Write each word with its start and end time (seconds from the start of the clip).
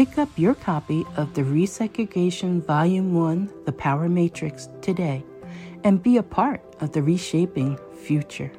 Pick 0.00 0.16
up 0.16 0.30
your 0.38 0.54
copy 0.54 1.04
of 1.18 1.34
the 1.34 1.42
Resegregation 1.42 2.64
Volume 2.64 3.12
1 3.12 3.52
The 3.66 3.72
Power 3.72 4.08
Matrix 4.08 4.70
today 4.80 5.22
and 5.84 6.02
be 6.02 6.16
a 6.16 6.22
part 6.22 6.62
of 6.80 6.92
the 6.92 7.02
reshaping 7.02 7.78
future. 8.02 8.50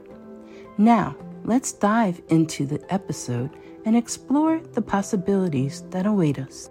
Now, 0.78 1.16
let's 1.44 1.72
dive 1.72 2.22
into 2.30 2.68
the 2.68 2.80
episode 2.94 3.50
and 3.86 3.98
explore 3.98 4.60
the 4.60 4.84
possibilities 4.84 5.82
that 5.90 6.06
await 6.06 6.38
us. 6.38 6.70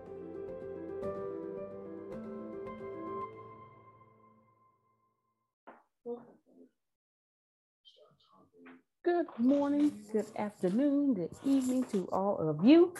Good 9.02 9.26
morning, 9.36 9.92
good 10.12 10.26
afternoon, 10.36 11.14
good 11.14 11.34
evening 11.44 11.82
to 11.90 12.08
all 12.12 12.36
of 12.36 12.64
you. 12.64 12.94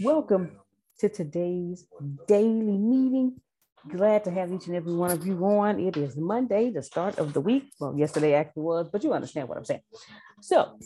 Welcome 0.00 0.50
to 0.98 1.08
today's 1.08 1.86
daily 2.28 2.76
meeting. 2.76 3.40
Glad 3.88 4.24
to 4.24 4.30
have 4.30 4.52
each 4.52 4.66
and 4.66 4.76
every 4.76 4.92
one 4.92 5.10
of 5.10 5.26
you 5.26 5.42
on. 5.46 5.80
It 5.80 5.96
is 5.96 6.18
Monday, 6.18 6.68
the 6.68 6.82
start 6.82 7.18
of 7.18 7.32
the 7.32 7.40
week. 7.40 7.72
Well, 7.80 7.96
yesterday 7.96 8.34
actually 8.34 8.64
was, 8.64 8.90
but 8.90 9.02
you 9.02 9.14
understand 9.14 9.48
what 9.48 9.56
I'm 9.56 9.64
saying. 9.64 9.80
So, 10.42 10.78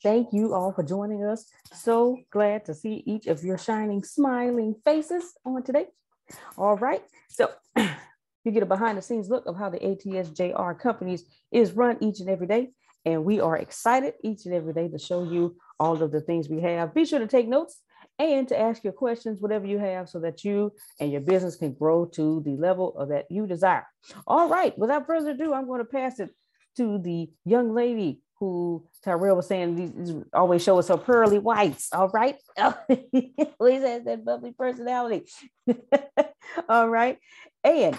thank 0.00 0.32
you 0.32 0.54
all 0.54 0.70
for 0.72 0.84
joining 0.84 1.24
us. 1.24 1.46
So 1.72 2.18
glad 2.30 2.64
to 2.66 2.74
see 2.74 3.02
each 3.04 3.26
of 3.26 3.42
your 3.42 3.58
shining, 3.58 4.04
smiling 4.04 4.76
faces 4.84 5.32
on 5.44 5.64
today. 5.64 5.86
All 6.56 6.76
right. 6.76 7.02
So, 7.30 7.50
you 7.76 8.52
get 8.52 8.62
a 8.62 8.66
behind 8.66 8.96
the 8.96 9.02
scenes 9.02 9.28
look 9.28 9.46
of 9.46 9.56
how 9.56 9.70
the 9.70 9.78
ATSJR 9.78 10.78
companies 10.78 11.24
is 11.50 11.72
run 11.72 11.96
each 12.00 12.20
and 12.20 12.30
every 12.30 12.46
day. 12.46 12.70
And 13.04 13.24
we 13.24 13.40
are 13.40 13.56
excited 13.56 14.14
each 14.22 14.46
and 14.46 14.54
every 14.54 14.72
day 14.72 14.86
to 14.88 14.98
show 15.00 15.24
you 15.24 15.56
all 15.80 16.00
of 16.00 16.12
the 16.12 16.20
things 16.20 16.48
we 16.48 16.60
have. 16.60 16.94
Be 16.94 17.04
sure 17.04 17.18
to 17.18 17.26
take 17.26 17.48
notes 17.48 17.80
and 18.18 18.46
to 18.48 18.58
ask 18.58 18.84
your 18.84 18.92
questions, 18.92 19.40
whatever 19.40 19.66
you 19.66 19.78
have, 19.78 20.08
so 20.08 20.20
that 20.20 20.44
you 20.44 20.72
and 21.00 21.10
your 21.10 21.20
business 21.20 21.56
can 21.56 21.72
grow 21.72 22.06
to 22.06 22.42
the 22.44 22.56
level 22.56 22.96
of 22.96 23.08
that 23.08 23.26
you 23.30 23.46
desire. 23.46 23.86
All 24.26 24.48
right, 24.48 24.76
without 24.78 25.06
further 25.06 25.30
ado, 25.30 25.52
I'm 25.52 25.66
going 25.66 25.80
to 25.80 25.84
pass 25.84 26.20
it 26.20 26.30
to 26.76 26.98
the 26.98 27.30
young 27.44 27.74
lady 27.74 28.20
who 28.40 28.86
Tyrell 29.04 29.36
was 29.36 29.46
saying 29.46 29.76
these 29.76 30.14
always 30.32 30.62
show 30.62 30.78
us 30.78 30.88
her 30.88 30.96
pearly 30.96 31.38
whites. 31.38 31.88
All 31.92 32.08
right, 32.08 32.36
always 32.58 33.82
has 33.82 34.04
that 34.04 34.24
bubbly 34.24 34.52
personality. 34.52 35.26
all 36.68 36.88
right, 36.88 37.18
and 37.62 37.96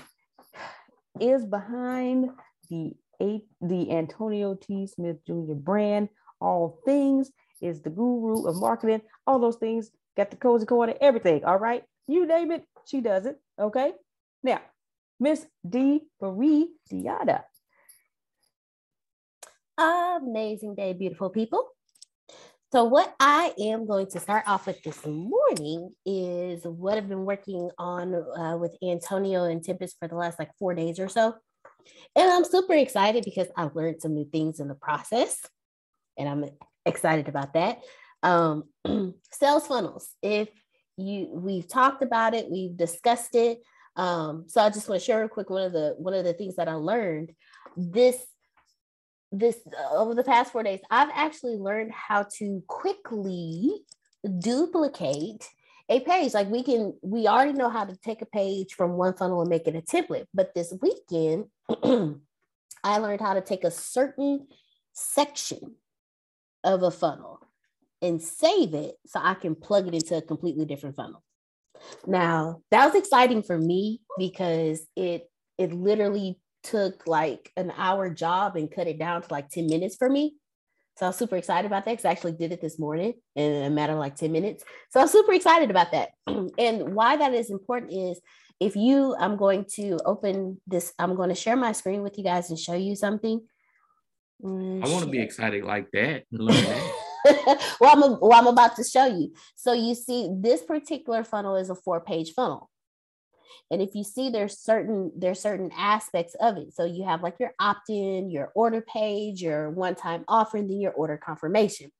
is 1.19 1.45
behind 1.45 2.29
the 2.69 2.93
eight 3.21 3.45
the 3.61 3.91
Antonio 3.91 4.55
T. 4.55 4.87
Smith 4.87 5.17
Jr. 5.25 5.53
brand. 5.53 6.09
All 6.41 6.79
things 6.85 7.31
is 7.61 7.81
the 7.81 7.89
guru 7.89 8.45
of 8.47 8.57
marketing. 8.57 9.01
All 9.25 9.39
those 9.39 9.55
things 9.55 9.89
got 10.15 10.31
the 10.31 10.37
cozy 10.37 10.65
corner, 10.65 10.93
everything. 11.01 11.43
All 11.43 11.57
right. 11.57 11.83
You 12.07 12.25
name 12.25 12.51
it, 12.51 12.63
she 12.85 13.01
does 13.01 13.25
it. 13.25 13.37
Okay. 13.59 13.93
Now, 14.43 14.61
Miss 15.19 15.45
D. 15.67 16.01
Marie 16.21 16.69
Diada. 16.91 17.43
Amazing 19.77 20.75
day, 20.75 20.93
beautiful 20.93 21.29
people. 21.29 21.67
So, 22.71 22.83
what 22.83 23.13
I 23.19 23.53
am 23.59 23.87
going 23.87 24.07
to 24.07 24.19
start 24.19 24.43
off 24.47 24.67
with 24.67 24.81
this 24.83 25.05
morning 25.05 25.91
is 26.05 26.63
what 26.63 26.97
I've 26.97 27.07
been 27.07 27.25
working 27.25 27.69
on 27.77 28.13
uh, 28.15 28.57
with 28.57 28.75
Antonio 28.83 29.45
and 29.45 29.63
Tempest 29.63 29.97
for 29.99 30.07
the 30.07 30.15
last 30.15 30.39
like 30.39 30.51
four 30.59 30.73
days 30.73 30.99
or 30.99 31.07
so. 31.07 31.35
And 32.15 32.29
I'm 32.29 32.43
super 32.43 32.73
excited 32.73 33.23
because 33.23 33.47
I've 33.55 33.75
learned 33.75 34.01
some 34.01 34.13
new 34.13 34.25
things 34.25 34.59
in 34.59 34.67
the 34.67 34.75
process. 34.75 35.39
And 36.17 36.27
I'm 36.27 36.45
excited 36.85 37.27
about 37.27 37.53
that 37.53 37.79
um, 38.23 38.63
sales 39.31 39.67
funnels. 39.67 40.09
If 40.21 40.49
you 40.97 41.29
we've 41.31 41.67
talked 41.67 42.03
about 42.03 42.33
it, 42.33 42.49
we've 42.49 42.75
discussed 42.75 43.35
it. 43.35 43.59
Um, 43.95 44.45
so 44.47 44.61
I 44.61 44.69
just 44.69 44.89
want 44.89 44.99
to 44.99 45.05
share 45.05 45.19
real 45.19 45.29
quick 45.29 45.49
one 45.49 45.63
of 45.63 45.73
the 45.73 45.95
one 45.97 46.13
of 46.13 46.25
the 46.25 46.33
things 46.33 46.55
that 46.55 46.67
I 46.67 46.73
learned 46.73 47.31
this 47.77 48.17
this 49.31 49.57
uh, 49.67 49.95
over 49.95 50.13
the 50.13 50.23
past 50.23 50.51
four 50.51 50.63
days. 50.63 50.79
I've 50.89 51.09
actually 51.13 51.57
learned 51.57 51.91
how 51.91 52.27
to 52.37 52.63
quickly 52.67 53.81
duplicate 54.39 55.47
a 55.89 55.99
page. 55.99 56.33
Like 56.33 56.49
we 56.49 56.63
can, 56.63 56.93
we 57.01 57.27
already 57.27 57.53
know 57.53 57.69
how 57.69 57.85
to 57.85 57.95
take 57.97 58.21
a 58.21 58.27
page 58.27 58.73
from 58.73 58.93
one 58.93 59.15
funnel 59.15 59.41
and 59.41 59.49
make 59.49 59.67
it 59.67 59.75
a 59.75 59.81
template. 59.81 60.25
But 60.33 60.53
this 60.55 60.73
weekend, 60.81 61.45
I 62.83 62.97
learned 62.97 63.21
how 63.21 63.33
to 63.33 63.41
take 63.41 63.63
a 63.63 63.71
certain 63.71 64.47
section 64.93 65.75
of 66.63 66.83
a 66.83 66.91
funnel 66.91 67.44
and 68.01 68.21
save 68.21 68.73
it 68.73 68.95
so 69.05 69.19
I 69.21 69.33
can 69.33 69.55
plug 69.55 69.87
it 69.87 69.93
into 69.93 70.17
a 70.17 70.21
completely 70.21 70.65
different 70.65 70.95
funnel. 70.95 71.23
Now, 72.05 72.61
that 72.71 72.85
was 72.85 72.95
exciting 72.95 73.43
for 73.43 73.57
me 73.57 74.01
because 74.17 74.85
it 74.95 75.29
it 75.57 75.71
literally 75.73 76.39
took 76.63 77.07
like 77.07 77.51
an 77.55 77.71
hour 77.77 78.09
job 78.09 78.55
and 78.55 78.71
cut 78.71 78.87
it 78.87 78.99
down 78.99 79.21
to 79.21 79.27
like 79.31 79.49
10 79.49 79.67
minutes 79.67 79.95
for 79.95 80.09
me. 80.09 80.35
So 80.97 81.05
I 81.05 81.09
was 81.09 81.17
super 81.17 81.35
excited 81.35 81.65
about 81.65 81.85
that 81.85 81.91
because 81.91 82.05
I 82.05 82.11
actually 82.11 82.33
did 82.33 82.51
it 82.51 82.61
this 82.61 82.79
morning 82.79 83.13
in 83.35 83.63
a 83.63 83.69
matter 83.69 83.93
of 83.93 83.99
like 83.99 84.15
10 84.15 84.31
minutes. 84.31 84.63
So 84.89 84.99
I'm 84.99 85.07
super 85.07 85.33
excited 85.33 85.69
about 85.69 85.91
that. 85.91 86.09
and 86.27 86.95
why 86.95 87.17
that 87.17 87.33
is 87.33 87.51
important 87.51 87.93
is 87.93 88.19
if 88.59 88.75
you, 88.75 89.15
I'm 89.19 89.35
going 89.35 89.65
to 89.75 89.99
open 90.05 90.61
this, 90.65 90.93
I'm 90.97 91.15
going 91.15 91.29
to 91.29 91.35
share 91.35 91.57
my 91.57 91.73
screen 91.73 92.01
with 92.01 92.17
you 92.17 92.23
guys 92.23 92.49
and 92.49 92.57
show 92.57 92.73
you 92.73 92.95
something. 92.95 93.41
Mm, 94.43 94.85
I 94.85 94.89
want 94.89 95.05
to 95.05 95.11
be 95.11 95.21
excited 95.21 95.63
like 95.63 95.91
that. 95.91 96.23
well, 97.79 97.91
I'm 97.91 98.19
well, 98.19 98.33
I'm 98.33 98.47
about 98.47 98.75
to 98.75 98.83
show 98.83 99.05
you. 99.05 99.33
So 99.55 99.73
you 99.73 99.95
see, 99.95 100.29
this 100.31 100.63
particular 100.63 101.23
funnel 101.23 101.55
is 101.55 101.69
a 101.69 101.75
four-page 101.75 102.33
funnel. 102.33 102.69
And 103.71 103.81
if 103.81 103.95
you 103.95 104.03
see 104.03 104.29
there's 104.29 104.59
certain 104.59 105.11
there's 105.17 105.39
certain 105.39 105.71
aspects 105.75 106.35
of 106.39 106.57
it. 106.57 106.73
So 106.73 106.85
you 106.85 107.03
have 107.05 107.23
like 107.23 107.39
your 107.39 107.53
opt-in, 107.59 108.29
your 108.29 108.51
order 108.53 108.81
page, 108.81 109.41
your 109.41 109.71
one-time 109.71 110.23
offer, 110.27 110.57
and 110.57 110.69
then 110.69 110.79
your 110.79 110.91
order 110.91 111.17
confirmation. 111.17 111.91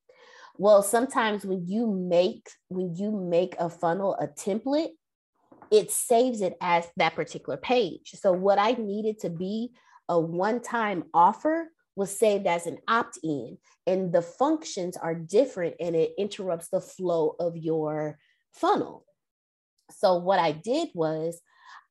Well, 0.58 0.84
sometimes 0.84 1.46
when 1.46 1.68
you 1.68 1.88
make 1.88 2.50
when 2.68 2.96
you 2.96 3.12
make 3.12 3.56
a 3.60 3.70
funnel 3.70 4.16
a 4.20 4.28
template, 4.28 4.92
it 5.72 5.92
saves 5.92 6.42
it 6.42 6.56
as 6.62 6.88
that 6.98 7.16
particular 7.16 7.58
page. 7.58 8.14
So 8.16 8.32
what 8.32 8.60
I 8.60 8.74
needed 8.74 9.20
to 9.22 9.30
be 9.30 9.72
a 10.08 10.20
one-time 10.20 11.06
offer 11.14 11.70
was 11.96 12.18
saved 12.18 12.46
as 12.46 12.68
an 12.68 12.78
opt-in 12.88 13.58
and 13.88 14.12
the 14.12 14.22
functions 14.22 14.98
are 14.98 15.16
different 15.16 15.76
and 15.80 15.96
it 15.96 16.14
interrupts 16.18 16.70
the 16.70 16.82
flow 16.82 17.36
of 17.40 17.56
your 17.56 18.18
funnel. 18.54 19.06
So 19.92 20.18
what 20.18 20.40
I 20.40 20.52
did 20.52 20.90
was 20.94 21.42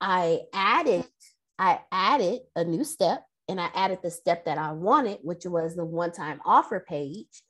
I 0.00 0.42
added, 0.52 1.04
I 1.58 1.80
added 1.90 2.40
a 2.54 2.64
new 2.64 2.84
step 2.84 3.24
and 3.48 3.60
I 3.60 3.70
added 3.74 4.00
the 4.02 4.10
step 4.10 4.44
that 4.46 4.58
I 4.58 4.72
wanted, 4.72 5.18
which 5.22 5.46
was 5.46 5.76
the 5.76 5.84
one-time 5.84 6.40
offer 6.44 6.84
page. 6.86 7.42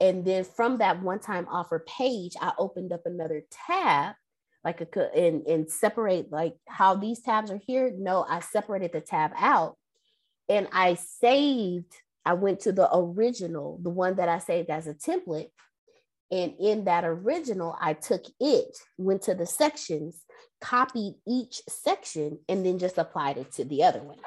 And 0.00 0.24
then 0.24 0.44
from 0.44 0.78
that 0.78 1.02
one-time 1.02 1.46
offer 1.50 1.84
page, 1.86 2.32
I 2.40 2.52
opened 2.58 2.92
up 2.92 3.02
another 3.06 3.42
tab, 3.66 4.14
like 4.64 4.80
a 4.80 5.18
and, 5.18 5.46
and 5.46 5.70
separate 5.70 6.32
like 6.32 6.56
how 6.66 6.96
these 6.96 7.22
tabs 7.22 7.50
are 7.50 7.60
here. 7.66 7.92
No, 7.96 8.26
I 8.28 8.40
separated 8.40 8.92
the 8.92 9.00
tab 9.00 9.30
out 9.36 9.76
and 10.48 10.68
I 10.72 10.94
saved, 10.94 11.92
I 12.24 12.34
went 12.34 12.60
to 12.60 12.72
the 12.72 12.88
original, 12.94 13.78
the 13.82 13.90
one 13.90 14.16
that 14.16 14.28
I 14.28 14.38
saved 14.38 14.70
as 14.70 14.86
a 14.86 14.94
template. 14.94 15.50
And 16.30 16.54
in 16.58 16.84
that 16.84 17.04
original, 17.04 17.76
I 17.80 17.94
took 17.94 18.24
it, 18.40 18.76
went 18.98 19.22
to 19.22 19.34
the 19.34 19.46
sections, 19.46 20.24
copied 20.60 21.14
each 21.26 21.62
section, 21.68 22.40
and 22.48 22.66
then 22.66 22.78
just 22.78 22.98
applied 22.98 23.36
it 23.36 23.52
to 23.52 23.64
the 23.64 23.84
other 23.84 24.02
one. 24.02 24.18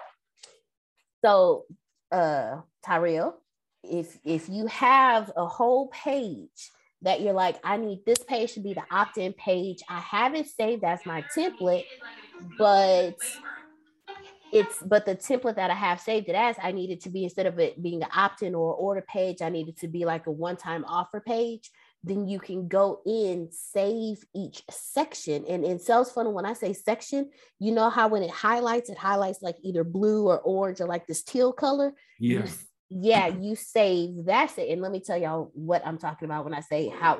So, 1.25 1.65
uh, 2.11 2.61
Tyrell, 2.85 3.41
if 3.83 4.17
if 4.23 4.47
you 4.49 4.67
have 4.67 5.31
a 5.35 5.45
whole 5.45 5.87
page 5.87 6.71
that 7.01 7.21
you're 7.21 7.33
like, 7.33 7.57
I 7.63 7.77
need 7.77 8.05
this 8.05 8.19
page 8.19 8.53
to 8.53 8.59
be 8.59 8.73
the 8.73 8.83
opt-in 8.91 9.33
page. 9.33 9.81
I 9.87 9.99
have 9.99 10.35
it 10.35 10.47
saved 10.47 10.83
as 10.83 11.05
my 11.05 11.23
template, 11.35 11.85
but 12.57 13.15
it's 14.51 14.81
but 14.81 15.05
the 15.05 15.15
template 15.15 15.55
that 15.55 15.71
I 15.71 15.75
have 15.75 15.99
saved 15.99 16.29
it 16.29 16.35
as, 16.35 16.55
I 16.61 16.71
needed 16.71 17.01
to 17.01 17.09
be 17.09 17.23
instead 17.23 17.45
of 17.45 17.59
it 17.59 17.81
being 17.81 18.03
an 18.03 18.09
opt-in 18.13 18.55
or 18.55 18.73
order 18.73 19.01
page, 19.01 19.41
I 19.41 19.49
needed 19.49 19.77
to 19.77 19.87
be 19.87 20.05
like 20.05 20.27
a 20.27 20.31
one-time 20.31 20.85
offer 20.85 21.19
page 21.19 21.71
then 22.03 22.27
you 22.27 22.39
can 22.39 22.67
go 22.67 23.01
in, 23.05 23.49
save 23.51 24.23
each 24.33 24.63
section. 24.69 25.45
And 25.47 25.65
in 25.65 25.79
Sales 25.79 26.11
Funnel, 26.11 26.33
when 26.33 26.45
I 26.45 26.53
say 26.53 26.73
section, 26.73 27.29
you 27.59 27.73
know 27.73 27.89
how 27.89 28.07
when 28.07 28.23
it 28.23 28.31
highlights, 28.31 28.89
it 28.89 28.97
highlights 28.97 29.41
like 29.41 29.57
either 29.61 29.83
blue 29.83 30.27
or 30.27 30.39
orange 30.39 30.79
or 30.79 30.87
like 30.87 31.07
this 31.07 31.23
teal 31.23 31.51
color. 31.51 31.93
Yeah. 32.17 32.45
You, 32.45 32.47
yeah, 32.91 33.27
you 33.27 33.55
save 33.55 34.25
that's 34.25 34.57
it. 34.57 34.69
And 34.69 34.81
let 34.81 34.91
me 34.91 34.99
tell 34.99 35.17
y'all 35.17 35.51
what 35.53 35.85
I'm 35.85 35.97
talking 35.97 36.25
about 36.25 36.45
when 36.45 36.53
I 36.53 36.61
say 36.61 36.87
how. 36.87 37.19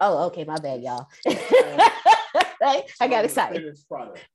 Oh, 0.00 0.26
okay, 0.26 0.44
my 0.44 0.58
bad, 0.58 0.82
y'all. 0.82 1.08
I 3.00 3.08
got 3.08 3.24
excited. 3.24 3.62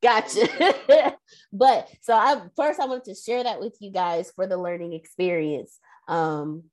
Gotcha. 0.01 1.15
but 1.53 1.89
so 2.01 2.13
I 2.13 2.41
first 2.55 2.79
I 2.79 2.85
wanted 2.85 3.05
to 3.05 3.15
share 3.15 3.43
that 3.43 3.59
with 3.59 3.75
you 3.79 3.91
guys 3.91 4.31
for 4.35 4.47
the 4.47 4.57
learning 4.57 4.93
experience. 4.93 5.77
Um, 6.07 6.63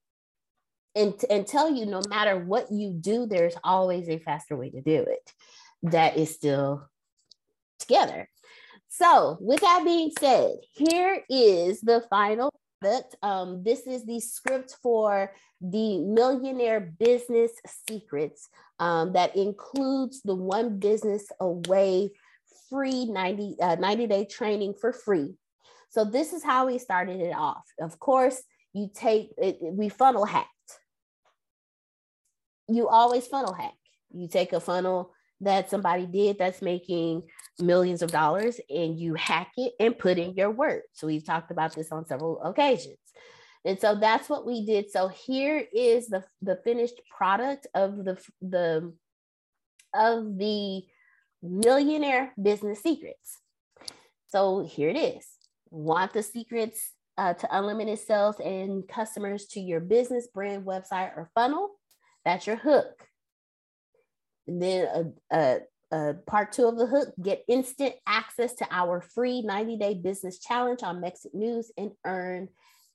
and, 0.94 1.14
and 1.28 1.46
tell 1.46 1.70
you 1.70 1.84
no 1.84 2.00
matter 2.08 2.38
what 2.38 2.72
you 2.72 2.92
do, 2.92 3.26
there's 3.26 3.54
always 3.62 4.08
a 4.08 4.18
faster 4.18 4.56
way 4.56 4.70
to 4.70 4.80
do 4.80 5.02
it 5.02 5.32
that 5.82 6.16
is 6.16 6.34
still 6.34 6.88
together. 7.78 8.28
So, 8.88 9.36
with 9.40 9.60
that 9.60 9.82
being 9.84 10.10
said, 10.18 10.52
here 10.72 11.22
is 11.28 11.82
the 11.82 12.02
final 12.08 12.50
product. 12.81 13.17
Um, 13.23 13.62
this 13.62 13.87
is 13.87 14.05
the 14.05 14.20
script 14.20 14.76
for 14.82 15.32
the 15.61 15.99
Millionaire 15.99 16.81
Business 16.99 17.52
Secrets 17.88 18.49
um, 18.78 19.12
that 19.12 19.37
includes 19.37 20.23
the 20.23 20.34
One 20.34 20.78
Business 20.78 21.26
Away 21.40 22.11
free 22.70 23.06
90, 23.06 23.56
uh, 23.61 23.76
90 23.76 24.06
day 24.06 24.25
training 24.25 24.75
for 24.81 24.93
free. 24.93 25.34
So, 25.90 26.05
this 26.05 26.32
is 26.32 26.44
how 26.44 26.67
we 26.67 26.78
started 26.78 27.20
it 27.20 27.34
off. 27.34 27.64
Of 27.81 27.99
course, 27.99 28.43
you 28.73 28.90
take 28.93 29.31
it, 29.38 29.58
we 29.61 29.88
funnel 29.88 30.25
hack 30.25 30.49
you 32.69 32.88
always 32.88 33.26
funnel 33.26 33.52
hack. 33.52 33.75
You 34.12 34.28
take 34.28 34.52
a 34.52 34.61
funnel 34.61 35.12
that 35.40 35.70
somebody 35.70 36.06
did 36.06 36.38
that's 36.38 36.62
making 36.62 37.23
millions 37.60 38.02
of 38.02 38.10
dollars 38.10 38.60
and 38.68 38.98
you 38.98 39.14
hack 39.14 39.52
it 39.56 39.72
and 39.80 39.98
put 39.98 40.18
in 40.18 40.34
your 40.34 40.50
word. 40.50 40.82
So 40.92 41.06
we've 41.06 41.24
talked 41.24 41.50
about 41.50 41.74
this 41.74 41.92
on 41.92 42.06
several 42.06 42.40
occasions. 42.42 42.98
And 43.64 43.80
so 43.80 43.96
that's 43.96 44.28
what 44.28 44.46
we 44.46 44.64
did. 44.64 44.90
So 44.90 45.08
here 45.08 45.64
is 45.74 46.08
the, 46.08 46.24
the 46.42 46.60
finished 46.62 47.00
product 47.16 47.66
of 47.74 48.04
the, 48.04 48.18
the 48.40 48.92
of 49.94 50.38
the 50.38 50.82
millionaire 51.42 52.32
business 52.40 52.82
secrets. 52.82 53.38
So 54.28 54.64
here 54.64 54.90
it 54.90 54.96
is. 54.96 55.26
Want 55.70 56.12
the 56.12 56.22
secrets 56.22 56.92
uh, 57.18 57.34
to 57.34 57.56
unlimited 57.56 57.98
sales 57.98 58.36
and 58.38 58.86
customers 58.86 59.46
to 59.46 59.60
your 59.60 59.80
business, 59.80 60.28
brand, 60.32 60.64
website, 60.64 61.16
or 61.16 61.30
funnel? 61.34 61.70
That's 62.24 62.46
your 62.46 62.56
hook. 62.56 63.06
And 64.46 64.62
then 64.62 64.86
a, 65.32 65.36
a, 65.36 65.58
a 65.92 66.14
part 66.26 66.52
two 66.52 66.66
of 66.66 66.78
the 66.78 66.86
hook 66.86 67.10
get 67.22 67.44
instant 67.48 67.94
access 68.06 68.54
to 68.54 68.66
our 68.70 69.00
free 69.00 69.42
90 69.42 69.76
day 69.78 69.94
business 69.94 70.38
challenge 70.38 70.82
on 70.82 71.00
Mexit 71.00 71.34
News 71.34 71.70
and 71.76 71.92
earn 72.04 72.48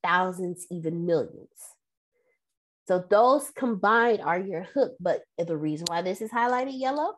thousands, 0.03 0.67
even 0.69 1.05
millions. 1.05 1.49
So 2.87 3.03
those 3.09 3.49
combined 3.51 4.21
are 4.21 4.39
your 4.39 4.63
hook. 4.63 4.95
But 4.99 5.21
the 5.37 5.57
reason 5.57 5.85
why 5.89 6.01
this 6.01 6.21
is 6.21 6.31
highlighted 6.31 6.79
yellow 6.79 7.13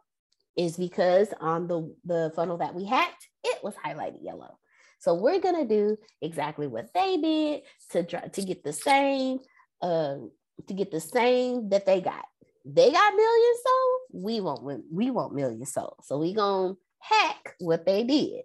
is 0.56 0.78
because 0.78 1.30
on 1.40 1.68
the, 1.68 1.96
the 2.06 2.32
funnel 2.36 2.58
that 2.58 2.76
we 2.76 2.86
hacked, 2.86 3.28
it 3.44 3.64
was 3.64 3.74
highlighted 3.76 4.24
yellow. 4.24 4.58
So 5.00 5.16
we're 5.16 5.40
gonna 5.40 5.66
do 5.66 5.98
exactly 6.22 6.68
what 6.68 6.94
they 6.94 7.18
did 7.18 7.62
to 7.92 8.04
try 8.04 8.28
to 8.28 8.42
get 8.42 8.64
the 8.64 8.72
same 8.72 9.40
um, 9.82 10.32
to 10.68 10.74
get 10.74 10.92
the 10.92 11.02
same 11.02 11.70
that 11.70 11.86
they 11.86 12.00
got. 12.00 12.26
They 12.66 12.92
got 12.92 13.16
millions 13.16 13.60
sold. 13.64 14.24
We 14.24 14.40
want 14.40 14.84
we 14.92 15.12
want 15.12 15.34
millions 15.34 15.74
sold. 15.74 15.96
So 16.04 16.18
we 16.18 16.34
gonna 16.34 16.76
hack 17.00 17.56
what 17.60 17.86
they 17.86 18.04
did. 18.04 18.44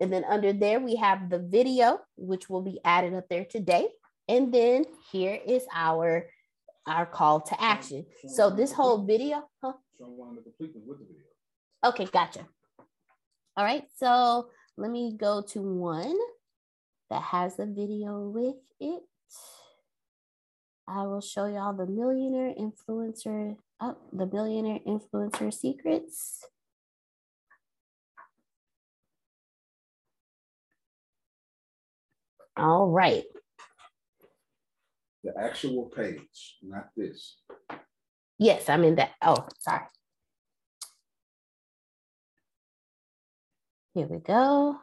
And 0.00 0.12
then 0.12 0.24
under 0.24 0.52
there 0.52 0.80
we 0.80 0.96
have 0.96 1.30
the 1.30 1.38
video, 1.38 2.00
which 2.16 2.50
will 2.50 2.62
be 2.62 2.80
added 2.84 3.14
up 3.14 3.28
there 3.28 3.44
today. 3.44 3.88
And 4.28 4.52
then 4.52 4.84
here 5.10 5.38
is 5.46 5.64
our 5.74 6.26
our 6.86 7.06
call 7.06 7.40
to 7.40 7.62
action. 7.62 8.06
So 8.28 8.50
this 8.50 8.72
whole 8.72 9.04
video, 9.04 9.48
huh? 9.62 9.74
Okay, 11.84 12.06
gotcha. 12.06 12.46
All 13.56 13.64
right, 13.64 13.84
so 13.96 14.48
let 14.76 14.90
me 14.90 15.16
go 15.16 15.42
to 15.42 15.60
one 15.62 16.16
that 17.10 17.22
has 17.22 17.58
a 17.58 17.66
video 17.66 18.28
with 18.28 18.56
it. 18.80 19.02
I 20.94 21.06
will 21.06 21.22
show 21.22 21.46
y'all 21.46 21.72
the 21.72 21.86
millionaire 21.86 22.52
influencer, 22.54 23.56
oh, 23.80 23.96
the 24.12 24.26
billionaire 24.26 24.80
influencer 24.86 25.52
secrets. 25.52 26.44
All 32.58 32.90
right. 32.90 33.24
The 35.24 35.32
actual 35.40 35.90
page, 35.96 36.58
not 36.62 36.88
this. 36.94 37.38
Yes, 38.38 38.68
I'm 38.68 38.84
in 38.84 38.96
that. 38.96 39.12
Oh, 39.22 39.46
sorry. 39.60 39.86
Here 43.94 44.06
we 44.06 44.18
go. 44.18 44.76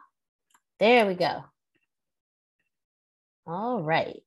There 0.80 1.06
we 1.06 1.14
go. 1.14 1.44
All 3.46 3.80
right. 3.82 4.22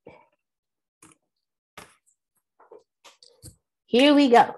Here 3.94 4.12
we 4.12 4.28
go. 4.28 4.56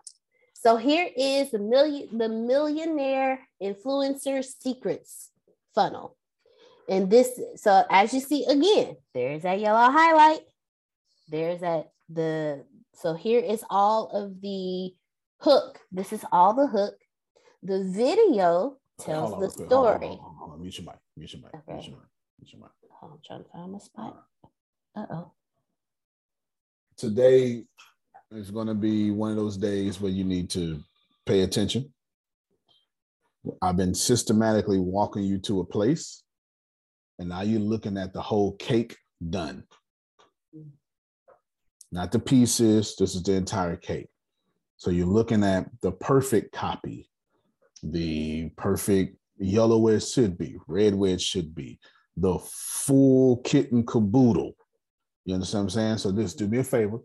So 0.54 0.78
here 0.78 1.10
is 1.14 1.50
the 1.50 1.58
million 1.58 2.16
the 2.16 2.26
millionaire 2.30 3.38
influencer 3.62 4.42
secrets 4.42 5.30
funnel. 5.74 6.16
And 6.88 7.10
this, 7.10 7.38
so 7.56 7.84
as 7.90 8.14
you 8.14 8.20
see 8.20 8.46
again, 8.46 8.96
there's 9.12 9.42
that 9.42 9.60
yellow 9.60 9.90
highlight. 9.90 10.40
there's 11.28 11.60
that 11.60 11.90
the 12.08 12.64
so 12.94 13.12
here 13.12 13.40
is 13.40 13.62
all 13.68 14.08
of 14.08 14.40
the 14.40 14.94
hook. 15.40 15.80
This 15.92 16.14
is 16.14 16.24
all 16.32 16.54
the 16.54 16.68
hook. 16.68 16.94
The 17.62 17.84
video 17.84 18.78
tells 18.98 19.34
on 19.34 19.40
the 19.40 19.48
real 19.48 19.54
quick. 19.54 19.68
Hold 19.70 19.86
on, 19.86 19.96
story. 19.98 20.08
hold 20.08 20.20
on, 20.20 20.36
hold 20.38 20.52
on. 20.52 20.60
Mute 20.62 20.78
your 20.78 20.86
mic. 20.86 21.00
Mute 21.14 21.32
your 21.34 21.42
mic. 21.42 21.52
Mute 21.52 21.76
Okay. 21.76 21.88
your 21.88 21.98
mic. 21.98 22.08
Mute 22.40 22.52
your 22.54 22.62
mic. 22.62 22.70
Oh, 23.02 23.08
I'm 23.12 23.18
trying 23.22 23.44
to 23.44 23.50
find 23.50 23.72
my 23.72 23.78
spot. 23.80 24.24
Uh 24.96 25.06
oh. 25.10 25.32
Today 26.96 27.66
is 28.33 28.50
going 28.50 28.66
to 28.66 28.75
be 28.75 29.11
one 29.11 29.30
of 29.30 29.37
those 29.37 29.56
days 29.56 30.00
where 30.00 30.11
you 30.11 30.25
need 30.25 30.50
to 30.50 30.83
pay 31.26 31.42
attention. 31.42 31.92
I've 33.62 33.76
been 33.76 33.95
systematically 33.95 34.78
walking 34.78 35.23
you 35.23 35.38
to 35.40 35.61
a 35.61 35.64
place, 35.64 36.25
and 37.18 37.28
now 37.28 37.42
you're 37.42 37.61
looking 37.61 37.97
at 37.97 38.12
the 38.12 38.21
whole 38.21 38.56
cake 38.56 38.97
done. 39.30 39.64
Not 41.92 42.11
the 42.11 42.18
pieces, 42.18 42.97
this 42.99 43.14
is 43.14 43.23
the 43.23 43.35
entire 43.35 43.76
cake. 43.76 44.09
So 44.76 44.90
you're 44.90 45.06
looking 45.06 45.45
at 45.45 45.68
the 45.80 45.92
perfect 45.92 46.52
copy, 46.52 47.09
the 47.83 48.50
perfect 48.56 49.16
yellow 49.38 49.78
where 49.78 49.97
it 49.97 50.02
should 50.02 50.37
be, 50.37 50.56
red 50.66 50.95
where 50.95 51.14
it 51.14 51.21
should 51.21 51.54
be, 51.54 51.78
the 52.16 52.38
full 52.50 53.38
kit 53.38 53.71
and 53.71 53.87
caboodle. 53.87 54.56
You 55.25 55.35
understand 55.35 55.64
what 55.66 55.76
I'm 55.76 55.99
saying? 55.99 55.99
So 55.99 56.12
just 56.12 56.38
do 56.38 56.49
me 56.49 56.59
a 56.59 56.64
favor. 56.64 56.99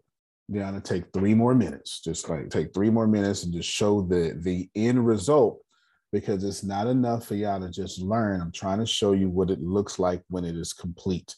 Deanna, 0.51 0.84
take 0.84 1.05
three 1.13 1.34
more 1.34 1.55
minutes. 1.55 2.01
Just 2.01 2.29
like 2.29 2.50
take 2.50 2.74
three 2.74 2.89
more 2.89 3.08
minutes 3.08 3.43
and 3.43 3.53
just 3.53 3.70
show 3.70 4.01
the 4.01 4.38
the 4.41 4.70
end 4.75 5.05
result 5.05 5.62
because 6.12 6.43
it's 6.43 6.63
not 6.63 6.88
enough 6.88 7.25
for 7.27 7.36
y'all 7.36 7.62
to 7.62 7.70
just 7.70 8.01
learn. 8.01 8.41
I'm 8.41 8.51
trying 8.51 8.79
to 8.79 8.86
show 8.86 9.13
you 9.13 9.29
what 9.29 9.50
it 9.50 9.62
looks 9.62 9.98
like 9.98 10.22
when 10.29 10.43
it 10.43 10.55
is 10.55 10.74
complete. 10.74 11.34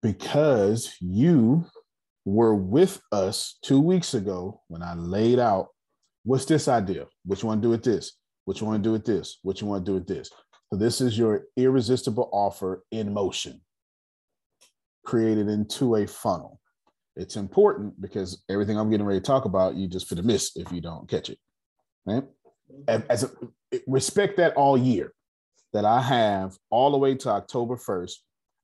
Because 0.00 0.94
you 1.00 1.64
were 2.24 2.54
with 2.54 3.00
us 3.10 3.58
two 3.62 3.80
weeks 3.80 4.14
ago 4.14 4.60
when 4.68 4.82
I 4.82 4.94
laid 4.94 5.38
out 5.38 5.68
what's 6.24 6.44
this 6.44 6.68
idea? 6.68 7.06
What 7.24 7.42
you 7.42 7.48
want 7.48 7.62
to 7.62 7.66
do 7.66 7.70
with 7.70 7.82
this? 7.82 8.12
What 8.44 8.60
you 8.60 8.66
want 8.66 8.82
to 8.82 8.88
do 8.88 8.92
with 8.92 9.04
this? 9.04 9.38
What 9.42 9.60
you 9.60 9.66
want 9.66 9.84
to 9.84 9.90
do 9.90 9.94
with 9.94 10.06
this? 10.06 10.30
So 10.70 10.78
this 10.78 11.00
is 11.00 11.18
your 11.18 11.44
irresistible 11.56 12.30
offer 12.32 12.84
in 12.90 13.12
motion, 13.12 13.60
created 15.04 15.48
into 15.48 15.96
a 15.96 16.06
funnel. 16.06 16.60
It's 17.16 17.36
important 17.36 18.00
because 18.00 18.42
everything 18.48 18.78
I'm 18.78 18.90
getting 18.90 19.06
ready 19.06 19.20
to 19.20 19.26
talk 19.26 19.44
about, 19.44 19.74
you 19.74 19.86
just 19.86 20.08
for 20.08 20.14
the 20.14 20.22
miss 20.22 20.56
if 20.56 20.72
you 20.72 20.80
don't 20.80 21.08
catch 21.08 21.28
it. 21.28 21.38
Right? 22.06 22.24
As, 22.88 23.24
a, 23.24 23.30
respect 23.86 24.36
that 24.38 24.54
all 24.54 24.78
year 24.78 25.12
that 25.72 25.84
I 25.84 26.00
have 26.00 26.56
all 26.70 26.90
the 26.90 26.98
way 26.98 27.14
to 27.16 27.30
October 27.30 27.76
1st. 27.76 28.14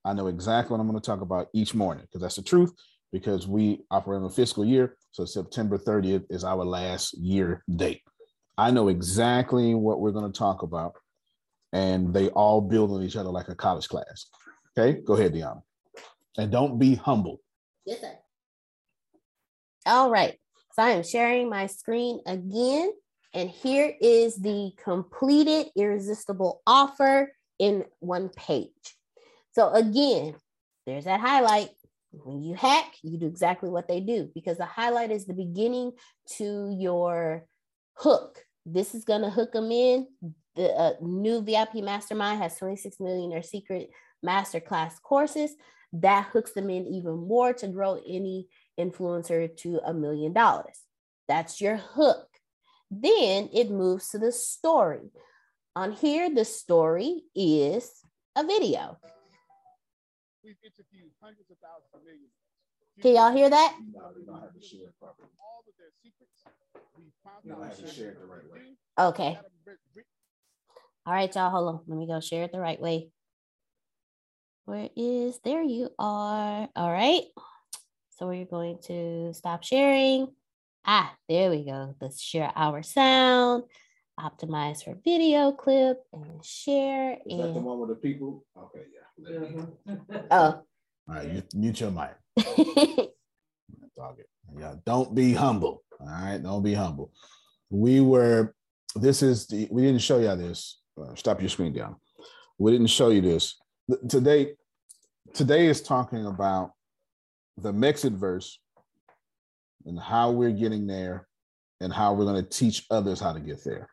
I 0.05 0.13
know 0.13 0.29
exactly 0.29 0.73
what 0.73 0.81
I'm 0.81 0.89
going 0.89 1.01
to 1.01 1.07
talk 1.07 1.21
about 1.21 1.49
each 1.53 1.75
morning 1.75 2.05
because 2.05 2.23
that's 2.23 2.37
the 2.37 2.43
truth. 2.43 2.73
Because 3.11 3.49
we 3.49 3.81
operate 3.91 4.19
on 4.19 4.27
a 4.27 4.31
fiscal 4.31 4.67
year, 4.67 4.97
so 5.13 5.25
September 5.25 5.79
30th 5.79 6.27
is 6.29 6.45
our 6.45 6.63
last 6.63 7.17
year 7.17 7.65
date. 7.75 8.03
I 8.59 8.71
know 8.71 8.89
exactly 8.89 9.75
what 9.75 10.01
we're 10.01 10.13
going 10.13 10.31
to 10.31 10.39
talk 10.39 10.63
about, 10.63 10.93
and 11.73 12.13
they 12.13 12.29
all 12.29 12.61
build 12.61 12.91
on 12.91 13.03
each 13.03 13.17
other 13.17 13.31
like 13.31 13.49
a 13.49 13.55
college 13.55 13.89
class. 13.89 14.27
Okay, 14.77 15.01
go 15.01 15.15
ahead, 15.15 15.33
Deanna, 15.33 15.63
and 16.37 16.53
don't 16.53 16.79
be 16.79 16.97
humble. 16.97 17.41
Yes, 17.87 18.03
sir. 18.03 18.13
All 19.89 20.11
right. 20.11 20.37
So 20.75 20.83
I 20.83 20.91
am 20.91 21.03
sharing 21.03 21.49
my 21.49 21.67
screen 21.67 22.21
again. 22.27 22.93
And 23.33 23.49
here 23.49 23.95
is 24.03 24.37
the 24.37 24.73
completed 24.85 25.69
irresistible 25.75 26.61
offer 26.67 27.33
in 27.59 27.87
one 28.01 28.29
page. 28.29 28.69
So 29.53 29.73
again, 29.73 30.35
there's 30.87 31.07
that 31.07 31.21
highlight. 31.21 31.71
When 32.11 32.43
you 32.43 32.55
hack, 32.55 32.97
you 33.03 33.19
do 33.19 33.27
exactly 33.27 33.71
what 33.71 33.89
they 33.89 34.01
do 34.01 34.31
because 34.35 34.59
the 34.59 34.67
highlight 34.67 35.11
is 35.11 35.25
the 35.25 35.33
beginning 35.33 35.93
to 36.37 36.77
your 36.79 37.47
hook. 37.95 38.45
This 38.67 38.95
is 38.95 39.05
going 39.05 39.23
to 39.23 39.31
hook 39.31 39.53
them 39.53 39.71
in. 39.73 40.07
The 40.55 40.69
uh, 40.71 40.93
new 41.01 41.41
VIP 41.41 41.77
Mastermind 41.77 42.43
has 42.43 42.59
26 42.59 43.01
millionaire 43.01 43.43
secret 43.43 43.89
masterclass 44.25 45.01
courses 45.03 45.55
that 45.93 46.29
hooks 46.33 46.53
them 46.53 46.69
in 46.71 46.87
even 46.87 47.17
more 47.17 47.53
to 47.55 47.69
grow 47.69 48.01
any 48.07 48.49
influencer 48.79 49.55
to 49.59 49.81
a 49.85 49.93
million 49.93 50.33
dollars. 50.33 50.81
That's 51.27 51.61
your 51.61 51.77
hook. 51.77 52.27
Then 52.91 53.51
it 53.53 53.71
moves 53.71 54.11
to 54.11 54.19
the 54.19 54.33
story. 54.33 55.11
On 55.77 55.93
here, 55.93 56.33
the 56.35 56.45
story 56.45 57.23
is 57.35 57.91
a 58.35 58.45
video. 58.45 58.99
We've 60.43 60.57
interviewed 60.65 61.13
hundreds 61.21 61.51
of 61.51 61.59
thousands 61.59 61.93
of 61.95 62.01
millionaires. 62.03 62.33
Can 63.03 63.15
y'all 63.15 63.37
hear 63.37 63.51
that? 63.51 63.77
No, 63.93 64.11
we 64.17 64.25
don't 64.25 64.41
have 64.41 64.55
to 64.55 64.61
share 64.63 64.89
it 64.89 64.95
properly. 64.99 65.29
All 65.41 65.63
of 65.69 65.75
their 65.79 65.93
secrets. 66.03 66.43
We 66.97 67.05
found 67.23 67.45
don't 67.47 67.63
out 67.63 67.69
have 67.69 67.87
to 67.87 67.95
share 67.95 68.11
it 68.13 68.21
the 68.21 68.27
right 68.27 68.51
way. 68.51 68.77
Okay. 68.99 69.35
Got 69.35 69.45
'em 69.45 69.51
writ- 69.67 69.79
writ- 69.95 70.07
All 71.07 71.13
right, 71.13 71.33
y'all. 71.35 71.51
Hold 71.51 71.69
on. 71.69 71.85
Let 71.87 71.99
me 71.99 72.07
go 72.07 72.21
share 72.21 72.45
it 72.45 72.53
the 72.53 72.61
right 72.61 72.81
way. 72.81 73.11
Where 74.65 74.89
is 74.97 75.39
there 75.45 75.63
you 75.63 75.91
are? 75.99 76.69
All 76.75 76.93
right. 76.93 77.25
So 78.19 78.27
we're 78.27 78.47
going 78.47 78.79
to 78.87 79.33
stop 79.33 79.63
sharing. 79.63 80.27
Ah, 80.85 81.15
there 81.29 81.51
we 81.51 81.65
go. 81.65 81.95
Let's 82.01 82.21
share 82.21 82.51
our 82.57 82.83
sound, 82.83 83.63
optimize 84.19 84.83
for 84.83 84.97
video 85.05 85.53
clip, 85.53 85.99
and 86.13 86.45
share. 86.45 87.19
Is 87.25 87.37
that 87.39 87.43
the 87.45 87.49
And 87.51 87.65
one 87.65 87.79
with 87.79 87.91
the 87.91 87.95
people? 87.95 88.45
Okay, 88.59 88.81
yeah. 88.93 89.39
Let 89.39 89.55
me- 89.55 90.19
oh, 90.33 90.37
All 90.37 90.65
right, 91.07 91.31
you 91.31 91.45
mute 91.55 91.81
your 91.81 91.93
mic. 91.93 92.11
Dog. 93.97 94.19
Yeah, 94.59 94.75
don't 94.85 95.15
be 95.15 95.33
humble. 95.33 95.85
All 96.01 96.09
right, 96.09 96.43
don't 96.43 96.65
be 96.65 96.75
humble. 96.75 97.13
We 97.71 98.01
were. 98.01 98.53
This 98.97 99.23
is 99.23 99.47
the. 99.47 99.69
We 99.71 99.83
didn't 99.83 100.03
show 100.03 100.19
y'all 100.19 100.37
this. 100.37 100.81
Uh, 101.01 101.15
stop 101.15 101.41
your 101.41 101.51
screen 101.51 101.73
down. 101.73 101.95
We 102.59 102.73
didn't 102.73 102.89
show 102.89 103.11
you 103.11 103.21
this 103.21 103.55
Th- 103.89 104.01
today. 104.09 104.55
Today 105.35 105.67
is 105.69 105.83
talking 105.83 106.27
about 106.27 106.73
the 107.63 107.73
Mexitverse 107.73 108.55
and 109.87 109.99
how 109.99 110.31
we're 110.31 110.51
getting 110.53 110.87
there, 110.87 111.27
and 111.81 111.93
how 111.93 112.13
we're 112.13 112.25
going 112.25 112.43
to 112.43 112.49
teach 112.49 112.85
others 112.91 113.21
how 113.21 113.33
to 113.33 113.41
get 113.41 113.63
there. 113.65 113.89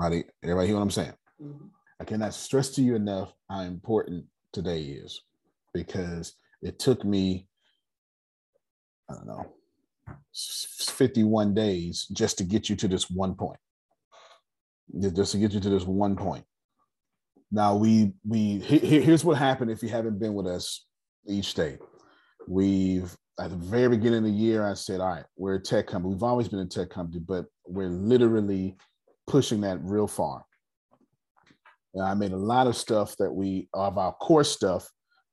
Everybody, 0.00 0.24
everybody 0.42 0.66
hear 0.66 0.76
what 0.76 0.82
I'm 0.82 0.90
saying? 0.90 1.12
Mm-hmm. 1.42 1.66
I 2.00 2.04
cannot 2.04 2.34
stress 2.34 2.70
to 2.70 2.82
you 2.82 2.96
enough 2.96 3.32
how 3.48 3.60
important 3.60 4.24
today 4.52 4.82
is 4.82 5.22
because 5.72 6.34
it 6.60 6.78
took 6.78 7.04
me, 7.04 7.46
I 9.08 9.14
don't 9.14 9.26
know, 9.26 9.46
51 10.34 11.54
days 11.54 12.06
just 12.12 12.38
to 12.38 12.44
get 12.44 12.68
you 12.68 12.76
to 12.76 12.88
this 12.88 13.08
one 13.08 13.34
point. 13.34 13.58
Just 15.00 15.32
to 15.32 15.38
get 15.38 15.52
you 15.52 15.60
to 15.60 15.70
this 15.70 15.84
one 15.84 16.16
point. 16.16 16.44
Now 17.50 17.76
we 17.76 18.12
we 18.26 18.58
he- 18.58 18.78
he- 18.78 19.00
here's 19.00 19.24
what 19.24 19.38
happened 19.38 19.70
if 19.70 19.82
you 19.82 19.88
haven't 19.88 20.18
been 20.18 20.34
with 20.34 20.46
us 20.46 20.84
each 21.26 21.54
day. 21.54 21.78
We've 22.48 23.14
at 23.40 23.50
the 23.50 23.56
very 23.56 23.88
beginning 23.88 24.18
of 24.18 24.24
the 24.24 24.30
year, 24.30 24.64
I 24.64 24.74
said, 24.74 25.00
all 25.00 25.08
right, 25.08 25.24
we're 25.36 25.54
a 25.54 25.60
tech 25.60 25.86
company. 25.86 26.14
We've 26.14 26.22
always 26.22 26.48
been 26.48 26.60
a 26.60 26.66
tech 26.66 26.90
company, 26.90 27.20
but 27.26 27.46
we're 27.66 27.88
literally 27.88 28.76
pushing 29.26 29.62
that 29.62 29.78
real 29.82 30.06
far. 30.06 30.44
And 31.94 32.04
I 32.04 32.14
made 32.14 32.32
a 32.32 32.36
lot 32.36 32.66
of 32.66 32.76
stuff 32.76 33.16
that 33.18 33.32
we 33.32 33.68
of 33.74 33.98
our 33.98 34.12
core 34.14 34.44
stuff 34.44 34.88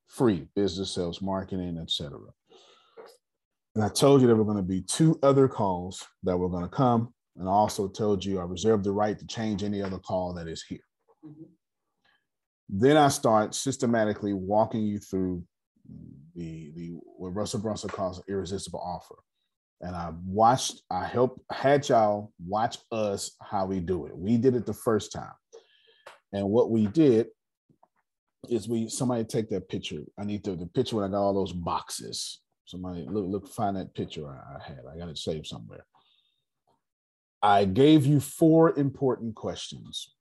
free, 0.08 0.46
business, 0.56 0.92
sales, 0.92 1.22
marketing, 1.22 1.78
etc. 1.80 2.18
And 3.74 3.84
I 3.84 3.88
told 3.88 4.20
you 4.20 4.26
there 4.26 4.36
were 4.36 4.44
going 4.44 4.56
to 4.56 4.62
be 4.62 4.82
two 4.82 5.18
other 5.22 5.46
calls 5.46 6.04
that 6.24 6.36
were 6.36 6.48
going 6.48 6.64
to 6.64 6.68
come. 6.68 7.14
And 7.36 7.48
I 7.48 7.52
also 7.52 7.86
told 7.86 8.24
you 8.24 8.40
I 8.40 8.42
reserve 8.42 8.82
the 8.82 8.90
right 8.90 9.18
to 9.18 9.26
change 9.26 9.62
any 9.62 9.80
other 9.80 9.98
call 9.98 10.34
that 10.34 10.48
is 10.48 10.64
here. 10.68 10.80
Mm-hmm. 11.24 11.44
Then 12.68 12.96
I 12.96 13.08
start 13.08 13.54
systematically 13.54 14.32
walking 14.32 14.82
you 14.82 14.98
through 14.98 15.44
the 16.40 16.72
the 16.74 16.86
what 17.18 17.34
Russell 17.34 17.60
Brunson 17.60 17.90
calls 17.90 18.18
an 18.18 18.24
irresistible 18.28 18.80
offer. 18.80 19.16
And 19.82 19.96
I 19.96 20.12
watched, 20.26 20.82
I 20.90 21.06
helped 21.06 21.40
had 21.50 21.88
y'all 21.88 22.32
watch 22.46 22.78
us 22.92 23.36
how 23.40 23.64
we 23.66 23.80
do 23.80 24.06
it. 24.06 24.16
We 24.16 24.36
did 24.36 24.54
it 24.54 24.66
the 24.66 24.74
first 24.74 25.10
time. 25.12 25.32
And 26.32 26.50
what 26.50 26.70
we 26.70 26.86
did 26.86 27.28
is 28.48 28.68
we 28.68 28.88
somebody 28.88 29.24
take 29.24 29.48
that 29.50 29.68
picture. 29.68 30.02
I 30.18 30.24
need 30.24 30.44
the, 30.44 30.54
the 30.56 30.66
picture 30.66 30.96
when 30.96 31.04
I 31.04 31.08
got 31.08 31.22
all 31.22 31.34
those 31.34 31.52
boxes. 31.52 32.40
Somebody 32.66 33.06
look, 33.08 33.26
look, 33.26 33.48
find 33.48 33.76
that 33.76 33.94
picture 33.94 34.28
I, 34.28 34.56
I 34.56 34.68
had. 34.68 34.82
I 34.92 34.98
got 34.98 35.08
it 35.08 35.18
saved 35.18 35.46
somewhere. 35.46 35.84
I 37.42 37.64
gave 37.64 38.04
you 38.06 38.20
four 38.20 38.78
important 38.78 39.34
questions. 39.34 40.14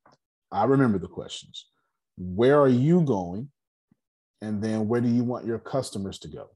I 0.52 0.64
remember 0.64 1.00
the 1.00 1.08
questions. 1.08 1.68
Where 2.18 2.60
are 2.60 2.70
you 2.70 3.02
going? 3.02 3.52
And 4.42 4.62
then 4.64 4.88
where 4.88 5.02
do 5.02 5.10
you 5.10 5.24
want 5.24 5.46
your 5.46 5.60
customers 5.60 6.20
to 6.20 6.28
go? 6.28 6.50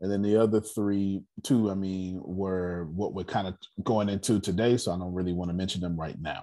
And 0.00 0.10
then 0.10 0.20
the 0.20 0.36
other 0.36 0.60
three, 0.60 1.22
two, 1.44 1.70
I 1.70 1.74
mean, 1.74 2.20
were 2.24 2.88
what 2.92 3.14
we're 3.14 3.24
kind 3.24 3.46
of 3.46 3.54
going 3.84 4.08
into 4.08 4.40
today. 4.40 4.76
So 4.76 4.92
I 4.92 4.98
don't 4.98 5.14
really 5.14 5.32
want 5.32 5.50
to 5.50 5.56
mention 5.56 5.80
them 5.80 5.98
right 5.98 6.20
now. 6.20 6.42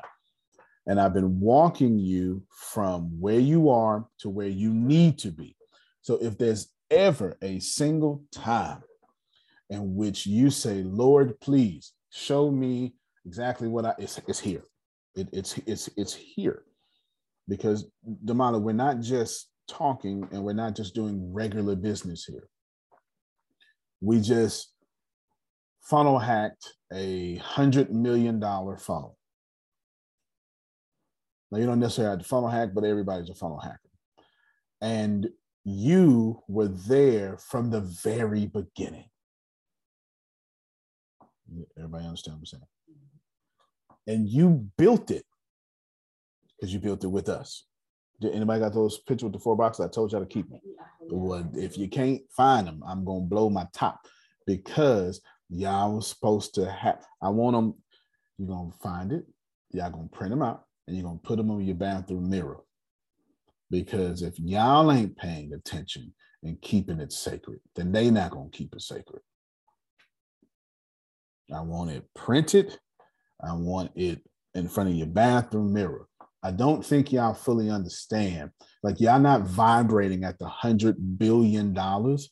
And 0.88 1.00
I've 1.00 1.14
been 1.14 1.40
walking 1.40 2.00
you 2.00 2.42
from 2.50 3.20
where 3.20 3.40
you 3.40 3.70
are 3.70 4.06
to 4.20 4.30
where 4.30 4.48
you 4.48 4.74
need 4.74 5.20
to 5.20 5.32
be. 5.32 5.56
So 6.02 6.18
if 6.22 6.38
there's 6.38 6.70
ever 6.90 7.38
a 7.42 7.60
single 7.60 8.24
time 8.32 8.82
in 9.70 9.96
which 9.96 10.26
you 10.26 10.50
say, 10.50 10.82
Lord, 10.82 11.40
please 11.42 11.94
show 12.12 12.50
me 12.50 12.96
exactly 13.26 13.68
what 13.68 13.86
I 13.86 13.94
it's, 14.00 14.20
it's 14.28 14.40
here. 14.40 14.64
It, 15.16 15.28
it's 15.34 15.58
it's 15.66 15.90
it's 15.98 16.14
here. 16.14 16.64
Because 17.48 17.90
Damala, 18.26 18.62
we're 18.62 18.74
not 18.74 19.02
just 19.02 19.50
talking 19.70 20.28
and 20.32 20.44
we're 20.44 20.54
not 20.54 20.76
just 20.76 20.96
doing 20.96 21.34
regular 21.34 21.76
business 21.76 22.26
here. 22.26 22.48
We 24.02 24.20
just 24.20 24.74
funnel 25.82 26.20
hacked 26.20 26.74
a 26.94 27.36
hundred 27.38 27.94
million 27.94 28.40
dollar 28.40 28.78
funnel. 28.78 29.18
Now 31.52 31.60
you 31.60 31.66
don't 31.66 31.80
necessarily 31.80 32.12
have 32.12 32.20
to 32.20 32.28
funnel 32.28 32.50
hack, 32.50 32.70
but 32.74 32.84
everybody's 32.84 33.30
a 33.30 33.36
funnel 33.36 33.60
hacker. 33.60 33.80
And 34.82 35.28
you 35.64 36.42
were 36.48 36.68
there 36.68 37.38
from 37.38 37.70
the 37.70 37.82
very 37.82 38.48
beginning. 38.48 39.10
Everybody 41.78 42.06
understand 42.06 42.36
what 42.36 42.40
I'm 42.42 42.46
saying? 42.46 42.64
And 44.08 44.30
you 44.30 44.68
built 44.78 45.12
it 45.12 45.26
because 46.56 46.74
you 46.74 46.80
built 46.80 47.04
it 47.04 47.08
with 47.08 47.30
us. 47.30 47.66
Did 48.22 48.34
anybody 48.34 48.60
got 48.60 48.74
those 48.74 49.00
pictures 49.00 49.24
with 49.26 49.34
the 49.34 49.40
four 49.40 49.56
boxes? 49.56 49.86
I 49.86 49.90
told 49.90 50.12
y'all 50.12 50.22
to 50.22 50.28
keep 50.28 50.50
them. 50.50 50.60
Well, 51.10 51.50
if 51.56 51.78
you 51.78 51.88
can't 51.88 52.22
find 52.36 52.68
them, 52.68 52.84
I'm 52.86 53.06
gonna 53.06 53.22
blow 53.22 53.50
my 53.50 53.66
top 53.74 54.06
because 54.46 55.22
y'all 55.50 55.96
was 55.96 56.08
supposed 56.08 56.54
to 56.56 56.70
have. 56.70 57.04
I 57.22 57.30
want 57.30 57.56
them. 57.56 57.76
You're 58.38 58.50
gonna 58.50 58.72
find 58.84 59.12
it. 59.12 59.26
Y'all 59.72 59.92
gonna 59.92 60.08
print 60.08 60.32
them 60.32 60.42
out 60.42 60.66
and 60.88 60.98
you're 60.98 61.06
gonna 61.06 61.20
put 61.24 61.38
them 61.38 61.52
on 61.52 61.64
your 61.64 61.76
bathroom 61.76 62.30
mirror. 62.30 62.60
Because 63.72 64.22
if 64.22 64.38
y'all 64.40 64.92
ain't 64.92 65.18
paying 65.18 65.54
attention 65.54 66.14
and 66.44 66.62
keeping 66.62 67.00
it 67.00 67.12
sacred, 67.12 67.60
then 67.76 67.92
they 67.92 68.10
not 68.10 68.32
gonna 68.32 68.50
keep 68.52 68.74
it 68.76 68.82
sacred. 68.82 69.22
I 71.54 71.62
want 71.62 71.92
it 71.92 72.06
printed. 72.16 72.78
I 73.42 73.54
want 73.54 73.92
it 73.96 74.22
in 74.54 74.68
front 74.68 74.90
of 74.90 74.96
your 74.96 75.08
bathroom 75.08 75.74
mirror. 75.74 76.09
I 76.42 76.52
don't 76.52 76.86
think 76.86 77.12
y'all 77.12 77.34
fully 77.34 77.70
understand. 77.70 78.52
Like 78.82 79.00
y'all 79.00 79.20
not 79.20 79.42
vibrating 79.42 80.24
at 80.24 80.40
the 80.40 80.48
hundred 80.48 81.20
billion 81.20 81.74
dollars 81.74 82.30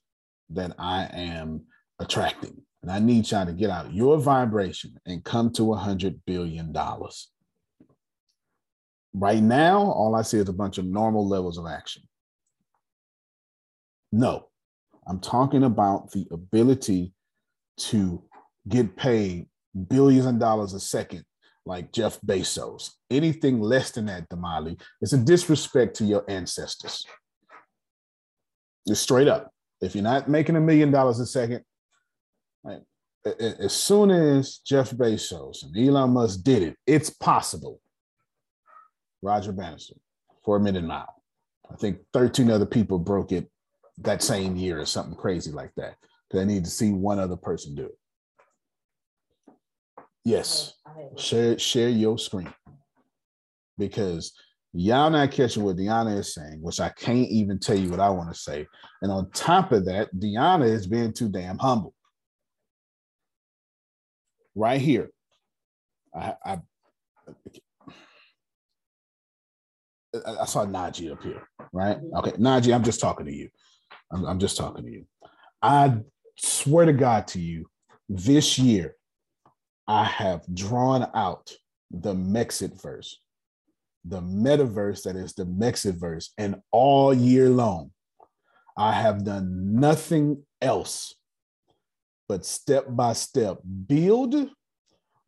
that 0.51 0.73
I 0.79 1.09
am 1.11 1.63
attracting. 1.99 2.61
And 2.81 2.91
I 2.91 2.99
need 2.99 3.29
y'all 3.29 3.45
to 3.45 3.53
get 3.53 3.69
out 3.69 3.87
of 3.87 3.93
your 3.93 4.17
vibration 4.17 4.95
and 5.05 5.23
come 5.23 5.51
to 5.53 5.73
a 5.73 5.77
hundred 5.77 6.21
billion 6.25 6.71
dollars. 6.71 7.29
Right 9.13 9.41
now, 9.41 9.79
all 9.79 10.15
I 10.15 10.21
see 10.21 10.37
is 10.37 10.47
a 10.47 10.53
bunch 10.53 10.77
of 10.77 10.85
normal 10.85 11.27
levels 11.27 11.57
of 11.57 11.65
action. 11.65 12.03
No, 14.11 14.47
I'm 15.07 15.19
talking 15.19 15.63
about 15.63 16.11
the 16.11 16.27
ability 16.31 17.13
to 17.77 18.23
get 18.67 18.95
paid 18.95 19.47
billions 19.89 20.25
of 20.25 20.39
dollars 20.39 20.73
a 20.73 20.79
second, 20.79 21.23
like 21.67 21.91
Jeff 21.91 22.19
Bezos. 22.21 22.91
Anything 23.11 23.59
less 23.59 23.91
than 23.91 24.05
that, 24.05 24.29
Damali, 24.29 24.79
is 25.01 25.13
a 25.13 25.17
disrespect 25.17 25.95
to 25.97 26.05
your 26.05 26.23
ancestors. 26.27 27.05
Just 28.87 29.03
straight 29.03 29.27
up. 29.27 29.51
If 29.81 29.93
you're 29.93 30.03
not 30.03 30.29
making 30.29 30.55
a 30.55 30.61
million 30.61 30.89
dollars 30.91 31.19
a 31.19 31.25
second, 31.25 31.63
right, 32.63 32.81
as 33.25 33.73
soon 33.73 34.09
as 34.09 34.57
Jeff 34.65 34.91
Bezos 34.91 35.63
and 35.63 35.77
Elon 35.77 36.11
Musk 36.11 36.43
did 36.43 36.63
it, 36.63 36.77
it's 36.87 37.09
possible. 37.09 37.81
Roger 39.21 39.51
Bannister, 39.51 39.95
for 40.45 40.55
a 40.55 40.59
minute 40.59 40.83
mile. 40.83 41.21
I 41.71 41.75
think 41.75 41.99
13 42.13 42.49
other 42.49 42.65
people 42.65 42.97
broke 42.97 43.31
it 43.31 43.51
that 43.99 44.23
same 44.23 44.55
year 44.55 44.79
or 44.79 44.85
something 44.85 45.15
crazy 45.15 45.51
like 45.51 45.71
that. 45.75 45.95
Because 46.29 46.41
I 46.41 46.45
need 46.45 46.63
to 46.63 46.71
see 46.71 46.91
one 46.91 47.19
other 47.19 47.35
person 47.35 47.75
do 47.75 47.85
it. 47.85 47.97
Yes, 50.27 50.73
share 51.15 51.57
share 51.57 51.87
your 51.87 52.17
screen 52.17 52.53
because 53.77 54.33
y'all 54.73 55.09
not 55.09 55.31
catching 55.31 55.63
what 55.63 55.77
Deanna 55.77 56.17
is 56.17 56.33
saying, 56.33 56.61
which 56.61 56.81
I 56.81 56.89
can't 56.89 57.29
even 57.29 57.59
tell 57.59 57.77
you 57.77 57.89
what 57.89 58.01
I 58.01 58.09
want 58.09 58.33
to 58.33 58.37
say. 58.37 58.67
And 59.01 59.09
on 59.09 59.31
top 59.31 59.71
of 59.71 59.85
that, 59.85 60.13
Deanna 60.13 60.67
is 60.67 60.85
being 60.85 61.13
too 61.13 61.29
damn 61.29 61.57
humble. 61.57 61.93
Right 64.53 64.81
here, 64.81 65.11
I, 66.13 66.33
I 66.45 66.59
I 70.13 70.45
saw 70.45 70.65
Najee 70.65 71.09
up 71.09 71.23
here, 71.23 71.47
right? 71.71 71.99
Okay, 72.17 72.31
Najee, 72.31 72.75
I'm 72.75 72.83
just 72.83 72.99
talking 72.99 73.27
to 73.27 73.33
you. 73.33 73.47
I'm, 74.11 74.25
I'm 74.25 74.39
just 74.39 74.57
talking 74.57 74.83
to 74.83 74.91
you. 74.91 75.05
I 75.61 75.99
swear 76.35 76.85
to 76.85 76.91
God 76.91 77.27
to 77.27 77.39
you, 77.39 77.69
this 78.09 78.59
year 78.59 78.96
I 79.87 80.03
have 80.03 80.43
drawn 80.53 81.09
out 81.13 81.51
the 81.91 82.13
Mexitverse, 82.13 83.13
the 84.03 84.21
metaverse 84.21 85.03
that 85.03 85.15
is 85.15 85.33
the 85.33 85.45
Mexitverse, 85.45 86.29
and 86.37 86.61
all 86.71 87.13
year 87.13 87.49
long, 87.49 87.91
I 88.77 88.91
have 88.91 89.23
done 89.23 89.79
nothing 89.79 90.43
else 90.61 91.15
but 92.27 92.45
step 92.45 92.85
by 92.89 93.13
step 93.13 93.59
build. 93.87 94.35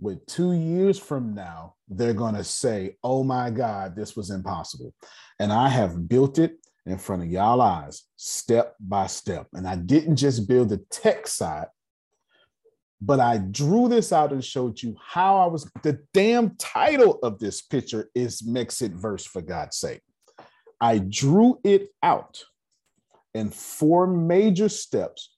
With 0.02 0.26
two 0.28 0.54
years 0.54 0.98
from 0.98 1.34
now, 1.34 1.76
they're 1.90 2.14
going 2.14 2.36
to 2.36 2.44
say, 2.44 2.96
Oh 3.04 3.24
my 3.24 3.50
God, 3.50 3.98
this 3.98 4.16
was 4.16 4.30
impossible. 4.30 4.94
And 5.40 5.52
I 5.52 5.68
have 5.68 6.08
built 6.08 6.40
it 6.40 6.58
in 6.86 6.98
front 6.98 7.22
of 7.22 7.30
y'all 7.30 7.62
eyes, 7.62 8.04
step 8.16 8.76
by 8.80 9.08
step. 9.08 9.48
And 9.54 9.68
I 9.68 9.76
didn't 9.76 10.16
just 10.16 10.48
build 10.48 10.70
the 10.70 10.78
tech 10.90 11.28
side, 11.28 11.68
but 13.02 13.20
I 13.20 13.38
drew 13.38 13.88
this 13.88 14.12
out 14.12 14.34
and 14.34 14.44
showed 14.44 14.82
you 14.82 14.96
how 15.06 15.38
I 15.38 15.46
was. 15.48 15.70
The 15.84 16.00
damn 16.14 16.56
title 16.58 17.20
of 17.24 17.40
this 17.40 17.62
picture 17.62 18.10
is 18.14 18.42
Mexitverse, 18.42 19.28
for 19.28 19.42
God's 19.42 19.78
sake. 19.78 20.02
I 20.82 21.00
drew 21.00 21.60
it 21.64 21.90
out 22.04 22.44
in 23.34 23.50
four 23.50 24.08
major 24.08 24.70
steps, 24.70 25.36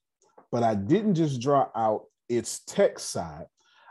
but 0.52 0.64
I 0.64 0.76
didn't 0.76 1.16
just 1.16 1.42
draw 1.42 1.68
out 1.76 2.06
its 2.30 2.62
tech 2.66 2.98
side, 2.98 3.46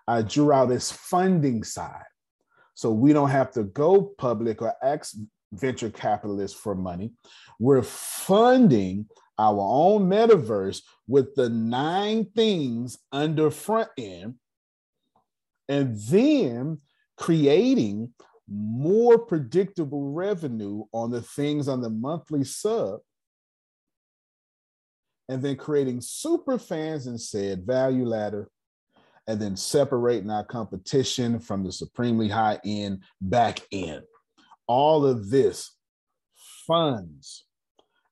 I 0.08 0.22
drew 0.22 0.52
out 0.52 0.70
its 0.70 0.90
funding 0.90 1.62
side. 1.62 2.04
So 2.74 2.90
we 2.90 3.12
don't 3.12 3.30
have 3.30 3.52
to 3.52 3.64
go 3.64 4.14
public 4.16 4.62
or 4.62 4.74
ask 4.82 5.14
venture 5.52 5.90
capitalists 5.90 6.58
for 6.58 6.74
money. 6.74 7.12
We're 7.58 7.82
funding 7.82 9.06
our 9.40 9.58
own 9.58 10.02
metaverse 10.02 10.82
with 11.08 11.34
the 11.34 11.48
nine 11.48 12.26
things 12.36 12.98
under 13.10 13.50
front 13.50 13.88
end, 13.96 14.34
and 15.66 15.98
then 15.98 16.78
creating 17.16 18.12
more 18.46 19.18
predictable 19.18 20.12
revenue 20.12 20.84
on 20.92 21.10
the 21.10 21.22
things 21.22 21.68
on 21.68 21.80
the 21.80 21.88
monthly 21.88 22.44
sub, 22.44 23.00
and 25.30 25.42
then 25.42 25.56
creating 25.56 26.02
super 26.02 26.58
fans 26.58 27.06
and 27.06 27.18
said 27.18 27.64
value 27.64 28.04
ladder, 28.04 28.50
and 29.26 29.40
then 29.40 29.56
separating 29.56 30.30
our 30.30 30.44
competition 30.44 31.40
from 31.40 31.64
the 31.64 31.72
supremely 31.72 32.28
high 32.28 32.58
end 32.64 33.02
back 33.22 33.60
end. 33.72 34.02
All 34.66 35.06
of 35.06 35.30
this 35.30 35.74
funds 36.66 37.46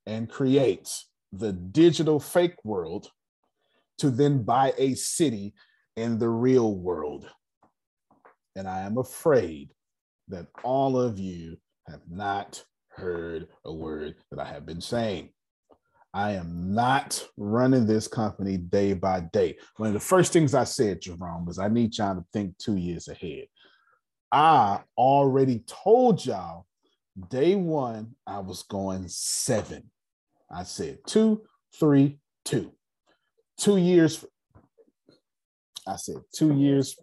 and 0.07 0.29
creates 0.31 1.08
the 1.33 1.53
digital 1.53 2.19
fake 2.21 2.57
world 2.65 3.11
to 3.99 4.11
then 4.11 4.43
buy 4.43 4.73
a 4.79 4.95
city 4.95 5.55
in 5.97 6.19
the 6.19 6.29
real 6.29 6.77
world. 6.77 7.29
And 8.57 8.69
I 8.69 8.81
am 8.81 8.99
afraid 8.99 9.71
that 10.29 10.47
all 10.63 10.99
of 10.99 11.19
you 11.19 11.57
have 11.89 12.03
not 12.09 12.63
heard 12.89 13.49
a 13.65 13.73
word 13.73 14.17
that 14.31 14.41
I 14.41 14.49
have 14.49 14.67
been 14.67 14.81
saying. 14.81 15.31
I 16.15 16.33
am 16.33 16.75
not 16.75 17.25
running 17.37 17.87
this 17.87 18.09
company 18.09 18.57
day 18.57 18.95
by 18.95 19.21
day. 19.33 19.57
One 19.77 19.89
of 19.89 19.95
the 19.95 20.01
first 20.01 20.33
things 20.33 20.55
I 20.55 20.65
said, 20.65 21.03
Jerome, 21.03 21.45
was 21.45 21.59
I 21.59 21.69
need 21.69 21.97
y'all 21.97 22.15
to 22.15 22.25
think 22.33 22.57
two 22.59 22.77
years 22.77 23.09
ahead. 23.09 23.45
I 24.33 24.81
already 24.97 25.63
told 25.67 26.25
y'all 26.25 26.67
day 27.31 27.55
one, 27.55 28.15
I 28.27 28.39
was 28.39 28.63
going 28.63 29.07
seven. 29.09 29.91
I 30.51 30.63
said 30.63 30.99
two, 31.07 31.43
three, 31.79 32.19
two. 32.45 32.73
Two 33.59 33.77
years. 33.77 34.25
I 35.87 35.97
said 35.97 36.17
two 36.35 36.55
years. 36.55 36.97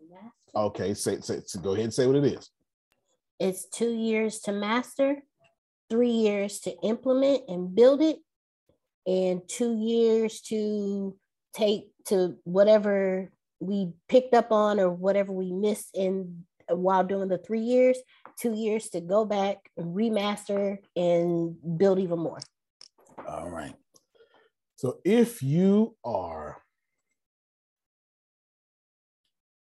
Okay, 0.56 0.94
say, 0.94 1.20
say, 1.20 1.42
so 1.46 1.60
go 1.60 1.74
ahead 1.74 1.86
and 1.86 1.94
say 1.94 2.08
what 2.08 2.16
it 2.16 2.24
is. 2.24 2.50
It's 3.40 3.66
two 3.66 3.94
years 3.94 4.40
to 4.42 4.54
master, 4.54 5.18
three 5.90 6.12
years 6.12 6.60
to 6.62 6.74
implement 6.82 7.42
and 7.50 7.76
build 7.76 8.02
it, 8.02 8.18
and 9.06 9.42
two 9.48 9.76
years 9.78 10.42
to 10.42 11.18
take 11.54 11.90
to 12.06 12.38
whatever 12.44 13.32
we 13.60 13.92
picked 14.08 14.34
up 14.34 14.52
on 14.52 14.80
or 14.80 14.90
whatever 14.90 15.32
we 15.32 15.52
missed 15.52 15.90
in 15.94 16.46
uh, 16.72 16.76
while 16.76 17.04
doing 17.04 17.28
the 17.28 17.38
three 17.38 17.62
years, 17.62 17.98
two 18.40 18.54
years 18.54 18.90
to 18.90 19.02
go 19.02 19.26
back, 19.26 19.58
and 19.78 19.96
remaster, 19.96 20.78
and 20.96 21.56
build 21.78 22.00
even 22.00 22.20
more. 22.20 22.40
All 23.36 23.50
right. 23.50 23.76
So 24.78 25.00
if 25.04 25.44
you 25.44 25.96
are 26.04 26.62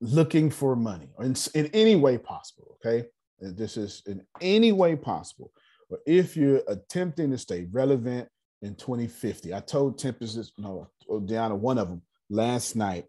looking 0.00 0.50
for 0.50 0.76
money 0.76 1.08
in, 1.20 1.34
in 1.54 1.66
any 1.72 1.96
way 1.96 2.18
possible, 2.18 2.78
okay? 2.84 3.08
This 3.40 3.76
is 3.76 4.02
in 4.06 4.22
any 4.40 4.72
way 4.72 4.96
possible. 4.96 5.52
Or 5.90 5.98
if 6.06 6.36
you're 6.36 6.62
attempting 6.68 7.30
to 7.30 7.38
stay 7.38 7.66
relevant 7.70 8.28
in 8.62 8.74
2050, 8.76 9.52
I 9.52 9.60
told 9.60 9.98
Tempest, 9.98 10.52
no, 10.58 10.88
oh, 11.08 11.20
Deanna, 11.20 11.56
one 11.56 11.78
of 11.78 11.88
them 11.88 12.02
last 12.30 12.76
night 12.76 13.06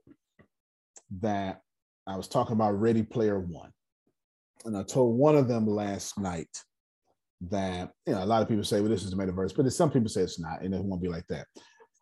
that 1.20 1.62
I 2.06 2.16
was 2.16 2.28
talking 2.28 2.54
about 2.54 2.80
Ready 2.80 3.04
Player 3.04 3.40
One. 3.40 3.72
And 4.66 4.76
I 4.76 4.84
told 4.84 5.18
one 5.18 5.36
of 5.36 5.48
them 5.48 5.68
last 5.68 6.20
night 6.20 6.50
that, 7.50 7.92
you 8.06 8.14
know, 8.14 8.24
a 8.24 8.26
lot 8.26 8.42
of 8.42 8.48
people 8.48 8.64
say, 8.64 8.82
well, 8.82 8.90
this 8.90 9.04
is 9.04 9.12
the 9.12 9.18
metaverse, 9.18 9.56
but 9.56 9.72
some 9.72 9.92
people 9.92 10.10
say 10.10 10.22
it's 10.22 10.40
not, 10.40 10.62
and 10.62 10.74
it 10.74 10.84
won't 10.84 11.02
be 11.02 11.10
like 11.10 11.28
that. 11.28 11.48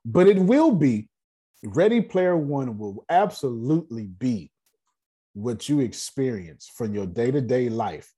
But 0.06 0.28
it 0.28 0.38
will 0.38 0.71
be. 0.71 1.10
Ready 1.63 2.00
Player 2.00 2.38
One 2.38 2.78
will 2.78 3.06
absolutely 3.10 4.06
be 4.06 4.52
what 5.34 5.67
you 5.67 5.80
experience 5.80 6.71
from 6.76 6.93
your 6.93 7.08
day 7.08 7.32
to 7.32 7.41
day 7.41 7.69
life 7.69 8.12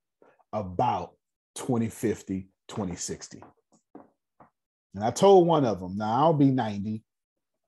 about 0.51 1.11
2050, 1.55 2.49
2060. 2.67 3.41
And 4.95 5.03
I 5.03 5.11
told 5.11 5.47
one 5.47 5.65
of 5.65 5.79
them, 5.79 5.97
now 5.97 6.11
I'll 6.11 6.33
be 6.33 6.51
90, 6.51 7.03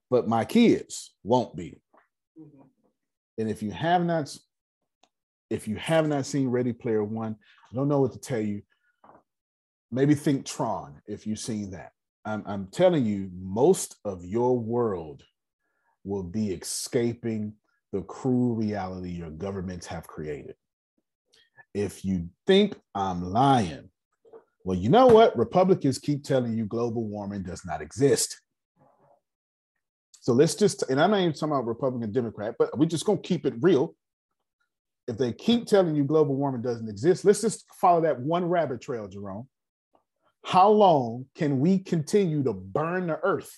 but 0.10 0.28
my 0.28 0.44
kids 0.44 1.14
won't 1.24 1.56
be. 1.56 1.80
Mm-hmm. 2.40 2.62
And 3.38 3.50
if 3.50 3.64
you 3.64 3.72
have 3.72 4.04
not, 4.04 4.36
if 5.50 5.68
you 5.68 5.78
have 5.78 6.08
not 6.08 6.26
seen 6.26 6.50
Ready 6.50 6.74
Player 6.74 7.04
One, 7.04 7.36
I 7.72 7.76
don't 7.76 7.88
know 7.88 8.02
what 8.02 8.14
to 8.14 8.20
tell 8.20 8.42
you. 8.42 8.62
Maybe 9.92 10.16
think 10.16 10.46
Tron 10.46 11.02
if 11.08 11.26
you've 11.26 11.40
seen 11.40 11.72
that. 11.72 11.92
I'm, 12.26 12.44
I'm 12.46 12.68
telling 12.68 13.06
you, 13.06 13.30
most 13.34 13.96
of 14.06 14.24
your 14.24 14.58
world 14.58 15.24
will 16.04 16.24
be 16.24 16.52
escaping 16.52 17.54
the 17.92 18.02
cruel 18.02 18.56
reality 18.56 19.10
your 19.10 19.32
governments 19.32 19.88
have 19.88 20.06
created. 20.06 20.56
If 21.74 22.06
you 22.06 22.30
think 22.46 22.76
I'm 22.94 23.24
lying, 23.24 23.90
well, 24.64 24.78
you 24.78 24.90
know 24.90 25.08
what? 25.08 25.38
Republicans 25.38 25.98
keep 25.98 26.24
telling 26.24 26.58
you 26.58 26.66
global 26.66 27.04
warming 27.06 27.44
does 27.44 27.66
not 27.66 27.82
exist. 27.82 28.42
So 30.22 30.34
let's 30.34 30.54
just, 30.54 30.84
and 30.90 31.02
I'm 31.02 31.12
not 31.12 31.22
even 31.22 31.34
talking 31.34 31.54
about 31.54 31.66
Republican, 31.66 32.12
Democrat, 32.12 32.56
but 32.60 32.78
we're 32.78 32.86
just 32.86 33.06
going 33.06 33.22
to 33.22 33.28
keep 33.28 33.46
it 33.46 33.54
real. 33.62 33.96
If 35.08 35.18
they 35.18 35.32
keep 35.34 35.66
telling 35.66 35.96
you 35.96 36.04
global 36.04 36.36
warming 36.36 36.62
doesn't 36.62 36.90
exist, 36.90 37.26
let's 37.26 37.42
just 37.42 37.66
follow 37.80 38.02
that 38.02 38.20
one 38.20 38.46
rabbit 38.46 38.82
trail, 38.82 39.08
Jerome. 39.08 39.48
How 40.44 40.70
long 40.70 41.26
can 41.36 41.60
we 41.60 41.80
continue 41.80 42.44
to 42.44 42.54
burn 42.54 43.08
the 43.08 43.20
earth 43.22 43.56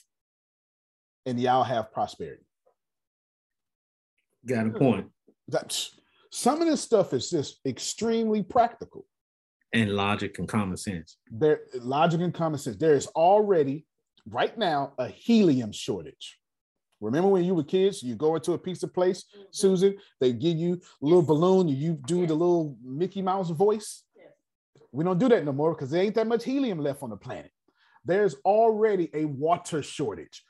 and 1.26 1.40
y'all 1.40 1.64
have 1.64 1.92
prosperity? 1.92 2.44
Got 4.46 4.68
a 4.68 4.70
hmm. 4.70 4.78
point. 4.78 5.08
That's 5.48 6.00
some 6.32 6.62
of 6.62 6.68
this 6.68 6.82
stuff 6.82 7.14
is 7.14 7.30
just 7.30 7.60
extremely 7.66 8.42
practical. 8.42 9.06
And 9.74 9.92
logic 9.92 10.40
and 10.40 10.48
common 10.48 10.78
sense. 10.78 11.18
There, 11.30 11.62
logic 11.76 12.22
and 12.22 12.34
common 12.34 12.60
sense. 12.60 12.78
There 12.78 12.96
is 12.96 13.08
already 13.08 13.86
right 14.26 14.58
now 14.58 14.94
a 14.98 15.08
helium 15.08 15.72
shortage. 15.72 16.38
Remember 17.00 17.30
when 17.30 17.44
you 17.44 17.56
were 17.56 17.64
kids, 17.64 18.04
you 18.04 18.16
go 18.16 18.36
into 18.36 18.54
a 18.54 18.58
pizza 18.58 18.88
place, 18.88 19.24
mm-hmm. 19.24 19.44
Susan, 19.52 19.98
they 20.20 20.34
give 20.34 20.58
you 20.58 20.74
a 20.74 21.06
little 21.06 21.24
balloon, 21.24 21.68
you 21.68 22.00
do 22.06 22.28
the 22.28 22.34
little 22.34 22.78
Mickey 22.84 23.22
Mouse 23.22 23.50
voice. 23.50 24.04
We 24.92 25.04
don't 25.04 25.20
do 25.20 25.30
that 25.30 25.46
no 25.46 25.54
more 25.54 25.74
because 25.74 25.90
there 25.90 26.04
ain't 26.04 26.16
that 26.16 26.28
much 26.28 26.44
helium 26.44 26.80
left 26.80 27.04
on 27.04 27.10
the 27.10 27.18
planet. 27.18 27.52
There's 28.04 28.36
already 28.46 29.10
a 29.14 29.26
water 29.26 29.82
shortage, 29.84 30.44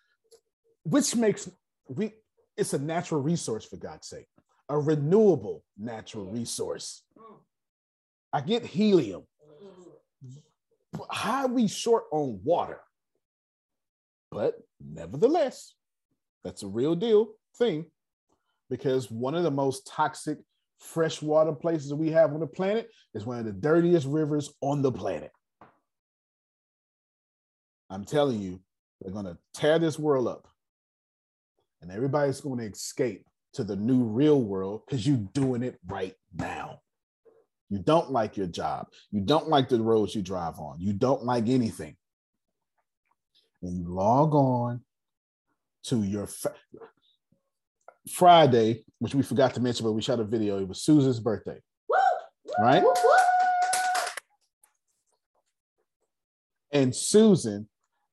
which 0.84 1.16
makes 1.16 1.50
we 1.88 2.14
it's 2.58 2.74
a 2.74 2.80
natural 2.80 3.22
resource 3.22 3.66
for 3.66 3.78
God's 3.78 4.08
sake, 4.08 4.28
a 4.70 4.80
renewable 4.80 5.64
natural 5.78 6.26
resource. 6.26 7.04
Mm. 7.18 7.38
I 8.34 8.42
get 8.42 8.66
helium. 8.66 9.24
How 11.10 11.46
are 11.46 11.48
we 11.48 11.68
short 11.68 12.06
on 12.12 12.40
water? 12.44 12.80
But 14.32 14.56
nevertheless, 14.80 15.74
that's 16.44 16.64
a 16.64 16.68
real 16.68 16.96
deal 16.96 17.34
thing 17.58 17.86
because 18.70 19.12
one 19.12 19.36
of 19.36 19.44
the 19.44 19.52
most 19.52 19.86
toxic 19.88 20.40
freshwater 20.82 21.54
places 21.54 21.94
we 21.94 22.10
have 22.10 22.34
on 22.34 22.39
the 22.39 22.48
planet 22.48 22.89
is 23.13 23.26
one 23.26 23.39
of 23.39 23.46
the 23.46 23.52
dirtiest 23.52 24.08
rivers 24.08 24.54
on 24.62 24.82
the 24.82 24.91
planet. 24.91 25.32
I'm 27.89 28.04
telling 28.04 28.41
you, 28.41 28.60
they're 29.00 29.13
going 29.13 29.26
to 29.26 29.38
tear 29.54 29.80
this 29.80 30.00
world 30.00 30.28
up. 30.28 30.48
And 31.82 31.91
everybody's 31.91 32.41
going 32.41 32.60
to 32.60 32.65
escape 32.65 33.26
to 33.54 33.63
the 33.63 33.76
new 33.76 34.04
real 34.04 34.41
world 34.41 34.84
because 34.86 35.06
you're 35.06 35.17
doing 35.34 35.63
it 35.63 35.80
right 35.88 36.15
now. 36.34 36.80
You 37.70 37.80
don't 37.80 38.12
like 38.12 38.38
your 38.38 38.48
job. 38.48 38.88
You 39.12 39.22
don't 39.22 39.48
like 39.48 39.70
the 39.70 39.82
roads 39.82 40.13
you 40.15 40.22
drive 40.22 40.60
on. 40.60 40.80
You 40.80 40.94
don't 40.94 41.24
like 41.24 41.48
anything. 41.48 41.96
And 43.62 43.78
you 43.78 43.88
log 43.88 44.34
on 44.34 44.82
to 45.86 46.04
your 46.04 46.28
fa- 46.28 46.54
Friday, 48.10 48.84
which 49.00 49.16
we 49.16 49.22
forgot 49.22 49.54
to 49.54 49.60
mention, 49.60 49.86
but 49.86 49.92
we 49.92 50.02
shot 50.02 50.20
a 50.20 50.24
video. 50.24 50.60
It 50.60 50.68
was 50.68 50.82
Susan's 50.82 51.20
birthday. 51.20 51.58
Right? 52.60 52.84
And 56.72 56.96
Susan 56.96 57.68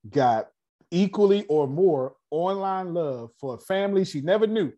got 0.08 0.48
equally 0.90 1.44
or 1.46 1.66
more 1.66 2.14
online 2.30 2.94
love 2.94 3.30
for 3.40 3.54
a 3.54 3.58
family 3.58 4.04
she 4.04 4.20
never 4.20 4.46
knew 4.46 4.72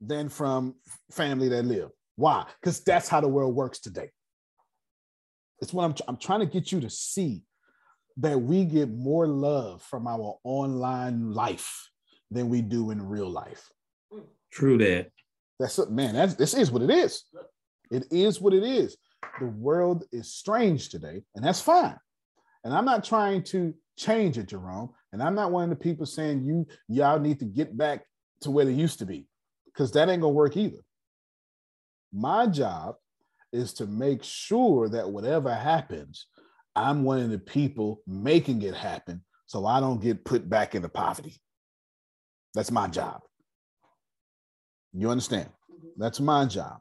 than 0.00 0.28
from 0.28 0.74
family 1.10 1.48
that 1.48 1.64
live. 1.64 1.90
Why? 2.16 2.46
Because 2.60 2.80
that's 2.80 3.08
how 3.08 3.20
the 3.20 3.28
world 3.28 3.54
works 3.54 3.80
today. 3.80 4.10
It's 5.60 5.72
what 5.72 5.84
I'm, 5.84 5.94
I'm 6.06 6.16
trying 6.16 6.40
to 6.40 6.46
get 6.46 6.70
you 6.70 6.80
to 6.80 6.90
see 6.90 7.42
that 8.18 8.40
we 8.40 8.64
get 8.64 8.90
more 8.90 9.26
love 9.26 9.82
from 9.82 10.06
our 10.06 10.38
online 10.44 11.32
life 11.32 11.88
than 12.30 12.48
we 12.48 12.62
do 12.62 12.90
in 12.90 13.06
real 13.06 13.28
life. 13.28 13.68
Mm. 14.12 14.24
True 14.52 14.78
that. 14.78 15.10
That's 15.58 15.78
it, 15.78 15.90
man. 15.90 16.14
That's 16.14 16.34
this 16.34 16.54
is 16.54 16.70
what 16.70 16.82
it 16.82 16.90
is. 16.90 17.24
It 17.90 18.06
is 18.10 18.40
what 18.40 18.54
it 18.54 18.62
is. 18.62 18.96
The 19.40 19.46
world 19.46 20.04
is 20.12 20.32
strange 20.32 20.90
today, 20.90 21.22
and 21.34 21.44
that's 21.44 21.60
fine. 21.60 21.96
And 22.64 22.72
I'm 22.72 22.84
not 22.84 23.04
trying 23.04 23.42
to 23.44 23.74
change 23.96 24.38
it, 24.38 24.48
Jerome. 24.48 24.90
And 25.12 25.22
I'm 25.22 25.34
not 25.34 25.50
one 25.50 25.64
of 25.64 25.70
the 25.70 25.76
people 25.76 26.06
saying 26.06 26.44
you 26.44 26.66
y'all 26.88 27.18
need 27.18 27.40
to 27.40 27.44
get 27.44 27.76
back 27.76 28.04
to 28.42 28.50
where 28.50 28.64
they 28.64 28.72
used 28.72 29.00
to 29.00 29.06
be, 29.06 29.26
because 29.64 29.90
that 29.92 30.08
ain't 30.08 30.22
gonna 30.22 30.32
work 30.32 30.56
either. 30.56 30.78
My 32.12 32.46
job 32.46 32.96
is 33.52 33.72
to 33.74 33.86
make 33.86 34.22
sure 34.22 34.88
that 34.88 35.10
whatever 35.10 35.52
happens, 35.52 36.26
I'm 36.76 37.02
one 37.02 37.20
of 37.20 37.30
the 37.30 37.38
people 37.38 38.02
making 38.06 38.62
it 38.62 38.74
happen 38.74 39.24
so 39.46 39.66
I 39.66 39.80
don't 39.80 40.00
get 40.00 40.24
put 40.24 40.48
back 40.48 40.74
into 40.74 40.88
poverty. 40.88 41.40
That's 42.58 42.72
my 42.72 42.88
job. 42.88 43.20
You 44.92 45.10
understand? 45.10 45.48
Mm-hmm. 45.70 45.90
That's 45.96 46.18
my 46.18 46.44
job. 46.44 46.78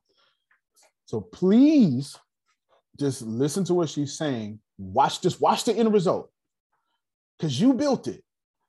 So 1.05 1.21
please 1.21 2.17
just 2.99 3.21
listen 3.21 3.63
to 3.65 3.75
what 3.75 3.87
she's 3.87 4.17
saying. 4.17 4.59
Watch 4.79 5.21
this, 5.21 5.39
watch 5.39 5.65
the 5.65 5.73
end 5.75 5.93
result. 5.93 6.31
Because 7.37 7.61
you 7.61 7.75
built 7.75 8.07
it. 8.07 8.23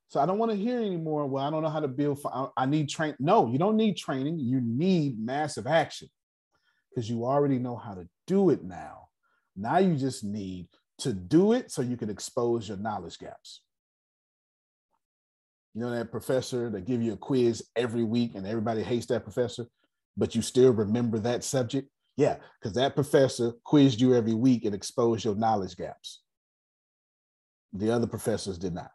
So 0.08 0.20
I 0.20 0.26
don't 0.26 0.36
want 0.36 0.52
to 0.52 0.58
hear 0.58 0.80
anymore. 0.80 1.24
Well, 1.24 1.42
I 1.42 1.48
don't 1.48 1.62
know 1.62 1.70
how 1.70 1.80
to 1.80 1.88
build. 1.88 2.20
I 2.54 2.66
need 2.66 2.90
train. 2.90 3.14
No, 3.18 3.50
you 3.50 3.56
don't 3.56 3.78
need 3.78 3.96
training. 3.96 4.38
You 4.38 4.60
need 4.60 5.18
massive 5.18 5.66
action 5.66 6.08
because 6.90 7.08
you 7.08 7.24
already 7.24 7.58
know 7.58 7.76
how 7.76 7.94
to 7.94 8.06
do 8.26 8.50
it 8.50 8.62
now. 8.62 9.08
Now 9.56 9.78
you 9.78 9.96
just 9.96 10.24
need 10.24 10.68
to 10.98 11.14
do 11.14 11.54
it 11.54 11.70
so 11.70 11.80
you 11.80 11.96
can 11.96 12.10
expose 12.10 12.68
your 12.68 12.76
knowledge 12.76 13.18
gaps. 13.18 13.62
You 15.78 15.84
know 15.84 15.90
that 15.92 16.10
professor 16.10 16.68
that 16.70 16.86
give 16.86 17.00
you 17.00 17.12
a 17.12 17.16
quiz 17.16 17.62
every 17.76 18.02
week 18.02 18.34
and 18.34 18.44
everybody 18.44 18.82
hates 18.82 19.06
that 19.06 19.22
professor, 19.22 19.64
but 20.16 20.34
you 20.34 20.42
still 20.42 20.72
remember 20.72 21.20
that 21.20 21.44
subject? 21.44 21.88
Yeah, 22.16 22.38
because 22.60 22.74
that 22.74 22.96
professor 22.96 23.52
quizzed 23.62 24.00
you 24.00 24.12
every 24.12 24.34
week 24.34 24.64
and 24.64 24.74
exposed 24.74 25.24
your 25.24 25.36
knowledge 25.36 25.76
gaps. 25.76 26.22
The 27.74 27.92
other 27.92 28.08
professors 28.08 28.58
did 28.58 28.74
not. 28.74 28.90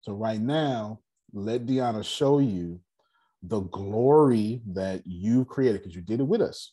So 0.00 0.14
right 0.14 0.40
now, 0.40 0.98
let 1.32 1.64
Deanna 1.64 2.04
show 2.04 2.40
you 2.40 2.80
the 3.44 3.60
glory 3.60 4.62
that 4.72 5.06
you 5.06 5.44
created 5.44 5.80
because 5.82 5.94
you 5.94 6.02
did 6.02 6.18
it 6.18 6.26
with 6.26 6.42
us. 6.42 6.72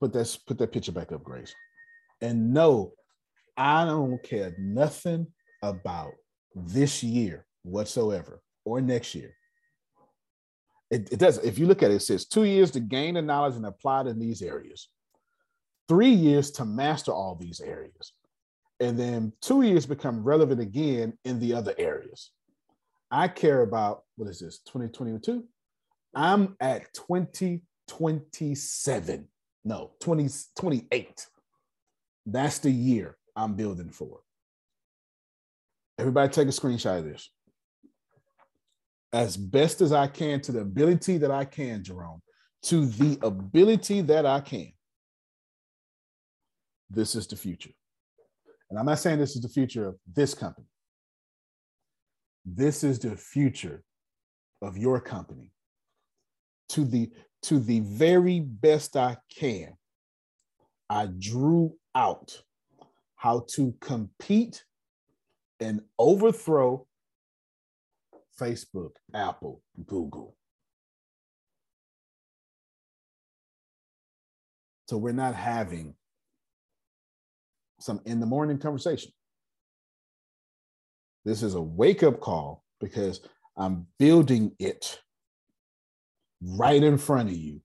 Put 0.00 0.12
that 0.12 0.38
put 0.46 0.58
that 0.58 0.70
picture 0.70 0.92
back 0.92 1.10
up, 1.10 1.24
Grace. 1.24 1.52
And 2.20 2.54
no, 2.54 2.92
I 3.56 3.86
don't 3.86 4.22
care 4.22 4.54
nothing 4.56 5.26
about 5.64 6.12
this 6.54 7.02
year 7.02 7.46
whatsoever 7.62 8.40
or 8.64 8.80
next 8.80 9.14
year. 9.14 9.34
It, 10.90 11.12
it 11.12 11.18
does. 11.18 11.38
If 11.38 11.58
you 11.58 11.66
look 11.66 11.82
at 11.82 11.90
it, 11.90 11.94
it 11.94 12.02
says 12.02 12.26
two 12.26 12.44
years 12.44 12.70
to 12.72 12.80
gain 12.80 13.14
the 13.14 13.22
knowledge 13.22 13.56
and 13.56 13.64
apply 13.66 14.02
it 14.02 14.08
in 14.08 14.18
these 14.18 14.42
areas, 14.42 14.88
three 15.88 16.10
years 16.10 16.50
to 16.52 16.64
master 16.64 17.12
all 17.12 17.34
these 17.34 17.60
areas, 17.60 18.12
and 18.80 18.98
then 18.98 19.32
two 19.40 19.62
years 19.62 19.86
become 19.86 20.22
relevant 20.22 20.60
again 20.60 21.16
in 21.24 21.40
the 21.40 21.54
other 21.54 21.74
areas. 21.78 22.30
I 23.10 23.28
care 23.28 23.62
about 23.62 24.02
what 24.16 24.28
is 24.28 24.40
this 24.40 24.58
2022? 24.66 25.44
I'm 26.14 26.54
at 26.60 26.92
2027. 26.94 29.28
No, 29.64 29.92
2028. 30.00 31.26
That's 32.26 32.58
the 32.58 32.70
year 32.70 33.16
I'm 33.36 33.54
building 33.54 33.90
for. 33.90 34.20
Everybody 35.98 36.32
take 36.32 36.48
a 36.48 36.50
screenshot 36.50 36.98
of 36.98 37.04
this. 37.04 37.30
As 39.12 39.36
best 39.36 39.80
as 39.80 39.92
I 39.92 40.08
can, 40.08 40.40
to 40.42 40.52
the 40.52 40.60
ability 40.60 41.18
that 41.18 41.30
I 41.30 41.44
can, 41.44 41.84
Jerome, 41.84 42.20
to 42.64 42.86
the 42.86 43.18
ability 43.22 44.00
that 44.02 44.26
I 44.26 44.40
can. 44.40 44.72
This 46.90 47.14
is 47.14 47.26
the 47.26 47.36
future. 47.36 47.70
And 48.70 48.78
I'm 48.78 48.86
not 48.86 48.98
saying 48.98 49.18
this 49.18 49.36
is 49.36 49.42
the 49.42 49.48
future 49.48 49.86
of 49.86 49.96
this 50.12 50.34
company. 50.34 50.66
This 52.44 52.82
is 52.82 52.98
the 52.98 53.16
future 53.16 53.82
of 54.62 54.76
your 54.76 55.00
company. 55.00 55.52
To 56.70 56.84
the 56.84 57.10
to 57.42 57.60
the 57.60 57.80
very 57.80 58.40
best 58.40 58.96
I 58.96 59.18
can, 59.38 59.74
I 60.88 61.08
drew 61.18 61.76
out 61.94 62.42
how 63.16 63.44
to 63.50 63.74
compete 63.80 64.64
and 65.60 65.80
overthrow 65.98 66.86
Facebook, 68.40 68.92
Apple, 69.14 69.62
Google. 69.86 70.36
So 74.88 74.96
we're 74.96 75.12
not 75.12 75.34
having 75.34 75.94
some 77.80 78.00
in 78.04 78.20
the 78.20 78.26
morning 78.26 78.58
conversation. 78.58 79.12
This 81.24 81.42
is 81.42 81.54
a 81.54 81.60
wake 81.60 82.02
up 82.02 82.20
call 82.20 82.62
because 82.80 83.20
I'm 83.56 83.86
building 83.98 84.52
it 84.58 85.00
right 86.42 86.82
in 86.82 86.98
front 86.98 87.30
of 87.30 87.36
you. 87.36 87.60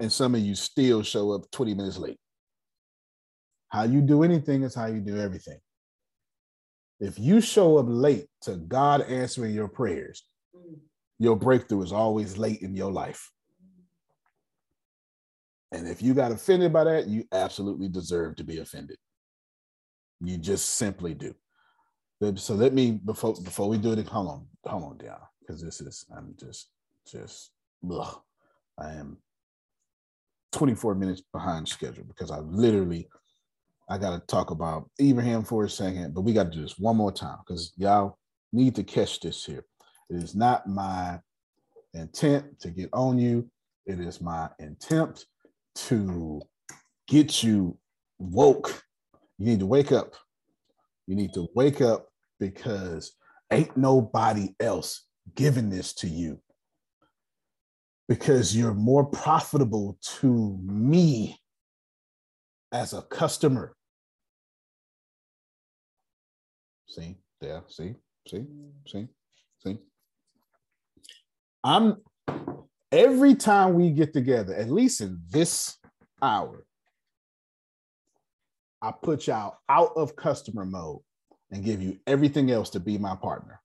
And 0.00 0.10
some 0.10 0.34
of 0.34 0.40
you 0.40 0.54
still 0.54 1.02
show 1.02 1.32
up 1.32 1.50
20 1.50 1.74
minutes 1.74 1.98
late. 1.98 2.18
How 3.68 3.82
you 3.84 4.00
do 4.00 4.22
anything 4.22 4.62
is 4.62 4.74
how 4.74 4.86
you 4.86 5.00
do 5.00 5.18
everything. 5.18 5.58
If 7.02 7.18
you 7.18 7.40
show 7.40 7.78
up 7.78 7.86
late 7.88 8.28
to 8.42 8.54
God 8.54 9.00
answering 9.02 9.52
your 9.52 9.66
prayers, 9.66 10.22
mm. 10.56 10.78
your 11.18 11.34
breakthrough 11.34 11.82
is 11.82 11.90
always 11.90 12.38
late 12.38 12.62
in 12.62 12.76
your 12.76 12.92
life. 12.92 13.28
And 15.72 15.88
if 15.88 16.00
you 16.00 16.14
got 16.14 16.30
offended 16.30 16.72
by 16.72 16.84
that, 16.84 17.08
you 17.08 17.24
absolutely 17.32 17.88
deserve 17.88 18.36
to 18.36 18.44
be 18.44 18.58
offended. 18.58 18.98
You 20.20 20.36
just 20.38 20.76
simply 20.76 21.12
do. 21.12 21.34
So 22.36 22.54
let 22.54 22.72
me 22.72 22.92
before 22.92 23.34
before 23.42 23.68
we 23.68 23.78
do 23.78 23.94
it, 23.94 24.06
hold 24.06 24.28
on, 24.28 24.46
hold 24.64 24.84
on, 24.84 24.96
down, 24.98 25.18
because 25.40 25.60
this 25.60 25.80
is 25.80 26.06
I'm 26.16 26.36
just 26.38 26.68
just 27.04 27.50
ugh, 27.90 28.20
I 28.78 28.92
am 28.92 29.16
24 30.52 30.94
minutes 30.94 31.22
behind 31.32 31.66
schedule 31.66 32.04
because 32.04 32.30
I 32.30 32.38
literally 32.38 33.08
I 33.88 33.98
got 33.98 34.10
to 34.18 34.26
talk 34.26 34.50
about 34.50 34.88
Abraham 35.00 35.42
for 35.42 35.64
a 35.64 35.70
second, 35.70 36.14
but 36.14 36.22
we 36.22 36.32
got 36.32 36.44
to 36.44 36.50
do 36.50 36.62
this 36.62 36.78
one 36.78 36.96
more 36.96 37.12
time 37.12 37.38
because 37.46 37.72
y'all 37.76 38.18
need 38.52 38.74
to 38.76 38.84
catch 38.84 39.20
this 39.20 39.44
here. 39.44 39.64
It 40.10 40.16
is 40.16 40.34
not 40.34 40.66
my 40.66 41.20
intent 41.94 42.60
to 42.60 42.70
get 42.70 42.90
on 42.92 43.18
you. 43.18 43.50
It 43.86 44.00
is 44.00 44.20
my 44.20 44.48
intent 44.58 45.24
to 45.74 46.40
get 47.08 47.42
you 47.42 47.76
woke. 48.18 48.82
You 49.38 49.46
need 49.46 49.60
to 49.60 49.66
wake 49.66 49.92
up. 49.92 50.14
You 51.06 51.16
need 51.16 51.32
to 51.34 51.48
wake 51.54 51.80
up 51.80 52.08
because 52.38 53.12
ain't 53.50 53.76
nobody 53.76 54.54
else 54.60 55.06
giving 55.34 55.68
this 55.68 55.92
to 55.94 56.08
you 56.08 56.40
because 58.08 58.56
you're 58.56 58.74
more 58.74 59.04
profitable 59.04 59.98
to 60.02 60.58
me 60.62 61.38
as 62.72 62.94
a 62.94 63.02
customer. 63.02 63.74
See, 66.88 67.16
there, 67.40 67.62
see, 67.68 67.94
see, 68.26 68.46
see, 68.86 69.08
see. 69.62 69.78
I'm 71.62 71.98
every 72.90 73.34
time 73.34 73.74
we 73.74 73.90
get 73.90 74.12
together, 74.12 74.54
at 74.54 74.70
least 74.70 75.00
in 75.00 75.20
this 75.30 75.76
hour, 76.20 76.64
I 78.80 78.92
put 78.92 79.26
y'all 79.26 79.58
out 79.68 79.92
of 79.96 80.16
customer 80.16 80.64
mode 80.64 81.00
and 81.50 81.64
give 81.64 81.82
you 81.82 81.98
everything 82.06 82.50
else 82.50 82.70
to 82.70 82.80
be 82.80 82.98
my 82.98 83.14
partner. 83.16 83.60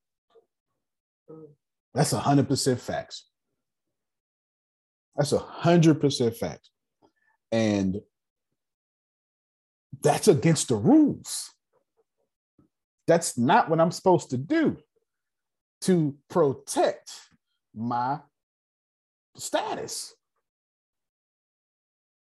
That's 1.94 2.14
a 2.14 2.20
hundred 2.20 2.48
percent 2.48 2.80
facts. 2.80 3.28
That's 5.16 5.32
a 5.32 5.40
hundred 5.40 6.00
percent 6.00 6.38
facts. 6.38 6.70
And 7.52 7.98
that's 10.02 10.28
against 10.28 10.70
the 10.70 10.76
rules. 10.76 11.52
That's 13.08 13.38
not 13.38 13.70
what 13.70 13.80
I'm 13.80 13.92
supposed 13.92 14.30
to 14.32 14.38
do 14.38 14.78
to 15.82 16.16
protect 16.30 17.12
my 17.76 18.20
status. 19.36 20.14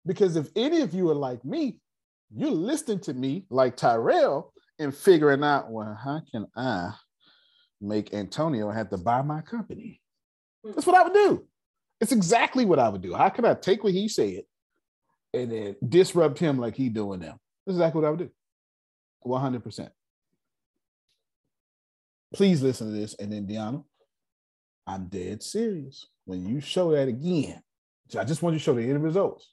Because 0.06 0.36
if 0.36 0.48
any 0.56 0.80
of 0.80 0.94
you 0.94 1.10
are 1.10 1.14
like 1.14 1.44
me, 1.44 1.78
you're 2.34 2.50
listening 2.50 3.00
to 3.00 3.14
me 3.14 3.44
like 3.50 3.76
Tyrell 3.76 4.52
and 4.78 4.94
figuring 4.94 5.44
out, 5.44 5.70
well, 5.70 5.98
how 6.02 6.22
can 6.30 6.46
I 6.56 6.92
make 7.80 8.14
Antonio 8.14 8.70
have 8.70 8.88
to 8.90 8.98
buy 8.98 9.22
my 9.22 9.42
company? 9.42 10.00
Hmm. 10.64 10.72
That's 10.72 10.86
what 10.86 10.96
I 10.96 11.02
would 11.02 11.12
do. 11.12 11.46
It's 12.00 12.12
exactly 12.12 12.64
what 12.64 12.78
I 12.78 12.88
would 12.88 13.02
do. 13.02 13.14
How 13.14 13.28
can 13.28 13.44
I 13.44 13.54
take 13.54 13.84
what 13.84 13.92
he 13.92 14.08
said 14.08 14.42
and 15.34 15.52
then 15.52 15.76
disrupt 15.86 16.38
him 16.38 16.58
like 16.58 16.74
he 16.74 16.88
doing 16.88 17.20
now? 17.66 17.72
That's 17.72 17.76
exactly 17.76 18.00
what 18.00 18.06
I 18.06 18.10
would 18.10 18.18
do. 18.20 18.30
100%. 19.26 19.90
Please 22.34 22.62
listen 22.62 22.88
to 22.88 22.92
this. 22.92 23.14
And 23.14 23.32
then, 23.32 23.46
Deanna, 23.46 23.84
I'm 24.86 25.06
dead 25.08 25.42
serious. 25.42 26.06
When 26.24 26.46
you 26.46 26.60
show 26.60 26.92
that 26.92 27.08
again, 27.08 27.62
I 28.18 28.24
just 28.24 28.42
want 28.42 28.54
you 28.54 28.58
to 28.58 28.64
show 28.64 28.74
the 28.74 28.82
end 28.82 29.02
results. 29.02 29.52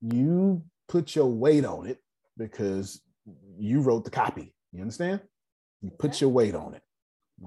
You 0.00 0.62
put 0.88 1.14
your 1.14 1.26
weight 1.26 1.64
on 1.64 1.86
it 1.86 1.98
because 2.36 3.00
you 3.58 3.80
wrote 3.80 4.04
the 4.04 4.10
copy. 4.10 4.54
You 4.72 4.80
understand? 4.80 5.20
You 5.82 5.90
put 5.90 6.20
your 6.20 6.30
weight 6.30 6.54
on 6.54 6.74
it. 6.74 6.82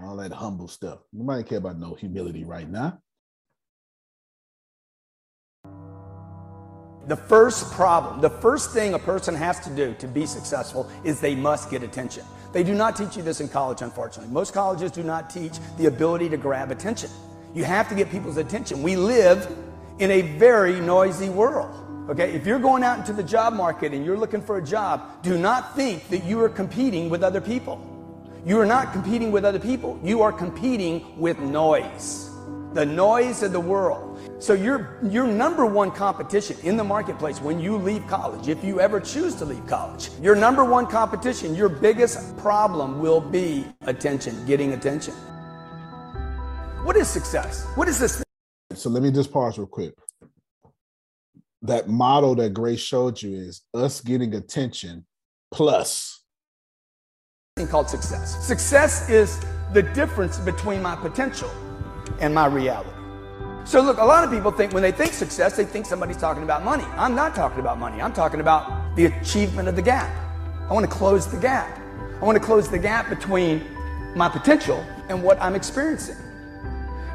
All 0.01 0.17
that 0.17 0.31
humble 0.31 0.67
stuff. 0.67 0.99
Nobody 1.13 1.43
care 1.43 1.57
about 1.57 1.79
no 1.79 1.95
humility 1.95 2.43
right 2.43 2.69
now. 2.69 2.99
The 7.07 7.15
first 7.15 7.71
problem, 7.71 8.19
the 8.19 8.29
first 8.29 8.71
thing 8.71 8.93
a 8.93 8.99
person 8.99 9.33
has 9.33 9.61
to 9.61 9.69
do 9.69 9.93
to 9.95 10.07
be 10.07 10.25
successful 10.25 10.91
is 11.05 11.21
they 11.21 11.35
must 11.35 11.71
get 11.71 11.81
attention. 11.81 12.25
They 12.51 12.63
do 12.63 12.73
not 12.73 12.97
teach 12.97 13.15
you 13.15 13.23
this 13.23 13.39
in 13.39 13.47
college, 13.47 13.81
unfortunately. 13.81 14.33
Most 14.33 14.53
colleges 14.53 14.91
do 14.91 15.03
not 15.03 15.29
teach 15.29 15.53
the 15.77 15.85
ability 15.85 16.27
to 16.29 16.37
grab 16.37 16.69
attention. 16.69 17.09
You 17.53 17.63
have 17.63 17.87
to 17.89 17.95
get 17.95 18.11
people's 18.11 18.35
attention. 18.35 18.83
We 18.83 18.97
live 18.97 19.47
in 19.99 20.11
a 20.11 20.21
very 20.21 20.81
noisy 20.81 21.29
world. 21.29 21.73
Okay, 22.09 22.33
if 22.33 22.45
you're 22.45 22.59
going 22.59 22.83
out 22.83 22.99
into 22.99 23.13
the 23.13 23.23
job 23.23 23.53
market 23.53 23.93
and 23.93 24.05
you're 24.05 24.17
looking 24.17 24.41
for 24.41 24.57
a 24.57 24.63
job, 24.63 25.23
do 25.23 25.37
not 25.37 25.75
think 25.75 26.09
that 26.09 26.25
you 26.25 26.41
are 26.41 26.49
competing 26.49 27.09
with 27.09 27.23
other 27.23 27.41
people. 27.41 27.81
You 28.45 28.59
are 28.59 28.65
not 28.65 28.91
competing 28.91 29.31
with 29.31 29.45
other 29.45 29.59
people. 29.59 29.99
You 30.03 30.21
are 30.21 30.31
competing 30.31 31.17
with 31.17 31.39
noise. 31.39 32.29
The 32.73 32.85
noise 32.85 33.43
of 33.43 33.53
the 33.53 33.59
world. 33.59 34.16
So 34.39 34.53
your 34.53 34.99
your 35.03 35.25
number 35.25 35.65
one 35.65 35.89
competition 35.89 36.57
in 36.61 36.77
the 36.77 36.83
marketplace 36.83 37.41
when 37.41 37.59
you 37.59 37.75
leave 37.75 38.05
college, 38.07 38.47
if 38.47 38.63
you 38.63 38.79
ever 38.79 38.99
choose 38.99 39.33
to 39.35 39.45
leave 39.45 39.65
college, 39.65 40.09
your 40.21 40.35
number 40.35 40.63
one 40.63 40.85
competition, 40.85 41.55
your 41.55 41.69
biggest 41.69 42.37
problem 42.37 42.99
will 42.99 43.19
be 43.19 43.65
attention, 43.81 44.45
getting 44.45 44.73
attention. 44.73 45.15
What 46.83 46.95
is 46.95 47.07
success? 47.07 47.65
What 47.75 47.87
is 47.87 47.97
this? 47.97 48.23
So 48.75 48.91
let 48.91 49.01
me 49.01 49.11
just 49.11 49.31
pause 49.31 49.57
real 49.57 49.65
quick. 49.65 49.95
That 51.63 51.89
model 51.89 52.35
that 52.35 52.53
Grace 52.53 52.79
showed 52.79 53.19
you 53.21 53.35
is 53.35 53.63
us 53.73 54.01
getting 54.01 54.35
attention 54.35 55.05
plus 55.51 56.21
thing 57.57 57.67
called 57.67 57.89
success. 57.89 58.45
Success 58.45 59.09
is 59.09 59.39
the 59.73 59.81
difference 59.81 60.37
between 60.37 60.81
my 60.81 60.95
potential 60.95 61.49
and 62.19 62.33
my 62.33 62.45
reality. 62.45 62.96
So 63.67 63.81
look, 63.81 63.97
a 63.97 64.05
lot 64.05 64.23
of 64.23 64.31
people 64.31 64.49
think 64.49 64.71
when 64.71 64.81
they 64.81 64.93
think 64.93 65.11
success, 65.11 65.57
they 65.57 65.65
think 65.65 65.85
somebody's 65.85 66.15
talking 66.15 66.41
about 66.41 66.63
money. 66.63 66.85
I'm 66.95 67.15
not 67.15 67.35
talking 67.35 67.59
about 67.59 67.77
money. 67.77 68.01
I'm 68.01 68.13
talking 68.13 68.39
about 68.39 68.95
the 68.95 69.07
achievement 69.07 69.67
of 69.67 69.75
the 69.75 69.81
gap. 69.81 70.09
I 70.69 70.73
want 70.73 70.89
to 70.89 70.91
close 70.91 71.27
the 71.29 71.37
gap. 71.37 71.77
I 72.21 72.23
want 72.23 72.37
to 72.37 72.41
close 72.41 72.69
the 72.69 72.79
gap 72.79 73.09
between 73.09 73.61
my 74.15 74.29
potential 74.29 74.85
and 75.09 75.21
what 75.21 75.37
I'm 75.41 75.53
experiencing. 75.53 76.15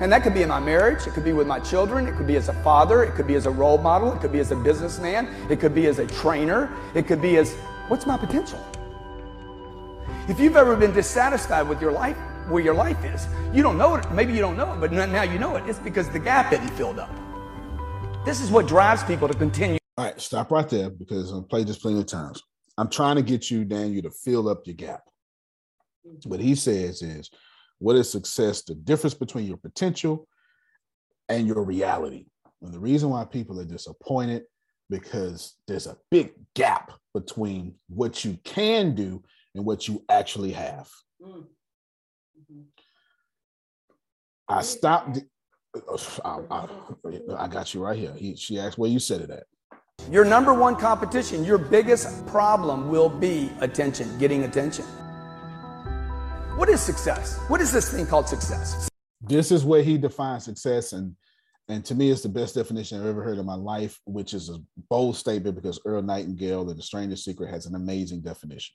And 0.01 0.13
that 0.13 0.23
could 0.23 0.35
be 0.35 0.43
in 0.43 0.51
my 0.51 0.61
marriage, 0.61 1.07
it 1.07 1.15
could 1.15 1.25
be 1.25 1.33
with 1.33 1.47
my 1.47 1.59
children, 1.59 2.07
it 2.07 2.17
could 2.17 2.27
be 2.27 2.37
as 2.37 2.51
a 2.51 2.63
father, 2.63 3.03
it 3.03 3.15
could 3.15 3.27
be 3.27 3.35
as 3.35 3.47
a 3.47 3.51
role 3.51 3.79
model, 3.79 4.13
it 4.13 4.21
could 4.21 4.33
be 4.33 4.41
as 4.41 4.51
a 4.51 4.57
businessman, 4.57 5.29
it 5.49 5.59
could 5.59 5.75
be 5.75 5.87
as 5.87 6.01
a 6.01 6.07
trainer, 6.07 6.71
it 6.95 7.07
could 7.07 7.23
be 7.23 7.39
as 7.39 7.55
what's 7.89 8.05
my 8.05 8.19
potential? 8.19 8.63
If 10.29 10.39
you've 10.39 10.57
ever 10.57 10.77
been 10.77 10.93
dissatisfied 10.93 11.67
with 11.67 11.81
your 11.81 11.93
life, 11.93 12.19
where 12.49 12.63
your 12.63 12.75
life 12.75 13.05
is, 13.05 13.27
you 13.53 13.63
don't 13.63 13.79
know 13.79 13.95
it. 13.95 14.11
Maybe 14.13 14.33
you 14.33 14.41
don't 14.41 14.57
know 14.57 14.73
it, 14.75 14.81
but 14.81 14.93
now 14.93 15.23
you 15.23 15.39
know 15.39 15.57
it. 15.57 15.65
It's 15.67 15.79
because 15.79 16.09
the 16.11 16.19
gap 16.19 16.53
isn't 16.53 16.71
filled 16.71 16.99
up. 16.99 17.11
This 18.25 18.41
is 18.41 18.51
what 18.51 18.67
drives 18.67 19.03
people 19.05 19.29
to 19.29 19.35
continue. 19.35 19.79
All 19.99 20.05
right, 20.05 20.21
stop 20.21 20.51
right 20.51 20.69
there 20.69 20.91
because 20.91 21.33
I've 21.33 21.49
played 21.49 21.67
this 21.67 21.79
plenty 21.79 22.01
of 22.01 22.07
times. 22.07 22.43
I'm 22.79 22.89
trying 22.89 23.17
to 23.17 23.23
get 23.23 23.51
you, 23.51 23.65
Daniel, 23.65 24.03
to 24.03 24.11
fill 24.11 24.49
up 24.49 24.67
your 24.67 24.75
gap. 24.75 25.03
What 26.25 26.41
he 26.41 26.55
says 26.55 27.03
is, 27.03 27.31
what 27.79 27.97
is 27.97 28.11
success? 28.11 28.63
The 28.63 28.75
difference 28.75 29.15
between 29.15 29.47
your 29.47 29.57
potential 29.57 30.27
and 31.29 31.47
your 31.47 31.63
reality. 31.63 32.27
And 32.63 32.73
the 32.73 32.79
reason 32.79 33.11
why 33.11 33.25
people 33.25 33.61
are 33.61 33.65
disappointed 33.65 34.45
because 34.89 35.55
there's 35.67 35.87
a 35.87 35.97
big 36.11 36.33
gap 36.55 36.93
between 37.15 37.75
what 37.89 38.25
you 38.25 38.39
can 38.45 38.95
do 38.95 39.23
and 39.55 39.65
what 39.65 39.89
you 39.89 40.05
actually 40.09 40.53
have. 40.53 40.89
Mm. 41.21 41.47
I 44.49 44.63
stopped. 44.63 45.21
Uh, 45.75 45.99
I, 46.25 46.41
I, 46.51 46.67
I, 47.39 47.49
got 47.49 47.73
you 47.73 47.83
right 47.83 47.99
here. 47.99 48.13
He, 48.15 48.37
she 48.37 48.59
asked 48.59 48.77
where 48.77 48.91
you 48.91 48.99
said 48.99 49.23
it 49.23 49.31
at. 49.31 49.45
Your 50.11 50.25
number 50.25 50.53
one 50.53 50.77
competition, 50.77 51.45
your 51.45 51.57
biggest 51.57 52.27
problem 52.27 52.91
will 52.91 53.09
be 53.09 53.51
attention, 53.61 54.19
getting 54.19 54.45
attention. 54.45 54.85
What 56.57 56.69
is 56.69 56.81
success? 56.81 57.39
What 57.49 57.61
is 57.61 57.73
this 57.73 57.91
thing 57.91 58.07
called 58.07 58.29
success? 58.29 58.89
This 59.23 59.51
is 59.51 59.65
where 59.65 59.83
he 59.83 59.97
defines 59.97 60.45
success, 60.45 60.93
and 60.93 61.17
and 61.69 61.85
to 61.87 61.95
me, 61.95 62.11
it's 62.11 62.23
the 62.23 62.29
best 62.29 62.55
definition 62.55 63.01
I've 63.01 63.07
ever 63.07 63.23
heard 63.23 63.39
in 63.39 63.47
my 63.47 63.55
life, 63.55 63.99
which 64.05 64.35
is 64.35 64.51
a 64.51 64.59
bold 64.91 65.17
statement 65.17 65.55
because 65.55 65.81
Earl 65.87 66.03
Nightingale 66.03 66.69
in 66.69 66.77
The 66.77 66.83
Strangest 66.83 67.25
Secret 67.25 67.51
has 67.51 67.67
an 67.67 67.77
amazing 67.77 68.21
definition. 68.21 68.75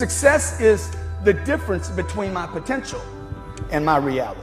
Success 0.00 0.58
is 0.62 0.90
the 1.24 1.34
difference 1.34 1.90
between 1.90 2.32
my 2.32 2.46
potential 2.46 3.02
and 3.70 3.84
my 3.84 3.98
reality. 3.98 4.40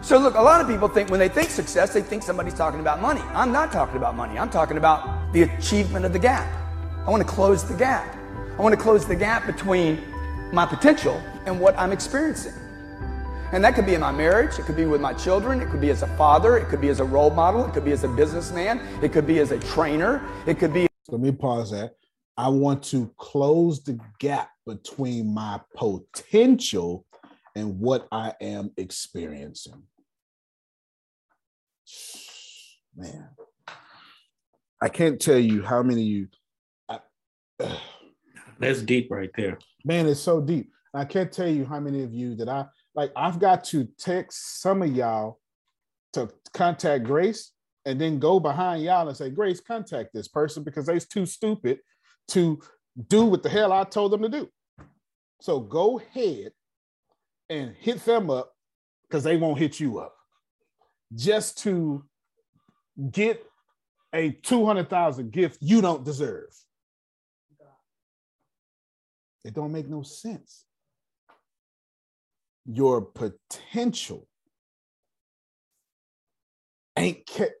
So, 0.00 0.16
look, 0.16 0.36
a 0.36 0.40
lot 0.40 0.60
of 0.60 0.68
people 0.68 0.86
think 0.86 1.10
when 1.10 1.18
they 1.18 1.28
think 1.28 1.50
success, 1.50 1.92
they 1.92 2.02
think 2.02 2.22
somebody's 2.22 2.54
talking 2.54 2.78
about 2.78 3.02
money. 3.02 3.20
I'm 3.34 3.50
not 3.50 3.72
talking 3.72 3.96
about 3.96 4.14
money. 4.14 4.38
I'm 4.38 4.48
talking 4.48 4.76
about 4.76 5.32
the 5.32 5.42
achievement 5.42 6.04
of 6.04 6.12
the 6.12 6.20
gap. 6.20 6.48
I 7.04 7.10
want 7.10 7.20
to 7.20 7.28
close 7.28 7.64
the 7.64 7.76
gap. 7.76 8.16
I 8.56 8.62
want 8.62 8.76
to 8.76 8.80
close 8.80 9.08
the 9.08 9.16
gap 9.16 9.44
between 9.44 10.00
my 10.52 10.64
potential 10.64 11.20
and 11.46 11.58
what 11.58 11.76
I'm 11.76 11.90
experiencing. 11.90 12.54
And 13.50 13.64
that 13.64 13.74
could 13.74 13.86
be 13.86 13.94
in 13.94 14.00
my 14.00 14.12
marriage, 14.12 14.56
it 14.56 14.66
could 14.66 14.76
be 14.76 14.86
with 14.86 15.00
my 15.00 15.14
children, 15.14 15.60
it 15.60 15.68
could 15.68 15.80
be 15.80 15.90
as 15.90 16.02
a 16.02 16.16
father, 16.16 16.58
it 16.58 16.68
could 16.68 16.80
be 16.80 16.90
as 16.90 17.00
a 17.00 17.04
role 17.04 17.30
model, 17.30 17.66
it 17.66 17.72
could 17.72 17.84
be 17.84 17.90
as 17.90 18.04
a 18.04 18.08
businessman, 18.08 18.80
it 19.02 19.12
could 19.12 19.26
be 19.26 19.40
as 19.40 19.50
a 19.50 19.58
trainer, 19.58 20.24
it 20.46 20.60
could 20.60 20.72
be. 20.72 20.86
Let 21.08 21.20
me 21.20 21.32
pause 21.32 21.72
that. 21.72 21.96
I 22.36 22.50
want 22.50 22.84
to 22.84 23.12
close 23.16 23.82
the 23.82 23.98
gap 24.20 24.50
between 24.66 25.32
my 25.32 25.60
potential 25.74 27.06
and 27.54 27.78
what 27.78 28.06
I 28.12 28.34
am 28.40 28.72
experiencing. 28.76 29.82
Man, 32.94 33.28
I 34.82 34.88
can't 34.88 35.20
tell 35.20 35.38
you 35.38 35.62
how 35.62 35.82
many 35.82 36.02
you. 36.02 36.28
I, 36.88 36.98
That's 38.58 38.82
deep 38.82 39.10
right 39.10 39.30
there. 39.36 39.58
Man, 39.84 40.06
it's 40.06 40.20
so 40.20 40.40
deep. 40.40 40.70
I 40.92 41.04
can't 41.04 41.30
tell 41.30 41.48
you 41.48 41.64
how 41.64 41.78
many 41.78 42.02
of 42.02 42.12
you 42.12 42.34
that 42.36 42.48
I 42.48 42.66
like. 42.94 43.12
I've 43.14 43.38
got 43.38 43.64
to 43.64 43.86
text 43.98 44.62
some 44.62 44.82
of 44.82 44.94
y'all 44.94 45.38
to 46.14 46.30
contact 46.54 47.04
Grace 47.04 47.52
and 47.84 48.00
then 48.00 48.18
go 48.18 48.40
behind 48.40 48.82
y'all 48.82 49.06
and 49.06 49.16
say, 49.16 49.30
Grace, 49.30 49.60
contact 49.60 50.10
this 50.12 50.28
person 50.28 50.64
because 50.64 50.86
they're 50.86 50.98
too 50.98 51.26
stupid 51.26 51.78
to 52.28 52.60
do 53.08 53.26
what 53.26 53.42
the 53.42 53.48
hell 53.48 53.72
I 53.72 53.84
told 53.84 54.12
them 54.12 54.22
to 54.22 54.28
do. 54.28 54.48
So 55.40 55.60
go 55.60 55.98
ahead 55.98 56.52
and 57.48 57.74
hit 57.78 58.04
them 58.04 58.30
up 58.30 58.52
because 59.08 59.24
they 59.24 59.36
won't 59.36 59.58
hit 59.58 59.78
you 59.78 59.98
up 59.98 60.14
just 61.14 61.58
to 61.58 62.04
get 63.10 63.44
a 64.12 64.30
200,000 64.30 65.30
gift 65.30 65.58
you 65.60 65.80
don't 65.80 66.04
deserve. 66.04 66.48
It 69.44 69.54
don't 69.54 69.72
make 69.72 69.88
no 69.88 70.02
sense. 70.02 70.64
Your 72.64 73.00
potential 73.00 74.26
ain't 76.96 77.28
ca- 77.28 77.54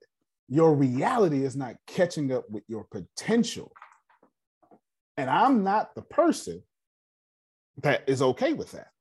your 0.48 0.74
reality 0.74 1.44
is 1.44 1.54
not 1.54 1.76
catching 1.86 2.32
up 2.32 2.50
with 2.50 2.64
your 2.66 2.84
potential. 2.84 3.70
And 5.16 5.30
I'm 5.30 5.62
not 5.62 5.94
the 5.94 6.02
person 6.02 6.62
that 7.82 8.04
is 8.06 8.22
okay 8.22 8.52
with 8.52 8.72
that. 8.72 8.92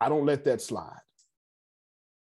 I 0.00 0.08
don't 0.08 0.26
let 0.26 0.44
that 0.44 0.60
slide. 0.60 1.00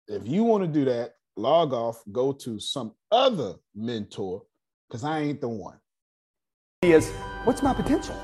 If 0.07 0.27
you 0.27 0.43
want 0.43 0.63
to 0.63 0.67
do 0.67 0.85
that, 0.85 1.15
log 1.37 1.73
off, 1.73 2.03
go 2.11 2.33
to 2.33 2.59
some 2.59 2.93
other 3.11 3.55
mentor, 3.75 4.43
because 4.87 5.03
I 5.03 5.19
ain't 5.19 5.39
the 5.39 5.47
one. 5.49 5.77
Is 6.81 7.11
what's 7.43 7.61
my 7.63 7.73
potential? 7.73 8.19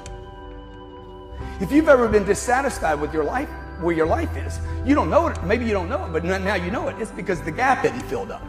If 1.62 1.72
you've 1.72 1.88
ever 1.88 2.08
been 2.08 2.26
dissatisfied 2.26 3.00
with 3.00 3.14
your 3.14 3.24
life, 3.24 3.50
where 3.80 3.96
your 3.96 4.08
life 4.08 4.36
is, 4.36 4.60
you 4.86 4.96
don't 4.96 5.10
know 5.10 5.28
it. 5.28 5.42
Maybe 5.44 5.66
you 5.66 5.72
don't 5.72 5.88
know 5.88 6.06
it, 6.06 6.12
but 6.12 6.24
now 6.24 6.56
you 6.56 6.72
know 6.72 6.88
it. 6.88 6.96
It's 7.00 7.12
because 7.12 7.42
the 7.42 7.52
gap 7.52 7.86
isn't 7.86 8.02
filled 8.02 8.32
up. 8.32 8.44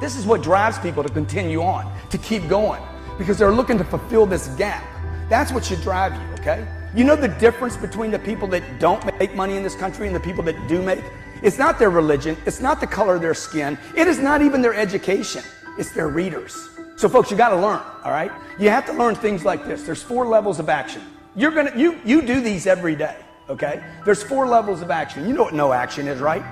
This 0.00 0.16
is 0.16 0.26
what 0.26 0.42
drives 0.42 0.78
people 0.78 1.02
to 1.02 1.08
continue 1.08 1.62
on, 1.62 1.90
to 2.10 2.18
keep 2.18 2.46
going, 2.48 2.82
because 3.18 3.38
they're 3.38 3.52
looking 3.52 3.78
to 3.78 3.84
fulfill 3.84 4.26
this 4.26 4.48
gap. 4.48 4.84
That's 5.28 5.52
what 5.52 5.64
should 5.64 5.80
drive 5.80 6.14
you, 6.14 6.20
okay? 6.34 6.66
You 6.92 7.04
know 7.04 7.14
the 7.14 7.28
difference 7.28 7.76
between 7.76 8.10
the 8.10 8.18
people 8.18 8.48
that 8.48 8.80
don't 8.80 9.04
make 9.18 9.36
money 9.36 9.56
in 9.56 9.62
this 9.62 9.76
country 9.76 10.08
and 10.08 10.16
the 10.16 10.20
people 10.20 10.42
that 10.44 10.68
do 10.68 10.82
make? 10.82 11.04
It's 11.40 11.56
not 11.56 11.78
their 11.78 11.90
religion, 11.90 12.36
it's 12.46 12.60
not 12.60 12.80
the 12.80 12.86
color 12.86 13.14
of 13.14 13.22
their 13.22 13.32
skin, 13.32 13.78
it 13.96 14.08
is 14.08 14.18
not 14.18 14.42
even 14.42 14.60
their 14.60 14.74
education, 14.74 15.44
it's 15.78 15.92
their 15.92 16.08
readers. 16.08 16.68
So, 16.96 17.08
folks, 17.08 17.30
you 17.30 17.36
got 17.36 17.50
to 17.50 17.56
learn, 17.56 17.80
all 18.04 18.10
right? 18.10 18.32
You 18.58 18.70
have 18.70 18.86
to 18.86 18.92
learn 18.92 19.14
things 19.14 19.44
like 19.44 19.64
this. 19.64 19.84
There's 19.84 20.02
four 20.02 20.26
levels 20.26 20.58
of 20.58 20.68
action. 20.68 21.02
You're 21.36 21.52
gonna 21.52 21.72
you 21.76 21.98
you 22.04 22.22
do 22.22 22.40
these 22.40 22.66
every 22.66 22.96
day, 22.96 23.16
okay? 23.48 23.84
There's 24.04 24.22
four 24.22 24.48
levels 24.48 24.82
of 24.82 24.90
action. 24.90 25.28
You 25.28 25.34
know 25.34 25.44
what 25.44 25.54
no 25.54 25.72
action 25.72 26.08
is, 26.08 26.20
right? 26.20 26.42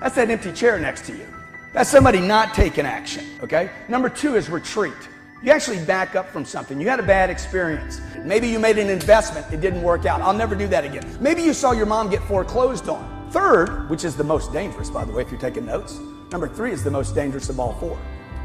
That's 0.00 0.14
that 0.16 0.30
empty 0.30 0.52
chair 0.52 0.78
next 0.78 1.06
to 1.06 1.12
you. 1.12 1.26
That's 1.72 1.88
somebody 1.88 2.20
not 2.20 2.52
taking 2.52 2.84
action, 2.84 3.24
okay? 3.42 3.70
Number 3.88 4.10
two 4.10 4.36
is 4.36 4.50
retreat. 4.50 4.92
You 5.42 5.52
actually 5.52 5.82
back 5.86 6.16
up 6.16 6.28
from 6.28 6.44
something. 6.44 6.78
You 6.78 6.88
had 6.90 7.00
a 7.00 7.02
bad 7.02 7.30
experience. 7.30 7.98
Maybe 8.24 8.46
you 8.46 8.58
made 8.58 8.76
an 8.76 8.90
investment, 8.90 9.46
it 9.50 9.62
didn't 9.62 9.82
work 9.82 10.04
out. 10.04 10.20
I'll 10.20 10.34
never 10.34 10.54
do 10.54 10.68
that 10.68 10.84
again. 10.84 11.16
Maybe 11.18 11.42
you 11.42 11.54
saw 11.54 11.72
your 11.72 11.86
mom 11.86 12.10
get 12.10 12.22
foreclosed 12.24 12.90
on. 12.90 13.30
Third, 13.30 13.88
which 13.88 14.04
is 14.04 14.16
the 14.16 14.24
most 14.24 14.52
dangerous, 14.52 14.90
by 14.90 15.04
the 15.04 15.12
way, 15.12 15.22
if 15.22 15.30
you're 15.30 15.40
taking 15.40 15.64
notes, 15.64 15.98
number 16.30 16.46
three 16.46 16.72
is 16.72 16.84
the 16.84 16.90
most 16.90 17.14
dangerous 17.14 17.48
of 17.48 17.58
all 17.58 17.72
four, 17.74 17.98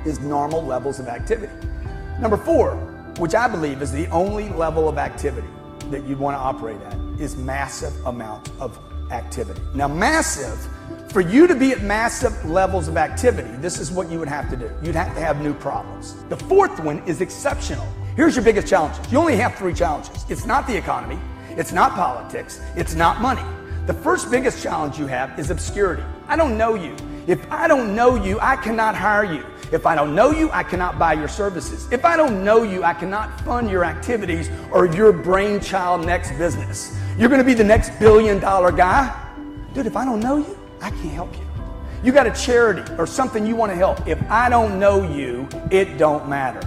is 0.05 0.21
normal 0.21 0.63
levels 0.63 0.99
of 0.99 1.09
activity. 1.09 1.51
Number 2.21 2.37
four, 2.37 2.75
which 3.17 3.35
I 3.35 3.49
believe 3.49 3.81
is 3.81 3.91
the 3.91 4.07
only 4.07 4.47
level 4.49 4.87
of 4.87 4.97
activity 4.97 5.47
that 5.89 6.03
you'd 6.05 6.19
want 6.19 6.35
to 6.35 6.39
operate 6.39 6.79
at, 6.81 6.93
is 7.19 7.35
massive 7.35 7.93
amount 8.05 8.49
of 8.61 8.79
activity. 9.11 9.61
Now, 9.73 9.89
massive 9.89 10.65
for 11.15 11.21
you 11.21 11.47
to 11.47 11.55
be 11.55 11.71
at 11.71 11.81
massive 11.81 12.43
levels 12.43 12.89
of 12.89 12.97
activity, 12.97 13.47
this 13.61 13.79
is 13.79 13.89
what 13.89 14.11
you 14.11 14.19
would 14.19 14.27
have 14.27 14.49
to 14.49 14.57
do. 14.57 14.69
You'd 14.83 14.95
have 14.95 15.13
to 15.13 15.21
have 15.21 15.41
new 15.41 15.53
problems. 15.53 16.13
The 16.27 16.35
fourth 16.35 16.77
one 16.81 17.01
is 17.07 17.21
exceptional. 17.21 17.87
Here's 18.17 18.35
your 18.35 18.43
biggest 18.43 18.67
challenges. 18.67 19.09
You 19.09 19.19
only 19.19 19.37
have 19.37 19.55
three 19.55 19.73
challenges. 19.73 20.25
It's 20.27 20.45
not 20.45 20.67
the 20.67 20.75
economy, 20.75 21.17
it's 21.51 21.71
not 21.71 21.93
politics, 21.93 22.59
it's 22.75 22.95
not 22.95 23.21
money. 23.21 23.43
The 23.85 23.93
first 23.93 24.29
biggest 24.29 24.61
challenge 24.61 24.99
you 24.99 25.07
have 25.07 25.39
is 25.39 25.51
obscurity. 25.51 26.03
I 26.27 26.35
don't 26.35 26.57
know 26.57 26.75
you. 26.75 26.93
If 27.27 27.49
I 27.49 27.69
don't 27.69 27.95
know 27.95 28.21
you, 28.21 28.37
I 28.41 28.57
cannot 28.57 28.93
hire 28.93 29.23
you. 29.23 29.45
If 29.71 29.85
I 29.85 29.95
don't 29.95 30.15
know 30.15 30.31
you, 30.31 30.51
I 30.51 30.63
cannot 30.63 30.99
buy 30.99 31.13
your 31.13 31.29
services. 31.29 31.89
If 31.93 32.03
I 32.03 32.17
don't 32.17 32.43
know 32.43 32.63
you, 32.63 32.83
I 32.83 32.93
cannot 32.93 33.39
fund 33.45 33.69
your 33.69 33.85
activities 33.85 34.49
or 34.69 34.85
your 34.85 35.13
brainchild 35.13 36.05
next 36.05 36.37
business. 36.37 36.93
You're 37.17 37.29
going 37.29 37.39
to 37.39 37.45
be 37.45 37.53
the 37.53 37.63
next 37.63 37.97
billion 37.99 38.41
dollar 38.41 38.73
guy. 38.73 39.15
Dude, 39.73 39.85
if 39.85 39.95
I 39.95 40.03
don't 40.03 40.19
know 40.19 40.35
you, 40.39 40.57
I 40.81 40.89
can't 40.89 41.11
help 41.11 41.33
you. 41.35 41.47
You 42.03 42.11
got 42.11 42.27
a 42.27 42.31
charity 42.31 42.83
or 42.97 43.07
something 43.07 43.45
you 43.45 43.55
want 43.55 43.71
to 43.71 43.75
help. 43.75 44.07
If 44.07 44.21
I 44.29 44.49
don't 44.49 44.79
know 44.79 45.09
you, 45.11 45.47
it 45.71 45.97
don't 45.97 46.29
matter. 46.29 46.61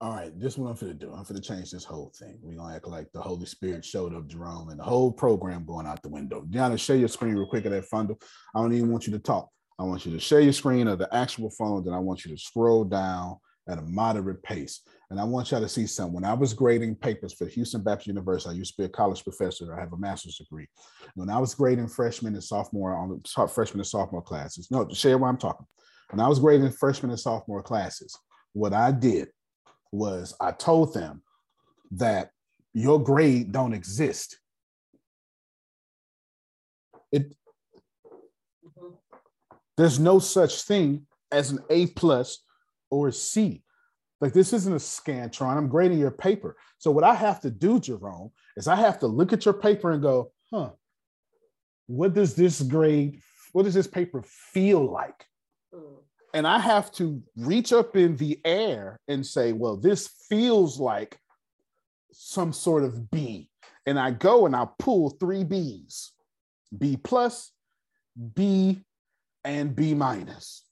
All 0.00 0.14
right, 0.14 0.38
this 0.38 0.54
is 0.54 0.58
what 0.58 0.70
I'm 0.70 0.76
to 0.76 0.94
do. 0.94 1.12
I'm 1.12 1.24
to 1.24 1.40
change 1.40 1.70
this 1.70 1.84
whole 1.84 2.12
thing. 2.18 2.38
We're 2.42 2.56
to 2.56 2.74
act 2.74 2.86
like 2.86 3.10
the 3.12 3.20
Holy 3.20 3.46
Spirit 3.46 3.84
showed 3.84 4.14
up, 4.14 4.26
Jerome, 4.26 4.68
and 4.68 4.78
the 4.78 4.84
whole 4.84 5.10
program 5.10 5.64
going 5.64 5.86
out 5.86 6.02
the 6.02 6.08
window. 6.08 6.44
Deanna, 6.50 6.78
share 6.78 6.96
your 6.96 7.08
screen 7.08 7.34
real 7.34 7.46
quick 7.46 7.64
of 7.64 7.72
that 7.72 7.86
funnel. 7.86 8.18
I 8.54 8.60
don't 8.60 8.74
even 8.74 8.90
want 8.90 9.06
you 9.06 9.12
to 9.14 9.18
talk. 9.18 9.48
I 9.78 9.82
want 9.84 10.06
you 10.06 10.12
to 10.12 10.20
share 10.20 10.40
your 10.40 10.52
screen 10.52 10.88
of 10.88 10.98
the 10.98 11.14
actual 11.14 11.50
phone, 11.50 11.84
then 11.84 11.94
I 11.94 11.98
want 11.98 12.24
you 12.24 12.34
to 12.34 12.40
scroll 12.40 12.84
down 12.84 13.38
at 13.68 13.78
a 13.78 13.82
moderate 13.82 14.42
pace. 14.42 14.80
And 15.10 15.20
I 15.20 15.24
want 15.24 15.50
y'all 15.50 15.60
to 15.60 15.68
see 15.68 15.86
something. 15.86 16.14
When 16.14 16.24
I 16.24 16.32
was 16.32 16.54
grading 16.54 16.96
papers 16.96 17.32
for 17.32 17.46
Houston 17.46 17.82
Baptist 17.82 18.08
University, 18.08 18.54
I 18.54 18.58
used 18.58 18.74
to 18.76 18.82
be 18.82 18.86
a 18.86 18.88
college 18.88 19.22
professor. 19.22 19.74
I 19.74 19.80
have 19.80 19.92
a 19.92 19.98
master's 19.98 20.36
degree. 20.36 20.66
When 21.14 21.28
I 21.28 21.38
was 21.38 21.54
grading 21.54 21.88
freshman 21.88 22.34
and 22.34 22.42
sophomore 22.42 22.94
on 22.94 23.22
freshman 23.48 23.80
and 23.80 23.86
sophomore 23.86 24.22
classes, 24.22 24.70
no, 24.70 24.88
share 24.90 25.18
where 25.18 25.28
I'm 25.28 25.36
talking. 25.36 25.66
When 26.10 26.20
I 26.20 26.28
was 26.28 26.38
grading 26.38 26.70
freshman 26.72 27.10
and 27.10 27.20
sophomore 27.20 27.62
classes, 27.62 28.18
what 28.52 28.72
I 28.72 28.92
did 28.92 29.28
was 29.92 30.34
I 30.40 30.52
told 30.52 30.94
them 30.94 31.22
that 31.92 32.30
your 32.72 33.02
grade 33.02 33.52
don't 33.52 33.72
exist. 33.72 34.38
It 37.12 37.34
there's 39.76 39.98
no 39.98 40.18
such 40.18 40.62
thing 40.62 41.06
as 41.32 41.50
an 41.50 41.58
A 41.68 41.88
plus 41.88 42.44
or 42.90 43.08
a 43.08 43.12
C. 43.12 43.63
Like 44.24 44.32
this 44.32 44.54
isn't 44.54 44.72
a 44.72 44.76
scantron. 44.76 45.54
I'm 45.54 45.68
grading 45.68 45.98
your 45.98 46.10
paper. 46.10 46.56
So 46.78 46.90
what 46.90 47.04
I 47.04 47.12
have 47.12 47.42
to 47.42 47.50
do, 47.50 47.78
Jerome, 47.78 48.30
is 48.56 48.66
I 48.66 48.74
have 48.74 48.98
to 49.00 49.06
look 49.06 49.34
at 49.34 49.44
your 49.44 49.52
paper 49.52 49.90
and 49.90 50.00
go, 50.00 50.32
huh, 50.50 50.70
what 51.88 52.14
does 52.14 52.34
this 52.34 52.62
grade, 52.62 53.20
what 53.52 53.64
does 53.64 53.74
this 53.74 53.86
paper 53.86 54.22
feel 54.24 54.90
like? 54.90 55.26
Mm. 55.74 55.96
And 56.32 56.46
I 56.46 56.58
have 56.58 56.90
to 56.92 57.22
reach 57.36 57.74
up 57.74 57.96
in 57.96 58.16
the 58.16 58.40
air 58.46 58.98
and 59.08 59.26
say, 59.26 59.52
well, 59.52 59.76
this 59.76 60.08
feels 60.26 60.80
like 60.80 61.18
some 62.10 62.54
sort 62.54 62.82
of 62.82 63.10
B. 63.10 63.50
And 63.84 64.00
I 64.00 64.10
go 64.12 64.46
and 64.46 64.56
I 64.56 64.66
pull 64.78 65.10
three 65.10 65.44
B's 65.44 66.12
B 66.78 66.96
plus, 66.96 67.52
B, 68.34 68.86
and 69.44 69.76
B 69.76 69.92
minus. 69.92 70.62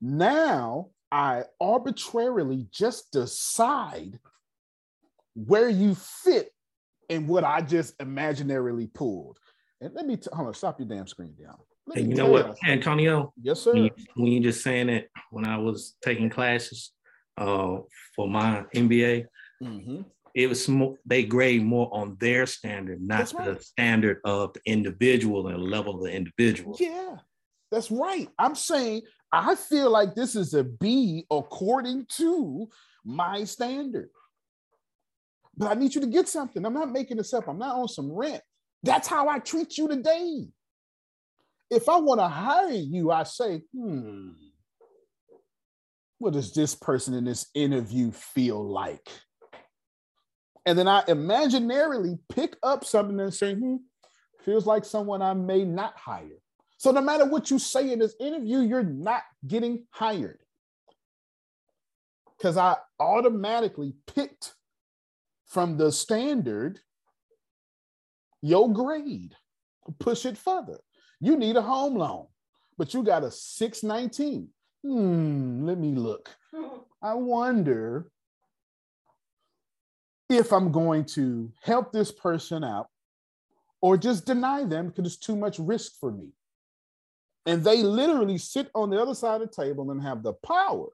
Now 0.00 0.88
I 1.12 1.44
arbitrarily 1.60 2.66
just 2.72 3.12
decide 3.12 4.18
where 5.34 5.68
you 5.68 5.94
fit 5.94 6.50
in 7.10 7.26
what 7.26 7.44
I 7.44 7.60
just 7.60 7.96
imaginarily 7.98 8.92
pulled. 8.92 9.38
And 9.82 9.92
let 9.94 10.06
me 10.06 10.16
t- 10.16 10.30
hold 10.32 10.48
on, 10.48 10.54
stop 10.54 10.80
your 10.80 10.88
damn 10.88 11.06
screen 11.06 11.34
down. 11.40 11.58
Let 11.86 11.98
And 11.98 12.08
me 12.08 12.14
you 12.14 12.16
know 12.22 12.30
what, 12.30 12.46
y'all- 12.46 12.56
Antonio? 12.66 13.34
Yes, 13.42 13.60
sir. 13.60 13.72
When 13.74 13.84
you, 13.84 13.90
when 14.14 14.26
you 14.32 14.40
just 14.40 14.62
saying 14.62 14.88
it, 14.88 15.10
when 15.30 15.46
I 15.46 15.58
was 15.58 15.96
taking 16.02 16.30
classes 16.30 16.92
uh, 17.36 17.78
for 18.16 18.28
my 18.28 18.64
MBA, 18.74 19.26
Mhm. 19.62 20.04
it 20.34 20.46
was 20.48 20.66
more, 20.68 20.96
they 21.04 21.24
grade 21.24 21.62
more 21.62 21.88
on 21.92 22.16
their 22.20 22.46
standard, 22.46 23.02
not 23.02 23.18
That's 23.18 23.32
the 23.32 23.38
right. 23.38 23.62
standard 23.62 24.20
of 24.24 24.54
the 24.54 24.60
individual 24.64 25.48
and 25.48 25.56
the 25.56 25.62
level 25.66 25.96
of 25.96 26.02
the 26.04 26.12
individual. 26.12 26.74
Yeah, 26.80 27.18
that's 27.70 27.90
right. 27.90 28.28
I'm 28.38 28.54
saying 28.54 29.02
I 29.32 29.54
feel 29.54 29.90
like 29.90 30.14
this 30.14 30.36
is 30.36 30.52
a 30.52 30.62
B 30.62 31.26
according 31.30 32.06
to 32.16 32.68
my 33.04 33.44
standard. 33.44 34.10
But 35.56 35.70
I 35.70 35.74
need 35.74 35.94
you 35.94 36.02
to 36.02 36.06
get 36.06 36.28
something. 36.28 36.64
I'm 36.64 36.74
not 36.74 36.92
making 36.92 37.16
this 37.16 37.32
up. 37.32 37.48
I'm 37.48 37.58
not 37.58 37.76
on 37.76 37.88
some 37.88 38.12
rent. 38.12 38.42
That's 38.82 39.08
how 39.08 39.28
I 39.28 39.38
treat 39.38 39.78
you 39.78 39.88
today. 39.88 40.48
If 41.70 41.88
I 41.88 41.96
want 41.98 42.20
to 42.20 42.28
hire 42.28 42.70
you, 42.70 43.10
I 43.10 43.22
say, 43.22 43.62
hmm, 43.74 44.32
what 46.18 46.34
does 46.34 46.52
this 46.52 46.74
person 46.74 47.14
in 47.14 47.24
this 47.24 47.46
interview 47.54 48.12
feel 48.12 48.62
like? 48.62 49.08
And 50.66 50.78
then 50.78 50.88
I 50.88 51.02
imaginarily 51.02 52.18
pick 52.28 52.56
up 52.62 52.84
something 52.84 53.18
and 53.18 53.32
say, 53.32 53.54
hmm, 53.54 53.76
feels 54.44 54.66
like 54.66 54.84
someone 54.84 55.22
I 55.22 55.32
may 55.32 55.64
not 55.64 55.96
hire. 55.96 56.41
So 56.82 56.90
no 56.90 57.00
matter 57.00 57.24
what 57.24 57.48
you 57.48 57.60
say 57.60 57.92
in 57.92 58.00
this 58.00 58.16
interview, 58.18 58.58
you're 58.58 58.82
not 58.82 59.22
getting 59.46 59.86
hired. 59.90 60.40
Because 62.36 62.56
I 62.56 62.74
automatically 62.98 63.94
picked 64.12 64.54
from 65.46 65.76
the 65.76 65.92
standard 65.92 66.80
your 68.40 68.72
grade. 68.72 69.36
Push 70.00 70.26
it 70.26 70.36
further. 70.36 70.80
You 71.20 71.36
need 71.36 71.54
a 71.54 71.62
home 71.62 71.94
loan, 71.94 72.26
but 72.76 72.92
you 72.92 73.04
got 73.04 73.22
a 73.22 73.30
619. 73.30 74.48
Hmm, 74.84 75.64
let 75.64 75.78
me 75.78 75.92
look. 75.92 76.30
I 77.00 77.14
wonder 77.14 78.10
if 80.28 80.52
I'm 80.52 80.72
going 80.72 81.04
to 81.14 81.52
help 81.62 81.92
this 81.92 82.10
person 82.10 82.64
out 82.64 82.88
or 83.80 83.96
just 83.96 84.26
deny 84.26 84.64
them 84.64 84.88
because 84.88 85.06
it's 85.06 85.24
too 85.24 85.36
much 85.36 85.60
risk 85.60 85.92
for 86.00 86.10
me. 86.10 86.32
And 87.46 87.64
they 87.64 87.82
literally 87.82 88.38
sit 88.38 88.70
on 88.74 88.90
the 88.90 89.00
other 89.00 89.14
side 89.14 89.40
of 89.40 89.50
the 89.50 89.62
table 89.62 89.90
and 89.90 90.00
have 90.02 90.22
the 90.22 90.34
power 90.34 90.86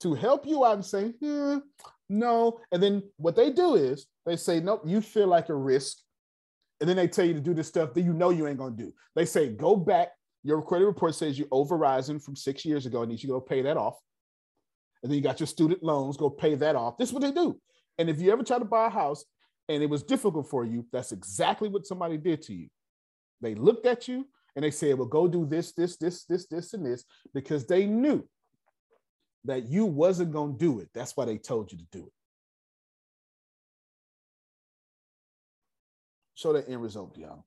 to 0.00 0.14
help 0.14 0.46
you 0.46 0.64
out 0.64 0.74
and 0.74 0.84
say, 0.84 1.08
hmm, 1.20 1.58
no. 2.08 2.60
And 2.72 2.82
then 2.82 3.02
what 3.16 3.36
they 3.36 3.50
do 3.50 3.74
is 3.74 4.06
they 4.26 4.36
say, 4.36 4.60
nope, 4.60 4.82
you 4.86 5.00
feel 5.00 5.26
like 5.26 5.48
a 5.48 5.54
risk. 5.54 5.98
And 6.80 6.88
then 6.88 6.96
they 6.96 7.08
tell 7.08 7.24
you 7.24 7.34
to 7.34 7.40
do 7.40 7.54
this 7.54 7.68
stuff 7.68 7.94
that 7.94 8.02
you 8.02 8.12
know 8.12 8.30
you 8.30 8.46
ain't 8.46 8.58
gonna 8.58 8.76
do. 8.76 8.92
They 9.14 9.24
say, 9.24 9.48
go 9.48 9.76
back. 9.76 10.08
Your 10.42 10.60
credit 10.60 10.86
report 10.86 11.14
says 11.14 11.38
you 11.38 11.48
over 11.50 11.78
Verizon 11.78 12.22
from 12.22 12.36
six 12.36 12.64
years 12.64 12.84
ago. 12.84 13.04
Need 13.04 13.22
you 13.22 13.28
to 13.28 13.34
go 13.34 13.40
pay 13.40 13.62
that 13.62 13.76
off. 13.76 13.98
And 15.02 15.10
then 15.10 15.16
you 15.16 15.22
got 15.22 15.40
your 15.40 15.46
student 15.46 15.82
loans, 15.82 16.16
go 16.16 16.30
pay 16.30 16.54
that 16.54 16.76
off. 16.76 16.96
This 16.98 17.10
is 17.10 17.12
what 17.12 17.22
they 17.22 17.30
do. 17.30 17.58
And 17.98 18.10
if 18.10 18.20
you 18.20 18.32
ever 18.32 18.42
try 18.42 18.58
to 18.58 18.64
buy 18.64 18.86
a 18.86 18.90
house 18.90 19.24
and 19.68 19.82
it 19.82 19.88
was 19.88 20.02
difficult 20.02 20.48
for 20.48 20.64
you, 20.64 20.86
that's 20.92 21.12
exactly 21.12 21.68
what 21.68 21.86
somebody 21.86 22.16
did 22.16 22.42
to 22.42 22.54
you. 22.54 22.68
They 23.40 23.54
looked 23.54 23.86
at 23.86 24.08
you 24.08 24.26
and 24.56 24.64
they 24.64 24.70
said, 24.70 24.96
well, 24.96 25.08
go 25.08 25.26
do 25.26 25.46
this, 25.46 25.72
this, 25.72 25.96
this, 25.96 26.24
this, 26.24 26.46
this, 26.46 26.74
and 26.74 26.86
this, 26.86 27.04
because 27.32 27.66
they 27.66 27.86
knew 27.86 28.26
that 29.44 29.68
you 29.68 29.84
wasn't 29.84 30.32
going 30.32 30.52
to 30.52 30.58
do 30.58 30.80
it. 30.80 30.88
That's 30.94 31.16
why 31.16 31.24
they 31.24 31.38
told 31.38 31.72
you 31.72 31.78
to 31.78 31.86
do 31.92 32.06
it. 32.06 32.12
Show 36.34 36.52
that 36.52 36.68
end 36.68 36.82
result, 36.82 37.16
Deanna. 37.16 37.42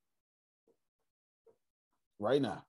Right 2.20 2.42
now. 2.42 2.64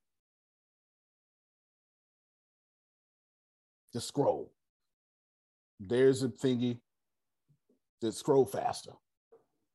Just 3.92 4.08
scroll. 4.08 4.52
There's 5.80 6.22
a 6.22 6.28
thingy. 6.28 6.78
Just 8.02 8.18
scroll 8.18 8.44
faster. 8.44 8.92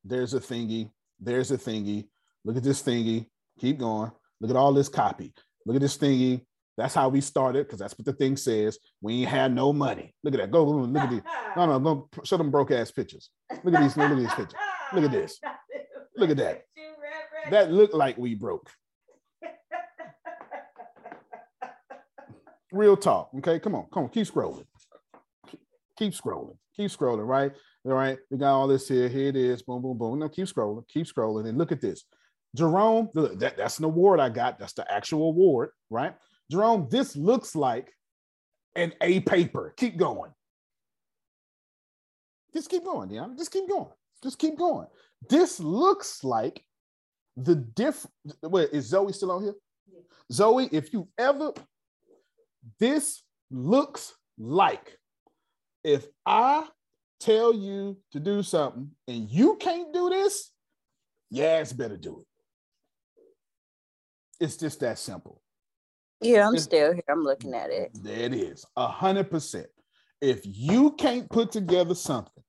There's 0.04 0.34
a 0.34 0.40
thingy. 0.40 0.92
There's 1.20 1.52
a 1.52 1.58
thingy. 1.58 2.08
Look 2.46 2.58
at 2.58 2.64
this 2.64 2.84
thingy. 2.84 3.28
Keep 3.60 3.80
going. 3.80 4.12
Look 4.44 4.52
at 4.52 4.58
all 4.58 4.74
this 4.74 4.90
copy. 4.90 5.34
Look 5.66 5.78
at 5.78 5.82
this 5.82 5.98
thingy. 5.98 6.42
That's 6.76 6.94
how 6.94 7.08
we 7.08 7.22
started 7.22 7.66
because 7.66 7.80
that's 7.80 7.98
what 7.98 8.06
the 8.06 8.12
thing 8.12 8.36
says. 8.36 8.78
We 9.00 9.22
ain't 9.22 9.30
had 9.30 9.56
no 9.56 9.72
money. 9.72 10.14
Look 10.22 10.34
at 10.34 10.42
that. 10.42 10.52
Go, 10.52 10.66
look 10.66 11.02
at 11.02 11.10
these. 11.10 11.22
No, 11.56 11.66
no, 11.66 11.80
go 11.80 12.10
show 12.26 12.36
them 12.36 12.52
broke 12.52 12.72
ass 12.72 12.92
pictures. 12.92 13.30
Look 13.64 13.74
at 13.74 13.82
these. 13.82 13.96
Look 13.96 14.12
at 14.12 14.18
these 14.18 14.34
pictures. 14.34 14.60
Look 14.92 15.06
at 15.06 15.12
this. 15.14 15.40
Look 16.18 16.30
at 16.30 16.36
that. 16.38 16.66
That 17.52 17.72
looked 17.72 17.94
like 17.94 18.18
we 18.18 18.36
broke. 18.36 18.70
Real 22.74 22.98
talk. 22.98 23.30
Okay, 23.38 23.60
come 23.60 23.76
on, 23.76 23.86
come 23.94 24.04
on, 24.04 24.10
keep 24.10 24.28
scrolling. 24.28 24.66
Keep 25.98 26.16
scrolling. 26.16 26.58
Keep 26.76 26.92
scrolling, 26.92 27.26
right? 27.26 27.54
All 27.86 27.94
right. 27.94 28.18
We 28.30 28.38
got 28.38 28.56
all 28.56 28.68
this 28.68 28.90
here. 28.90 29.08
Here 29.08 29.30
it 29.30 29.36
is. 29.38 29.62
Boom, 29.62 29.82
boom, 29.82 29.98
boom. 29.98 30.20
No, 30.20 30.28
keep 30.28 30.48
scrolling. 30.48 30.88
Keep 30.88 31.06
scrolling. 31.06 31.48
And 31.48 31.58
look 31.58 31.72
at 31.72 31.82
this. 31.82 32.04
Jerome, 32.56 33.10
that, 33.14 33.58
that's 33.58 33.80
an 33.80 33.86
award 33.86 34.20
I 34.20 34.30
got. 34.30 34.60
That's 34.60 34.74
the 34.74 34.92
actual 34.92 35.30
award, 35.30 35.70
right? 35.90 36.16
Jerome, 36.52 36.88
this 36.90 37.16
looks 37.16 37.56
like 37.56 37.92
an 38.76 38.94
A 39.02 39.22
paper. 39.22 39.74
Keep 39.78 39.98
going. 39.98 40.32
Just 42.54 42.70
keep 42.70 42.84
going, 42.84 43.10
Deanna. 43.10 43.38
Just 43.38 43.52
keep 43.52 43.68
going. 43.68 43.90
Just 44.22 44.38
keep 44.38 44.58
going. 44.58 44.88
This 45.30 45.60
looks 45.60 46.24
like 46.24 46.64
the 47.36 47.56
diff. 47.56 48.06
Wait, 48.44 48.70
is 48.72 48.86
Zoe 48.86 49.12
still 49.14 49.32
on 49.32 49.44
here? 49.44 49.56
Zoe, 50.32 50.70
if 50.72 50.94
you 50.94 51.08
ever, 51.18 51.54
this 52.80 53.24
looks 53.50 54.14
like 54.38 54.98
if 55.84 56.08
I 56.26 56.68
tell 57.20 57.54
you 57.54 57.98
to 58.12 58.20
do 58.20 58.44
something 58.44 58.92
and 59.08 59.30
you 59.30 59.58
can't 59.58 59.94
do 59.94 60.10
this, 60.10 60.52
yeah, 61.30 61.60
it's 61.60 61.74
better 61.74 61.98
do 61.98 62.20
it. 62.20 62.28
It's 64.44 64.58
just 64.58 64.82
that 64.82 65.00
simple. 65.00 65.42
Yeah, 66.20 66.46
I'm 66.46 66.54
It's- 66.54 66.66
still 66.66 66.92
here. 66.92 67.04
I'm 67.08 67.24
looking 67.24 67.54
at 67.54 67.70
it. 67.70 67.92
There 67.94 68.20
it 68.26 68.34
is, 68.34 68.66
a 68.76 68.88
hundred 68.90 69.32
percent. 69.32 69.68
If 70.20 70.42
you 70.44 70.92
can't 70.92 71.30
put 71.30 71.52
together 71.54 71.96
something 71.96 72.44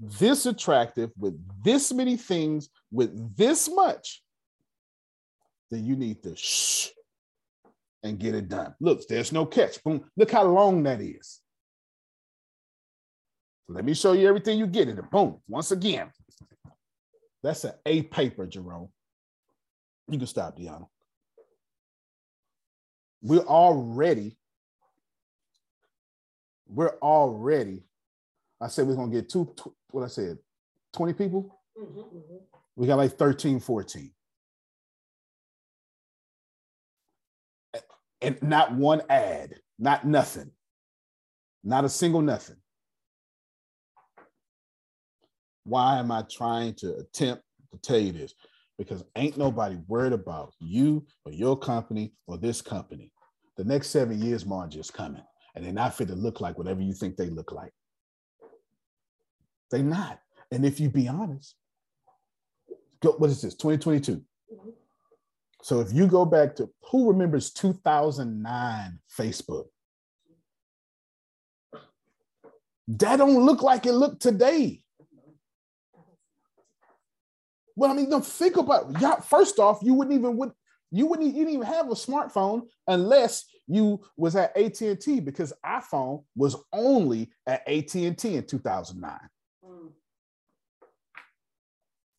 this 0.00 0.46
attractive 0.46 1.10
with 1.16 1.36
this 1.62 1.92
many 1.92 2.16
things 2.16 2.68
with 2.90 3.36
this 3.36 3.68
much, 3.68 4.22
then 5.70 5.84
you 5.84 5.94
need 5.96 6.22
to 6.24 6.34
shh 6.34 6.90
and 8.02 8.18
get 8.18 8.34
it 8.34 8.48
done. 8.48 8.74
Look, 8.80 9.06
there's 9.06 9.32
no 9.32 9.46
catch. 9.46 9.82
Boom. 9.84 10.10
Look 10.16 10.32
how 10.32 10.44
long 10.44 10.82
that 10.82 11.00
is. 11.00 11.40
Let 13.68 13.84
me 13.84 13.94
show 13.94 14.12
you 14.12 14.26
everything 14.28 14.58
you 14.58 14.66
get 14.66 14.88
in 14.88 14.98
it. 14.98 15.10
Boom. 15.10 15.40
Once 15.48 15.70
again, 15.70 16.10
that's 17.44 17.62
an 17.64 17.74
A 17.86 18.02
paper, 18.02 18.46
Jerome. 18.46 18.92
You 20.08 20.18
can 20.18 20.26
stop, 20.26 20.56
Deanna. 20.58 20.88
We're 23.22 23.38
already, 23.40 24.36
we're 26.68 26.96
already, 27.02 27.84
I 28.60 28.68
said 28.68 28.86
we're 28.86 28.96
gonna 28.96 29.12
get 29.12 29.28
two, 29.28 29.52
tw- 29.56 29.74
what 29.90 30.04
I 30.04 30.08
said, 30.08 30.38
20 30.94 31.12
people? 31.14 31.58
Mm-hmm, 31.78 31.98
mm-hmm. 31.98 32.36
We 32.76 32.86
got 32.86 32.98
like 32.98 33.16
13, 33.16 33.60
14. 33.60 34.10
And 38.22 38.42
not 38.42 38.72
one 38.72 39.02
ad, 39.08 39.54
not 39.78 40.06
nothing, 40.06 40.50
not 41.62 41.84
a 41.84 41.88
single 41.88 42.22
nothing. 42.22 42.56
Why 45.64 45.98
am 45.98 46.10
I 46.12 46.24
trying 46.30 46.74
to 46.74 46.96
attempt 46.96 47.42
to 47.72 47.78
tell 47.78 47.98
you 47.98 48.12
this? 48.12 48.34
Because 48.78 49.04
ain't 49.16 49.38
nobody 49.38 49.78
worried 49.88 50.12
about 50.12 50.52
you 50.60 51.06
or 51.24 51.32
your 51.32 51.56
company 51.58 52.12
or 52.26 52.36
this 52.36 52.60
company. 52.60 53.12
The 53.56 53.64
next 53.64 53.88
seven 53.88 54.20
years, 54.20 54.44
Marge 54.44 54.76
is 54.76 54.90
coming, 54.90 55.22
and 55.54 55.64
they're 55.64 55.72
not 55.72 55.94
fit 55.94 56.08
to 56.08 56.14
look 56.14 56.40
like 56.40 56.58
whatever 56.58 56.82
you 56.82 56.92
think 56.92 57.16
they 57.16 57.30
look 57.30 57.52
like. 57.52 57.72
They're 59.70 59.82
not. 59.82 60.20
And 60.52 60.64
if 60.64 60.78
you 60.78 60.90
be 60.90 61.08
honest, 61.08 61.54
go, 63.02 63.12
what 63.12 63.30
is 63.30 63.42
this? 63.42 63.54
2022. 63.54 64.22
So 65.62 65.80
if 65.80 65.92
you 65.92 66.06
go 66.06 66.24
back 66.24 66.54
to 66.56 66.70
who 66.90 67.08
remembers 67.08 67.50
2009 67.50 69.00
Facebook? 69.18 69.66
That 72.88 73.16
don't 73.16 73.44
look 73.44 73.62
like 73.62 73.86
it 73.86 73.94
looked 73.94 74.22
today. 74.22 74.82
Well, 77.76 77.90
I 77.90 77.94
mean, 77.94 78.08
don't 78.08 78.24
think 78.24 78.56
about 78.56 79.00
yeah. 79.00 79.16
First 79.16 79.58
off, 79.58 79.80
you 79.82 79.94
wouldn't 79.94 80.18
even 80.18 80.36
would 80.38 80.52
you 80.90 81.06
wouldn't 81.06 81.28
you 81.28 81.44
didn't 81.44 81.54
even 81.54 81.66
have 81.66 81.90
a 81.90 81.94
smartphone 81.94 82.62
unless 82.88 83.44
you 83.68 84.00
was 84.16 84.34
at 84.34 84.56
AT 84.56 84.80
and 84.80 85.00
T 85.00 85.20
because 85.20 85.52
iPhone 85.64 86.24
was 86.34 86.56
only 86.72 87.30
at 87.46 87.68
AT 87.68 87.94
and 87.94 88.16
T 88.16 88.36
in 88.36 88.46
2009. 88.46 89.18
Hmm. 89.62 89.88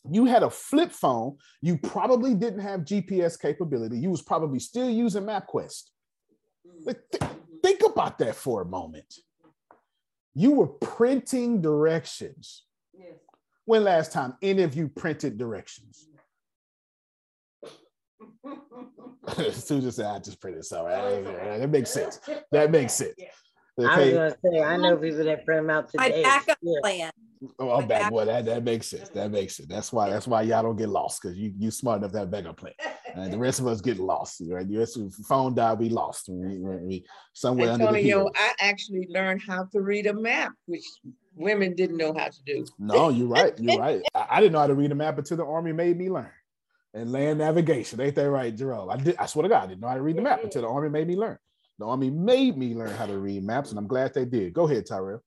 You 0.09 0.25
had 0.25 0.43
a 0.43 0.49
flip 0.49 0.91
phone. 0.91 1.37
You 1.61 1.77
probably 1.77 2.35
didn't 2.35 2.59
have 2.59 2.81
GPS 2.81 3.39
capability. 3.39 3.97
You 3.97 4.11
was 4.11 4.21
probably 4.21 4.59
still 4.59 4.89
using 4.89 5.23
MapQuest. 5.23 5.83
Hmm. 6.65 6.85
Like, 6.85 6.99
th- 7.11 7.31
think 7.63 7.81
about 7.83 8.19
that 8.19 8.35
for 8.35 8.61
a 8.61 8.65
moment. 8.65 9.11
You 10.35 10.51
were 10.51 10.67
printing 10.67 11.61
directions. 11.61 12.63
When 13.67 13.83
last 13.83 14.13
time 14.13 14.33
any 14.41 14.63
of 14.63 14.75
you 14.75 14.87
printed 14.87 15.37
directions? 15.37 16.07
Susan 19.51 19.91
said, 19.91 20.05
I 20.05 20.19
just 20.19 20.39
printed 20.39 20.63
so 20.63 20.87
oh, 20.89 21.57
that 21.59 21.69
makes 21.69 21.91
sense. 21.91 22.21
That 22.53 22.71
makes 22.71 22.93
sense. 23.03 23.13
I 23.77 23.99
was 23.99 24.13
gonna 24.13 24.35
say, 24.43 24.63
I 24.63 24.77
know 24.77 24.95
people 24.95 25.25
that 25.25 25.45
print 25.45 25.67
them 25.67 25.69
out 25.69 25.89
today. 25.91 25.97
My 25.97 26.07
today. 26.07 26.23
backup 26.23 26.57
Yeah. 26.61 26.79
plan. 26.81 27.11
Oh, 27.59 27.71
I'm 27.71 27.87
back. 27.87 28.09
Well, 28.09 28.25
that, 28.25 28.45
that 28.45 28.63
makes 28.63 28.87
sense. 28.87 29.09
That 29.09 29.31
makes 29.31 29.57
sense. 29.57 29.67
That's 29.67 29.91
why 29.91 30.09
that's 30.09 30.27
why 30.27 30.43
y'all 30.43 30.63
don't 30.63 30.77
get 30.77 30.87
lost 30.87 31.21
because 31.21 31.37
you 31.37 31.53
you 31.59 31.69
smart 31.69 31.99
enough 31.99 32.13
to 32.13 32.19
have 32.19 32.31
backup 32.31 32.57
plan. 32.57 32.73
And 33.13 33.33
the 33.33 33.37
rest 33.37 33.59
of 33.59 33.67
us 33.67 33.81
get 33.81 33.99
lost. 33.99 34.41
Right? 34.47 34.67
The 34.67 34.77
rest 34.77 34.95
of 34.97 35.15
the 35.15 35.23
phone 35.23 35.53
died, 35.53 35.77
we 35.77 35.89
lost. 35.89 36.29
We, 36.29 36.57
we, 36.57 36.77
we 36.77 37.05
somewhere 37.33 37.71
under 37.71 37.91
the 37.91 37.99
hill. 37.99 38.31
I 38.33 38.53
actually 38.59 39.07
learned 39.09 39.41
how 39.45 39.65
to 39.73 39.81
read 39.81 40.07
a 40.07 40.13
map, 40.13 40.53
which 40.65 40.85
women 41.37 41.75
didn't 41.75 41.97
know 41.97 42.13
how 42.13 42.27
to 42.27 42.43
do. 42.45 42.65
No, 42.79 43.09
you're 43.09 43.27
right. 43.27 43.57
You're 43.59 43.79
right. 43.79 44.01
I, 44.13 44.27
I 44.31 44.41
didn't 44.41 44.53
know 44.53 44.59
how 44.59 44.67
to 44.67 44.75
read 44.75 44.91
a 44.91 44.95
map 44.95 45.17
until 45.17 45.37
the 45.37 45.45
army 45.45 45.71
made 45.71 45.97
me 45.97 46.09
learn. 46.09 46.31
And 46.93 47.11
land 47.11 47.39
navigation. 47.39 48.01
Ain't 48.01 48.15
that 48.15 48.29
right, 48.29 48.55
Jerome? 48.55 48.89
I 48.89 48.97
did. 48.97 49.15
I 49.17 49.25
swear 49.27 49.43
to 49.43 49.49
God, 49.49 49.63
I 49.63 49.67
didn't 49.67 49.81
know 49.81 49.87
how 49.87 49.95
to 49.95 50.01
read 50.01 50.17
the 50.17 50.21
map 50.21 50.43
until 50.43 50.63
the 50.63 50.67
army 50.67 50.89
made 50.89 51.07
me 51.07 51.15
learn. 51.15 51.37
The 51.79 51.85
army 51.85 52.09
made 52.09 52.57
me 52.57 52.73
learn 52.73 52.95
how 52.95 53.05
to 53.05 53.17
read 53.17 53.43
maps, 53.43 53.69
and 53.69 53.77
I'm 53.77 53.87
glad 53.87 54.13
they 54.13 54.25
did. 54.25 54.53
Go 54.53 54.67
ahead, 54.67 54.87
Tyrell. 54.87 55.21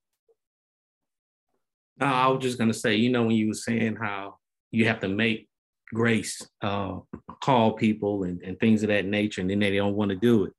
No, 1.98 2.06
I 2.06 2.26
was 2.28 2.42
just 2.42 2.58
gonna 2.58 2.74
say, 2.74 2.96
you 2.96 3.10
know, 3.10 3.22
when 3.24 3.36
you 3.36 3.48
were 3.48 3.54
saying 3.54 3.96
how 3.96 4.38
you 4.72 4.86
have 4.86 5.00
to 5.00 5.08
make 5.08 5.48
grace, 5.92 6.42
uh, 6.62 6.98
call 7.42 7.72
people 7.72 8.24
and, 8.24 8.40
and 8.42 8.58
things 8.58 8.82
of 8.82 8.88
that 8.88 9.04
nature, 9.04 9.40
and 9.40 9.50
then 9.50 9.60
they 9.60 9.76
don't 9.76 9.94
want 9.94 10.08
to 10.10 10.16
do 10.16 10.44
it. 10.44 10.52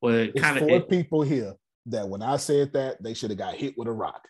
Well, 0.00 0.14
it 0.14 0.32
It's 0.34 0.40
kind 0.40 0.58
of 0.58 0.68
four 0.68 0.80
people 0.80 1.22
here 1.22 1.54
that 1.86 2.08
when 2.08 2.22
I 2.22 2.36
said 2.36 2.72
that, 2.72 3.02
they 3.02 3.14
should 3.14 3.30
have 3.30 3.38
got 3.38 3.54
hit 3.54 3.76
with 3.76 3.88
a 3.88 3.92
rock. 3.92 4.26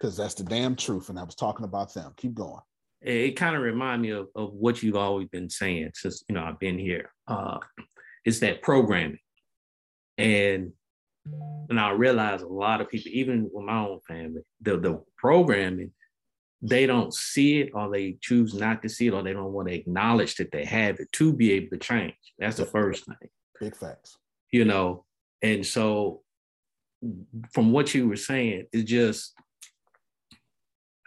Because 0.00 0.16
that's 0.16 0.34
the 0.34 0.44
damn 0.44 0.76
truth. 0.76 1.08
And 1.08 1.18
I 1.18 1.24
was 1.24 1.34
talking 1.34 1.64
about 1.64 1.92
them. 1.94 2.12
Keep 2.16 2.34
going. 2.34 2.60
it, 3.02 3.14
it 3.16 3.36
kind 3.36 3.56
of 3.56 3.62
remind 3.62 4.02
me 4.02 4.10
of, 4.10 4.28
of 4.34 4.52
what 4.52 4.82
you've 4.82 4.96
always 4.96 5.28
been 5.28 5.50
saying 5.50 5.90
since 5.94 6.24
you 6.28 6.34
know 6.34 6.44
I've 6.44 6.58
been 6.60 6.78
here. 6.78 7.10
Uh, 7.26 7.58
it's 8.24 8.40
that 8.40 8.62
programming, 8.62 9.18
and 10.16 10.72
and 11.68 11.80
I 11.80 11.90
realize 11.90 12.42
a 12.42 12.46
lot 12.46 12.80
of 12.80 12.88
people, 12.88 13.10
even 13.12 13.50
with 13.52 13.64
my 13.64 13.78
own 13.78 14.00
family, 14.06 14.42
the 14.60 14.78
the 14.78 15.02
programming, 15.16 15.92
they 16.62 16.86
don't 16.86 17.12
see 17.12 17.60
it 17.60 17.70
or 17.74 17.90
they 17.90 18.16
choose 18.20 18.54
not 18.54 18.82
to 18.82 18.88
see 18.88 19.08
it 19.08 19.14
or 19.14 19.22
they 19.22 19.32
don't 19.32 19.52
want 19.52 19.68
to 19.68 19.74
acknowledge 19.74 20.36
that 20.36 20.50
they 20.52 20.64
have 20.64 20.98
it 21.00 21.10
to 21.12 21.32
be 21.32 21.52
able 21.52 21.70
to 21.70 21.78
change. 21.78 22.14
That's 22.38 22.56
the 22.56 22.66
first 22.66 23.04
thing. 23.04 23.28
Big 23.60 23.76
facts. 23.76 24.16
you 24.52 24.64
know 24.64 25.04
and 25.42 25.64
so 25.66 26.22
from 27.52 27.70
what 27.72 27.94
you 27.94 28.08
were 28.08 28.16
saying 28.16 28.66
it's 28.72 28.88
just 28.90 29.34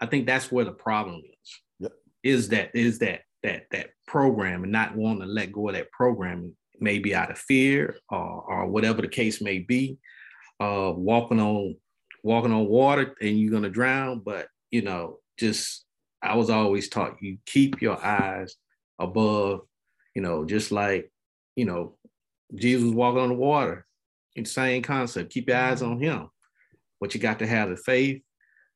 i 0.01 0.05
think 0.05 0.25
that's 0.25 0.51
where 0.51 0.65
the 0.65 0.71
problem 0.71 1.21
is 1.23 1.61
Yep. 1.79 1.91
is 2.23 2.49
that 2.49 2.71
is 2.73 2.99
that 2.99 3.21
that 3.43 3.63
that 3.71 3.89
program 4.07 4.63
and 4.63 4.71
not 4.71 4.95
wanting 4.95 5.21
to 5.21 5.27
let 5.27 5.51
go 5.51 5.69
of 5.69 5.75
that 5.75 5.91
programming 5.91 6.55
maybe 6.79 7.13
out 7.15 7.31
of 7.31 7.37
fear 7.37 7.95
or, 8.09 8.43
or 8.47 8.67
whatever 8.67 9.01
the 9.01 9.07
case 9.07 9.41
may 9.41 9.59
be 9.59 9.97
uh 10.59 10.91
walking 10.95 11.39
on 11.39 11.75
walking 12.23 12.51
on 12.51 12.67
water 12.67 13.15
and 13.21 13.39
you're 13.39 13.59
to 13.61 13.69
drown 13.69 14.19
but 14.19 14.47
you 14.69 14.81
know 14.81 15.17
just 15.37 15.85
i 16.21 16.35
was 16.35 16.49
always 16.49 16.89
taught 16.89 17.17
you 17.21 17.37
keep 17.45 17.81
your 17.81 18.03
eyes 18.03 18.55
above 18.99 19.61
you 20.15 20.21
know 20.21 20.45
just 20.45 20.71
like 20.71 21.11
you 21.55 21.65
know 21.65 21.95
Jesus 22.55 22.83
was 22.83 22.93
walking 22.93 23.21
on 23.21 23.29
the 23.29 23.35
water. 23.35 23.85
It's 24.35 24.49
the 24.49 24.53
same 24.53 24.81
concept. 24.81 25.31
Keep 25.31 25.49
your 25.49 25.57
eyes 25.57 25.81
on 25.81 25.99
him. 25.99 26.29
But 26.99 27.13
you 27.13 27.19
got 27.19 27.39
to 27.39 27.47
have 27.47 27.69
the 27.69 27.77
faith 27.77 28.21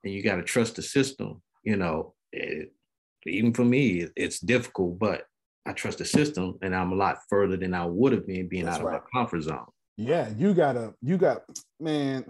and 0.05 0.13
you 0.13 0.23
got 0.23 0.35
to 0.35 0.43
trust 0.43 0.75
the 0.75 0.81
system. 0.81 1.41
You 1.63 1.75
know, 1.75 2.13
it, 2.31 2.71
even 3.25 3.53
for 3.53 3.65
me, 3.65 4.07
it's 4.15 4.39
difficult, 4.39 4.99
but 4.99 5.23
I 5.65 5.73
trust 5.73 5.97
the 5.97 6.05
system 6.05 6.57
and 6.61 6.75
I'm 6.75 6.91
a 6.91 6.95
lot 6.95 7.17
further 7.27 7.57
than 7.57 7.73
I 7.73 7.85
would 7.85 8.13
have 8.13 8.27
been 8.27 8.47
being 8.47 8.65
That's 8.65 8.77
out 8.77 8.81
of 8.81 8.87
right. 8.87 9.01
my 9.13 9.19
comfort 9.19 9.41
zone. 9.41 9.65
Yeah, 9.97 10.29
you 10.37 10.53
gotta, 10.53 10.93
you 11.01 11.17
got, 11.17 11.41
man. 11.79 12.23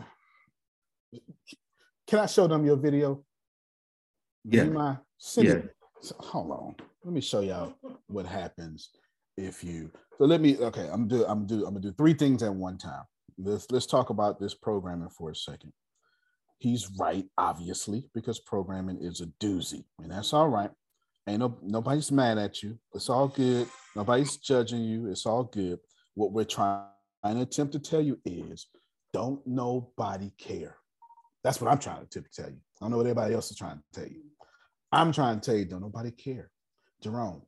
Can 2.08 2.20
I 2.20 2.26
show 2.28 2.48
them 2.48 2.66
your 2.66 2.78
video? 2.78 3.24
Yeah. 4.46 4.64
you 4.64 4.72
mind? 4.72 5.00
Send 5.18 5.48
Yeah. 5.48 5.54
it. 5.56 5.76
So, 6.02 6.16
hold 6.20 6.52
on. 6.52 6.76
Let 7.04 7.14
me 7.14 7.22
show 7.22 7.42
y'all 7.42 7.74
what 8.08 8.26
happens 8.26 8.90
if 9.38 9.64
you. 9.64 9.92
So 10.18 10.26
let 10.26 10.40
me. 10.40 10.58
Okay, 10.58 10.88
I'm 10.92 11.08
do. 11.08 11.26
I'm 11.26 11.46
do. 11.46 11.66
I'm 11.66 11.74
gonna 11.74 11.80
do 11.80 11.94
three 11.94 12.14
things 12.14 12.44
at 12.44 12.54
one 12.54 12.78
time. 12.78 13.04
Let's 13.38 13.70
let's 13.72 13.86
talk 13.86 14.12
about 14.12 14.40
this 14.40 14.54
programming 14.54 15.10
for 15.10 15.32
a 15.32 15.36
second. 15.36 15.74
He's 16.60 16.90
right, 16.98 17.26
obviously, 17.38 18.10
because 18.14 18.40
programming 18.40 18.98
is 19.02 19.22
a 19.22 19.28
doozy, 19.44 19.84
and 20.02 20.12
that's 20.12 20.34
all 20.34 20.48
right. 20.50 20.72
Ain't 21.28 21.40
no 21.40 21.58
nobody's 21.62 22.12
mad 22.12 22.38
at 22.38 22.62
you. 22.64 22.78
It's 22.94 23.10
all 23.10 23.28
good. 23.28 23.68
Nobody's 23.96 24.38
judging 24.38 24.84
you. 24.84 25.08
It's 25.08 25.26
all 25.26 25.44
good. 25.44 25.80
What 26.14 26.32
we're 26.32 26.44
trying 26.46 26.86
to 27.26 27.42
attempt 27.42 27.74
to 27.74 27.80
tell 27.80 28.02
you 28.02 28.20
is, 28.26 28.68
don't 29.12 29.46
nobody 29.46 30.32
care. 30.38 30.78
That's 31.44 31.60
what 31.60 31.72
I'm 31.72 31.80
trying 31.80 32.06
to 32.08 32.22
tell 32.34 32.50
you. 32.50 32.56
I 32.58 32.80
don't 32.82 32.92
know 32.92 32.98
what 32.98 33.06
everybody 33.08 33.34
else 33.34 33.52
is 33.52 33.58
trying 33.58 33.78
to 33.78 34.00
tell 34.00 34.10
you. 34.10 34.22
I'm 34.92 35.12
trying 35.12 35.40
to 35.40 35.46
tell 35.46 35.56
you, 35.58 35.66
don't 35.66 35.82
nobody 35.82 36.12
care. 36.12 36.50
Jerome, 37.02 37.42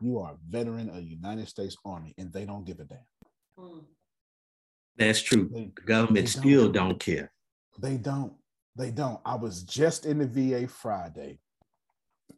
you 0.00 0.18
are 0.18 0.32
a 0.32 0.36
veteran 0.48 0.88
of 0.90 0.96
the 0.96 1.02
United 1.02 1.48
States 1.48 1.76
Army, 1.84 2.14
and 2.18 2.32
they 2.32 2.44
don't 2.44 2.64
give 2.64 2.80
a 2.80 2.84
damn. 2.84 2.98
That's 4.96 5.20
true. 5.20 5.48
They- 5.52 5.72
The 5.76 5.82
government 5.82 6.32
don't. 6.34 6.42
still 6.42 6.72
don't 6.72 6.98
care. 7.00 7.32
They 7.78 7.96
don't. 7.96 8.32
They 8.76 8.90
don't. 8.90 9.20
I 9.24 9.34
was 9.36 9.62
just 9.62 10.06
in 10.06 10.18
the 10.18 10.26
VA 10.26 10.68
Friday, 10.68 11.38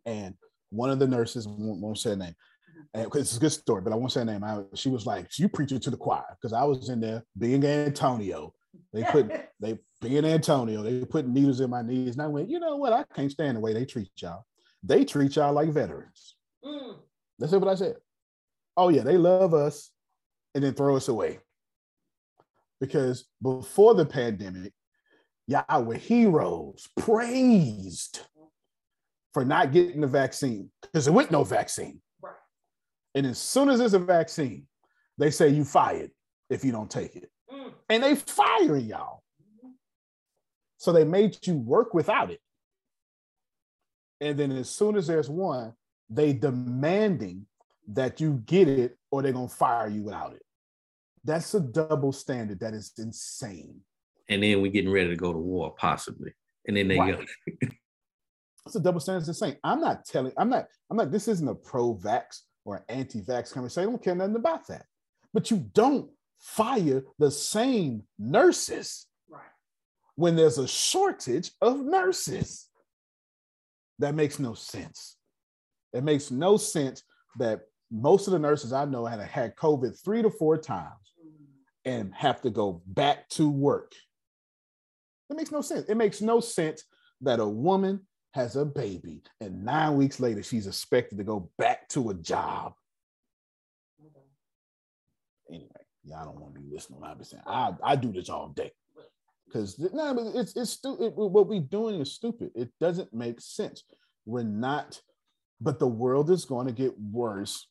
and 0.07 0.34
one 0.70 0.91
of 0.91 0.99
the 0.99 1.07
nurses 1.07 1.47
won't, 1.47 1.80
won't 1.80 1.99
say 1.99 2.11
her 2.11 2.16
name. 2.16 2.34
And 2.95 3.14
it's 3.14 3.36
a 3.36 3.41
good 3.41 3.53
story, 3.53 3.82
but 3.82 3.93
I 3.93 3.97
won't 3.97 4.12
say 4.12 4.20
her 4.20 4.26
name. 4.26 4.43
I, 4.43 4.62
she 4.74 4.88
was 4.88 5.07
like, 5.07 5.38
"You 5.38 5.49
preach 5.49 5.72
it 5.72 5.82
to 5.82 5.91
the 5.91 5.97
choir," 5.97 6.24
because 6.30 6.53
I 6.53 6.64
was 6.64 6.88
in 6.88 7.01
there 7.01 7.24
being 7.38 7.64
Antonio. 7.64 8.55
They 8.93 9.05
put 9.05 9.30
they 9.61 9.78
being 10.01 10.24
Antonio. 10.24 10.82
They 10.82 11.05
put 11.05 11.26
needles 11.26 11.61
in 11.61 11.70
my 11.70 11.82
knees, 11.82 12.14
and 12.14 12.22
I 12.22 12.26
went, 12.26 12.49
"You 12.49 12.61
know 12.61 12.76
what? 12.76 12.93
I 12.93 13.05
can't 13.14 13.30
stand 13.30 13.57
the 13.57 13.61
way 13.61 13.72
they 13.72 13.84
treat 13.84 14.11
y'all. 14.16 14.45
They 14.82 15.05
treat 15.05 15.36
y'all 15.36 15.53
like 15.53 15.68
veterans." 15.68 16.36
Mm. 16.64 16.97
That's 17.38 17.53
what 17.53 17.68
I 17.68 17.74
said. 17.74 17.97
Oh 18.76 18.88
yeah, 18.88 19.03
they 19.03 19.16
love 19.16 19.55
us, 19.55 19.91
and 20.55 20.64
then 20.64 20.74
throw 20.74 20.97
us 20.97 21.09
away. 21.09 21.41
Because 22.80 23.26
before 23.43 23.95
the 23.95 24.07
pandemic, 24.07 24.72
y'all 25.51 25.83
were 25.83 25.97
heroes, 25.97 26.89
praised 26.97 28.21
for 29.35 29.45
not 29.45 29.73
getting 29.73 30.01
the 30.01 30.07
vaccine 30.07 30.71
because 30.81 31.05
there 31.05 31.15
was 31.15 31.31
no 31.31 31.43
vaccine. 31.43 32.01
And 33.17 33.27
as 33.27 33.39
soon 33.39 33.69
as 33.69 33.81
there's 33.81 33.95
a 33.95 33.99
vaccine, 33.99 34.67
they 35.19 35.31
say 35.31 35.49
you 35.49 35.65
fired 35.65 36.13
if 36.49 36.65
you 36.65 36.71
don't 36.71 36.91
take 36.91 37.17
it. 37.17 37.31
Mm. 37.53 37.73
And 37.89 38.03
they 38.05 38.15
firing 38.15 38.87
y'all. 38.87 39.25
Mm-hmm. 39.43 39.73
So 40.77 40.93
they 40.93 41.05
made 41.05 41.37
you 41.45 41.57
work 41.57 41.95
without 41.95 42.31
it. 42.31 42.41
And 44.21 44.39
then 44.39 44.53
as 44.53 44.71
soon 44.71 44.97
as 44.97 45.09
there's 45.09 45.29
one, 45.29 45.73
they 46.09 46.33
demanding 46.33 47.47
that 47.89 48.21
you 48.21 48.41
get 48.47 48.69
it 48.69 48.97
or 49.11 49.23
they're 49.23 49.33
gonna 49.33 49.49
fire 49.49 49.89
you 49.89 50.05
without 50.05 50.33
it. 50.35 50.43
That's 51.25 51.53
a 51.55 51.61
double 51.61 52.13
standard 52.13 52.61
that 52.61 52.73
is 52.73 52.93
insane. 52.99 53.81
And 54.31 54.43
then 54.43 54.62
we're 54.62 54.70
getting 54.70 54.91
ready 54.93 55.09
to 55.11 55.16
go 55.16 55.33
to 55.33 55.39
war, 55.39 55.74
possibly. 55.76 56.33
And 56.66 56.76
then 56.76 56.89
they 56.89 56.99
Right. 56.99 57.18
go, 57.18 57.68
It's 58.66 58.76
a 58.76 58.81
double 58.81 59.01
standard 59.01 59.26
insane. 59.26 59.57
I'm 59.64 59.81
not 59.81 60.05
telling, 60.05 60.33
I'm 60.37 60.49
not, 60.49 60.68
I'm 60.89 60.97
not, 60.97 61.11
this 61.11 61.28
isn't 61.28 61.49
a 61.49 61.55
pro-vax 61.55 62.43
or 62.64 62.85
anti-vax 62.89 63.53
conversation. 63.53 63.89
I 63.89 63.91
don't 63.91 64.03
care 64.03 64.14
nothing 64.14 64.37
about 64.37 64.66
that. 64.68 64.87
But 65.33 65.51
you 65.51 65.59
don't 65.72 66.11
fire 66.39 67.03
the 67.18 67.31
same 67.31 68.05
nurses 68.18 69.07
Right. 69.28 69.43
when 70.14 70.37
there's 70.37 70.59
a 70.59 70.68
shortage 70.68 71.51
of 71.61 71.81
nurses. 71.81 72.68
That 73.99 74.14
makes 74.14 74.39
no 74.39 74.55
sense. 74.55 75.16
It 75.93 76.05
makes 76.05 76.31
no 76.31 76.57
sense 76.57 77.03
that 77.39 77.62
most 77.91 78.28
of 78.28 78.33
the 78.33 78.39
nurses 78.39 78.72
I 78.72 78.85
know 78.85 79.07
had 79.07 79.20
had 79.20 79.57
COVID 79.57 80.03
three 80.05 80.22
to 80.22 80.31
four 80.31 80.57
times 80.57 81.14
mm. 81.18 81.33
and 81.85 82.14
have 82.14 82.41
to 82.43 82.51
go 82.51 82.83
back 82.87 83.28
to 83.31 83.51
work. 83.51 83.93
It 85.31 85.37
makes 85.37 85.53
no 85.53 85.61
sense. 85.61 85.89
It 85.89 85.97
makes 85.97 86.20
no 86.20 86.41
sense 86.41 86.85
that 87.22 87.41
a 87.41 87.47
woman 87.47 88.01
has 88.35 88.57
a 88.57 88.64
baby 88.64 89.22
and 89.41 89.64
nine 89.64 89.97
weeks 89.97 90.20
later 90.20 90.43
she's 90.43 90.66
expected 90.66 91.18
to 91.18 91.24
go 91.24 91.51
back 91.59 91.89
to 91.89 92.11
a 92.11 92.14
job. 92.14 92.74
Anyway, 95.49 95.68
y'all 96.05 96.24
don't 96.24 96.39
want 96.39 96.55
to 96.55 96.61
be 96.61 96.68
listening 96.70 97.01
what 97.01 97.11
I'm 97.11 97.24
saying. 97.24 97.43
I, 97.47 97.72
I 97.83 97.97
do 97.97 98.12
this 98.12 98.28
all 98.28 98.49
day. 98.51 98.70
Because 99.47 99.78
no, 99.93 100.14
but 100.14 100.26
it's 100.37 100.57
it's 100.57 100.70
stupid. 100.70 101.12
What 101.16 101.49
we're 101.49 101.61
doing 101.61 102.01
is 102.01 102.12
stupid. 102.12 102.53
It 102.55 102.70
doesn't 102.78 103.12
make 103.12 103.41
sense. 103.41 103.83
We're 104.24 104.45
not, 104.45 105.01
but 105.61 105.81
the 105.81 105.89
world 105.89 106.31
is 106.31 106.45
going 106.45 106.68
to 106.68 106.72
get 106.72 106.95
worse. 107.01 107.66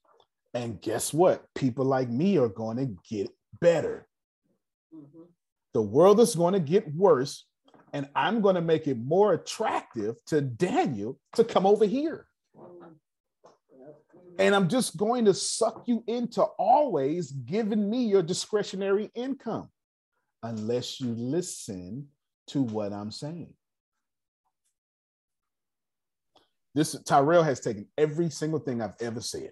And 0.54 0.82
guess 0.82 1.14
what? 1.14 1.46
People 1.56 1.86
like 1.86 2.10
me 2.10 2.38
are 2.38 2.50
going 2.50 2.78
to 2.78 2.98
get 3.10 3.30
better. 3.62 4.08
Mm-hmm. 4.94 5.24
The 5.74 5.82
world 5.82 6.20
is 6.20 6.36
going 6.36 6.54
to 6.54 6.60
get 6.60 6.94
worse, 6.94 7.46
and 7.94 8.08
I'm 8.16 8.42
going 8.42 8.56
to 8.56 8.62
make 8.62 8.88
it 8.88 8.98
more 8.98 9.34
attractive 9.34 10.16
to 10.28 10.42
Daniel 10.42 11.20
to 11.36 11.44
come 11.44 11.66
over 11.66 11.86
here. 11.86 12.26
And 14.38 14.56
I'm 14.56 14.70
just 14.70 14.96
going 14.96 15.26
to 15.26 15.34
suck 15.34 15.84
you 15.86 16.04
into 16.08 16.42
always 16.42 17.32
giving 17.32 17.90
me 17.90 18.06
your 18.06 18.24
discretionary 18.24 19.12
income 19.14 19.70
unless 20.44 21.02
you 21.02 21.14
listen 21.14 22.08
to 22.48 22.62
what 22.62 22.94
I'm 22.94 23.12
saying. 23.12 23.54
This 26.74 26.96
Tyrell 27.04 27.44
has 27.44 27.60
taken 27.60 27.88
every 27.98 28.30
single 28.30 28.60
thing 28.60 28.82
I've 28.82 28.94
ever 29.02 29.20
said. 29.20 29.52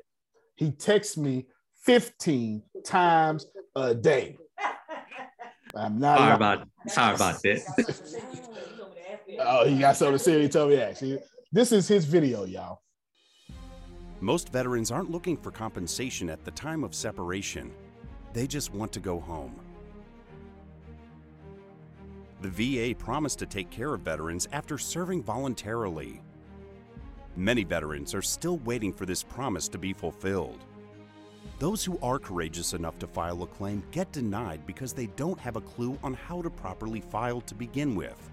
He 0.56 0.72
texts 0.72 1.18
me 1.18 1.48
15 1.84 2.64
times 2.86 3.46
a 3.76 3.94
day. 3.94 4.38
I'm 5.76 6.00
not 6.00 6.18
Sorry 6.18 6.30
li- 6.30 6.36
about 6.36 6.68
sorry 6.88 7.16
about 7.16 7.42
that. 7.44 7.62
Oh, 9.40 9.68
he 9.68 9.78
got 9.80 9.96
something 9.96 10.14
to 10.18 10.20
say. 10.20 10.42
He 10.42 10.50
told 10.50 10.70
me 10.70 10.76
that. 10.78 10.98
See, 10.98 11.18
this 11.52 11.72
is 11.72 11.88
his 11.88 12.06
video, 12.06 12.46
y'all. 12.46 12.82
Most 14.20 14.50
veterans 14.50 14.90
aren't 14.92 15.12
looking 15.12 15.38
for 15.38 15.52
compensation 15.52 16.30
at 16.30 16.44
the 16.44 16.52
time 16.52 16.84
of 16.84 16.96
separation. 16.96 17.72
They 18.34 18.48
just 18.48 18.74
want 18.74 18.92
to 18.94 19.00
go 19.00 19.20
home. 19.20 19.60
The 22.42 22.50
VA 22.50 22.96
promised 22.96 23.40
to 23.40 23.46
take 23.46 23.70
care 23.70 23.94
of 23.94 24.02
veterans 24.02 24.48
after 24.52 24.78
serving 24.78 25.24
voluntarily. 25.24 26.22
Many 27.36 27.64
veterans 27.64 28.16
are 28.16 28.22
still 28.22 28.58
waiting 28.60 28.92
for 28.94 29.06
this 29.06 29.24
promise 29.24 29.68
to 29.70 29.78
be 29.78 29.94
fulfilled. 29.94 30.66
Those 31.60 31.84
who 31.84 31.98
are 32.04 32.20
courageous 32.20 32.74
enough 32.74 33.00
to 33.00 33.08
file 33.08 33.42
a 33.42 33.48
claim 33.48 33.84
get 33.90 34.12
denied 34.12 34.68
because 34.68 34.94
they 34.94 35.08
don't 35.08 35.40
have 35.40 35.56
a 35.56 35.62
clue 35.62 35.98
on 36.04 36.14
how 36.14 36.44
to 36.44 36.52
properly 36.52 37.02
file 37.02 37.42
to 37.42 37.56
begin 37.56 37.96
with. 37.96 38.30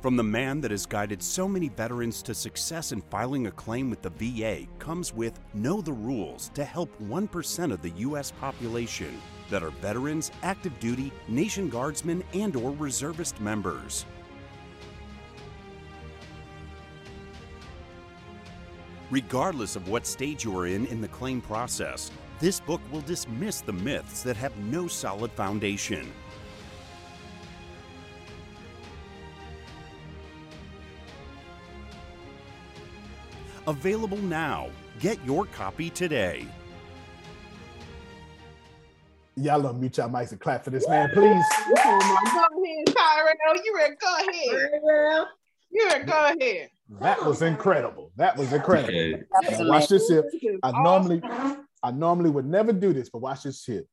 From 0.00 0.16
the 0.16 0.24
man 0.24 0.60
that 0.60 0.72
has 0.72 0.84
guided 0.84 1.22
so 1.22 1.46
many 1.46 1.68
veterans 1.68 2.20
to 2.24 2.34
success 2.34 2.90
in 2.90 3.00
filing 3.02 3.46
a 3.46 3.52
claim 3.52 3.90
with 3.90 4.02
the 4.02 4.10
VA 4.10 4.66
comes 4.80 5.14
with 5.14 5.38
Know 5.54 5.80
the 5.80 5.92
Rules 5.92 6.50
to 6.54 6.64
help 6.64 6.90
1% 7.00 7.72
of 7.72 7.80
the 7.80 7.90
US 7.90 8.32
population 8.32 9.22
that 9.50 9.62
are 9.62 9.70
veterans, 9.70 10.32
active 10.42 10.76
duty, 10.80 11.12
Nation 11.28 11.68
Guardsmen, 11.68 12.24
and 12.34 12.56
or 12.56 12.72
reservist 12.72 13.40
members. 13.40 14.04
Regardless 19.12 19.76
of 19.76 19.88
what 19.90 20.06
stage 20.06 20.42
you 20.42 20.58
are 20.58 20.66
in 20.66 20.86
in 20.86 21.02
the 21.02 21.08
claim 21.08 21.42
process, 21.42 22.10
this 22.40 22.60
book 22.60 22.80
will 22.90 23.02
dismiss 23.02 23.60
the 23.60 23.72
myths 23.74 24.22
that 24.22 24.38
have 24.38 24.56
no 24.56 24.88
solid 24.88 25.30
foundation. 25.32 26.10
Available 33.66 34.16
now. 34.16 34.70
Get 34.98 35.22
your 35.26 35.44
copy 35.44 35.90
today. 35.90 36.46
Y'all 39.36 39.60
unmute 39.60 39.98
y'all 39.98 40.08
mics 40.08 40.30
and 40.30 40.40
clap 40.40 40.64
for 40.64 40.70
this 40.70 40.88
man, 40.88 41.10
please. 41.12 41.44
Go 41.68 41.74
ahead, 41.74 42.86
Tyrell. 42.86 43.62
You 43.62 43.74
ready? 43.76 43.94
Go 44.00 44.16
ahead. 44.16 45.26
You 45.70 45.86
ready? 45.86 46.04
Go 46.04 46.34
ahead. 46.40 46.70
That 47.00 47.24
was 47.24 47.42
incredible. 47.42 48.12
That 48.16 48.36
was 48.36 48.52
incredible. 48.52 48.90
Okay. 48.90 49.22
Now 49.50 49.68
watch 49.68 49.88
this 49.88 50.08
here. 50.08 50.24
I 50.62 50.70
normally, 50.82 51.22
I 51.82 51.90
normally 51.90 52.30
would 52.30 52.46
never 52.46 52.72
do 52.72 52.92
this, 52.92 53.08
but 53.08 53.18
watch 53.20 53.44
this 53.44 53.64
here. 53.64 53.84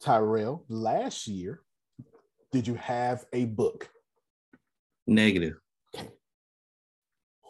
Tyrell, 0.00 0.64
last 0.68 1.26
year, 1.26 1.60
did 2.52 2.66
you 2.66 2.74
have 2.74 3.24
a 3.32 3.44
book? 3.46 3.88
Negative. 5.06 5.54
Okay. 5.94 6.08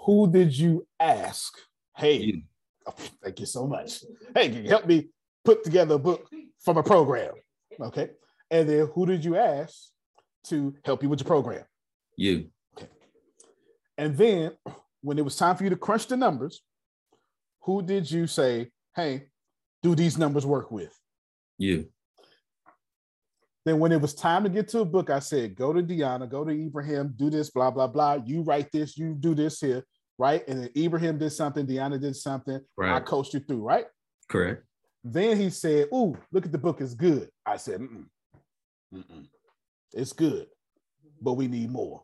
Who 0.05 0.30
did 0.30 0.57
you 0.57 0.87
ask? 1.01 1.57
Hey, 1.97 2.43
oh, 2.87 2.95
thank 3.22 3.41
you 3.41 3.47
so 3.47 3.66
much. 3.66 4.05
Hey, 4.35 4.51
can 4.51 4.64
you 4.64 4.68
help 4.68 4.87
me 4.87 5.09
put 5.45 5.64
together 5.64 5.95
a 5.95 5.99
book 5.99 6.28
from 6.61 6.76
a 6.76 6.82
program? 6.82 7.32
Okay. 7.80 8.11
And 8.51 8.68
then 8.68 8.89
who 8.95 9.07
did 9.07 9.24
you 9.24 9.37
ask 9.37 9.74
to 10.45 10.74
help 10.85 11.03
you 11.03 11.09
with 11.09 11.20
your 11.20 11.26
program? 11.26 11.64
You. 12.16 12.51
And 13.97 14.17
then 14.17 14.53
when 15.03 15.19
it 15.19 15.25
was 15.25 15.37
time 15.37 15.57
for 15.57 15.65
you 15.65 15.71
to 15.71 15.77
crunch 15.77 16.07
the 16.07 16.17
numbers, 16.17 16.63
who 17.63 17.83
did 17.83 18.11
you 18.11 18.27
say, 18.27 18.71
hey, 18.97 19.29
do 19.83 19.95
these 19.95 20.19
numbers 20.19 20.45
work 20.45 20.71
with? 20.71 20.99
You. 21.59 21.89
Then 23.65 23.79
when 23.79 23.93
it 23.93 24.01
was 24.01 24.15
time 24.15 24.43
to 24.45 24.51
get 24.51 24.69
to 24.69 24.81
a 24.81 24.85
book, 24.85 25.09
I 25.09 25.21
said, 25.21 25.55
go 25.55 25.73
to 25.73 25.83
Deanna, 25.83 26.29
go 26.29 26.45
to 26.45 26.51
Ibrahim, 26.51 27.15
do 27.17 27.31
this, 27.31 27.51
blah, 27.51 27.71
blah, 27.71 27.87
blah. 27.87 28.19
You 28.25 28.43
write 28.43 28.71
this, 28.71 28.99
you 28.99 29.15
do 29.15 29.35
this 29.35 29.61
here, 29.61 29.85
right? 30.19 30.47
And 30.47 30.63
then 30.63 30.71
Ibrahim 30.77 31.19
did 31.19 31.31
something, 31.31 31.67
Deanna 31.67 31.99
did 32.01 32.17
something. 32.17 32.61
I 32.97 33.01
coached 33.01 33.33
you 33.33 33.41
through, 33.41 33.63
right? 33.63 33.87
Correct. 34.29 34.65
Then 35.03 35.39
he 35.39 35.49
said, 35.49 35.89
ooh, 35.95 36.17
look 36.33 36.45
at 36.45 36.53
the 36.53 36.59
book, 36.59 36.81
it's 36.81 36.95
good. 36.95 37.31
I 37.47 37.57
said, 37.57 37.81
mm-mm, 37.81 38.07
mm-mm. 38.95 39.27
it's 39.93 40.13
good, 40.13 40.47
but 41.21 41.35
we 41.35 41.47
need 41.47 41.71
more. 41.71 42.03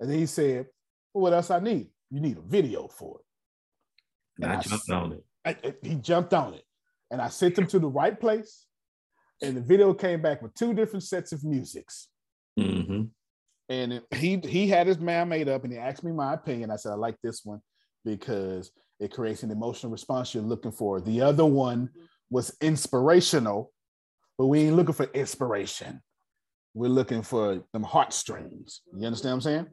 And 0.00 0.10
then 0.10 0.18
he 0.18 0.26
said, 0.26 0.66
well, 1.12 1.22
what 1.22 1.32
else 1.32 1.50
I 1.50 1.60
need? 1.60 1.88
You 2.10 2.20
need 2.20 2.38
a 2.38 2.42
video 2.42 2.88
for 2.88 3.20
it. 3.20 4.42
And 4.44 4.52
I 4.52 4.56
I 4.56 4.60
jumped 4.62 4.90
on 4.90 5.12
it. 5.12 5.24
I- 5.44 5.56
I- 5.68 5.74
he 5.86 5.94
jumped 5.96 6.34
on 6.34 6.54
it 6.54 6.64
and 7.10 7.20
I 7.20 7.28
sent 7.28 7.58
him 7.58 7.66
to 7.68 7.78
the 7.78 7.88
right 7.88 8.18
place. 8.18 8.66
And 9.42 9.56
the 9.56 9.60
video 9.62 9.94
came 9.94 10.20
back 10.20 10.42
with 10.42 10.54
two 10.54 10.74
different 10.74 11.02
sets 11.04 11.32
of 11.32 11.44
musics. 11.44 12.08
hmm 12.58 13.04
And 13.68 13.92
it- 13.94 14.06
he 14.14 14.38
he 14.38 14.66
had 14.68 14.86
his 14.86 14.98
man 14.98 15.28
made 15.28 15.48
up 15.48 15.64
and 15.64 15.72
he 15.72 15.78
asked 15.78 16.02
me 16.02 16.12
my 16.12 16.34
opinion. 16.34 16.70
I 16.70 16.76
said, 16.76 16.92
I 16.92 16.96
like 16.96 17.16
this 17.22 17.44
one 17.44 17.60
because 18.04 18.70
it 18.98 19.12
creates 19.12 19.42
an 19.42 19.50
emotional 19.50 19.92
response 19.92 20.34
you're 20.34 20.42
looking 20.42 20.72
for. 20.72 21.00
The 21.00 21.20
other 21.22 21.44
one 21.46 21.90
was 22.30 22.54
inspirational, 22.60 23.72
but 24.38 24.46
we 24.46 24.60
ain't 24.60 24.76
looking 24.76 24.94
for 24.94 25.06
inspiration. 25.14 26.02
We're 26.74 26.88
looking 26.88 27.22
for 27.22 27.64
them 27.72 27.82
heartstrings. 27.82 28.82
You 28.94 29.06
understand 29.06 29.32
what 29.32 29.36
I'm 29.36 29.40
saying? 29.40 29.66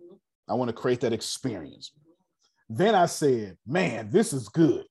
I 0.49 0.53
want 0.53 0.69
to 0.69 0.73
create 0.73 1.01
that 1.01 1.13
experience. 1.13 1.91
Then 2.69 2.95
I 2.95 3.05
said, 3.05 3.57
man, 3.65 4.09
this 4.09 4.33
is 4.33 4.49
good. 4.49 4.85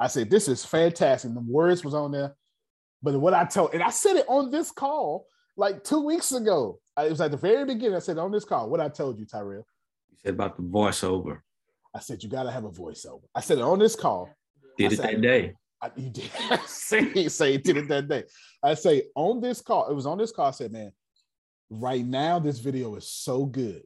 I 0.00 0.06
said, 0.06 0.30
this 0.30 0.48
is 0.48 0.64
fantastic. 0.64 1.32
The 1.32 1.40
words 1.40 1.84
was 1.84 1.94
on 1.94 2.12
there. 2.12 2.34
But 3.02 3.18
what 3.20 3.34
I 3.34 3.44
told, 3.44 3.74
and 3.74 3.82
I 3.82 3.90
said 3.90 4.16
it 4.16 4.26
on 4.28 4.50
this 4.50 4.70
call 4.70 5.26
like 5.56 5.84
two 5.84 6.00
weeks 6.04 6.32
ago. 6.32 6.78
I- 6.96 7.06
It 7.06 7.10
was 7.10 7.20
at 7.20 7.30
the 7.30 7.36
very 7.36 7.64
beginning. 7.64 7.96
I 7.96 8.00
said 8.00 8.18
on 8.18 8.30
this 8.32 8.44
call, 8.44 8.68
what 8.70 8.80
I 8.80 8.88
told 8.88 9.18
you, 9.18 9.26
Tyrell. 9.26 9.66
You 10.10 10.16
said 10.24 10.34
about 10.34 10.56
the 10.56 10.62
voiceover. 10.62 11.40
I 11.94 12.00
said, 12.00 12.22
you 12.22 12.28
got 12.28 12.44
to 12.44 12.50
have 12.50 12.64
a 12.64 12.70
voiceover. 12.70 13.22
I 13.34 13.40
said 13.40 13.58
it 13.58 13.62
on 13.64 13.78
this 13.78 13.94
call. 13.96 14.28
Did 14.78 14.84
I 14.90 14.92
it 14.92 14.96
said- 14.96 15.06
that 15.16 15.20
day. 15.20 15.54
I, 15.82 15.90
you 15.96 16.10
did 16.10 16.30
say, 16.66 17.26
say 17.28 17.54
it 17.54 17.64
did 17.64 17.76
it 17.76 17.88
that 17.88 18.08
day. 18.08 18.22
I 18.62 18.74
say 18.74 19.04
on 19.16 19.40
this 19.40 19.60
call, 19.60 19.88
it 19.90 19.94
was 19.94 20.06
on 20.06 20.16
this 20.16 20.30
call. 20.30 20.46
I 20.46 20.52
said, 20.52 20.70
man, 20.72 20.92
right 21.70 22.06
now 22.06 22.38
this 22.38 22.60
video 22.60 22.94
is 22.94 23.08
so 23.08 23.44
good, 23.46 23.82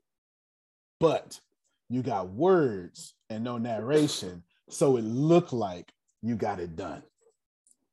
but 1.01 1.41
you 1.89 2.03
got 2.03 2.29
words 2.31 3.15
and 3.31 3.45
no 3.45 3.59
narration, 3.59 4.43
so 4.69 4.97
it 4.97 5.03
looked 5.05 5.53
like 5.53 5.91
you 6.23 6.37
got 6.37 6.59
it 6.61 6.77
done. 6.77 7.03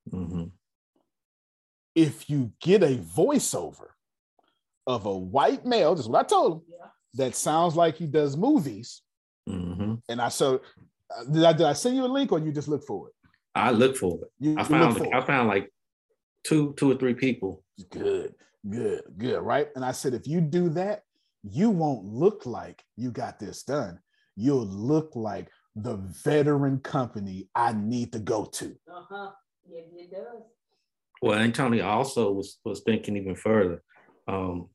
hmm 0.10 0.46
If 1.96 2.30
you 2.30 2.52
get 2.60 2.82
a 2.84 2.98
voiceover 2.98 3.90
of 4.88 5.06
a 5.06 5.16
white 5.18 5.66
male, 5.66 5.96
this 5.96 6.06
is 6.06 6.10
what 6.10 6.26
I 6.26 6.28
told 6.28 6.54
him. 6.54 6.62
that 7.16 7.36
sounds 7.36 7.76
like 7.76 7.96
he 7.96 8.08
does 8.08 8.36
movies. 8.36 9.02
Mhm. 9.48 10.02
And 10.10 10.20
I 10.22 10.30
so 10.30 10.62
uh, 11.16 11.24
did 11.26 11.44
I 11.44 11.54
did 11.54 11.68
I 11.68 11.74
send 11.74 11.96
you 11.96 12.06
a 12.06 12.08
link 12.08 12.32
or 12.32 12.40
you 12.40 12.52
just 12.52 12.68
look 12.68 12.84
for 12.88 13.10
it? 13.10 13.14
I 13.54 13.70
look 13.72 13.96
for 13.96 14.16
it. 14.24 14.32
You- 14.40 14.58
I 14.58 14.64
found 14.64 14.96
look 14.96 15.04
for 15.10 15.16
I 15.16 15.22
found 15.26 15.48
like 15.48 15.72
two 16.44 16.74
two 16.74 16.90
or 16.92 16.96
three 16.96 17.14
people. 17.14 17.64
Good, 17.92 18.34
good, 18.68 19.04
good, 19.18 19.42
right? 19.42 19.68
And 19.76 19.86
I 19.86 19.92
said, 19.92 20.14
if 20.16 20.28
you 20.28 20.42
do 20.42 20.70
that, 20.70 21.04
you 21.44 21.70
won't 21.70 22.06
look 22.06 22.46
like 22.46 22.84
you 22.96 23.12
got 23.12 23.40
this 23.40 23.64
done. 23.64 24.00
You'll 24.36 24.66
look 24.66 25.12
like 25.16 25.50
the 25.76 25.98
veteran 26.24 26.80
company 26.80 27.50
I 27.56 27.74
need 27.74 28.14
to 28.14 28.20
go 28.20 28.46
to. 28.46 28.76
Uh-huh. 28.92 29.32
Yeah, 29.70 29.82
it 29.96 30.12
does. 30.12 30.44
Well, 31.22 31.40
and 31.40 31.54
Tony 31.56 31.82
also 31.82 32.32
was 32.32 32.60
was 32.66 32.82
thinking 32.82 33.16
even 33.18 33.36
further. 33.36 33.82
Um, 34.28 34.70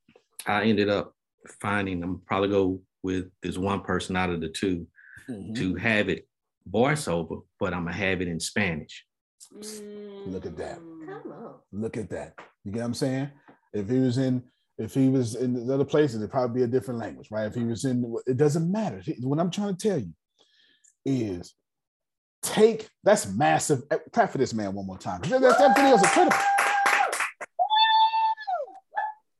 I 0.46 0.64
ended 0.64 0.88
up 0.88 1.14
finding 1.60 2.02
I'm 2.02 2.20
probably 2.26 2.48
go 2.48 2.80
with 3.02 3.30
this 3.42 3.58
one 3.58 3.80
person 3.82 4.16
out 4.16 4.30
of 4.30 4.40
the 4.40 4.48
2 4.48 4.86
Mm-hmm. 5.28 5.52
to 5.54 5.74
have 5.74 6.08
it 6.08 6.26
voiceover, 6.70 7.42
but 7.60 7.74
I'm 7.74 7.84
gonna 7.84 7.94
have 7.94 8.22
it 8.22 8.28
in 8.28 8.40
Spanish. 8.40 9.04
Look 9.52 10.46
at 10.46 10.56
that. 10.56 10.76
Come 10.76 11.32
on. 11.32 11.54
Look 11.70 11.98
at 11.98 12.08
that. 12.08 12.34
You 12.64 12.72
get 12.72 12.78
what 12.80 12.86
I'm 12.86 12.94
saying? 12.94 13.30
If 13.74 13.90
he 13.90 13.98
was 13.98 14.16
in, 14.16 14.42
if 14.78 14.94
he 14.94 15.08
was 15.08 15.34
in 15.34 15.68
other 15.70 15.84
places, 15.84 16.16
it'd 16.16 16.30
probably 16.30 16.60
be 16.60 16.64
a 16.64 16.68
different 16.68 17.00
language, 17.00 17.28
right? 17.30 17.46
If 17.46 17.54
he 17.54 17.64
was 17.64 17.84
in, 17.84 18.16
it 18.26 18.36
doesn't 18.36 18.70
matter. 18.70 19.02
What 19.20 19.40
I'm 19.40 19.50
trying 19.50 19.76
to 19.76 19.88
tell 19.88 19.98
you 19.98 20.12
is 21.04 21.54
take 22.42 22.88
that's 23.02 23.26
massive. 23.32 23.82
eh, 23.90 23.98
Clap 24.12 24.30
for 24.30 24.38
this 24.38 24.54
man 24.54 24.74
one 24.74 24.86
more 24.86 24.98
time. 24.98 25.20
That, 25.22 25.40
that, 25.40 25.76
video 25.76 25.94
is 25.94 26.02
incredible. 26.02 26.36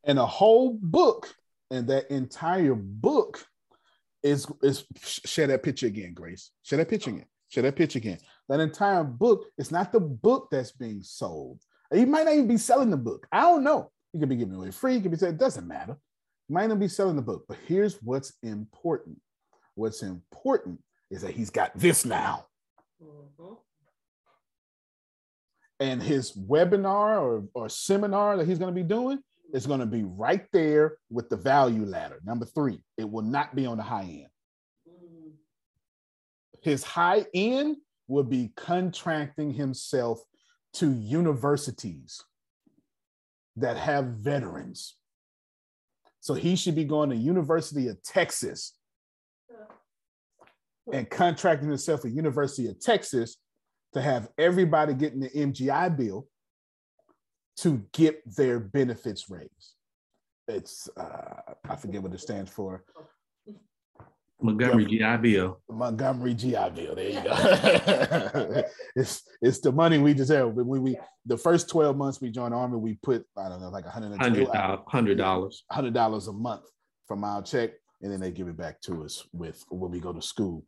And 0.04 0.18
a 0.18 0.26
whole 0.26 0.78
book, 0.80 1.32
and 1.70 1.86
that 1.88 2.10
entire 2.10 2.74
book 2.74 3.44
is 4.24 4.46
is 4.62 4.84
share 5.00 5.46
that 5.46 5.62
picture 5.62 5.86
again, 5.86 6.14
Grace. 6.14 6.50
Share 6.64 6.78
that 6.78 6.88
picture 6.88 7.10
again. 7.10 7.26
Share 7.48 7.62
that 7.62 7.76
picture 7.76 7.98
again. 7.98 8.18
That 8.48 8.60
entire 8.60 9.04
book, 9.04 9.44
it's 9.56 9.70
not 9.70 9.92
the 9.92 10.00
book 10.00 10.48
that's 10.50 10.72
being 10.72 11.02
sold. 11.02 11.60
He 11.94 12.04
might 12.04 12.24
not 12.24 12.34
even 12.34 12.48
be 12.48 12.56
selling 12.56 12.90
the 12.90 12.96
book. 12.96 13.26
I 13.30 13.42
don't 13.42 13.62
know. 13.62 13.90
He 14.12 14.18
could 14.18 14.28
be 14.28 14.36
giving 14.36 14.54
away 14.54 14.70
free. 14.70 14.94
He 14.94 15.00
could 15.00 15.10
be 15.10 15.16
saying 15.16 15.34
it 15.34 15.38
doesn't 15.38 15.66
matter. 15.66 15.96
He 16.46 16.54
might 16.54 16.68
not 16.68 16.78
be 16.78 16.88
selling 16.88 17.16
the 17.16 17.22
book. 17.22 17.44
But 17.48 17.58
here's 17.66 17.96
what's 18.02 18.32
important. 18.42 19.20
What's 19.74 20.02
important 20.02 20.80
is 21.10 21.22
that 21.22 21.32
he's 21.32 21.50
got 21.50 21.76
this 21.76 22.04
now. 22.04 22.46
Mm-hmm. 23.02 23.54
And 25.80 26.02
his 26.02 26.32
webinar 26.32 27.20
or, 27.20 27.44
or 27.54 27.68
seminar 27.68 28.36
that 28.36 28.48
he's 28.48 28.58
going 28.58 28.74
to 28.74 28.80
be 28.80 28.86
doing 28.86 29.20
is 29.54 29.66
going 29.66 29.80
to 29.80 29.86
be 29.86 30.02
right 30.02 30.44
there 30.52 30.96
with 31.10 31.28
the 31.28 31.36
value 31.36 31.84
ladder. 31.84 32.18
Number 32.24 32.44
three, 32.46 32.80
it 32.96 33.08
will 33.08 33.22
not 33.22 33.54
be 33.54 33.66
on 33.66 33.76
the 33.76 33.82
high 33.82 34.02
end. 34.02 34.28
Mm-hmm. 34.88 35.28
His 36.62 36.82
high 36.82 37.26
end 37.32 37.76
will 38.08 38.24
be 38.24 38.50
contracting 38.56 39.52
himself 39.52 40.20
to 40.74 40.92
universities 40.92 42.24
that 43.60 43.76
have 43.76 44.06
veterans. 44.06 44.96
So 46.20 46.34
he 46.34 46.56
should 46.56 46.74
be 46.74 46.84
going 46.84 47.10
to 47.10 47.16
University 47.16 47.88
of 47.88 48.02
Texas 48.02 48.74
and 50.92 51.08
contracting 51.08 51.68
himself 51.68 52.04
with 52.04 52.14
University 52.14 52.68
of 52.68 52.80
Texas 52.80 53.36
to 53.94 54.02
have 54.02 54.28
everybody 54.38 54.94
getting 54.94 55.20
the 55.20 55.30
MGI 55.30 55.96
bill 55.96 56.26
to 57.58 57.84
get 57.92 58.22
their 58.36 58.60
benefits 58.60 59.28
raised. 59.28 59.74
It's 60.46 60.88
uh, 60.96 61.54
I 61.68 61.76
forget 61.76 62.02
what 62.02 62.14
it 62.14 62.20
stands 62.20 62.50
for. 62.50 62.84
Montgomery 64.40 64.84
GI 64.86 65.16
Bill. 65.16 65.60
Montgomery 65.68 66.34
GI 66.34 66.70
Bill. 66.74 66.94
There 66.94 67.08
you 67.08 67.22
go. 67.22 68.62
it's 68.96 69.22
it's 69.42 69.60
the 69.60 69.72
money 69.72 69.98
we 69.98 70.14
deserve. 70.14 70.54
When 70.54 70.66
we, 70.66 70.78
we 70.78 70.98
the 71.26 71.36
first 71.36 71.68
12 71.68 71.96
months 71.96 72.20
we 72.20 72.30
joined 72.30 72.52
the 72.52 72.56
army, 72.56 72.76
we 72.76 72.94
put, 73.02 73.26
I 73.36 73.48
don't 73.48 73.60
know, 73.60 73.70
like 73.70 73.84
Hundred 73.84 74.12
$120. 74.12 74.84
Hundred 74.88 75.18
dollars. 75.18 75.64
hundred 75.70 75.94
dollars 75.94 76.28
a 76.28 76.32
month 76.32 76.64
from 77.06 77.24
our 77.24 77.42
check, 77.42 77.70
and 78.02 78.12
then 78.12 78.20
they 78.20 78.30
give 78.30 78.48
it 78.48 78.56
back 78.56 78.80
to 78.82 79.04
us 79.04 79.26
with 79.32 79.64
when 79.70 79.90
we 79.90 79.98
go 79.98 80.12
to 80.12 80.22
school. 80.22 80.64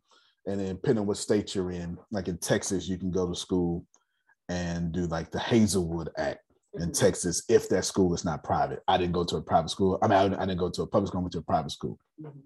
And 0.47 0.59
then 0.59 0.75
depending 0.75 1.01
on 1.01 1.07
what 1.07 1.17
state 1.17 1.55
you're 1.55 1.71
in, 1.71 1.97
like 2.11 2.27
in 2.27 2.37
Texas, 2.39 2.89
you 2.89 2.97
can 2.97 3.11
go 3.11 3.29
to 3.29 3.35
school 3.35 3.85
and 4.49 4.91
do 4.91 5.05
like 5.05 5.31
the 5.31 5.39
Hazelwood 5.39 6.09
Act 6.17 6.41
in 6.73 6.81
mm-hmm. 6.81 6.91
Texas 6.91 7.43
if 7.47 7.69
that 7.69 7.85
school 7.85 8.13
is 8.13 8.25
not 8.25 8.43
private. 8.43 8.79
I 8.87 8.97
didn't 8.97 9.13
go 9.13 9.23
to 9.23 9.37
a 9.37 9.41
private 9.41 9.69
school. 9.69 9.97
I 10.01 10.07
mean, 10.07 10.17
I, 10.33 10.41
I 10.41 10.45
didn't 10.45 10.57
go 10.57 10.69
to 10.71 10.81
a 10.81 10.87
public 10.87 11.09
school. 11.09 11.19
I 11.19 11.23
went 11.23 11.33
to 11.33 11.39
a 11.39 11.43
private 11.43 11.71
school. 11.71 11.97
Mm-hmm. 12.21 12.39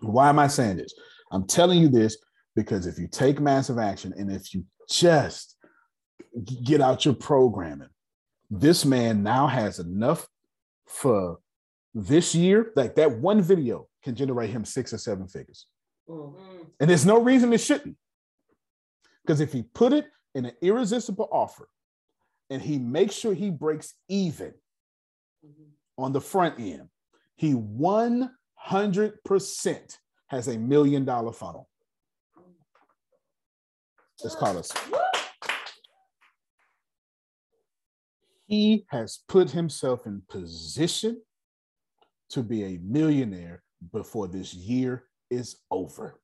Why 0.00 0.28
am 0.28 0.38
I 0.38 0.46
saying 0.46 0.78
this? 0.78 0.94
I'm 1.30 1.46
telling 1.46 1.78
you 1.78 1.88
this 1.88 2.16
because 2.56 2.86
if 2.86 2.98
you 2.98 3.08
take 3.08 3.40
massive 3.40 3.78
action 3.78 4.12
and 4.16 4.30
if 4.30 4.54
you 4.54 4.64
just 4.88 5.56
get 6.64 6.80
out 6.80 7.04
your 7.04 7.14
programming, 7.14 7.88
this 8.50 8.84
man 8.84 9.22
now 9.22 9.46
has 9.46 9.78
enough 9.78 10.26
for 10.86 11.38
this 11.94 12.34
year. 12.34 12.72
Like 12.74 12.96
that 12.96 13.18
one 13.18 13.42
video 13.42 13.88
can 14.02 14.14
generate 14.14 14.50
him 14.50 14.64
six 14.64 14.92
or 14.92 14.98
seven 14.98 15.28
figures. 15.28 15.66
Mm-hmm. 16.08 16.64
And 16.80 16.90
there's 16.90 17.06
no 17.06 17.20
reason 17.20 17.52
it 17.52 17.60
shouldn't. 17.60 17.96
Because 19.24 19.40
if 19.40 19.52
he 19.52 19.62
put 19.62 19.92
it 19.92 20.06
in 20.34 20.46
an 20.46 20.52
irresistible 20.62 21.28
offer 21.30 21.68
and 22.48 22.60
he 22.60 22.78
makes 22.78 23.14
sure 23.14 23.34
he 23.34 23.50
breaks 23.50 23.94
even 24.08 24.52
mm-hmm. 25.46 26.02
on 26.02 26.12
the 26.12 26.20
front 26.20 26.58
end, 26.58 26.88
he 27.36 27.54
100% 28.68 29.96
has 30.28 30.48
a 30.48 30.58
million 30.58 31.04
dollar 31.04 31.32
funnel. 31.32 31.68
Let's 34.22 34.36
call 34.36 34.54
this. 34.54 34.70
He 38.46 38.84
has 38.90 39.20
put 39.28 39.50
himself 39.50 40.06
in 40.06 40.22
position 40.28 41.22
to 42.30 42.42
be 42.42 42.64
a 42.64 42.78
millionaire 42.82 43.62
before 43.92 44.28
this 44.28 44.52
year 44.52 45.04
is 45.30 45.56
over. 45.70 46.20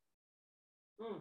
Hmm. 1.00 1.18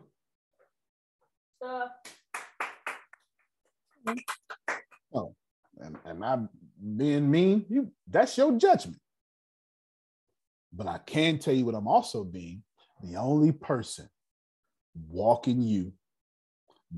Oh, 5.14 5.36
and, 5.80 5.98
and 6.06 6.26
I'm 6.26 6.50
being 6.98 7.30
mean, 7.30 7.66
you 7.70 7.92
that's 8.08 8.38
your 8.38 8.52
judgment. 8.58 9.00
But 10.76 10.88
I 10.88 10.98
can 10.98 11.40
tell 11.40 11.54
you 11.54 11.66
what 11.66 11.76
I'm 11.76 11.88
also 11.88 12.24
being 12.24 12.64
the 13.02 13.16
only 13.18 13.52
person 13.52 14.10
walking 15.10 15.62
you, 15.62 15.94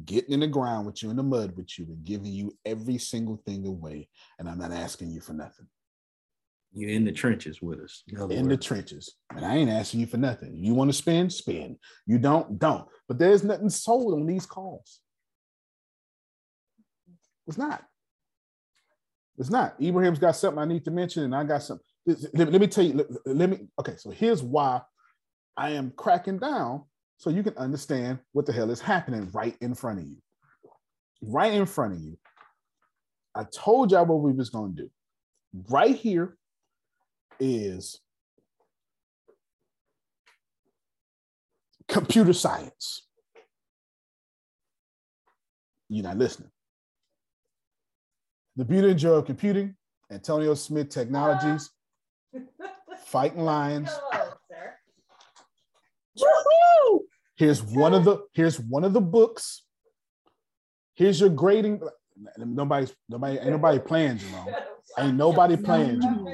getting 0.05 0.33
in 0.33 0.39
the 0.39 0.47
ground 0.47 0.85
with 0.85 1.03
you 1.03 1.09
in 1.09 1.15
the 1.15 1.23
mud 1.23 1.55
with 1.55 1.77
you, 1.77 1.85
and 1.85 2.03
giving 2.03 2.31
you 2.31 2.57
every 2.65 2.97
single 2.97 3.41
thing 3.45 3.65
away. 3.67 4.09
And 4.39 4.49
I'm 4.49 4.59
not 4.59 4.71
asking 4.71 5.11
you 5.11 5.21
for 5.21 5.33
nothing. 5.33 5.67
You're 6.73 6.89
in 6.89 7.05
the 7.05 7.11
trenches 7.11 7.61
with 7.61 7.79
us. 7.79 8.03
In, 8.07 8.31
in 8.31 8.47
the 8.47 8.57
trenches. 8.57 9.15
And 9.35 9.45
I 9.45 9.55
ain't 9.55 9.69
asking 9.69 10.01
you 10.01 10.07
for 10.07 10.17
nothing. 10.17 10.57
You 10.57 10.73
want 10.73 10.89
to 10.89 10.97
spend, 10.97 11.31
spend. 11.31 11.77
You 12.05 12.17
don't, 12.19 12.59
don't. 12.59 12.87
But 13.07 13.19
there's 13.19 13.43
nothing 13.43 13.69
sold 13.69 14.13
on 14.13 14.25
these 14.25 14.45
calls. 14.45 14.99
It's 17.47 17.57
not. 17.57 17.83
It's 19.37 19.49
not. 19.49 19.75
Ibrahim's 19.81 20.19
got 20.19 20.35
something 20.35 20.59
I 20.59 20.65
need 20.65 20.83
to 20.85 20.91
mention, 20.91 21.23
and 21.23 21.35
I 21.35 21.43
got 21.43 21.63
something. 21.63 21.85
Let, 22.07 22.51
let 22.53 22.61
me 22.61 22.67
tell 22.67 22.85
you. 22.85 22.93
Let, 22.93 23.07
let 23.25 23.49
me. 23.49 23.67
Okay, 23.79 23.95
so 23.97 24.09
here's 24.09 24.41
why 24.41 24.81
I 25.57 25.71
am 25.71 25.91
cracking 25.97 26.39
down, 26.39 26.83
so 27.17 27.29
you 27.29 27.43
can 27.43 27.57
understand 27.57 28.19
what 28.31 28.45
the 28.45 28.53
hell 28.53 28.71
is 28.71 28.79
happening 28.79 29.29
right 29.33 29.57
in 29.59 29.75
front 29.75 29.99
of 29.99 30.05
you. 30.05 30.17
Right 31.21 31.53
in 31.53 31.65
front 31.65 31.95
of 31.95 31.99
you. 31.99 32.17
I 33.35 33.43
told 33.53 33.91
y'all 33.91 34.05
what 34.05 34.21
we 34.21 34.31
was 34.31 34.49
gonna 34.49 34.73
do. 34.73 34.89
Right 35.69 35.95
here 35.95 36.37
is 37.39 37.99
computer 41.87 42.33
science. 42.33 43.03
You're 45.89 46.03
not 46.03 46.17
listening. 46.17 46.51
The 48.55 48.65
beauty 48.65 48.89
and 48.91 48.99
joy 48.99 49.11
of 49.11 49.25
computing, 49.25 49.75
Antonio 50.11 50.53
Smith 50.53 50.89
Technologies, 50.89 51.69
Fighting 53.05 53.41
Lions. 53.41 53.89
Woo-hoo! 56.19 57.05
Here's 57.35 57.61
one 57.61 57.93
of 57.93 58.03
the 58.03 58.25
here's 58.33 58.59
one 58.59 58.83
of 58.83 58.93
the 58.93 59.01
books. 59.01 59.63
Here's 60.95 61.19
your 61.19 61.29
grading. 61.29 61.81
Nobody's 62.37 62.93
nobody 63.07 63.37
ain't 63.37 63.49
nobody 63.49 63.79
playing, 63.79 64.17
Jerome. 64.17 64.47
Ain't 64.97 65.17
nobody 65.17 65.55
playing, 65.55 66.01
Jerome. 66.01 66.27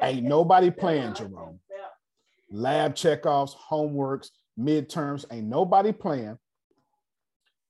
Ain't 0.00 0.24
nobody 0.24 0.70
playing, 0.70 1.14
Jerome. 1.14 1.58
Lab 2.50 2.94
checkoffs, 2.94 3.54
homeworks, 3.70 4.28
midterms, 4.58 5.24
ain't 5.30 5.46
nobody 5.46 5.92
playing. 5.92 6.38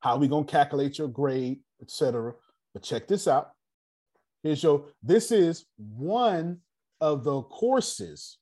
How 0.01 0.17
we 0.17 0.29
gonna 0.29 0.45
calculate 0.45 0.99
your 0.99 1.09
grade, 1.09 1.61
etc. 1.81 2.35
But 2.75 2.83
check 2.83 3.07
this 3.07 3.29
out. 3.29 3.51
Here's 4.43 4.63
your, 4.63 4.87
this 5.03 5.31
is 5.31 5.65
one 5.77 6.59
of 7.03 7.25
the 7.25 7.43
courses 7.43 8.39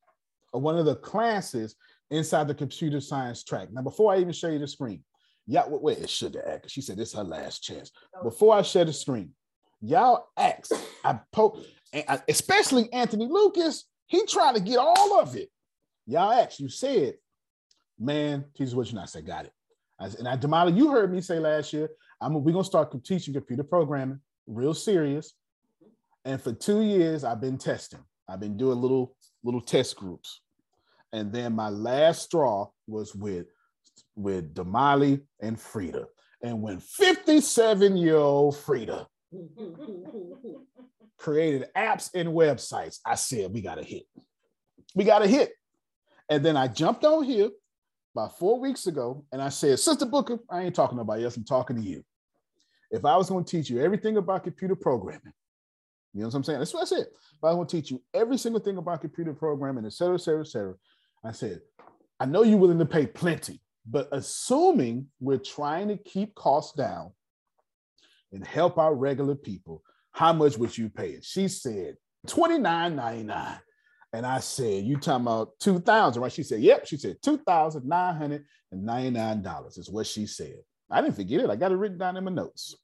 or 0.53 0.61
one 0.61 0.77
of 0.77 0.85
the 0.85 0.97
classes 0.97 1.75
inside 2.11 2.47
the 2.47 2.55
computer 2.55 3.01
science 3.01 3.43
track. 3.43 3.69
Now, 3.73 3.83
before 3.83 4.13
I 4.13 4.19
even 4.19 4.33
show 4.33 4.49
you 4.49 4.59
the 4.59 4.69
screen, 4.69 5.03
yeah, 5.47 5.65
wait, 5.67 5.99
it 5.99 6.11
should 6.11 6.35
have 6.35 6.61
She 6.67 6.83
said 6.83 6.99
this 6.99 7.09
is 7.09 7.15
her 7.15 7.25
last 7.25 7.65
chance. 7.65 7.91
Oh. 8.15 8.23
Before 8.23 8.55
I 8.55 8.63
share 8.63 8.85
the 8.85 8.93
screen, 8.93 9.31
y'all 9.81 10.27
ask. 10.37 10.71
I 11.03 11.19
poke, 11.33 11.65
especially 12.29 12.93
Anthony 12.93 13.27
Lucas. 13.27 13.87
He 14.07 14.27
tried 14.27 14.57
to 14.57 14.61
get 14.61 14.77
all 14.77 15.19
of 15.19 15.35
it. 15.37 15.49
Y'all 16.07 16.31
ask. 16.31 16.61
You 16.61 16.69
said, 16.69 17.15
man, 17.99 18.45
Jesus, 18.57 18.75
what 18.75 18.89
you 18.89 18.95
not 18.95 19.09
say? 19.09 19.23
Got 19.23 19.47
it. 19.47 19.53
I, 19.99 20.07
and 20.19 20.29
I, 20.29 20.37
Damala, 20.37 20.77
you 20.77 20.91
heard 20.91 21.11
me 21.11 21.23
say 21.23 21.39
last 21.39 21.73
year, 21.73 21.89
I'm 22.21 22.35
we're 22.45 22.53
gonna 22.53 22.65
start 22.65 22.93
teaching 23.05 23.33
computer 23.33 23.65
programming, 23.65 24.21
real 24.47 24.75
serious. 24.75 25.33
And 26.27 26.43
for 26.43 26.53
two 26.53 26.83
years, 26.83 27.25
I've 27.25 27.41
been 27.41 27.57
testing. 27.57 28.01
I've 28.31 28.41
been 28.41 28.57
doing 28.57 28.81
little 28.81 29.17
little 29.43 29.61
test 29.61 29.97
groups. 29.97 30.41
And 31.13 31.33
then 31.33 31.55
my 31.55 31.69
last 31.69 32.23
straw 32.23 32.69
was 32.87 33.15
with 33.15 33.47
with 34.15 34.55
Damali 34.55 35.23
and 35.41 35.61
Frida. 35.61 36.07
And 36.43 36.63
when 36.63 36.79
57 36.81 37.97
year 37.97 38.17
old 38.17 38.57
Frida 38.57 39.07
created 41.19 41.69
apps 41.77 42.11
and 42.15 42.29
websites, 42.31 42.99
I 43.05 43.17
said, 43.17 43.53
we 43.53 43.61
got 43.61 43.79
a 43.79 43.83
hit. 43.83 44.05
We 44.95 45.05
got 45.05 45.23
a 45.23 45.27
hit. 45.27 45.53
And 46.29 46.45
then 46.45 46.57
I 46.57 46.69
jumped 46.69 47.05
on 47.05 47.25
here 47.25 47.51
about 48.15 48.39
four 48.39 48.61
weeks 48.61 48.87
ago 48.87 49.25
and 49.33 49.43
I 49.43 49.49
said, 49.49 49.79
Sister 49.79 50.07
Booker, 50.07 50.39
I 50.49 50.63
ain't 50.63 50.75
talking 50.75 50.99
about 50.99 51.21
else, 51.21 51.37
I'm 51.37 51.45
talking 51.45 51.77
to 51.77 51.83
you. 51.83 52.05
If 52.91 53.05
I 53.05 53.17
was 53.17 53.29
going 53.29 53.45
to 53.45 53.51
teach 53.51 53.71
you 53.71 53.81
everything 53.81 54.17
about 54.17 54.45
computer 54.45 54.75
programming, 54.75 55.33
you 56.13 56.21
know 56.21 56.27
what 56.27 56.35
I'm 56.35 56.45
saying? 56.45 56.59
That's 56.59 56.75
what 56.75 56.83
I 56.83 56.87
said. 56.87 57.07
If 57.07 57.45
I 57.45 57.49
was 57.49 57.57
going 57.57 57.69
to 57.69 57.77
teach 57.77 57.91
you 57.91 58.03
every 58.13 58.37
single 58.37 58.61
thing 58.61 58.77
about 58.77 59.01
computer 59.01 59.33
programming, 59.33 59.87
et 59.87 59.93
cetera, 59.93 60.15
et 60.15 60.21
cetera, 60.21 60.41
et 60.41 60.49
cetera, 60.49 60.75
I 61.25 61.33
said, 61.33 61.61
I 62.19 62.27
know 62.27 62.43
you're 62.43 62.59
willing 62.59 62.81
to 62.81 62.87
pay 62.87 63.07
plenty, 63.07 63.61
but 63.87 64.09
assuming 64.13 65.07
we're 65.21 65.39
trying 65.39 65.89
to 65.89 65.97
keep 65.97 66.35
costs 66.35 66.77
down 66.77 67.13
and 68.33 68.47
help 68.47 68.79
our 68.79 68.95
regular 68.95 69.37
people, 69.37 69.83
how 70.13 70.33
much 70.33 70.57
would 70.59 70.77
you 70.77 70.89
pay 70.89 71.11
it? 71.11 71.25
She 71.25 71.47
said 71.49 71.97
$29.99. 72.27 73.61
And 74.13 74.27
I 74.27 74.41
said, 74.41 74.85
You 74.85 74.97
talking 74.97 75.25
about 75.25 75.57
2000 75.61 76.21
right? 76.21 76.33
She 76.33 76.43
said, 76.43 76.61
Yep. 76.61 76.89
She 76.89 76.97
said 76.97 77.23
$2,999 77.23 79.79
is 79.79 79.89
what 79.89 80.09
she 80.09 80.27
said. 80.27 80.57
I 80.91 81.01
didn't 81.01 81.15
forget 81.15 81.43
it. 81.43 81.51
I 81.51 81.55
got 81.55 81.71
it 81.71 81.77
written 81.77 81.99
down 81.99 82.17
in 82.17 82.25
my 82.25 82.33
notes. 82.33 82.75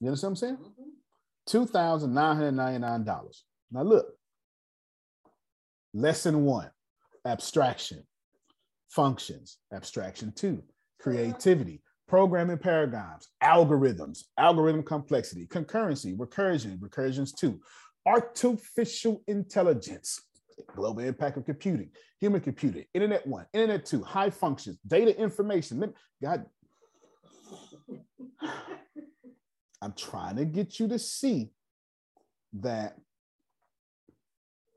You 0.00 0.08
understand 0.08 0.30
what 0.30 0.30
I'm 0.30 0.36
saying? 0.36 0.56
Mm-hmm. 0.56 0.90
$2,999. 1.48 3.42
Now 3.70 3.82
look, 3.82 4.06
lesson 5.94 6.44
one, 6.44 6.70
abstraction, 7.24 8.04
functions, 8.88 9.58
abstraction 9.72 10.32
two, 10.34 10.62
creativity, 11.00 11.82
programming 12.08 12.58
paradigms, 12.58 13.28
algorithms, 13.42 14.24
algorithm 14.38 14.82
complexity, 14.82 15.46
concurrency, 15.46 16.16
recursion, 16.16 16.78
recursions 16.78 17.34
two, 17.34 17.60
artificial 18.06 19.22
intelligence, 19.26 20.20
global 20.74 21.02
impact 21.02 21.36
of 21.38 21.44
computing, 21.44 21.90
human 22.20 22.40
computing, 22.40 22.84
internet 22.94 23.26
one, 23.26 23.46
internet 23.52 23.86
two, 23.86 24.02
high 24.02 24.30
functions, 24.30 24.78
data 24.86 25.18
information. 25.18 25.92
God, 26.22 26.44
I'm 29.82 29.94
trying 29.94 30.36
to 30.36 30.44
get 30.44 30.78
you 30.78 30.86
to 30.88 30.98
see 30.98 31.50
that 32.60 32.96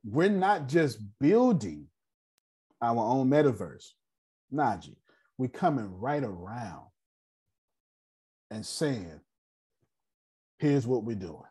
we're 0.03 0.29
not 0.29 0.67
just 0.67 0.99
building 1.19 1.87
our 2.81 2.97
own 2.97 3.29
metaverse. 3.29 3.89
Najee, 4.53 4.95
We're 5.37 5.49
coming 5.49 5.99
right 5.99 6.23
around 6.23 6.87
and 8.49 8.65
saying, 8.65 9.19
here's 10.57 10.87
what 10.87 11.03
we're 11.03 11.15
doing. 11.15 11.41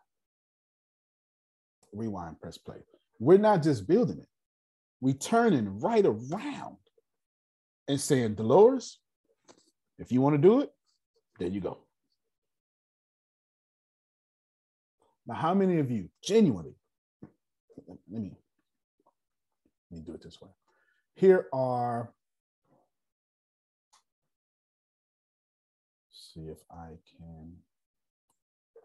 Rewind, 1.93 2.41
press 2.41 2.57
play. 2.57 2.77
We're 3.19 3.37
not 3.37 3.63
just 3.63 3.87
building 3.87 4.19
it. 4.19 4.27
we're 4.99 5.13
turning 5.13 5.79
right 5.79 6.05
around 6.05 6.77
and 7.87 7.99
saying, 8.01 8.35
Dolores, 8.35 8.99
if 9.97 10.11
you 10.11 10.19
want 10.19 10.35
to 10.35 10.41
do 10.41 10.59
it, 10.61 10.71
there 11.39 11.47
you 11.47 11.61
go. 11.61 11.84
Now, 15.27 15.35
how 15.35 15.53
many 15.53 15.79
of 15.79 15.89
you 15.89 16.09
genuinely, 16.23 16.75
let 18.11 18.21
me, 18.21 18.37
let 19.89 19.99
me 19.99 20.05
do 20.05 20.13
it 20.13 20.23
this 20.23 20.39
way. 20.39 20.49
Here 21.15 21.47
are, 21.51 22.11
see 26.11 26.41
if 26.41 26.59
I 26.69 26.97
can, 27.17 27.53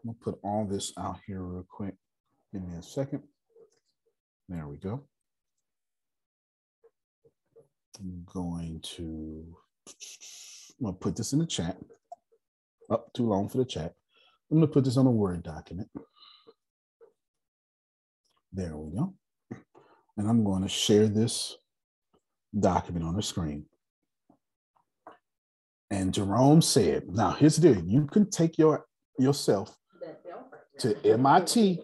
I'm 0.03 0.05
gonna 0.05 0.17
put 0.19 0.39
all 0.43 0.65
this 0.65 0.93
out 0.97 1.19
here 1.27 1.41
real 1.41 1.65
quick. 1.69 1.93
Give 2.51 2.63
me 2.63 2.75
a 2.77 2.81
second. 2.81 3.21
There 4.49 4.67
we 4.67 4.77
go. 4.77 5.03
I'm 7.99 8.23
going 8.25 8.81
to, 8.95 9.45
I'm 10.79 10.85
gonna 10.85 10.97
put 10.97 11.15
this 11.15 11.33
in 11.33 11.39
the 11.39 11.45
chat. 11.45 11.77
Up 12.89 13.05
oh, 13.07 13.11
too 13.13 13.27
long 13.27 13.47
for 13.47 13.57
the 13.59 13.65
chat. 13.65 13.93
I'm 14.49 14.57
gonna 14.57 14.67
put 14.67 14.83
this 14.83 14.97
on 14.97 15.05
a 15.05 15.11
Word 15.11 15.43
document. 15.43 15.89
There 18.53 18.75
we 18.75 18.97
go. 18.97 19.13
And 20.17 20.27
I'm 20.29 20.43
going 20.43 20.63
to 20.63 20.69
share 20.69 21.07
this 21.07 21.57
document 22.57 23.05
on 23.05 23.15
the 23.15 23.21
screen. 23.21 23.65
And 25.89 26.13
Jerome 26.13 26.61
said, 26.61 27.03
now 27.09 27.31
here's 27.31 27.57
the 27.57 27.73
deal. 27.73 27.83
You 27.83 28.07
can 28.07 28.29
take 28.29 28.57
your 28.57 28.85
yourself 29.17 29.75
to 30.79 30.95
MIT. 31.05 31.81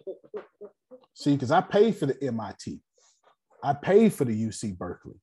See, 1.14 1.32
because 1.32 1.50
I 1.50 1.60
paid 1.60 1.96
for 1.96 2.06
the 2.06 2.22
MIT. 2.22 2.80
I 3.62 3.72
paid 3.72 4.12
for 4.14 4.24
the 4.24 4.32
UC 4.32 4.76
Berkeley. 4.78 5.20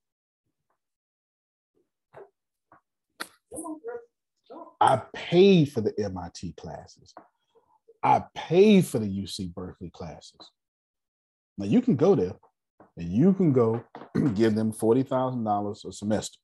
I 4.80 5.02
paid 5.14 5.72
for 5.72 5.82
the 5.82 5.94
MIT 5.98 6.54
classes. 6.58 7.14
I 8.04 8.24
paid 8.36 8.86
for 8.86 9.00
the 9.00 9.08
UC 9.08 9.54
Berkeley 9.54 9.90
classes. 9.90 10.52
Now 11.58 11.66
you 11.66 11.82
can 11.82 11.96
go 11.96 12.16
there 12.16 12.34
and 12.98 13.10
you 13.10 13.34
can 13.34 13.54
go 13.54 13.84
give 14.36 14.56
them 14.56 14.72
$40,000 14.72 15.86
a 15.86 15.92
semester. 15.92 16.38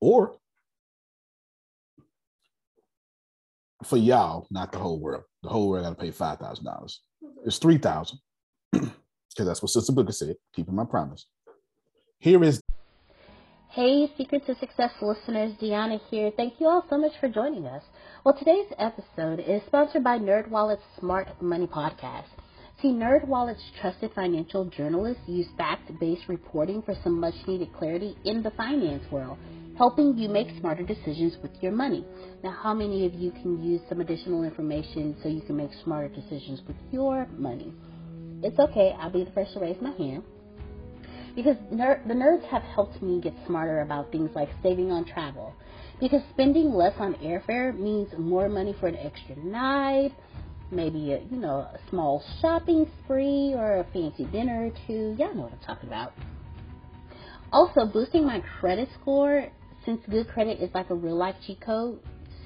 Or 0.00 0.36
for 3.84 3.96
y'all, 3.96 4.46
not 4.50 4.72
the 4.72 4.78
whole 4.78 5.00
world. 5.00 5.24
The 5.42 5.48
whole 5.48 5.68
world 5.68 5.84
got 5.84 5.90
to 5.90 5.96
pay 5.96 6.10
$5,000. 6.10 6.94
It's 7.44 7.58
3000 7.58 8.18
because 8.72 8.90
that's 9.38 9.62
what 9.62 9.70
Sister 9.70 9.92
Booker 9.92 10.12
said, 10.12 10.36
keeping 10.54 10.74
my 10.74 10.84
promise. 10.84 11.26
Here 12.18 12.42
is 12.42 12.60
Hey, 13.70 14.12
Secret 14.18 14.44
to 14.46 14.54
Success 14.56 14.90
listeners, 15.00 15.54
Deanna 15.54 15.98
here. 16.10 16.30
Thank 16.36 16.60
you 16.60 16.66
all 16.66 16.84
so 16.90 16.98
much 16.98 17.12
for 17.18 17.28
joining 17.28 17.66
us. 17.66 17.82
Well, 18.24 18.38
today's 18.38 18.72
episode 18.78 19.40
is 19.40 19.62
sponsored 19.66 20.04
by 20.04 20.16
NerdWallet's 20.16 20.84
Smart 21.00 21.42
Money 21.42 21.66
Podcast. 21.66 22.28
See, 22.80 22.92
NerdWallet's 22.92 23.64
trusted 23.80 24.12
financial 24.14 24.64
journalists 24.66 25.24
use 25.26 25.48
fact-based 25.58 26.28
reporting 26.28 26.82
for 26.82 26.94
some 27.02 27.18
much-needed 27.18 27.72
clarity 27.72 28.16
in 28.24 28.44
the 28.44 28.52
finance 28.52 29.02
world, 29.10 29.38
helping 29.76 30.16
you 30.16 30.28
make 30.28 30.46
smarter 30.60 30.84
decisions 30.84 31.34
with 31.42 31.50
your 31.60 31.72
money. 31.72 32.06
Now, 32.44 32.52
how 32.62 32.72
many 32.72 33.06
of 33.06 33.14
you 33.14 33.32
can 33.32 33.60
use 33.60 33.80
some 33.88 34.00
additional 34.00 34.44
information 34.44 35.16
so 35.20 35.28
you 35.28 35.40
can 35.40 35.56
make 35.56 35.72
smarter 35.82 36.14
decisions 36.14 36.60
with 36.68 36.76
your 36.92 37.26
money? 37.36 37.74
It's 38.44 38.60
okay. 38.60 38.94
I'll 39.00 39.10
be 39.10 39.24
the 39.24 39.32
first 39.32 39.54
to 39.54 39.58
raise 39.58 39.82
my 39.82 39.90
hand 39.96 40.22
because 41.34 41.56
ner- 41.72 42.02
the 42.06 42.14
nerds 42.14 42.44
have 42.44 42.62
helped 42.62 43.02
me 43.02 43.20
get 43.20 43.34
smarter 43.46 43.80
about 43.80 44.12
things 44.12 44.30
like 44.36 44.48
saving 44.62 44.92
on 44.92 45.04
travel. 45.04 45.54
Because 46.02 46.20
spending 46.32 46.74
less 46.74 46.94
on 46.98 47.14
airfare 47.14 47.78
means 47.78 48.08
more 48.18 48.48
money 48.48 48.74
for 48.80 48.88
an 48.88 48.96
extra 48.96 49.36
night, 49.36 50.12
maybe 50.72 51.12
a 51.12 51.20
you 51.30 51.36
know 51.36 51.58
a 51.58 51.78
small 51.88 52.24
shopping 52.40 52.90
spree 53.04 53.54
or 53.54 53.78
a 53.78 53.84
fancy 53.92 54.24
dinner 54.24 54.66
or 54.66 54.70
two. 54.86 55.14
Y'all 55.16 55.32
know 55.32 55.42
what 55.42 55.52
I'm 55.52 55.60
talking 55.60 55.88
about. 55.88 56.12
Also, 57.52 57.86
boosting 57.86 58.26
my 58.26 58.42
credit 58.58 58.88
score 59.00 59.46
since 59.84 60.00
good 60.10 60.28
credit 60.28 60.60
is 60.60 60.70
like 60.74 60.90
a 60.90 60.94
real 60.94 61.16
life 61.16 61.36
cheat 61.46 61.60
code. 61.60 62.00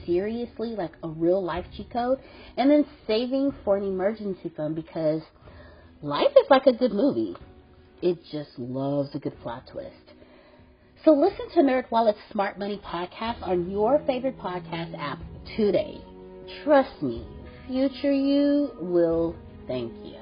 Seriously, 0.05 0.77
like 0.77 0.93
a 1.03 1.09
real 1.09 1.43
life 1.43 1.65
cheat 1.75 1.91
code, 1.91 2.19
and 2.59 2.71
then 2.71 2.85
saving 3.07 3.55
for 3.65 3.79
an 3.79 3.85
emergency 3.85 4.53
fund 4.55 4.77
because 4.77 5.23
life 6.03 6.31
is 6.37 6.51
like 6.51 6.67
a 6.67 6.73
good 6.73 6.93
movie 6.93 7.35
it 8.03 8.19
just 8.31 8.51
loves 8.59 9.15
a 9.15 9.19
good 9.19 9.39
plot 9.41 9.65
twist. 9.73 10.06
So 11.07 11.13
listen 11.13 11.49
to 11.51 11.61
NerdWallet's 11.61 12.19
Smart 12.33 12.59
Money 12.59 12.81
podcast 12.85 13.41
on 13.47 13.71
your 13.71 14.03
favorite 14.09 14.37
podcast 14.41 14.99
app 14.99 15.21
today. 15.57 16.01
Trust 16.65 17.01
me, 17.01 17.25
future 17.69 18.11
you 18.11 18.73
will 18.81 19.37
thank 19.69 19.93
you. 20.05 20.17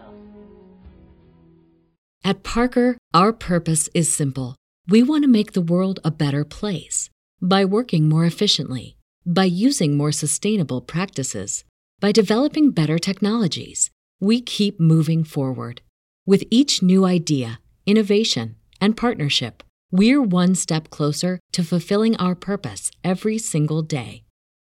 At 2.23 2.43
Parker, 2.43 2.99
our 3.15 3.33
purpose 3.33 3.89
is 3.95 4.13
simple. 4.13 4.57
We 4.87 5.03
want 5.03 5.25
to 5.25 5.29
make 5.29 5.55
the 5.55 5.63
world 5.63 6.01
a 6.05 6.11
better 6.11 6.45
place 6.45 7.09
by 7.41 7.65
working 7.65 8.07
more 8.07 8.27
efficiently, 8.27 8.99
by 9.25 9.45
using 9.45 9.97
more 9.97 10.13
sustainable 10.13 10.83
practices, 10.83 11.65
by 11.99 12.13
developing 12.13 12.73
better 12.73 12.99
technologies. 12.99 13.91
We 14.21 14.43
keep 14.43 14.79
moving 14.79 15.25
forward. 15.25 15.81
With 16.27 16.45
each 16.51 16.83
new 16.83 17.07
idea, 17.07 17.59
innovation, 17.87 18.57
and 18.83 18.99
partnership, 18.99 19.63
we're 19.95 20.21
one 20.21 20.55
step 20.57 20.91
closer 20.91 21.39
to 21.53 21.63
fulfilling 21.63 22.17
our 22.17 22.35
purpose 22.35 22.91
every 23.05 23.39
single 23.39 23.81
day. 23.81 24.25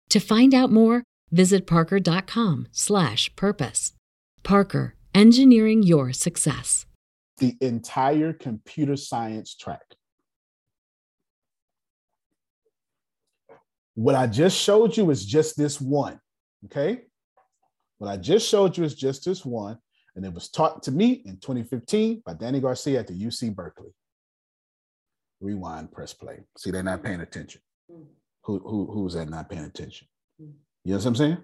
To 0.09 0.19
find 0.19 0.53
out 0.53 0.73
more, 0.73 1.03
visit 1.31 1.65
parker.com/purpose. 1.65 3.93
Parker, 4.43 4.95
engineering 5.13 5.83
your 5.83 6.11
success. 6.11 6.85
The 7.37 7.55
entire 7.61 8.33
computer 8.33 8.97
science 8.97 9.55
track. 9.55 9.95
What 13.93 14.15
I 14.15 14.27
just 14.27 14.57
showed 14.57 14.97
you 14.97 15.09
is 15.11 15.25
just 15.25 15.55
this 15.55 15.79
one, 15.79 16.19
okay? 16.65 17.05
What 17.99 18.09
I 18.09 18.17
just 18.17 18.49
showed 18.49 18.77
you 18.77 18.83
is 18.83 18.95
just 18.95 19.23
this 19.23 19.45
one, 19.45 19.77
and 20.17 20.25
it 20.25 20.33
was 20.33 20.49
taught 20.49 20.83
to 20.83 20.91
me 20.91 21.23
in 21.25 21.37
2015 21.37 22.21
by 22.25 22.33
Danny 22.33 22.59
Garcia 22.59 22.99
at 22.99 23.07
the 23.07 23.13
UC 23.13 23.55
Berkeley. 23.55 23.93
Rewind, 25.45 25.91
press 25.91 26.11
play. 26.11 26.39
See, 26.57 26.71
they're 26.71 26.81
not 26.81 27.03
paying 27.03 27.21
attention. 27.21 27.61
Mm-hmm. 27.91 28.03
Who, 28.45 28.59
who 28.59 28.91
who's 28.91 29.13
that 29.13 29.29
not 29.29 29.49
paying 29.49 29.65
attention? 29.65 30.07
Mm-hmm. 30.41 30.51
You 30.83 30.91
know 30.91 30.97
what 30.97 31.05
I'm 31.05 31.15
saying? 31.15 31.37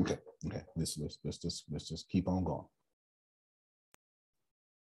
Okay, 0.00 0.18
okay. 0.46 0.62
Let's 0.76 0.98
let's 0.98 1.18
let's 1.24 1.38
just 1.38 1.64
let's 1.70 1.88
just 1.88 2.08
keep 2.10 2.28
on 2.28 2.44
going. 2.44 2.66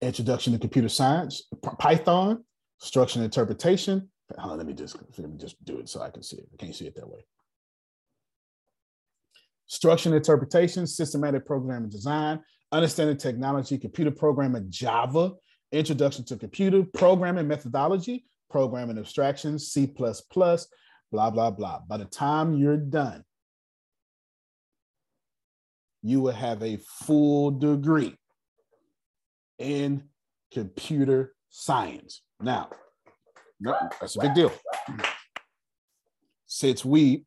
Introduction 0.01 0.53
to 0.53 0.59
computer 0.59 0.89
science, 0.89 1.43
Python, 1.79 2.43
structure 2.79 3.19
and 3.19 3.25
interpretation. 3.25 4.09
On, 4.37 4.57
let 4.57 4.65
me 4.65 4.73
just 4.73 4.97
let 5.17 5.29
me 5.29 5.37
just 5.37 5.63
do 5.63 5.77
it 5.79 5.87
so 5.87 6.01
I 6.01 6.09
can 6.09 6.23
see 6.23 6.37
it. 6.37 6.47
I 6.51 6.57
can't 6.57 6.75
see 6.75 6.87
it 6.87 6.95
that 6.95 7.07
way. 7.07 7.25
Structure 9.67 10.09
and 10.09 10.15
interpretation, 10.15 10.87
systematic 10.87 11.45
programming 11.45 11.89
design, 11.89 12.39
understanding 12.71 13.17
technology, 13.17 13.77
computer 13.77 14.11
programming, 14.11 14.65
Java, 14.69 15.33
introduction 15.71 16.25
to 16.25 16.37
computer 16.37 16.83
programming 16.93 17.47
methodology, 17.47 18.25
programming 18.49 18.97
abstractions, 18.97 19.67
C++, 19.67 19.85
blah, 19.85 21.29
blah, 21.29 21.51
blah. 21.51 21.79
By 21.87 21.97
the 21.97 22.05
time 22.05 22.53
you're 22.53 22.77
done, 22.77 23.23
you 26.01 26.21
will 26.21 26.33
have 26.33 26.61
a 26.63 26.77
full 26.77 27.51
degree 27.51 28.15
in 29.57 30.03
computer 30.51 31.33
science. 31.49 32.21
Now, 32.39 32.69
that's 33.99 34.15
a 34.15 34.21
big 34.21 34.35
deal. 34.35 34.51
Since 36.45 36.85
we 36.85 37.25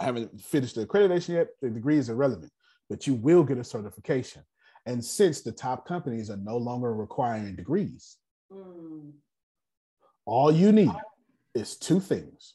haven't 0.00 0.40
finished 0.40 0.74
the 0.74 0.86
accreditation 0.86 1.30
yet, 1.30 1.48
the 1.60 1.70
degree 1.70 1.98
is 1.98 2.08
irrelevant, 2.08 2.50
but 2.88 3.06
you 3.06 3.14
will 3.14 3.44
get 3.44 3.58
a 3.58 3.64
certification. 3.64 4.42
And 4.86 5.04
since 5.04 5.42
the 5.42 5.52
top 5.52 5.86
companies 5.86 6.28
are 6.28 6.36
no 6.38 6.56
longer 6.56 6.92
requiring 6.92 7.54
degrees, 7.54 8.16
mm. 8.52 9.12
All 10.24 10.52
you 10.52 10.72
need 10.72 10.92
is 11.54 11.76
two 11.76 12.00
things 12.00 12.54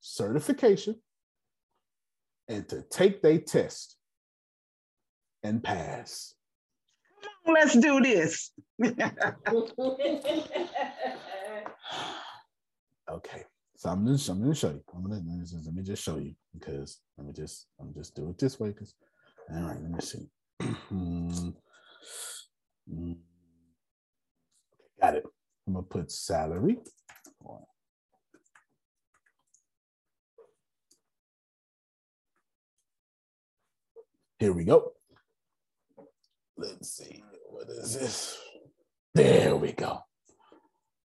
certification 0.00 0.96
and 2.48 2.68
to 2.68 2.82
take 2.82 3.22
their 3.22 3.38
test 3.38 3.96
and 5.42 5.62
pass. 5.62 6.34
Let's 7.46 7.76
do 7.78 8.00
this. 8.00 8.50
okay. 13.10 13.44
So 13.76 13.90
I'm 13.90 14.06
just 14.06 14.28
I'm 14.28 14.40
gonna 14.40 14.54
show 14.54 14.70
you. 14.70 14.82
I'm 14.94 15.02
gonna 15.02 15.22
let 15.64 15.74
me 15.74 15.82
just 15.82 16.02
show 16.02 16.16
you 16.18 16.34
because 16.52 17.00
let 17.16 17.26
me 17.26 17.32
just 17.32 17.66
I'm 17.80 17.94
just 17.94 18.14
do 18.14 18.28
it 18.28 18.38
this 18.38 18.58
way 18.58 18.70
because 18.70 18.94
all 19.50 19.62
right, 19.62 19.80
let 19.80 19.90
me 19.90 20.00
see. 20.00 20.28
Mm. 22.90 23.18
Got 24.98 25.16
it. 25.16 25.24
I'm 25.68 25.74
gonna 25.74 25.84
put 25.84 26.10
salary. 26.10 26.78
Here 34.38 34.52
we 34.52 34.64
go. 34.64 34.92
Let's 36.56 36.96
see. 36.96 37.22
What 37.50 37.68
is 37.68 38.00
this? 38.00 38.38
There 39.14 39.56
we 39.56 39.72
go. 39.72 39.98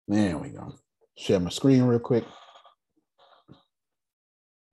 There 0.07 0.37
we 0.37 0.51
go. 0.51 0.75
Share 1.17 1.41
my 1.41 1.49
screen 1.49 1.85
real 1.85 1.99
quick. 1.99 2.25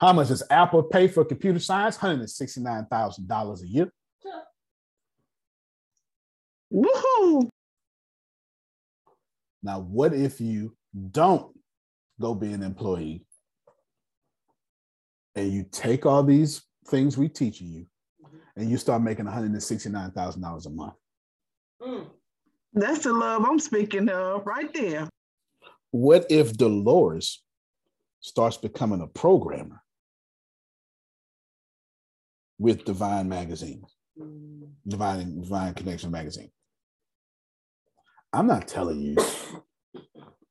How 0.02 0.12
much 0.12 0.28
does 0.28 0.44
Apple 0.50 0.84
pay 0.84 1.08
for 1.08 1.24
computer 1.24 1.60
science? 1.60 1.98
$169,000 1.98 3.62
a 3.62 3.68
year. 3.68 3.90
Woohoo! 6.74 7.50
Now, 9.68 9.80
what 9.82 10.14
if 10.14 10.40
you 10.40 10.78
don't 11.12 11.54
go 12.22 12.34
be 12.34 12.54
an 12.54 12.64
employee 12.64 13.26
and 15.36 15.52
you 15.52 15.66
take 15.70 16.06
all 16.06 16.24
these 16.24 16.62
things 16.88 17.18
we 17.18 17.28
teaching 17.28 17.68
you 17.68 17.86
and 18.56 18.72
you 18.72 18.78
start 18.78 19.02
making 19.02 19.26
$169,000 19.26 20.66
a 20.66 20.70
month? 20.70 20.94
Mm. 21.82 22.08
That's 22.76 23.04
the 23.04 23.12
love 23.12 23.44
I'm 23.44 23.60
speaking 23.60 24.08
of 24.08 24.46
right 24.46 24.74
there. 24.74 25.10
What 25.92 26.28
if 26.30 26.54
Dolores 26.54 27.44
starts 28.22 28.56
becoming 28.56 29.02
a 29.02 29.08
programmer 29.08 29.82
with 32.58 32.86
Divine 32.86 33.28
Magazine, 33.28 33.84
mm. 34.18 34.70
Divine 34.88 35.42
Divine 35.42 35.74
Connection 35.74 36.10
Magazine? 36.10 36.52
I'm 38.38 38.46
not 38.46 38.68
telling 38.68 39.02
you 39.02 39.16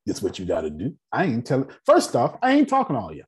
it's 0.07 0.21
what 0.21 0.41
you 0.41 0.45
got 0.45 0.63
to 0.63 0.71
do. 0.71 0.97
I 1.13 1.27
ain't 1.27 1.47
telling. 1.47 1.71
First 1.85 2.17
off, 2.17 2.37
I 2.43 2.51
ain't 2.51 2.69
talking 2.69 2.97
to 2.97 3.01
all 3.01 3.15
y'all. 3.15 3.27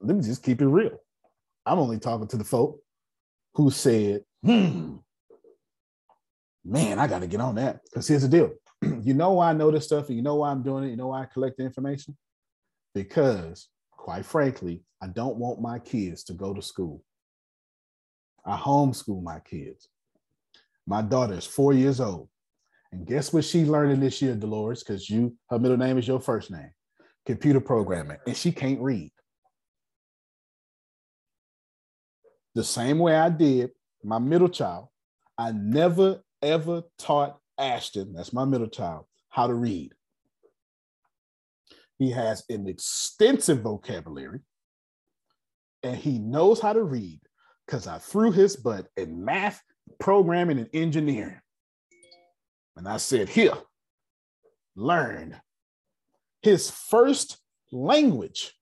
Let 0.00 0.14
me 0.14 0.22
just 0.22 0.44
keep 0.44 0.62
it 0.62 0.68
real. 0.68 0.96
I'm 1.66 1.80
only 1.80 1.98
talking 1.98 2.28
to 2.28 2.36
the 2.36 2.44
folk 2.44 2.78
who 3.54 3.72
said, 3.72 4.22
hmm, 4.44 4.98
man, 6.64 7.00
I 7.00 7.08
got 7.08 7.22
to 7.22 7.26
get 7.26 7.40
on 7.40 7.56
that. 7.56 7.80
Because 7.82 8.06
here's 8.06 8.22
the 8.22 8.28
deal. 8.28 8.52
you 9.02 9.12
know 9.12 9.32
why 9.32 9.50
I 9.50 9.54
know 9.54 9.72
this 9.72 9.86
stuff 9.86 10.06
and 10.06 10.16
you 10.16 10.22
know 10.22 10.36
why 10.36 10.52
I'm 10.52 10.62
doing 10.62 10.84
it? 10.84 10.90
You 10.90 10.96
know 10.96 11.08
why 11.08 11.22
I 11.22 11.26
collect 11.26 11.56
the 11.56 11.64
information? 11.64 12.16
Because, 12.94 13.70
quite 13.90 14.24
frankly, 14.24 14.84
I 15.02 15.08
don't 15.08 15.36
want 15.36 15.60
my 15.60 15.80
kids 15.80 16.22
to 16.24 16.32
go 16.32 16.54
to 16.54 16.62
school. 16.62 17.02
I 18.46 18.56
homeschool 18.56 19.20
my 19.20 19.40
kids. 19.40 19.88
My 20.86 21.02
daughter 21.02 21.34
is 21.34 21.44
four 21.44 21.72
years 21.72 21.98
old. 22.00 22.28
And 22.94 23.08
guess 23.08 23.32
what 23.32 23.44
she's 23.44 23.68
learning 23.68 23.98
this 23.98 24.22
year, 24.22 24.36
Dolores? 24.36 24.84
Because 24.84 25.10
you, 25.10 25.36
her 25.50 25.58
middle 25.58 25.76
name 25.76 25.98
is 25.98 26.06
your 26.06 26.20
first 26.20 26.52
name, 26.52 26.70
computer 27.26 27.58
programming, 27.58 28.18
and 28.24 28.36
she 28.36 28.52
can't 28.52 28.80
read. 28.80 29.10
The 32.54 32.62
same 32.62 33.00
way 33.00 33.16
I 33.16 33.30
did 33.30 33.70
my 34.04 34.20
middle 34.20 34.48
child, 34.48 34.86
I 35.36 35.50
never 35.50 36.20
ever 36.40 36.84
taught 36.96 37.36
Ashton, 37.58 38.12
that's 38.12 38.32
my 38.32 38.44
middle 38.44 38.68
child, 38.68 39.06
how 39.28 39.48
to 39.48 39.54
read. 39.54 39.90
He 41.98 42.12
has 42.12 42.44
an 42.48 42.68
extensive 42.68 43.62
vocabulary 43.62 44.38
and 45.82 45.96
he 45.96 46.20
knows 46.20 46.60
how 46.60 46.72
to 46.72 46.82
read 46.84 47.20
because 47.66 47.88
I 47.88 47.98
threw 47.98 48.30
his 48.30 48.54
butt 48.54 48.86
in 48.96 49.24
math, 49.24 49.60
programming, 49.98 50.58
and 50.58 50.68
engineering. 50.72 51.40
And 52.76 52.88
I 52.88 52.96
said, 52.96 53.28
Here, 53.28 53.54
learn. 54.76 55.40
His 56.42 56.70
first 56.70 57.38
language 57.72 58.52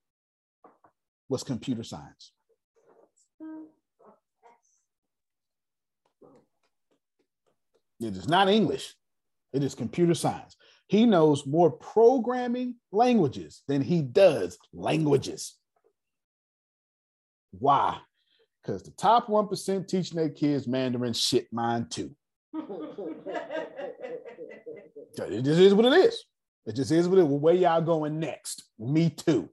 was 1.29 1.43
computer 1.43 1.83
science. 1.83 2.33
It 8.01 8.17
is 8.17 8.29
not 8.29 8.49
English, 8.49 8.95
it 9.53 9.63
is 9.63 9.75
computer 9.75 10.15
science. 10.15 10.57
He 10.89 11.07
knows 11.07 11.47
more 11.47 11.71
programming 11.71 12.75
languages 12.91 13.63
than 13.67 13.81
he 13.81 14.03
does 14.03 14.59
languages. 14.75 15.57
Why? 17.53 17.99
Because 18.63 18.83
the 18.83 18.91
top 18.91 19.29
1% 19.29 19.89
teaching 19.89 20.17
their 20.17 20.29
kids 20.29 20.67
Mandarin 20.67 21.15
shit 21.15 21.47
mine 21.53 21.87
too. 21.89 22.15
It 25.31 25.43
just 25.43 25.61
is 25.61 25.75
what 25.75 25.87
it 25.87 25.93
is. 25.93 26.25
It 26.67 26.77
just 26.77 26.91
is 26.91 27.09
what 27.09 27.19
it 27.19 27.23
is. 27.23 27.29
Where 27.29 27.55
y'all 27.55 27.83
going 27.83 28.19
next? 28.19 28.65
Me 28.79 29.11
too. 29.11 29.49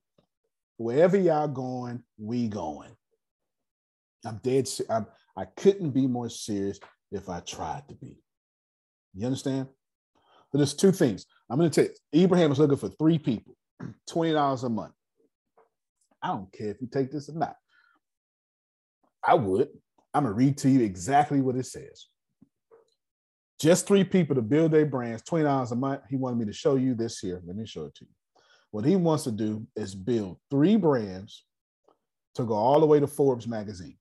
Wherever 0.77 1.17
y'all 1.17 1.47
going, 1.47 2.03
we 2.17 2.47
going. 2.47 2.91
I'm 4.25 4.39
dead. 4.43 4.69
I'm, 4.89 5.07
I 5.35 5.45
couldn't 5.45 5.91
be 5.91 6.07
more 6.07 6.29
serious 6.29 6.79
if 7.11 7.29
I 7.29 7.39
tried 7.41 7.83
to 7.89 7.95
be. 7.95 8.17
You 9.13 9.25
understand? 9.25 9.67
But 10.51 10.59
there's 10.59 10.73
two 10.73 10.91
things. 10.91 11.25
I'm 11.49 11.57
going 11.57 11.69
to 11.69 11.83
tell 11.83 11.93
you, 12.13 12.23
Ibrahim 12.23 12.51
is 12.51 12.59
looking 12.59 12.77
for 12.77 12.89
three 12.89 13.19
people, 13.19 13.55
$20 14.09 14.63
a 14.63 14.69
month. 14.69 14.93
I 16.21 16.27
don't 16.27 16.51
care 16.51 16.69
if 16.69 16.81
you 16.81 16.87
take 16.91 17.11
this 17.11 17.29
or 17.29 17.33
not. 17.33 17.55
I 19.25 19.35
would. 19.35 19.69
I'm 20.13 20.23
going 20.23 20.33
to 20.33 20.37
read 20.37 20.57
to 20.59 20.69
you 20.69 20.81
exactly 20.81 21.41
what 21.41 21.55
it 21.55 21.65
says. 21.65 22.07
Just 23.59 23.87
three 23.87 24.05
people 24.05 24.35
to 24.35 24.41
build 24.41 24.71
their 24.71 24.85
brands, 24.85 25.21
$20 25.23 25.71
a 25.71 25.75
month. 25.75 26.01
He 26.09 26.15
wanted 26.15 26.39
me 26.39 26.45
to 26.45 26.53
show 26.53 26.75
you 26.75 26.95
this 26.95 27.19
here. 27.19 27.41
Let 27.45 27.57
me 27.57 27.65
show 27.65 27.85
it 27.85 27.95
to 27.95 28.05
you. 28.05 28.11
What 28.71 28.85
he 28.85 28.95
wants 28.95 29.25
to 29.25 29.31
do 29.31 29.67
is 29.75 29.95
build 29.95 30.37
three 30.49 30.77
brands 30.77 31.43
to 32.35 32.43
go 32.43 32.53
all 32.53 32.79
the 32.79 32.85
way 32.85 32.99
to 32.99 33.07
Forbes 33.07 33.47
magazine. 33.47 33.97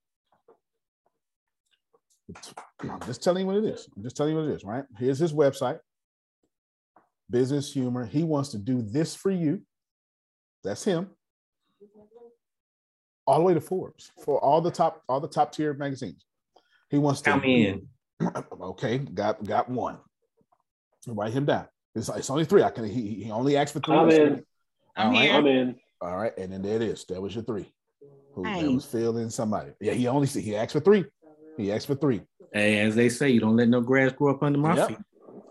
I'm 2.80 3.00
just 3.06 3.22
telling 3.22 3.40
you 3.40 3.46
what 3.46 3.56
it 3.56 3.64
is. 3.64 3.88
I'm 3.96 4.02
just 4.02 4.16
telling 4.16 4.34
you 4.34 4.40
what 4.40 4.50
it 4.50 4.54
is, 4.54 4.64
right? 4.64 4.84
Here's 4.98 5.18
his 5.18 5.32
website, 5.32 5.80
Business 7.30 7.72
Humor. 7.72 8.04
He 8.04 8.22
wants 8.22 8.50
to 8.50 8.58
do 8.58 8.82
this 8.82 9.14
for 9.14 9.30
you. 9.30 9.62
That's 10.62 10.84
him. 10.84 11.08
All 13.26 13.38
the 13.38 13.44
way 13.44 13.54
to 13.54 13.60
Forbes 13.60 14.12
for 14.24 14.38
all 14.38 14.60
the 14.60 14.70
top, 14.70 15.02
all 15.08 15.20
the 15.20 15.28
top 15.28 15.52
tier 15.52 15.72
magazines. 15.74 16.24
He 16.90 16.98
wants 16.98 17.22
to 17.22 17.30
come 17.30 17.44
in. 17.44 17.88
Okay, 18.60 18.98
got 18.98 19.42
got 19.44 19.68
one. 19.68 19.98
Write 21.06 21.32
him 21.32 21.46
down. 21.46 21.66
It's, 21.94 22.08
it's 22.08 22.30
only 22.30 22.44
three. 22.44 22.62
I 22.62 22.70
can. 22.70 22.84
He, 22.84 23.24
he 23.24 23.30
only 23.30 23.56
asked 23.56 23.72
for 23.72 23.80
3 23.80 23.94
I'm 23.96 24.10
in. 24.10 24.44
I'm 24.96 25.12
right. 25.12 25.22
here. 25.22 25.32
I'm 25.34 25.46
in. 25.46 25.76
All 26.00 26.16
right, 26.16 26.36
and 26.36 26.52
then 26.52 26.62
there 26.62 26.76
it 26.76 26.82
is. 26.82 27.04
That 27.06 27.20
was 27.20 27.34
your 27.34 27.44
three. 27.44 27.72
Who 28.34 28.42
that 28.42 28.50
Nice. 28.60 28.70
was 28.70 28.84
feeling 28.84 29.30
somebody. 29.30 29.72
Yeah, 29.80 29.94
he 29.94 30.06
only 30.06 30.26
he 30.28 30.54
asked 30.54 30.72
for 30.72 30.80
three. 30.80 31.04
He 31.56 31.72
asked 31.72 31.86
for 31.86 31.96
three. 31.96 32.22
Hey, 32.52 32.80
as 32.80 32.94
they 32.94 33.08
say, 33.08 33.30
you 33.30 33.40
don't 33.40 33.56
let 33.56 33.68
no 33.68 33.80
grass 33.80 34.12
grow 34.12 34.34
up 34.34 34.42
under 34.42 34.58
my 34.58 34.76
Yep. 34.76 34.88
feet. 34.88 34.98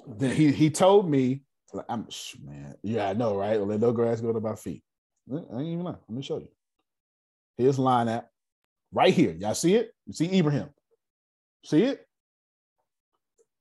Then 0.08 0.36
he 0.36 0.52
he 0.52 0.70
told 0.70 1.10
me, 1.10 1.42
I'm 1.90 2.10
sh- 2.10 2.36
man, 2.44 2.76
yeah, 2.82 3.10
I 3.10 3.14
know, 3.14 3.36
right? 3.36 3.60
Let 3.60 3.82
no 3.82 3.92
grass 3.92 4.22
go 4.22 4.32
to 4.32 4.40
my 4.40 4.56
feet. 4.56 4.84
I 5.30 5.36
ain't 5.36 5.62
even 5.68 5.84
lying. 5.84 5.98
Let 6.08 6.16
me 6.16 6.22
show 6.22 6.38
you. 6.38 6.50
Here's 7.58 7.78
line 7.78 8.08
app 8.08 8.30
right 8.94 9.14
here. 9.14 9.32
Y'all 9.32 9.54
see 9.54 9.76
it? 9.76 9.92
You 10.06 10.14
see 10.14 10.38
Ibrahim? 10.38 10.70
See 11.66 11.84
it? 11.84 12.07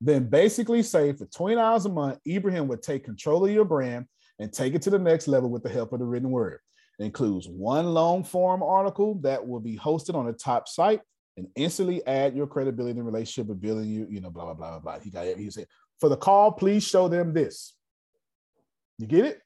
Then 0.00 0.28
basically 0.28 0.82
say 0.82 1.12
for 1.12 1.26
$20 1.26 1.86
a 1.86 1.88
month, 1.88 2.18
Ibrahim 2.26 2.68
would 2.68 2.82
take 2.82 3.04
control 3.04 3.44
of 3.44 3.50
your 3.50 3.64
brand 3.64 4.06
and 4.38 4.52
take 4.52 4.74
it 4.74 4.82
to 4.82 4.90
the 4.90 4.98
next 4.98 5.28
level 5.28 5.48
with 5.48 5.62
the 5.62 5.68
help 5.70 5.92
of 5.92 6.00
the 6.00 6.04
written 6.04 6.30
word. 6.30 6.60
It 6.98 7.04
includes 7.04 7.48
one 7.48 7.86
long 7.94 8.24
form 8.24 8.62
article 8.62 9.14
that 9.22 9.46
will 9.46 9.60
be 9.60 9.76
hosted 9.76 10.14
on 10.14 10.26
the 10.26 10.32
top 10.32 10.68
site 10.68 11.00
and 11.36 11.48
instantly 11.56 12.06
add 12.06 12.34
your 12.34 12.46
credibility 12.46 12.98
and 12.98 13.06
relationship 13.06 13.48
with 13.48 13.60
building 13.60 13.88
you, 13.88 14.06
you 14.10 14.20
know, 14.20 14.30
blah, 14.30 14.44
blah, 14.44 14.54
blah, 14.54 14.70
blah, 14.70 14.78
blah. 14.78 14.98
He 14.98 15.10
got 15.10 15.26
it. 15.26 15.38
He 15.38 15.50
said, 15.50 15.66
for 16.00 16.08
the 16.08 16.16
call, 16.16 16.52
please 16.52 16.86
show 16.86 17.08
them 17.08 17.32
this. 17.32 17.74
You 18.98 19.06
get 19.06 19.24
it? 19.24 19.40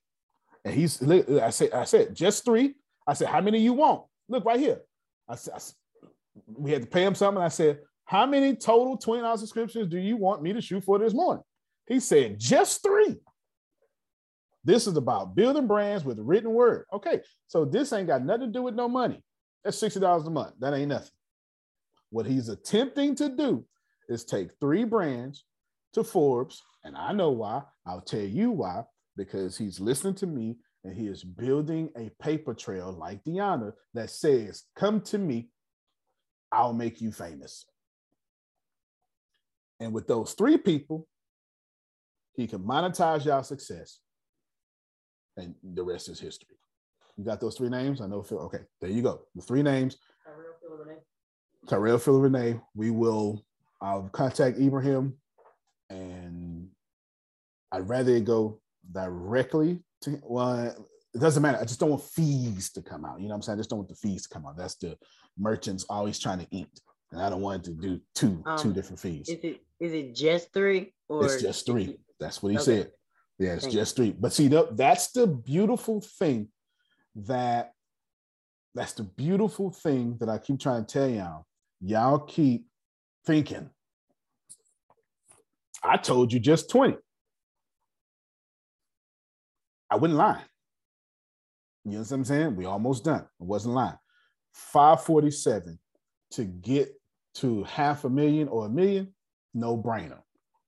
And 0.64 0.74
he's, 0.74 1.02
I 1.02 1.50
said, 1.50 1.72
I 1.72 1.84
said, 1.84 2.14
just 2.14 2.44
three. 2.44 2.74
I 3.06 3.14
said, 3.14 3.28
how 3.28 3.40
many 3.40 3.58
you 3.60 3.72
want? 3.72 4.04
Look 4.28 4.44
right 4.44 4.60
here. 4.60 4.80
I 5.28 5.36
said, 5.36 5.54
I 5.54 5.58
said- 5.58 5.74
we 6.46 6.70
had 6.70 6.82
to 6.82 6.88
pay 6.88 7.04
him 7.04 7.14
something. 7.14 7.42
I 7.42 7.48
said, 7.48 7.80
how 8.10 8.26
many 8.26 8.56
total 8.56 8.98
$20 8.98 9.38
subscriptions 9.38 9.86
do 9.86 9.96
you 9.96 10.16
want 10.16 10.42
me 10.42 10.52
to 10.52 10.60
shoot 10.60 10.82
for 10.82 10.98
this 10.98 11.14
morning? 11.14 11.44
He 11.86 12.00
said, 12.00 12.40
just 12.40 12.82
three. 12.82 13.14
This 14.64 14.88
is 14.88 14.96
about 14.96 15.36
building 15.36 15.68
brands 15.68 16.04
with 16.04 16.18
written 16.18 16.50
word. 16.50 16.86
Okay, 16.92 17.20
so 17.46 17.64
this 17.64 17.92
ain't 17.92 18.08
got 18.08 18.24
nothing 18.24 18.48
to 18.48 18.52
do 18.52 18.64
with 18.64 18.74
no 18.74 18.88
money. 18.88 19.22
That's 19.62 19.80
$60 19.80 20.26
a 20.26 20.30
month. 20.30 20.54
That 20.58 20.74
ain't 20.74 20.88
nothing. 20.88 21.12
What 22.10 22.26
he's 22.26 22.48
attempting 22.48 23.14
to 23.14 23.28
do 23.28 23.64
is 24.08 24.24
take 24.24 24.48
three 24.60 24.82
brands 24.82 25.44
to 25.92 26.02
Forbes, 26.02 26.60
and 26.82 26.96
I 26.96 27.12
know 27.12 27.30
why. 27.30 27.62
I'll 27.86 28.00
tell 28.00 28.18
you 28.18 28.50
why, 28.50 28.82
because 29.16 29.56
he's 29.56 29.78
listening 29.78 30.14
to 30.14 30.26
me 30.26 30.56
and 30.82 30.96
he 30.96 31.06
is 31.06 31.22
building 31.22 31.90
a 31.96 32.10
paper 32.20 32.54
trail 32.54 32.90
like 32.90 33.22
Deanna 33.22 33.72
that 33.94 34.10
says, 34.10 34.64
Come 34.74 35.00
to 35.02 35.18
me, 35.18 35.50
I'll 36.50 36.72
make 36.72 37.00
you 37.00 37.12
famous. 37.12 37.66
And 39.80 39.92
with 39.92 40.06
those 40.06 40.34
three 40.34 40.58
people, 40.58 41.08
he 42.34 42.46
can 42.46 42.60
monetize 42.60 43.24
y'all 43.24 43.42
success, 43.42 44.00
and 45.36 45.54
the 45.62 45.82
rest 45.82 46.08
is 46.08 46.20
history. 46.20 46.56
You 47.16 47.24
got 47.24 47.40
those 47.40 47.56
three 47.56 47.68
names? 47.68 48.00
I 48.00 48.06
know 48.06 48.22
Phil. 48.22 48.38
Okay, 48.40 48.60
there 48.80 48.90
you 48.90 49.02
go. 49.02 49.22
The 49.34 49.42
three 49.42 49.62
names. 49.62 49.96
Tyrell 51.68 51.98
Phil 51.98 52.20
Renee. 52.20 52.60
We 52.74 52.90
will 52.90 53.44
I'll 53.82 54.08
contact 54.12 54.58
Ibrahim 54.58 55.14
and 55.88 56.68
I'd 57.72 57.88
rather 57.88 58.12
it 58.12 58.24
go 58.24 58.60
directly 58.90 59.82
to 60.02 60.18
well, 60.22 60.74
it 61.14 61.18
doesn't 61.18 61.42
matter. 61.42 61.58
I 61.58 61.64
just 61.64 61.80
don't 61.80 61.90
want 61.90 62.02
fees 62.02 62.70
to 62.72 62.82
come 62.82 63.04
out. 63.04 63.20
You 63.20 63.24
know 63.26 63.30
what 63.30 63.36
I'm 63.36 63.42
saying? 63.42 63.58
I 63.58 63.60
just 63.60 63.70
don't 63.70 63.80
want 63.80 63.88
the 63.88 63.96
fees 63.96 64.22
to 64.22 64.28
come 64.28 64.46
out. 64.46 64.56
That's 64.56 64.76
the 64.76 64.96
merchants 65.38 65.84
always 65.88 66.18
trying 66.18 66.38
to 66.38 66.46
eat. 66.50 66.68
And 67.12 67.20
I 67.20 67.28
don't 67.28 67.40
want 67.42 67.64
to 67.64 67.72
do 67.72 68.00
two 68.14 68.42
two 68.58 68.68
Um, 68.68 68.72
different 68.72 69.00
fees. 69.00 69.28
Is 69.28 69.40
it 69.42 69.60
is 69.80 69.92
it 69.92 70.14
just 70.14 70.52
three 70.52 70.92
or 71.08 71.24
It's 71.24 71.42
just 71.42 71.66
three. 71.66 71.98
That's 72.20 72.42
what 72.42 72.52
he 72.52 72.58
Okay. 72.58 72.64
said. 72.64 72.92
Yeah, 73.38 73.54
it's 73.54 73.62
Thank 73.64 73.72
just 73.74 73.96
three. 73.96 74.12
But 74.12 74.32
see, 74.34 74.48
tha- 74.48 74.68
that's 74.72 75.12
the 75.12 75.26
beautiful 75.26 76.00
thing 76.00 76.48
that 77.16 77.72
that's 78.74 78.92
the 78.92 79.02
beautiful 79.02 79.72
thing 79.72 80.16
that 80.20 80.28
I 80.28 80.38
keep 80.38 80.60
trying 80.60 80.84
to 80.84 80.92
tell 80.92 81.08
y'all. 81.08 81.46
Y'all 81.80 82.20
keep 82.20 82.66
thinking. 83.26 83.68
I 85.82 85.96
told 85.96 86.32
you 86.32 86.38
just 86.38 86.70
20. 86.70 86.96
I 89.90 89.96
wouldn't 89.96 90.18
lie. 90.18 90.42
You 91.84 91.92
know 91.92 91.98
what 92.00 92.12
I'm 92.12 92.24
saying? 92.24 92.54
We 92.54 92.66
almost 92.66 93.04
done. 93.04 93.22
I 93.40 93.44
wasn't 93.44 93.74
lying. 93.74 93.96
547 94.52 95.78
to 96.32 96.44
get 96.44 96.92
to 97.36 97.64
half 97.64 98.04
a 98.04 98.10
million 98.10 98.46
or 98.48 98.66
a 98.66 98.68
million, 98.68 99.12
no 99.54 99.76
brainer. 99.76 100.20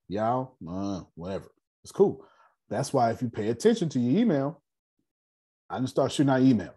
Y'all, 0.08 0.56
uh, 0.68 1.02
whatever. 1.14 1.50
It's 1.84 1.92
cool. 1.92 2.24
That's 2.68 2.92
why 2.92 3.10
if 3.10 3.22
you 3.22 3.28
pay 3.28 3.48
attention 3.48 3.88
to 3.90 3.98
your 3.98 4.20
email, 4.20 4.62
I 5.68 5.76
didn't 5.76 5.90
start 5.90 6.12
shooting 6.12 6.30
out 6.30 6.42
emails. 6.42 6.70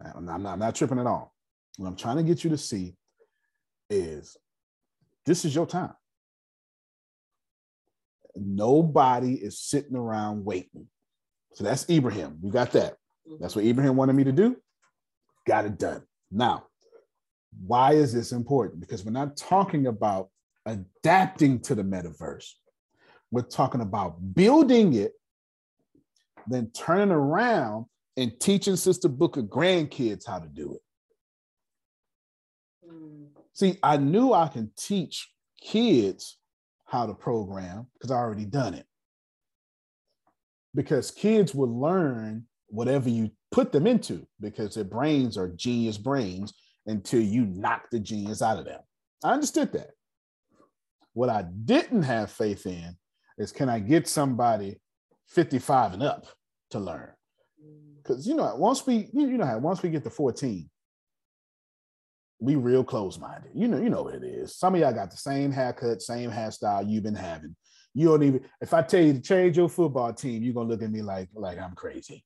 I'm 0.00 0.24
not, 0.24 0.34
I'm 0.34 0.42
not, 0.42 0.52
I'm 0.54 0.58
not 0.58 0.74
tripping 0.74 0.98
at 0.98 1.06
all. 1.06 1.34
What 1.76 1.88
I'm 1.88 1.96
trying 1.96 2.16
to 2.16 2.22
get 2.22 2.44
you 2.44 2.50
to 2.50 2.58
see 2.58 2.94
is 3.90 4.36
this 5.24 5.44
is 5.44 5.54
your 5.54 5.66
time. 5.66 5.94
Nobody 8.36 9.34
is 9.34 9.58
sitting 9.60 9.96
around 9.96 10.44
waiting. 10.44 10.88
So 11.52 11.64
that's 11.64 11.88
Ibrahim. 11.88 12.38
We 12.42 12.50
got 12.50 12.72
that. 12.72 12.96
That's 13.40 13.54
what 13.54 13.64
Ibrahim 13.64 13.96
wanted 13.96 14.14
me 14.14 14.24
to 14.24 14.32
do. 14.32 14.56
Got 15.46 15.66
it 15.66 15.78
done. 15.78 16.02
Now, 16.30 16.66
why 17.64 17.92
is 17.92 18.12
this 18.12 18.32
important? 18.32 18.80
Because 18.80 19.04
we're 19.04 19.12
not 19.12 19.36
talking 19.36 19.86
about 19.86 20.28
adapting 20.66 21.60
to 21.60 21.74
the 21.74 21.82
metaverse. 21.82 22.50
We're 23.30 23.42
talking 23.42 23.80
about 23.80 24.34
building 24.34 24.94
it, 24.94 25.12
then 26.46 26.70
turning 26.74 27.10
around 27.10 27.86
and 28.16 28.38
teaching 28.40 28.76
Sister 28.76 29.08
Booker 29.08 29.42
grandkids 29.42 30.26
how 30.26 30.38
to 30.38 30.48
do 30.48 30.74
it. 30.74 30.82
Mm. 32.90 33.26
See, 33.52 33.78
I 33.82 33.96
knew 33.96 34.32
I 34.32 34.48
can 34.48 34.70
teach 34.76 35.30
kids 35.60 36.38
how 36.84 37.06
to 37.06 37.14
program 37.14 37.86
because 37.94 38.10
I 38.10 38.16
already 38.16 38.44
done 38.44 38.74
it. 38.74 38.86
Because 40.74 41.10
kids 41.10 41.54
will 41.54 41.80
learn 41.80 42.46
whatever 42.68 43.08
you 43.08 43.30
put 43.52 43.72
them 43.72 43.86
into 43.86 44.26
because 44.40 44.74
their 44.74 44.84
brains 44.84 45.36
are 45.38 45.48
genius 45.48 45.98
brains 45.98 46.52
until 46.86 47.20
you 47.20 47.46
knock 47.46 47.84
the 47.90 48.00
genius 48.00 48.42
out 48.42 48.58
of 48.58 48.64
them. 48.64 48.80
I 49.22 49.32
understood 49.32 49.72
that. 49.72 49.90
What 51.14 51.30
I 51.30 51.42
didn't 51.42 52.02
have 52.02 52.30
faith 52.30 52.66
in 52.66 52.96
is 53.38 53.52
can 53.52 53.68
I 53.68 53.78
get 53.78 54.06
somebody 54.06 54.80
55 55.28 55.94
and 55.94 56.02
up 56.02 56.26
to 56.70 56.78
learn? 56.78 57.10
Because 57.96 58.26
you 58.26 58.34
know, 58.34 58.54
once 58.56 58.86
we 58.86 59.08
you 59.14 59.38
know 59.38 59.46
how 59.46 59.58
once 59.58 59.82
we 59.82 59.88
get 59.88 60.04
to 60.04 60.10
14, 60.10 60.68
we 62.40 62.56
real 62.56 62.84
close-minded. 62.84 63.52
You 63.54 63.68
know, 63.68 63.78
you 63.78 63.88
know 63.88 64.02
what 64.02 64.16
it 64.16 64.24
is. 64.24 64.56
Some 64.56 64.74
of 64.74 64.80
y'all 64.80 64.92
got 64.92 65.10
the 65.10 65.16
same 65.16 65.50
haircut, 65.50 66.02
same 66.02 66.30
hairstyle 66.30 66.88
you've 66.88 67.04
been 67.04 67.14
having. 67.14 67.56
You 67.94 68.08
don't 68.08 68.22
even 68.24 68.40
if 68.60 68.74
I 68.74 68.82
tell 68.82 69.00
you 69.00 69.14
to 69.14 69.20
change 69.20 69.56
your 69.56 69.68
football 69.68 70.12
team, 70.12 70.42
you're 70.42 70.52
gonna 70.52 70.68
look 70.68 70.82
at 70.82 70.90
me 70.90 71.00
like 71.00 71.28
like 71.32 71.58
I'm 71.58 71.74
crazy. 71.74 72.24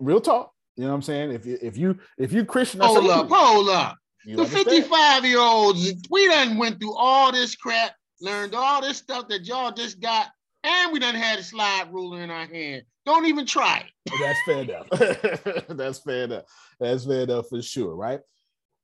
Real 0.00 0.20
talk. 0.20 0.52
You 0.76 0.84
know 0.84 0.90
what 0.90 0.96
I'm 0.96 1.02
saying? 1.02 1.32
If 1.32 1.46
you 1.46 1.58
if 1.62 1.76
you 1.76 1.98
if 2.18 2.32
you 2.32 2.44
Christian, 2.44 2.80
Hold 2.80 3.10
up, 3.10 3.28
hold 3.30 3.68
up. 3.68 3.98
You 4.24 4.36
the 4.36 4.46
55 4.46 5.24
year 5.24 5.38
olds, 5.38 5.92
we 6.10 6.26
done 6.26 6.58
went 6.58 6.80
through 6.80 6.96
all 6.96 7.32
this 7.32 7.54
crap, 7.54 7.94
learned 8.20 8.54
all 8.54 8.80
this 8.80 8.98
stuff 8.98 9.28
that 9.28 9.46
y'all 9.46 9.72
just 9.72 10.00
got, 10.00 10.28
and 10.64 10.92
we 10.92 10.98
done 10.98 11.14
had 11.14 11.38
a 11.38 11.42
slide 11.42 11.92
ruler 11.92 12.22
in 12.22 12.30
our 12.30 12.46
hand. 12.46 12.82
Don't 13.04 13.26
even 13.26 13.46
try 13.46 13.84
it. 13.86 14.12
That's 14.20 14.38
fair 14.44 14.62
enough. 14.62 15.66
That's 15.68 16.00
fair 16.00 16.24
enough. 16.24 16.44
That's 16.80 17.06
fair 17.06 17.22
enough 17.22 17.48
for 17.48 17.62
sure, 17.62 17.94
right? 17.94 18.20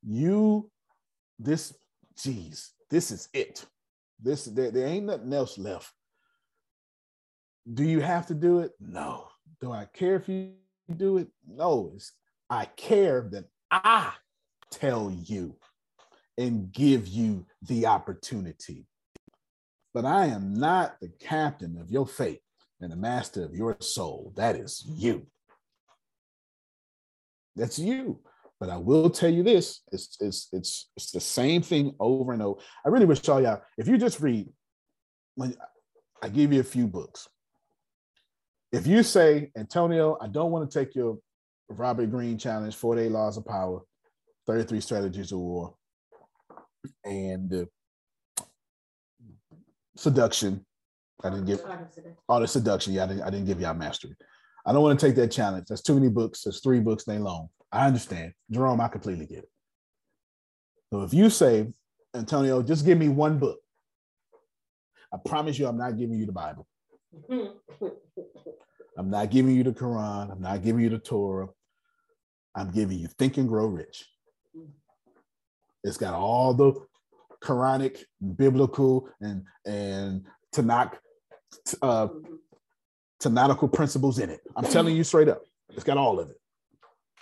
You, 0.07 0.71
this, 1.39 1.75
geez, 2.23 2.73
this 2.89 3.11
is 3.11 3.29
it. 3.33 3.65
This 4.21 4.45
there, 4.45 4.71
there 4.71 4.87
ain't 4.87 5.07
nothing 5.07 5.33
else 5.33 5.59
left. 5.59 5.93
Do 7.73 7.83
you 7.83 8.01
have 8.01 8.27
to 8.29 8.35
do 8.35 8.61
it? 8.61 8.73
No. 8.81 9.29
Do 9.61 9.73
I 9.73 9.87
care 9.93 10.17
if 10.17 10.29
you 10.29 10.53
do 10.97 11.19
it? 11.19 11.29
No. 11.47 11.93
It's, 11.97 12.13
I 12.49 12.67
care 12.67 13.29
that 13.33 13.45
I 13.71 14.13
tell 14.73 15.15
you 15.25 15.57
and 16.39 16.73
give 16.73 17.07
you 17.07 17.47
the 17.63 17.87
opportunity. 17.87 18.87
But 19.95 20.05
I 20.05 20.27
am 20.27 20.55
not 20.55 20.97
the 21.01 21.11
captain 21.21 21.79
of 21.79 21.91
your 21.91 22.07
fate 22.07 22.41
and 22.81 22.91
the 22.91 22.97
master 22.97 23.45
of 23.45 23.55
your 23.55 23.77
soul. 23.81 24.33
That 24.37 24.57
is 24.57 24.83
you. 24.87 25.27
That's 27.55 27.79
you. 27.79 28.21
But 28.59 28.71
I 28.71 28.77
will 28.77 29.11
tell 29.11 29.29
you 29.29 29.43
this: 29.43 29.81
it's 29.91 30.17
it's 30.21 30.49
it's 30.53 30.89
it's 30.97 31.11
the 31.11 31.21
same 31.21 31.63
thing 31.63 31.95
over 31.99 32.33
and 32.33 32.41
over. 32.41 32.61
I 32.87 32.89
really 32.89 33.07
wish 33.07 33.29
all 33.29 33.43
y'all, 33.43 33.63
if 33.77 33.89
you 33.89 33.99
just 33.99 34.21
read, 34.21 34.49
when 35.35 35.55
I 36.23 36.29
give 36.29 36.53
you 36.53 36.61
a 36.61 36.65
few 36.65 36.87
books. 36.87 37.29
If 38.71 38.87
you 38.87 39.03
say, 39.03 39.51
Antonio, 39.57 40.17
I 40.21 40.29
don't 40.29 40.51
want 40.51 40.71
to 40.71 40.79
take 40.79 40.95
your 40.95 41.19
Robert 41.69 42.11
Greene 42.11 42.39
challenge, 42.39 42.77
48 42.77 43.11
Laws 43.11 43.37
of 43.37 43.45
Power, 43.45 43.81
33 44.47 44.81
Strategies 44.81 45.33
of 45.33 45.39
War, 45.39 45.75
and 47.05 47.53
uh, 47.55 48.45
seduction. 49.97 50.65
I 51.23 51.31
didn't 51.31 51.47
give 51.47 51.61
all 52.29 52.41
the 52.41 52.49
seduction. 52.49 52.93
Yeah, 52.93 53.05
I 53.05 53.07
didn't, 53.07 53.23
I 53.23 53.31
didn't 53.31 53.47
give 53.47 53.61
y'all 53.61 53.75
mastery. 53.75 54.17
I 54.67 54.73
don't 54.73 54.83
want 54.83 54.99
to 54.99 55.07
take 55.07 55.17
that 55.17 55.31
challenge. 55.31 55.67
That's 55.69 55.83
too 55.83 55.95
many 55.95 56.09
books. 56.09 56.43
There's 56.43 56.61
three 56.61 56.81
books, 56.81 57.05
they 57.05 57.19
long. 57.19 57.49
I 57.71 57.87
understand. 57.87 58.33
Jerome, 58.51 58.81
I 58.81 58.89
completely 58.89 59.27
get 59.27 59.39
it. 59.39 59.51
So 60.93 61.03
if 61.03 61.15
you 61.15 61.31
say, 61.31 61.73
Antonio, 62.15 62.63
just 62.63 62.85
give 62.85 62.99
me 62.99 63.09
one 63.09 63.39
book, 63.39 63.59
I 65.13 65.19
promise 65.25 65.59
you 65.59 65.67
I'm 65.67 65.79
not 65.79 65.97
giving 65.97 66.19
you 66.19 66.27
the 66.27 66.33
Bible. 66.33 66.67
I'm 68.99 69.11
not 69.11 69.31
giving 69.31 69.57
you 69.57 69.63
the 69.65 69.73
Quran. 69.73 70.33
I'm 70.33 70.41
not 70.41 70.63
giving 70.63 70.83
you 70.83 70.91
the 70.91 70.99
Torah. 70.99 71.49
I'm 72.55 72.71
giving 72.71 72.99
you 72.99 73.09
Think 73.19 73.39
and 73.39 73.49
Grow 73.49 73.67
Rich. 73.67 74.07
It's 75.85 75.97
got 75.97 76.15
all 76.15 76.55
the 76.55 76.75
Quranic, 77.43 78.05
biblical, 78.37 79.09
and 79.21 79.45
and 79.67 80.27
Tanakh, 80.55 80.93
uh, 81.83 82.09
Tanakhical 83.23 83.73
principles 83.73 84.19
in 84.19 84.31
it. 84.31 84.41
I'm 84.57 84.65
telling 84.65 84.97
you 84.97 85.05
straight 85.05 85.29
up, 85.29 85.43
it's 85.71 85.85
got 85.85 85.97
all 85.97 86.21
of 86.21 86.31
it. 86.31 86.37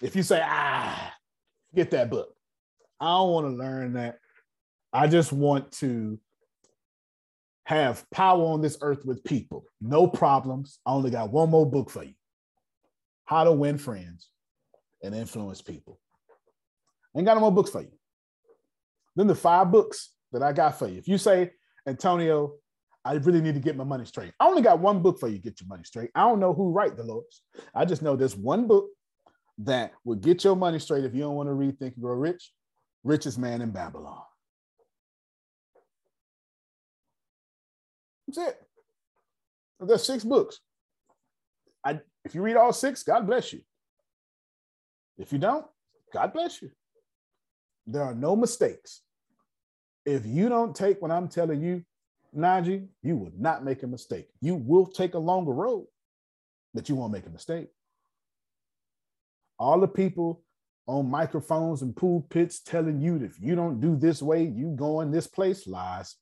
If 0.03 0.17
you 0.17 0.23
say, 0.23 0.43
ah, 0.43 1.13
get 1.75 1.91
that 1.91 2.11
book, 2.11 2.35
I 3.01 3.07
don't 3.07 3.31
want 3.31 3.47
to 3.47 3.57
learn 3.57 3.95
that. 3.95 4.19
I 4.93 5.07
just 5.07 5.33
want 5.33 5.73
to 5.73 6.19
have 7.65 8.05
power 8.11 8.47
on 8.47 8.61
this 8.61 8.79
earth 8.83 9.05
with 9.05 9.23
people. 9.23 9.65
No 9.81 10.07
problems. 10.07 10.81
I 10.85 10.91
only 10.91 11.11
got 11.11 11.31
one 11.31 11.51
more 11.51 11.71
book 11.71 11.89
for 11.89 12.03
you 12.03 12.15
How 13.27 13.45
to 13.45 13.53
Win 13.53 13.79
Friends 13.79 14.31
and 15.03 15.15
Influence 15.15 15.63
People. 15.63 16.01
Ain't 17.17 17.27
got 17.27 17.35
no 17.35 17.41
more 17.41 17.53
books 17.53 17.71
for 17.71 17.83
you. 17.83 17.93
Then 19.17 19.27
the 19.27 19.35
five 19.35 19.71
books 19.71 20.11
that 20.33 20.43
I 20.43 20.53
got 20.53 20.79
for 20.79 20.89
you. 20.89 20.99
If 20.99 21.09
you 21.09 21.19
say, 21.19 21.51
Antonio, 21.87 22.55
I 23.05 23.15
really 23.15 23.41
need 23.41 23.55
to 23.55 23.61
get 23.61 23.77
my 23.77 23.85
money 23.85 24.05
straight. 24.05 24.33
I 24.39 24.47
only 24.47 24.63
got 24.63 24.81
one 24.81 25.03
book 25.03 25.19
for 25.19 25.29
you, 25.29 25.39
get 25.39 25.61
your 25.61 25.69
money 25.69 25.85
straight. 25.85 26.11
I 26.15 26.21
don't 26.23 26.41
know 26.41 26.53
who 26.53 26.71
write 26.71 26.97
the 26.97 27.05
laws. 27.05 27.43
I 27.75 27.85
just 27.85 28.03
know 28.03 28.17
there's 28.17 28.37
one 28.37 28.67
book 28.67 28.89
that 29.59 29.93
will 30.05 30.17
get 30.17 30.45
your 30.45 30.57
money 30.57 30.79
straight 30.79 31.05
if 31.05 31.15
you 31.15 31.21
don't 31.21 31.35
want 31.35 31.49
to 31.49 31.55
read 31.55 31.79
Think 31.79 31.95
and 31.95 32.03
Grow 32.03 32.15
Rich, 32.15 32.53
Richest 33.05 33.39
Man 33.39 33.63
in 33.63 33.71
Babylon. 33.71 34.23
That's 38.27 38.49
it. 38.49 38.61
There's 39.81 40.05
six 40.05 40.23
books. 40.23 40.61
I, 41.85 42.01
if 42.25 42.35
you 42.35 42.43
read 42.43 42.57
all 42.57 42.73
six, 42.73 43.03
God 43.03 43.27
bless 43.27 43.53
you. 43.53 43.61
If 45.19 45.33
you 45.33 45.39
don't, 45.39 45.67
God 46.13 46.33
bless 46.33 46.61
you. 46.63 46.71
There 47.87 48.03
are 48.03 48.15
no 48.15 48.37
mistakes. 48.37 49.03
If 50.07 50.27
you 50.27 50.49
don't 50.49 50.75
take 50.75 51.01
what 51.03 51.11
I'm 51.11 51.29
telling 51.29 51.63
you, 51.63 51.85
Najee, 52.37 52.89
you 53.03 53.17
will 53.17 53.33
not 53.37 53.65
make 53.65 53.83
a 53.83 53.87
mistake. 53.87 54.29
You 54.41 54.55
will 54.55 54.87
take 54.87 55.15
a 55.15 55.19
longer 55.19 55.53
road, 55.53 55.87
but 56.73 56.89
you 56.89 56.95
won't 56.95 57.13
make 57.13 57.27
a 57.27 57.31
mistake. 57.31 57.69
All 59.59 59.81
the 59.81 59.89
people 59.89 60.43
on 60.87 61.11
microphones 61.11 61.83
and 61.83 61.95
pool 61.95 62.27
pits 62.31 62.61
telling 62.61 63.01
you 63.01 63.19
that 63.19 63.27
if 63.27 63.41
you 63.41 63.55
don't 63.55 63.81
do 63.81 63.97
this 63.97 64.23
way, 64.23 64.45
you 64.45 64.75
go 64.77 65.01
in 65.01 65.11
this 65.11 65.27
place, 65.27 65.67
lies. 65.67 66.17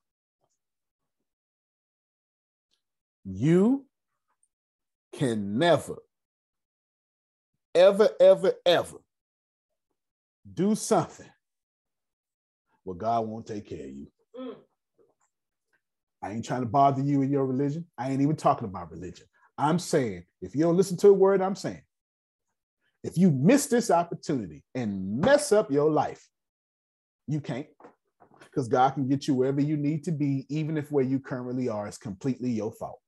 You 3.25 3.87
can 5.15 5.59
never, 5.59 5.97
ever, 7.75 8.09
ever, 8.21 8.53
ever 8.65 8.99
do 10.55 10.75
something 10.75 11.29
where 12.89 12.97
God 12.97 13.27
won't 13.27 13.47
take 13.47 13.69
care 13.69 13.85
of 13.85 13.91
you. 13.91 14.07
Mm. 14.39 14.55
I 16.23 16.31
ain't 16.31 16.45
trying 16.45 16.63
to 16.63 16.67
bother 16.67 17.03
you 17.03 17.21
in 17.21 17.31
your 17.31 17.45
religion. 17.45 17.85
I 17.99 18.11
ain't 18.11 18.23
even 18.23 18.35
talking 18.35 18.67
about 18.67 18.91
religion. 18.91 19.27
I'm 19.59 19.79
saying 19.79 20.25
if 20.41 20.55
you 20.55 20.63
don't 20.63 20.77
listen 20.77 20.97
to 20.99 21.09
a 21.09 21.13
word 21.13 21.43
I'm 21.43 21.55
saying, 21.55 21.83
if 23.05 23.19
you 23.19 23.31
miss 23.31 23.67
this 23.67 23.91
opportunity 23.91 24.65
and 24.75 25.21
mess 25.21 25.53
up 25.53 25.71
your 25.71 25.91
life, 25.91 26.27
you 27.27 27.41
can't. 27.41 27.67
Because 28.43 28.69
God 28.69 28.91
can 28.91 29.07
get 29.07 29.29
you 29.29 29.35
wherever 29.35 29.61
you 29.61 29.77
need 29.77 30.03
to 30.05 30.13
be, 30.13 30.47
even 30.49 30.79
if 30.79 30.91
where 30.91 31.05
you 31.05 31.21
currently 31.21 31.69
are 31.69 31.87
is 31.87 31.99
completely 31.99 32.51
your 32.51 32.73
fault. 32.73 33.01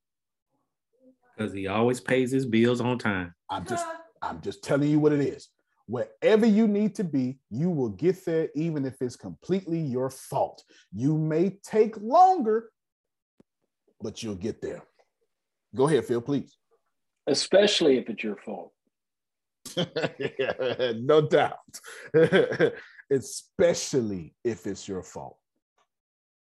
Because 1.35 1.53
he 1.53 1.67
always 1.67 1.99
pays 1.99 2.31
his 2.31 2.45
bills 2.45 2.81
on 2.81 2.99
time. 2.99 3.33
I'm 3.49 3.65
just 3.65 3.85
I'm 4.21 4.41
just 4.41 4.63
telling 4.63 4.89
you 4.89 4.99
what 4.99 5.11
it 5.11 5.21
is. 5.21 5.49
Wherever 5.91 6.45
you 6.45 6.69
need 6.69 6.95
to 6.95 7.03
be, 7.03 7.37
you 7.49 7.69
will 7.69 7.89
get 7.89 8.23
there, 8.23 8.47
even 8.55 8.85
if 8.85 9.01
it's 9.01 9.17
completely 9.17 9.77
your 9.77 10.09
fault. 10.09 10.63
You 10.93 11.17
may 11.17 11.57
take 11.65 11.97
longer, 11.97 12.69
but 13.99 14.23
you'll 14.23 14.35
get 14.35 14.61
there. 14.61 14.83
Go 15.75 15.89
ahead, 15.89 16.05
Phil, 16.05 16.21
please. 16.21 16.55
Especially 17.27 17.97
if 17.97 18.09
it's 18.09 18.23
your 18.23 18.37
fault. 18.37 18.71
no 20.95 21.27
doubt. 21.27 21.57
Especially 23.11 24.33
if 24.45 24.67
it's 24.67 24.87
your 24.87 25.03
fault. 25.03 25.35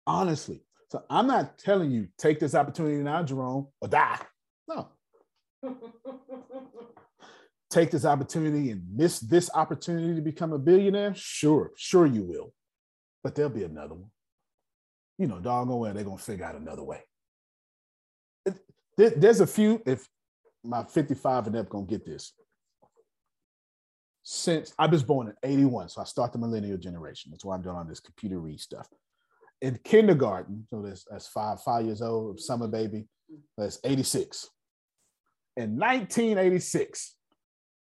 Honestly. 0.05 0.61
So 0.89 1.05
I'm 1.09 1.27
not 1.27 1.57
telling 1.57 1.89
you 1.89 2.09
take 2.17 2.41
this 2.41 2.53
opportunity 2.53 2.97
now, 2.97 3.23
Jerome, 3.23 3.67
or 3.79 3.87
die. 3.87 4.19
No. 4.67 4.89
take 7.72 7.91
this 7.91 8.06
opportunity 8.06 8.72
and 8.72 8.84
miss 8.93 9.19
this 9.19 9.49
opportunity 9.53 10.14
to 10.15 10.22
become 10.22 10.53
a 10.53 10.60
billionaire? 10.60 11.14
Sure, 11.15 11.72
sure 11.76 12.06
you 12.06 12.23
will. 12.23 12.53
But 13.23 13.35
there'll 13.35 13.52
be 13.52 13.64
another 13.64 13.95
one. 13.95 14.11
You 15.18 15.27
know, 15.27 15.39
doggone 15.39 15.80
well, 15.80 15.93
they're 15.93 16.03
gonna 16.03 16.18
figure 16.18 16.45
out 16.45 16.56
another 16.56 16.84
way. 16.84 17.02
There's 18.98 19.39
a 19.39 19.48
few, 19.48 19.81
if 19.85 20.07
my 20.64 20.84
55 20.84 21.48
and 21.48 21.56
up 21.56 21.69
gonna 21.69 21.85
get 21.85 22.06
this 22.06 22.34
since 24.23 24.73
I 24.77 24.88
was 24.88 25.03
born 25.03 25.27
in 25.27 25.35
81. 25.43 25.89
So 25.89 26.02
I 26.02 26.03
start 26.06 26.31
the 26.31 26.39
millennial 26.39 26.77
generation. 26.77 27.31
That's 27.31 27.43
why 27.45 27.56
I'm 27.56 27.61
doing 27.61 27.76
all 27.76 27.84
this 27.84 27.99
computer 27.99 28.39
read 28.39 28.60
stuff. 28.60 28.88
In 29.61 29.80
kindergarten, 29.84 30.68
so 30.69 30.81
that's, 30.81 31.06
that's 31.10 31.27
five, 31.27 31.61
five 31.61 31.85
years 31.85 32.02
old, 32.02 32.39
summer 32.39 32.68
baby, 32.68 33.06
that's 33.57 33.80
86. 33.84 34.49
In 35.57 35.76
1986, 35.77 37.15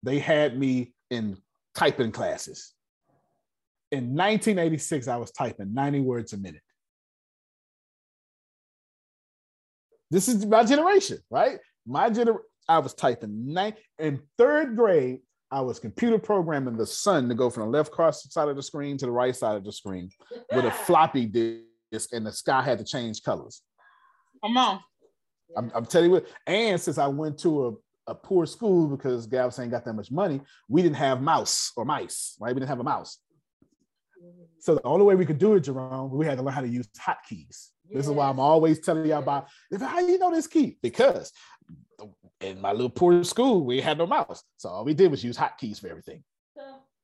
they 0.03 0.19
had 0.19 0.59
me 0.59 0.93
in 1.11 1.37
typing 1.75 2.13
classes. 2.13 2.75
In 3.91 4.15
1986, 4.15 5.09
I 5.09 5.17
was 5.17 5.31
typing 5.31 5.73
90 5.73 6.01
words 6.01 6.33
a 6.33 6.37
minute. 6.37 6.63
This 10.11 10.29
is 10.29 10.45
my 10.47 10.65
generation, 10.65 11.19
right? 11.31 11.59
My 11.87 12.11
generation, 12.11 12.43
I 12.69 12.79
was 12.79 12.95
typing 12.95 13.53
nine 13.53 13.75
in 13.99 14.21
third 14.37 14.77
grade. 14.77 15.21
I 15.51 15.63
was 15.63 15.79
computer 15.79 16.19
programming 16.19 16.77
the 16.77 16.87
sun 16.87 17.29
to 17.31 17.35
go 17.35 17.49
from 17.49 17.65
the 17.65 17.71
left 17.71 17.91
cross 17.91 18.31
side 18.31 18.49
of 18.49 18.57
the 18.57 18.63
screen 18.63 18.99
to 18.99 19.07
the 19.07 19.13
right 19.13 19.35
side 19.35 19.57
of 19.57 19.65
the 19.65 19.73
screen 19.73 20.11
with 20.55 20.67
a 20.67 20.71
floppy 20.71 21.25
disk, 21.25 22.13
and 22.13 22.27
the 22.27 22.33
sky 22.33 22.63
had 22.63 22.79
to 22.79 22.85
change 22.85 23.23
colors. 23.23 23.63
Come 24.45 24.59
on. 24.59 24.81
I'm, 25.57 25.73
I'm 25.75 25.87
telling 25.87 26.11
you 26.11 26.17
what, 26.17 26.27
and 26.47 26.79
since 26.79 26.99
I 26.99 27.07
went 27.07 27.39
to 27.39 27.81
a, 28.09 28.15
poor 28.15 28.47
school 28.47 28.89
because 28.89 29.27
Galveston 29.27 29.65
ain't 29.65 29.73
got 29.73 29.85
that 29.85 29.93
much 29.95 30.11
money, 30.11 30.41
we 30.69 30.83
didn't 30.83 30.97
have 30.97 31.23
mouse 31.23 31.73
or 31.77 31.85
mice, 31.85 32.37
right? 32.41 32.55
We 32.55 32.61
didn't 32.61 32.71
have 32.71 32.81
a 32.81 32.85
mouse. 32.85 33.19
So 34.61 34.75
the 34.75 34.83
only 34.83 35.05
way 35.05 35.15
we 35.15 35.27
could 35.27 35.39
do 35.39 35.55
it, 35.55 35.61
Jerome, 35.61 36.11
we 36.11 36.27
had 36.27 36.39
to 36.39 36.43
learn 36.43 36.55
how 36.55 36.61
to 36.61 36.69
use 36.69 36.89
hotkeys. 36.99 37.69
This 37.91 38.07
is 38.07 38.11
why 38.11 38.29
I'm 38.29 38.41
always 38.41 38.81
telling 38.81 39.07
y'all 39.07 39.21
about 39.21 39.49
how 39.81 40.01
you 40.01 40.19
know 40.19 40.31
this 40.31 40.47
key 40.47 40.77
because 40.83 41.33
in 42.41 42.61
my 42.61 42.73
little 42.73 42.91
poor 42.91 43.25
school, 43.25 43.65
we 43.65 43.81
had 43.81 43.99
no 43.99 44.07
mouse. 44.07 44.43
So 44.57 44.69
all 44.69 44.85
we 44.85 44.95
did 44.95 45.11
was 45.11 45.25
use 45.25 45.39
hotkeys 45.39 45.81
for 45.81 45.89
everything. 45.89 46.23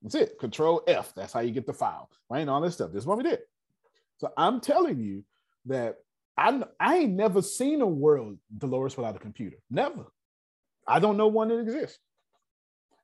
That's 0.02 0.14
it. 0.16 0.38
Control 0.38 0.82
F. 0.86 1.14
That's 1.14 1.32
how 1.32 1.40
you 1.40 1.52
get 1.52 1.66
the 1.66 1.72
file, 1.72 2.10
right? 2.28 2.40
And 2.40 2.50
all 2.50 2.60
this 2.60 2.74
stuff. 2.74 2.92
This 2.92 3.04
is 3.04 3.06
what 3.06 3.16
we 3.16 3.24
did. 3.24 3.38
So 4.18 4.30
I'm 4.36 4.60
telling 4.60 5.00
you, 5.00 5.24
that 5.66 5.96
I 6.36 6.62
I 6.80 6.96
ain't 6.96 7.12
never 7.12 7.42
seen 7.42 7.80
a 7.80 7.86
world, 7.86 8.38
Dolores, 8.56 8.96
without 8.96 9.16
a 9.16 9.20
computer. 9.20 9.56
Never. 9.70 10.06
I 10.86 10.98
don't 10.98 11.16
know 11.16 11.28
one 11.28 11.48
that 11.48 11.60
exists. 11.60 11.98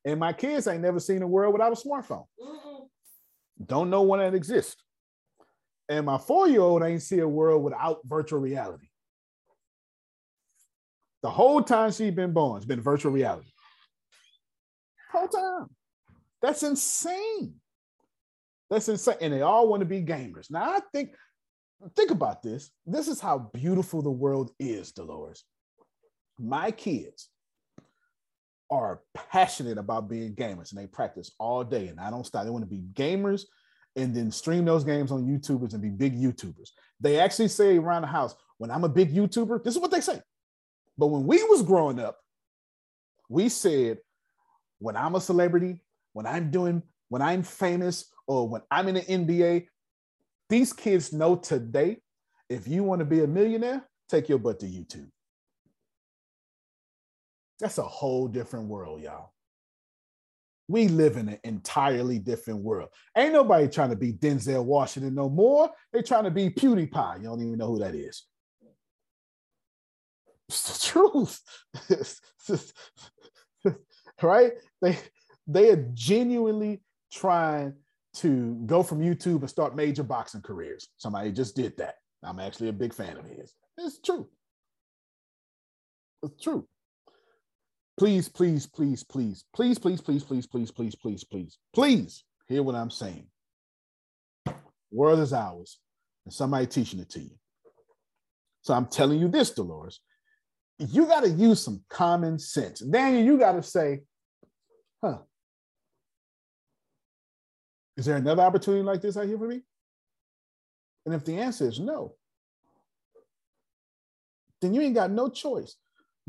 And 0.04 0.18
my 0.18 0.32
kids 0.32 0.66
ain't 0.66 0.82
never 0.82 1.00
seen 1.00 1.22
a 1.22 1.26
world 1.26 1.52
without 1.52 1.72
a 1.72 1.76
smartphone. 1.76 2.24
Don't 3.64 3.90
know 3.90 4.02
one 4.02 4.20
that 4.20 4.34
exists. 4.34 4.82
And 5.88 6.06
my 6.06 6.18
four-year-old 6.18 6.82
ain't 6.82 7.02
see 7.02 7.18
a 7.18 7.28
world 7.28 7.62
without 7.62 7.98
virtual 8.04 8.40
reality. 8.40 8.86
The 11.22 11.30
whole 11.30 11.62
time 11.62 11.90
she's 11.92 12.14
been 12.14 12.32
born, 12.32 12.56
it's 12.56 12.66
been 12.66 12.80
virtual 12.80 13.12
reality. 13.12 13.50
Whole 15.12 15.28
time. 15.28 15.66
That's 16.40 16.62
insane. 16.62 17.56
That's 18.70 18.88
insane. 18.88 19.16
And 19.20 19.32
they 19.34 19.42
all 19.42 19.68
want 19.68 19.80
to 19.80 19.86
be 19.86 20.02
gamers. 20.02 20.50
Now, 20.50 20.62
I 20.62 20.80
think, 20.94 21.14
think 21.96 22.10
about 22.10 22.42
this. 22.42 22.70
This 22.86 23.08
is 23.08 23.20
how 23.20 23.50
beautiful 23.52 24.00
the 24.00 24.10
world 24.10 24.52
is, 24.58 24.92
Dolores. 24.92 25.44
My 26.38 26.70
kids 26.70 27.28
are 28.70 29.00
passionate 29.14 29.78
about 29.78 30.08
being 30.08 30.34
gamers 30.34 30.70
and 30.70 30.80
they 30.80 30.86
practice 30.86 31.32
all 31.38 31.64
day 31.64 31.88
and 31.88 31.98
I 31.98 32.10
don't 32.10 32.26
stop. 32.26 32.44
They 32.44 32.50
want 32.50 32.64
to 32.64 32.70
be 32.70 32.82
gamers 32.94 33.44
and 33.96 34.14
then 34.14 34.30
stream 34.30 34.64
those 34.64 34.84
games 34.84 35.10
on 35.10 35.26
YouTubers 35.26 35.72
and 35.72 35.82
be 35.82 35.88
big 35.88 36.16
YouTubers. 36.16 36.70
They 37.00 37.18
actually 37.18 37.48
say 37.48 37.76
around 37.76 38.02
the 38.02 38.08
house, 38.08 38.34
when 38.58 38.70
I'm 38.70 38.84
a 38.84 38.88
big 38.88 39.12
YouTuber, 39.12 39.64
this 39.64 39.74
is 39.74 39.80
what 39.80 39.90
they 39.90 40.00
say. 40.00 40.20
But 40.96 41.08
when 41.08 41.26
we 41.26 41.42
was 41.44 41.62
growing 41.62 41.98
up, 41.98 42.18
we 43.28 43.48
said, 43.48 43.98
when 44.78 44.96
I'm 44.96 45.14
a 45.14 45.20
celebrity, 45.20 45.82
when 46.12 46.26
I'm 46.26 46.50
doing, 46.50 46.82
when 47.08 47.22
I'm 47.22 47.42
famous, 47.42 48.06
or 48.26 48.48
when 48.48 48.62
I'm 48.70 48.88
in 48.88 48.94
the 48.96 49.00
NBA, 49.02 49.66
these 50.48 50.72
kids 50.72 51.12
know 51.12 51.36
today, 51.36 51.98
if 52.48 52.68
you 52.68 52.82
want 52.82 53.00
to 53.00 53.04
be 53.04 53.22
a 53.22 53.26
millionaire, 53.26 53.88
take 54.08 54.28
your 54.28 54.38
butt 54.38 54.60
to 54.60 54.66
YouTube. 54.66 55.08
That's 57.60 57.78
a 57.78 57.82
whole 57.82 58.26
different 58.28 58.68
world, 58.68 59.02
y'all. 59.02 59.32
We 60.68 60.88
live 60.88 61.16
in 61.16 61.28
an 61.28 61.38
entirely 61.42 62.18
different 62.18 62.60
world. 62.60 62.90
Ain't 63.16 63.32
nobody 63.32 63.68
trying 63.68 63.90
to 63.90 63.96
be 63.96 64.12
Denzel 64.12 64.64
Washington 64.64 65.14
no 65.14 65.28
more. 65.28 65.70
They 65.92 66.00
trying 66.02 66.24
to 66.24 66.30
be 66.30 66.48
PewDiePie. 66.48 67.18
You 67.18 67.24
don't 67.24 67.42
even 67.42 67.58
know 67.58 67.66
who 67.66 67.80
that 67.80 67.94
is. 67.94 68.24
It's 70.48 70.78
the 70.78 70.88
truth. 70.88 71.40
right? 74.22 74.52
They 74.80 74.98
they 75.46 75.70
are 75.70 75.88
genuinely 75.92 76.82
trying 77.12 77.74
to 78.14 78.54
go 78.66 78.82
from 78.82 79.00
YouTube 79.00 79.40
and 79.40 79.50
start 79.50 79.76
major 79.76 80.02
boxing 80.02 80.42
careers. 80.42 80.88
Somebody 80.96 81.32
just 81.32 81.56
did 81.56 81.76
that. 81.78 81.96
I'm 82.22 82.38
actually 82.38 82.68
a 82.68 82.72
big 82.72 82.92
fan 82.92 83.16
of 83.16 83.26
his. 83.26 83.54
It's 83.78 84.00
true. 84.00 84.28
It's 86.22 86.42
true. 86.42 86.66
Please, 88.00 88.30
please, 88.30 88.66
please, 88.66 89.04
please, 89.04 89.44
please, 89.52 89.78
please, 89.78 90.00
please, 90.00 90.22
please, 90.24 90.46
please, 90.46 90.70
please, 90.70 90.94
please, 90.94 91.22
please, 91.22 91.58
please 91.74 92.24
hear 92.48 92.62
what 92.62 92.74
I'm 92.74 92.90
saying. 92.90 93.26
World 94.90 95.20
is 95.20 95.34
ours, 95.34 95.78
and 96.24 96.32
somebody 96.32 96.66
teaching 96.66 97.00
it 97.00 97.10
to 97.10 97.20
you. 97.20 97.32
So 98.62 98.72
I'm 98.72 98.86
telling 98.86 99.18
you 99.18 99.28
this, 99.28 99.50
Dolores. 99.50 100.00
You 100.78 101.04
got 101.04 101.24
to 101.24 101.28
use 101.28 101.62
some 101.62 101.84
common 101.90 102.38
sense. 102.38 102.80
Daniel, 102.80 103.22
you 103.22 103.38
got 103.38 103.52
to 103.52 103.62
say, 103.62 104.00
huh, 105.04 105.18
is 107.98 108.06
there 108.06 108.16
another 108.16 108.44
opportunity 108.44 108.82
like 108.82 109.02
this 109.02 109.18
out 109.18 109.26
here 109.26 109.36
for 109.36 109.46
me? 109.46 109.60
And 111.04 111.14
if 111.14 111.26
the 111.26 111.36
answer 111.36 111.68
is 111.68 111.78
no, 111.78 112.14
then 114.62 114.72
you 114.72 114.80
ain't 114.80 114.94
got 114.94 115.10
no 115.10 115.28
choice 115.28 115.76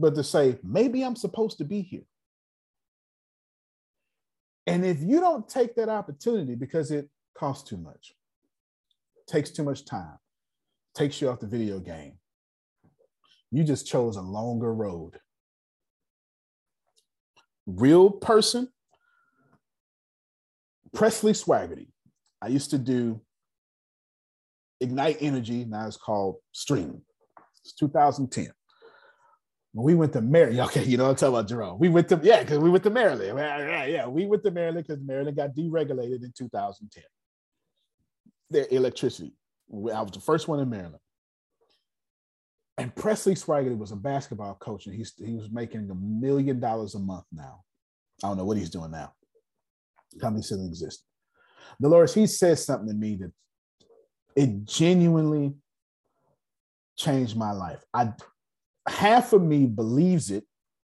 but 0.01 0.15
to 0.15 0.23
say, 0.23 0.57
maybe 0.63 1.03
I'm 1.03 1.15
supposed 1.15 1.59
to 1.59 1.63
be 1.63 1.81
here. 1.81 2.01
And 4.67 4.85
if 4.85 5.01
you 5.01 5.19
don't 5.19 5.47
take 5.47 5.75
that 5.75 5.89
opportunity 5.89 6.55
because 6.55 6.91
it 6.91 7.09
costs 7.37 7.69
too 7.69 7.77
much, 7.77 8.13
takes 9.27 9.51
too 9.51 9.63
much 9.63 9.85
time, 9.85 10.17
takes 10.95 11.21
you 11.21 11.29
off 11.29 11.39
the 11.39 11.47
video 11.47 11.79
game, 11.79 12.13
you 13.51 13.63
just 13.63 13.87
chose 13.87 14.17
a 14.17 14.21
longer 14.21 14.73
road. 14.73 15.19
Real 17.67 18.09
person, 18.09 18.69
Presley 20.93 21.33
Swagerty. 21.33 21.87
I 22.41 22.47
used 22.47 22.71
to 22.71 22.77
do 22.77 23.21
Ignite 24.79 25.17
Energy, 25.21 25.63
now 25.65 25.85
it's 25.85 25.97
called 25.97 26.37
Stream. 26.51 27.01
It's 27.63 27.73
2010. 27.73 28.51
When 29.73 29.85
we 29.85 29.95
went 29.95 30.13
to 30.13 30.21
Maryland, 30.21 30.59
okay, 30.61 30.83
you 30.83 30.97
know 30.97 31.09
I'm 31.09 31.15
talking 31.15 31.33
about 31.33 31.47
Jerome. 31.47 31.79
We 31.79 31.87
went 31.89 32.09
to, 32.09 32.19
yeah, 32.21 32.41
because 32.41 32.59
we 32.59 32.69
went 32.69 32.83
to 32.83 32.89
Maryland. 32.89 33.37
Yeah, 33.37 33.85
yeah, 33.85 34.07
we 34.07 34.25
went 34.25 34.43
to 34.43 34.51
Maryland 34.51 34.85
because 34.85 35.01
Maryland 35.01 35.37
got 35.37 35.55
deregulated 35.55 36.23
in 36.23 36.33
2010. 36.37 37.03
Their 38.49 38.67
electricity. 38.69 39.33
I 39.71 40.01
was 40.01 40.11
the 40.11 40.19
first 40.19 40.49
one 40.49 40.59
in 40.59 40.69
Maryland. 40.69 40.99
And 42.77 42.93
Presley 42.95 43.35
Swagerty 43.35 43.77
was 43.77 43.91
a 43.91 43.95
basketball 43.95 44.55
coach, 44.55 44.87
and 44.87 44.95
he's 44.95 45.13
he 45.17 45.33
was 45.33 45.49
making 45.51 45.89
a 45.89 45.95
million 45.95 46.59
dollars 46.59 46.95
a 46.95 46.99
month 46.99 47.25
now. 47.31 47.61
I 48.23 48.27
don't 48.27 48.37
know 48.37 48.45
what 48.45 48.57
he's 48.57 48.69
doing 48.69 48.91
now. 48.91 49.13
Company 50.19 50.43
still 50.43 50.65
exists. 50.65 51.05
Dolores, 51.79 52.13
he 52.13 52.27
says 52.27 52.65
something 52.65 52.87
to 52.87 52.93
me 52.93 53.15
that 53.17 53.31
it 54.35 54.65
genuinely 54.65 55.53
changed 56.97 57.37
my 57.37 57.51
life. 57.51 57.83
I 57.93 58.13
half 58.87 59.33
of 59.33 59.41
me 59.41 59.65
believes 59.65 60.31
it. 60.31 60.43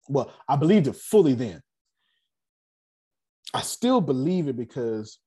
Well, 0.09 0.33
I 0.49 0.57
believed 0.57 0.87
it 0.87 0.97
fully 0.97 1.35
then. 1.35 1.63
I 3.55 3.61
still 3.61 4.01
believe 4.01 4.49
it 4.49 4.57
because 4.57 5.19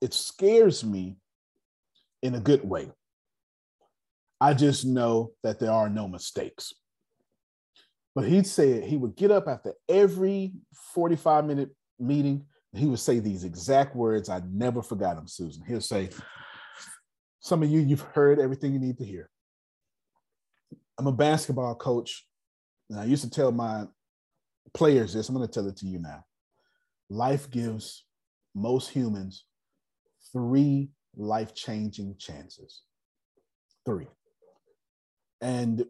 it 0.00 0.14
scares 0.14 0.84
me 0.84 1.16
in 2.22 2.34
a 2.34 2.40
good 2.40 2.64
way. 2.64 2.90
I 4.40 4.54
just 4.54 4.84
know 4.84 5.32
that 5.42 5.60
there 5.60 5.70
are 5.70 5.88
no 5.88 6.08
mistakes. 6.08 6.72
But 8.14 8.24
he 8.24 8.42
said 8.42 8.84
he 8.84 8.96
would 8.96 9.16
get 9.16 9.30
up 9.30 9.48
after 9.48 9.74
every 9.88 10.52
45 10.94 11.46
minute 11.46 11.70
meeting. 11.98 12.44
He 12.74 12.86
would 12.86 12.98
say 12.98 13.18
these 13.18 13.44
exact 13.44 13.94
words. 13.94 14.28
I 14.28 14.42
never 14.50 14.82
forgot 14.82 15.16
them, 15.16 15.28
Susan. 15.28 15.62
He'll 15.66 15.80
say, 15.80 16.10
Some 17.40 17.62
of 17.62 17.70
you, 17.70 17.80
you've 17.80 18.00
heard 18.00 18.38
everything 18.38 18.72
you 18.72 18.78
need 18.78 18.98
to 18.98 19.04
hear. 19.04 19.30
I'm 20.98 21.06
a 21.06 21.12
basketball 21.12 21.74
coach, 21.74 22.26
and 22.90 23.00
I 23.00 23.04
used 23.04 23.24
to 23.24 23.30
tell 23.30 23.52
my 23.52 23.86
players 24.74 25.14
this. 25.14 25.28
I'm 25.28 25.34
going 25.34 25.46
to 25.46 25.52
tell 25.52 25.68
it 25.68 25.76
to 25.78 25.86
you 25.86 25.98
now. 25.98 26.24
Life 27.08 27.50
gives 27.50 28.04
most 28.54 28.90
humans 28.90 29.44
three 30.32 30.90
life 31.16 31.54
changing 31.54 32.16
chances. 32.18 32.82
Three. 33.84 34.06
And 35.40 35.84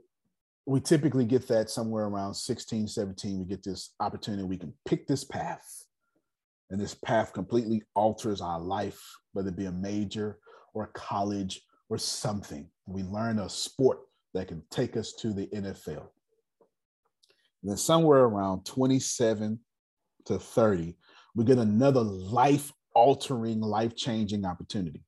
we 0.66 0.81
typically 0.81 1.24
get 1.24 1.47
that 1.49 1.70
somewhere 1.70 2.05
around 2.05 2.35
16, 2.35 2.89
17. 2.89 3.41
We 3.41 3.45
get 3.45 3.62
this 3.62 3.95
opportunity. 4.01 4.45
We 4.45 4.57
can 4.57 4.73
pick 4.87 5.07
this 5.07 5.24
path, 5.24 5.85
and 6.70 6.81
this 6.81 6.95
path 6.95 7.33
completely 7.33 7.83
alters 7.95 8.41
our 8.41 8.61
life, 8.61 9.01
whether 9.33 9.49
it 9.49 9.57
be 9.57 9.66
a 9.66 9.73
major 9.73 10.39
or 10.74 10.85
a 10.85 10.99
college 10.99 11.61
or 11.91 11.99
something. 11.99 12.69
We 12.87 13.03
learn 13.03 13.41
a 13.41 13.49
sport 13.49 13.99
that 14.35 14.49
can 14.49 14.63
take 14.71 14.97
us 14.97 15.13
to 15.13 15.33
the 15.33 15.47
NFL. 15.49 16.09
And 17.63 17.71
then 17.71 17.77
somewhere 17.77 18.21
around 18.21 18.65
27 18.65 19.59
to 20.27 20.39
30, 20.39 20.97
we 21.35 21.45
get 21.45 21.59
another 21.59 22.03
life 22.03 22.73
altering, 22.95 23.61
life 23.61 23.97
changing 23.97 24.45
opportunity. 24.45 25.05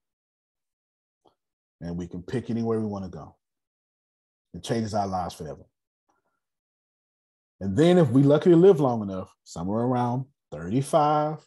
And 1.81 1.97
we 1.97 2.07
can 2.07 2.23
pick 2.23 2.51
anywhere 2.51 2.81
we 2.81 2.87
want 2.87 3.05
to 3.05 3.11
go. 3.11 3.37
It 4.55 4.63
changes 4.63 4.95
our 4.95 5.07
lives 5.07 5.35
forever. 5.35 5.65
And 7.61 7.77
then, 7.77 7.99
if 7.99 8.11
we 8.11 8.23
luckily 8.23 8.55
live 8.55 8.81
long 8.81 9.03
enough, 9.03 9.33
somewhere 9.45 9.85
around 9.85 10.27
35 10.53 11.39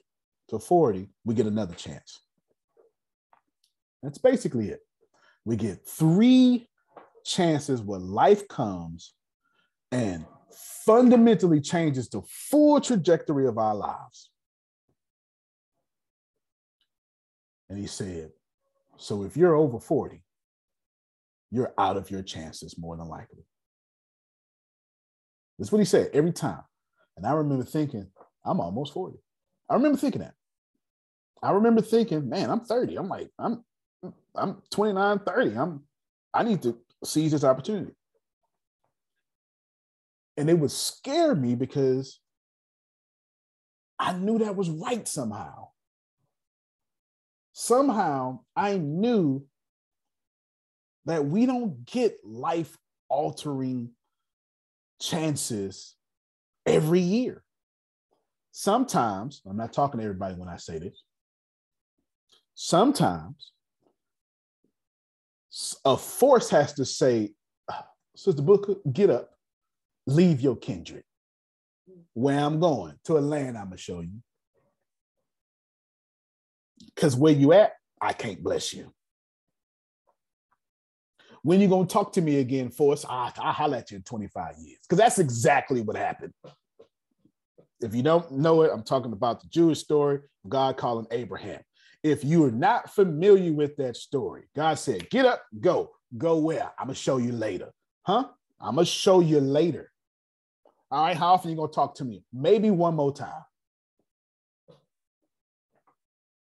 to 0.49 0.59
40, 0.59 1.09
we 1.25 1.35
get 1.35 1.45
another 1.45 1.75
chance. 1.75 2.21
That's 4.01 4.17
basically 4.17 4.69
it. 4.69 4.79
We 5.45 5.55
get 5.55 5.85
three 5.87 6.67
chances 7.27 7.81
where 7.81 7.99
life 7.99 8.47
comes 8.47 9.13
and 9.91 10.25
fundamentally 10.85 11.59
changes 11.59 12.09
the 12.09 12.21
full 12.27 12.79
trajectory 12.79 13.47
of 13.47 13.57
our 13.57 13.75
lives. 13.75 14.31
And 17.69 17.77
he 17.77 17.85
said, 17.85 18.31
So 18.97 19.23
if 19.23 19.35
you're 19.35 19.55
over 19.55 19.79
40, 19.79 20.23
you're 21.51 21.73
out 21.77 21.97
of 21.97 22.09
your 22.09 22.23
chances 22.23 22.77
more 22.77 22.95
than 22.95 23.07
likely. 23.07 23.45
That's 25.59 25.71
what 25.71 25.79
he 25.79 25.85
said 25.85 26.09
every 26.13 26.31
time. 26.31 26.61
And 27.17 27.25
I 27.25 27.33
remember 27.33 27.65
thinking, 27.65 28.07
I'm 28.45 28.61
almost 28.61 28.93
40. 28.93 29.17
I 29.69 29.73
remember 29.73 29.97
thinking 29.97 30.21
that. 30.21 30.33
I 31.43 31.51
remember 31.51 31.81
thinking, 31.81 32.29
man, 32.29 32.49
I'm 32.49 32.61
30. 32.61 32.95
I'm 32.95 33.09
like, 33.09 33.29
I'm 33.37 33.63
I'm 34.35 34.61
29, 34.71 35.19
30. 35.19 35.55
I'm 35.57 35.83
I 36.33 36.43
need 36.43 36.61
to 36.63 36.77
seize 37.03 37.31
this 37.31 37.43
opportunity. 37.43 37.93
And 40.37 40.49
it 40.49 40.53
would 40.53 40.71
scare 40.71 41.33
me 41.35 41.55
because 41.55 42.19
I 43.99 44.13
knew 44.13 44.39
that 44.39 44.55
was 44.55 44.69
right 44.69 45.07
somehow. 45.07 45.69
Somehow 47.53 48.41
I 48.55 48.77
knew 48.77 49.45
that 51.05 51.25
we 51.25 51.45
don't 51.45 51.85
get 51.85 52.19
life 52.23 52.77
altering 53.09 53.91
chances 55.01 55.95
every 56.65 56.99
year. 56.99 57.43
Sometimes, 58.51 59.41
I'm 59.47 59.57
not 59.57 59.73
talking 59.73 59.99
to 59.99 60.03
everybody 60.05 60.35
when 60.35 60.49
I 60.49 60.57
say 60.57 60.79
this, 60.79 61.03
sometimes 62.55 63.53
a 65.85 65.97
force 65.97 66.49
has 66.49 66.73
to 66.73 66.85
say, 66.85 67.33
ah, 67.69 67.85
Sister 68.15 68.41
Booker, 68.41 68.75
get 68.91 69.09
up, 69.09 69.31
leave 70.05 70.41
your 70.41 70.55
kindred. 70.55 71.03
Where 72.13 72.39
I'm 72.39 72.59
going 72.59 72.95
to 73.05 73.17
a 73.17 73.19
land 73.19 73.57
I'm 73.57 73.65
gonna 73.65 73.77
show 73.77 74.01
you. 74.01 74.21
Because 76.95 77.15
where 77.15 77.33
you 77.33 77.53
at, 77.53 77.73
I 78.01 78.13
can't 78.13 78.43
bless 78.43 78.73
you. 78.73 78.91
When 81.43 81.61
you 81.61 81.67
gonna 81.67 81.87
talk 81.87 82.13
to 82.13 82.21
me 82.21 82.39
again, 82.39 82.69
force? 82.69 83.05
I, 83.07 83.31
I'll 83.37 83.53
holler 83.53 83.77
at 83.77 83.91
you 83.91 83.97
in 83.97 84.03
25 84.03 84.55
years. 84.59 84.79
Because 84.83 84.97
that's 84.97 85.19
exactly 85.19 85.81
what 85.81 85.95
happened. 85.95 86.33
If 87.79 87.93
you 87.93 88.01
don't 88.01 88.31
know 88.31 88.63
it, 88.63 88.71
I'm 88.73 88.83
talking 88.83 89.13
about 89.13 89.41
the 89.41 89.47
Jewish 89.47 89.79
story, 89.79 90.19
God 90.47 90.77
calling 90.77 91.05
Abraham. 91.11 91.61
If 92.11 92.23
you 92.23 92.45
are 92.45 92.51
not 92.51 92.93
familiar 92.93 93.51
with 93.51 93.75
that 93.77 93.97
story, 93.97 94.43
God 94.55 94.79
said, 94.79 95.09
Get 95.09 95.25
up, 95.25 95.43
go. 95.59 95.91
Go 96.17 96.37
where? 96.37 96.71
I'm 96.79 96.87
going 96.87 96.95
to 96.95 97.01
show 97.01 97.17
you 97.17 97.33
later. 97.33 97.73
Huh? 98.03 98.25
I'm 98.61 98.75
going 98.75 98.85
to 98.85 98.91
show 98.91 99.19
you 99.19 99.39
later. 99.41 99.91
All 100.89 101.03
right, 101.03 101.17
how 101.17 101.33
often 101.33 101.51
you 101.51 101.57
going 101.57 101.69
to 101.69 101.75
talk 101.75 101.95
to 101.95 102.05
me? 102.05 102.23
Maybe 102.31 102.71
one 102.71 102.95
more 102.95 103.13
time. 103.13 103.43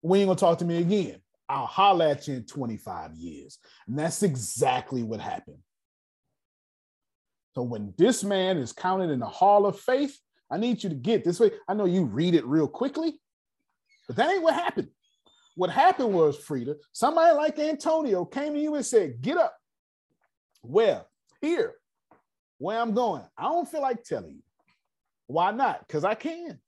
When 0.01 0.19
you 0.19 0.27
going 0.27 0.37
to 0.37 0.39
talk 0.39 0.59
to 0.59 0.65
me 0.65 0.77
again? 0.77 1.19
I'll 1.49 1.65
holler 1.65 2.05
at 2.05 2.27
you 2.27 2.35
in 2.35 2.45
25 2.45 3.13
years. 3.15 3.57
And 3.87 3.97
that's 3.97 4.21
exactly 4.21 5.01
what 5.01 5.19
happened. 5.19 5.57
So 7.55 7.63
when 7.63 7.93
this 7.97 8.23
man 8.23 8.57
is 8.57 8.71
counted 8.71 9.09
in 9.09 9.19
the 9.19 9.25
hall 9.25 9.65
of 9.65 9.79
faith, 9.79 10.19
I 10.51 10.57
need 10.57 10.83
you 10.83 10.89
to 10.89 10.95
get 10.95 11.23
this 11.23 11.39
way. 11.39 11.51
I 11.67 11.73
know 11.73 11.85
you 11.85 12.03
read 12.03 12.35
it 12.35 12.45
real 12.45 12.67
quickly, 12.67 13.19
but 14.07 14.17
that 14.17 14.29
ain't 14.29 14.43
what 14.43 14.53
happened. 14.53 14.89
What 15.55 15.69
happened 15.69 16.13
was, 16.13 16.37
Frida, 16.37 16.75
somebody 16.91 17.33
like 17.35 17.57
Antonio 17.57 18.25
came 18.25 18.53
to 18.53 18.59
you 18.59 18.75
and 18.75 18.85
said, 18.85 19.21
Get 19.21 19.37
up. 19.37 19.55
Well, 20.61 21.07
here, 21.41 21.75
where 22.57 22.79
I'm 22.79 22.93
going. 22.93 23.23
I 23.37 23.43
don't 23.43 23.69
feel 23.69 23.81
like 23.81 24.03
telling 24.03 24.35
you. 24.35 24.43
Why 25.27 25.51
not? 25.51 25.87
Because 25.87 26.03
I 26.03 26.15
can. 26.15 26.59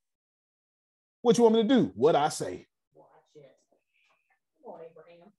What 1.22 1.38
you 1.38 1.44
want 1.44 1.56
me 1.56 1.64
to 1.64 1.68
do? 1.68 1.92
What 1.96 2.16
I 2.16 2.30
say. 2.30 2.66
Watch 2.96 3.08
it. 3.36 3.56
Come 4.64 4.74
on, 4.74 4.80
Abraham. 4.90 5.32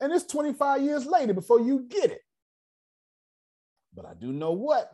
And 0.00 0.12
it's 0.12 0.24
25 0.24 0.82
years 0.82 1.06
later 1.06 1.32
before 1.32 1.60
you 1.60 1.86
get 1.88 2.10
it. 2.10 2.22
But 3.94 4.06
I 4.06 4.14
do 4.14 4.32
know 4.32 4.52
what. 4.52 4.90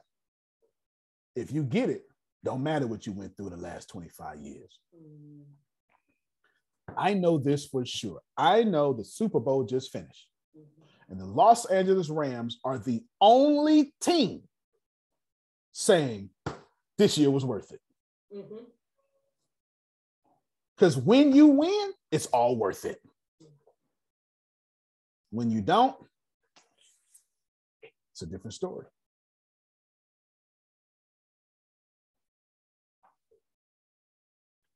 If 1.35 1.53
you 1.53 1.63
get 1.63 1.89
it, 1.89 2.03
don't 2.45 2.63
matter 2.63 2.87
what 2.87 3.07
you 3.07 3.13
went 3.13 3.37
through 3.37 3.51
the 3.51 3.57
last 3.57 3.89
25 3.89 4.41
years. 4.41 4.79
Mm. 4.95 5.45
I 6.97 7.15
know 7.15 7.39
this 7.39 7.67
for 7.67 7.85
sure. 7.85 8.21
I 8.37 8.63
know 8.63 8.93
the 8.93 9.05
Super 9.05 9.41
Bowl 9.41 9.65
just 9.65 9.93
finished. 9.93 10.27
And 11.09 11.19
the 11.19 11.27
Los 11.27 11.65
Angeles 11.67 12.09
Rams 12.09 12.61
are 12.65 12.79
the 12.79 13.03
only 13.21 13.93
team 14.01 14.43
saying 15.73 16.31
this 16.97 17.19
year 17.19 17.31
was 17.31 17.45
worth 17.45 17.73
it. 17.73 17.81
Because 20.77 20.97
mm-hmm. 20.97 21.07
when 21.07 21.35
you 21.35 21.47
win, 21.49 21.91
it's 22.13 22.27
all 22.27 22.57
worth 22.57 22.85
it. 22.85 23.01
When 25.31 25.51
you 25.51 25.63
don't, 25.63 25.97
it's 28.13 28.23
a 28.23 28.27
different 28.27 28.55
story. 28.55 28.87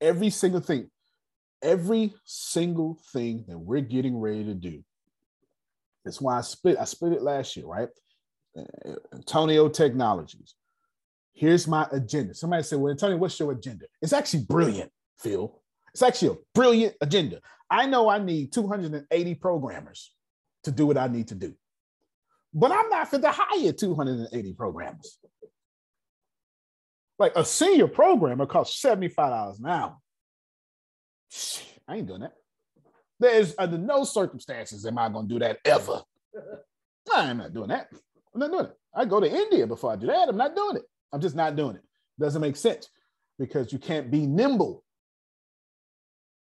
Every 0.01 0.31
single 0.31 0.61
thing 0.61 0.91
every 1.65 2.15
single 2.25 3.01
thing 3.13 3.45
that 3.49 3.59
we're 3.59 3.81
getting 3.81 4.21
ready 4.21 4.45
to 4.45 4.55
do. 4.55 4.85
That's 6.05 6.21
why 6.21 6.39
I 6.39 6.43
split. 6.43 6.77
I 6.79 6.85
split 6.85 7.15
it 7.15 7.23
last 7.23 7.57
year, 7.57 7.67
right? 7.67 7.89
Uh, 8.57 8.93
Antonio 9.13 9.69
Technologies. 9.69 10.55
Here's 11.33 11.67
my 11.67 11.89
agenda. 11.91 12.35
Somebody 12.35 12.63
said, 12.63 12.79
"Well, 12.79 12.93
Antonio, 12.93 13.17
what's 13.17 13.41
your 13.41 13.53
agenda?" 13.53 13.87
It's 14.03 14.13
actually 14.13 14.45
brilliant, 14.45 14.93
Phil. 15.19 15.61
It's 15.93 16.03
actually 16.03 16.35
a 16.35 16.39
brilliant 16.55 16.95
agenda. 17.01 17.41
I 17.71 17.87
know 17.87 18.09
I 18.09 18.19
need 18.19 18.53
280 18.53 19.35
programmers 19.37 20.13
to 20.65 20.71
do 20.71 20.87
what 20.87 20.99
I 20.99 21.09
need 21.09 21.29
to 21.29 21.35
do, 21.35 21.55
but 22.53 22.71
I'm 22.71 22.91
not 22.91 23.09
for 23.09 23.19
the 23.19 23.33
hire 23.33 23.73
280 23.73 24.53
programmers. 24.53 25.19
Like 27.19 27.33
a 27.37 27.45
senior 27.45 27.89
programmer 27.89 28.45
costs 28.45 28.83
$75 28.83 29.61
an 29.61 29.67
hour. 29.67 29.97
I 31.89 31.97
ain't 31.97 32.07
doing 32.07 32.21
that. 32.21 32.35
There's 33.21 33.55
under 33.59 33.79
no 33.79 34.05
circumstances 34.05 34.85
am 34.87 34.99
I 34.99 35.09
going 35.09 35.29
to 35.29 35.35
do 35.35 35.39
that 35.41 35.59
ever. 35.65 36.03
I'm 37.15 37.39
not 37.39 37.55
doing 37.55 37.69
that. 37.69 37.89
I'm 38.35 38.41
not 38.41 38.51
doing 38.51 38.67
it. 38.67 38.77
I 38.95 39.05
go 39.05 39.21
to 39.21 39.31
India 39.31 39.67
before 39.67 39.93
I 39.93 39.97
do 39.97 40.07
that. 40.07 40.29
I'm 40.29 40.37
not 40.37 40.57
doing 40.57 40.77
it. 40.77 40.83
I'm 41.13 41.21
just 41.21 41.37
not 41.37 41.57
doing 41.57 41.77
it. 41.77 41.83
Doesn't 42.19 42.41
make 42.41 42.57
sense 42.57 42.89
because 43.39 43.73
you 43.73 43.79
can't 43.79 44.11
be 44.11 44.27
nimble. 44.27 44.85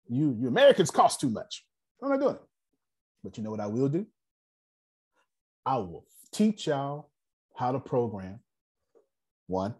You, 0.08 0.36
you 0.40 0.48
Americans 0.48 0.90
cost 0.90 1.20
too 1.20 1.30
much. 1.30 1.64
I'm 2.02 2.10
not 2.10 2.20
doing 2.20 2.34
it. 2.34 2.42
But 3.22 3.36
you 3.36 3.44
know 3.44 3.50
what 3.50 3.60
I 3.60 3.66
will 3.66 3.88
do? 3.88 4.06
I 5.64 5.76
will 5.78 6.06
teach 6.32 6.66
y'all 6.68 7.10
how 7.56 7.72
to 7.72 7.80
program. 7.80 8.40
One, 9.48 9.74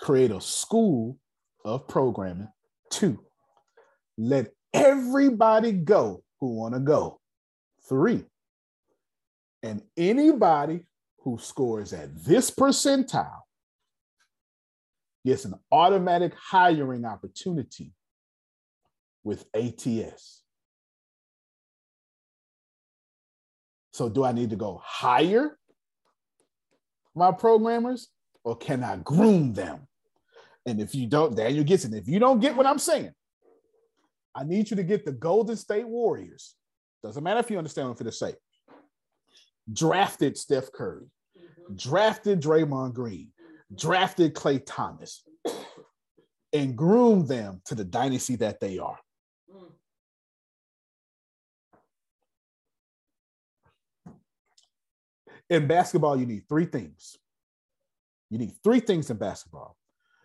create 0.00 0.30
a 0.30 0.40
school 0.40 1.18
of 1.64 1.86
programming. 1.88 2.48
Two, 2.90 3.20
let 4.16 4.52
everybody 4.72 5.72
go 5.72 6.22
who 6.40 6.54
want 6.54 6.74
to 6.74 6.80
go. 6.80 7.20
Three, 7.88 8.24
and 9.62 9.82
anybody 9.96 10.86
who 11.20 11.38
scores 11.38 11.92
at 11.92 12.24
this 12.24 12.50
percentile 12.50 13.40
gets 15.24 15.44
an 15.44 15.54
automatic 15.72 16.34
hiring 16.38 17.04
opportunity 17.04 17.92
with 19.22 19.46
ATS. 19.54 20.42
So, 23.92 24.08
do 24.08 24.24
I 24.24 24.32
need 24.32 24.50
to 24.50 24.56
go 24.56 24.80
hire 24.84 25.58
my 27.14 27.32
programmers 27.32 28.08
or 28.44 28.56
can 28.56 28.82
I 28.82 28.96
groom 28.96 29.52
them? 29.52 29.86
And 30.66 30.80
if 30.80 30.94
you 30.94 31.06
don't, 31.06 31.36
Daniel 31.36 31.64
gets 31.64 31.84
it. 31.84 31.94
If 31.94 32.08
you 32.08 32.18
don't 32.18 32.40
get 32.40 32.56
what 32.56 32.66
I'm 32.66 32.78
saying, 32.78 33.12
I 34.34 34.44
need 34.44 34.70
you 34.70 34.76
to 34.76 34.82
get 34.82 35.04
the 35.04 35.12
Golden 35.12 35.56
State 35.56 35.86
Warriors. 35.86 36.54
Doesn't 37.02 37.22
matter 37.22 37.40
if 37.40 37.50
you 37.50 37.58
understand 37.58 37.88
what 37.88 37.92
I'm 37.92 38.04
going 38.04 38.10
to 38.10 38.16
say. 38.16 38.34
Drafted 39.72 40.36
Steph 40.36 40.72
Curry, 40.72 41.06
mm-hmm. 41.38 41.74
drafted 41.76 42.40
Draymond 42.40 42.94
Green, 42.94 43.30
drafted 43.74 44.34
Klay 44.34 44.62
Thompson, 44.64 45.32
and 46.52 46.76
groomed 46.76 47.28
them 47.28 47.60
to 47.66 47.74
the 47.74 47.84
dynasty 47.84 48.36
that 48.36 48.60
they 48.60 48.78
are. 48.78 48.98
In 55.50 55.66
basketball, 55.66 56.18
you 56.18 56.26
need 56.26 56.48
three 56.48 56.64
things. 56.64 57.18
You 58.30 58.38
need 58.38 58.52
three 58.64 58.80
things 58.80 59.10
in 59.10 59.18
basketball. 59.18 59.76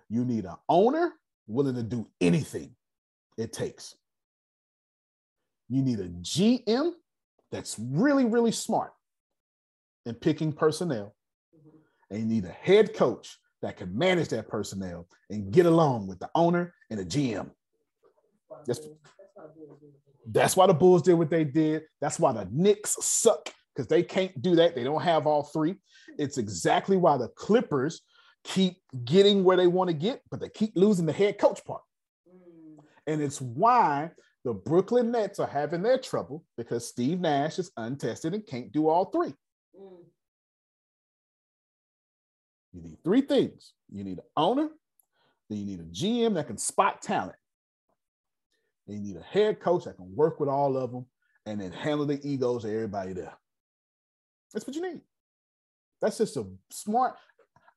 You 0.09 0.25
need 0.25 0.45
an 0.45 0.55
owner 0.67 1.13
willing 1.47 1.75
to 1.75 1.83
do 1.83 2.07
anything 2.21 2.75
it 3.37 3.53
takes. 3.53 3.95
You 5.69 5.81
need 5.81 5.99
a 5.99 6.09
GM 6.09 6.91
that's 7.51 7.77
really, 7.79 8.25
really 8.25 8.51
smart 8.51 8.91
in 10.05 10.15
picking 10.15 10.51
personnel. 10.51 11.15
Mm-hmm. 11.55 12.15
And 12.15 12.19
you 12.19 12.41
need 12.41 12.45
a 12.45 12.51
head 12.51 12.93
coach 12.93 13.37
that 13.61 13.77
can 13.77 13.97
manage 13.97 14.29
that 14.29 14.47
personnel 14.47 15.07
and 15.29 15.51
get 15.51 15.65
along 15.65 16.07
with 16.07 16.19
the 16.19 16.29
owner 16.35 16.73
and 16.89 16.99
the 16.99 17.05
GM. 17.05 17.49
That's, 18.65 18.81
that's 20.31 20.55
why 20.55 20.67
the 20.67 20.73
Bulls 20.73 21.01
did 21.01 21.13
what 21.13 21.29
they 21.29 21.43
did. 21.43 21.83
That's 22.01 22.19
why 22.19 22.31
the 22.33 22.47
Knicks 22.51 22.97
suck 23.01 23.49
because 23.75 23.87
they 23.87 24.03
can't 24.03 24.41
do 24.41 24.55
that. 24.55 24.75
They 24.75 24.83
don't 24.83 25.01
have 25.01 25.25
all 25.25 25.43
three. 25.43 25.75
It's 26.17 26.37
exactly 26.37 26.97
why 26.97 27.17
the 27.17 27.29
Clippers 27.29 28.01
keep 28.43 28.77
getting 29.05 29.43
where 29.43 29.57
they 29.57 29.67
want 29.67 29.89
to 29.89 29.93
get, 29.93 30.21
but 30.29 30.39
they 30.39 30.49
keep 30.49 30.73
losing 30.75 31.05
the 31.05 31.13
head 31.13 31.37
coach 31.37 31.63
part. 31.63 31.81
Mm. 32.27 32.83
And 33.07 33.21
it's 33.21 33.39
why 33.39 34.11
the 34.49 34.55
Brooklyn 34.55 35.11
Nets 35.11 35.39
are 35.39 35.45
having 35.45 35.83
their 35.83 35.99
trouble 35.99 36.43
because 36.57 36.87
Steve 36.87 37.19
Nash 37.19 37.59
is 37.59 37.69
untested 37.77 38.33
and 38.33 38.47
can't 38.47 38.71
do 38.71 38.87
all 38.87 39.05
three. 39.05 39.35
Mm. 39.79 40.05
You 42.73 42.81
need 42.81 42.97
three 43.03 43.21
things 43.21 43.73
you 43.91 44.03
need 44.03 44.17
an 44.17 44.23
owner, 44.35 44.69
then 45.51 45.59
you 45.59 45.65
need 45.65 45.81
a 45.81 45.83
GM 45.83 46.33
that 46.33 46.47
can 46.47 46.57
spot 46.57 47.03
talent, 47.03 47.35
then 48.87 49.05
you 49.05 49.13
need 49.13 49.21
a 49.21 49.23
head 49.23 49.59
coach 49.59 49.83
that 49.83 49.97
can 49.97 50.15
work 50.15 50.39
with 50.39 50.49
all 50.49 50.77
of 50.77 50.91
them 50.91 51.05
and 51.45 51.61
then 51.61 51.71
handle 51.71 52.07
the 52.07 52.19
egos 52.27 52.65
of 52.65 52.71
everybody 52.71 53.13
there. 53.13 53.37
That's 54.51 54.65
what 54.65 54.75
you 54.75 54.81
need. 54.81 55.01
That's 56.01 56.17
just 56.17 56.37
a 56.37 56.47
smart. 56.71 57.13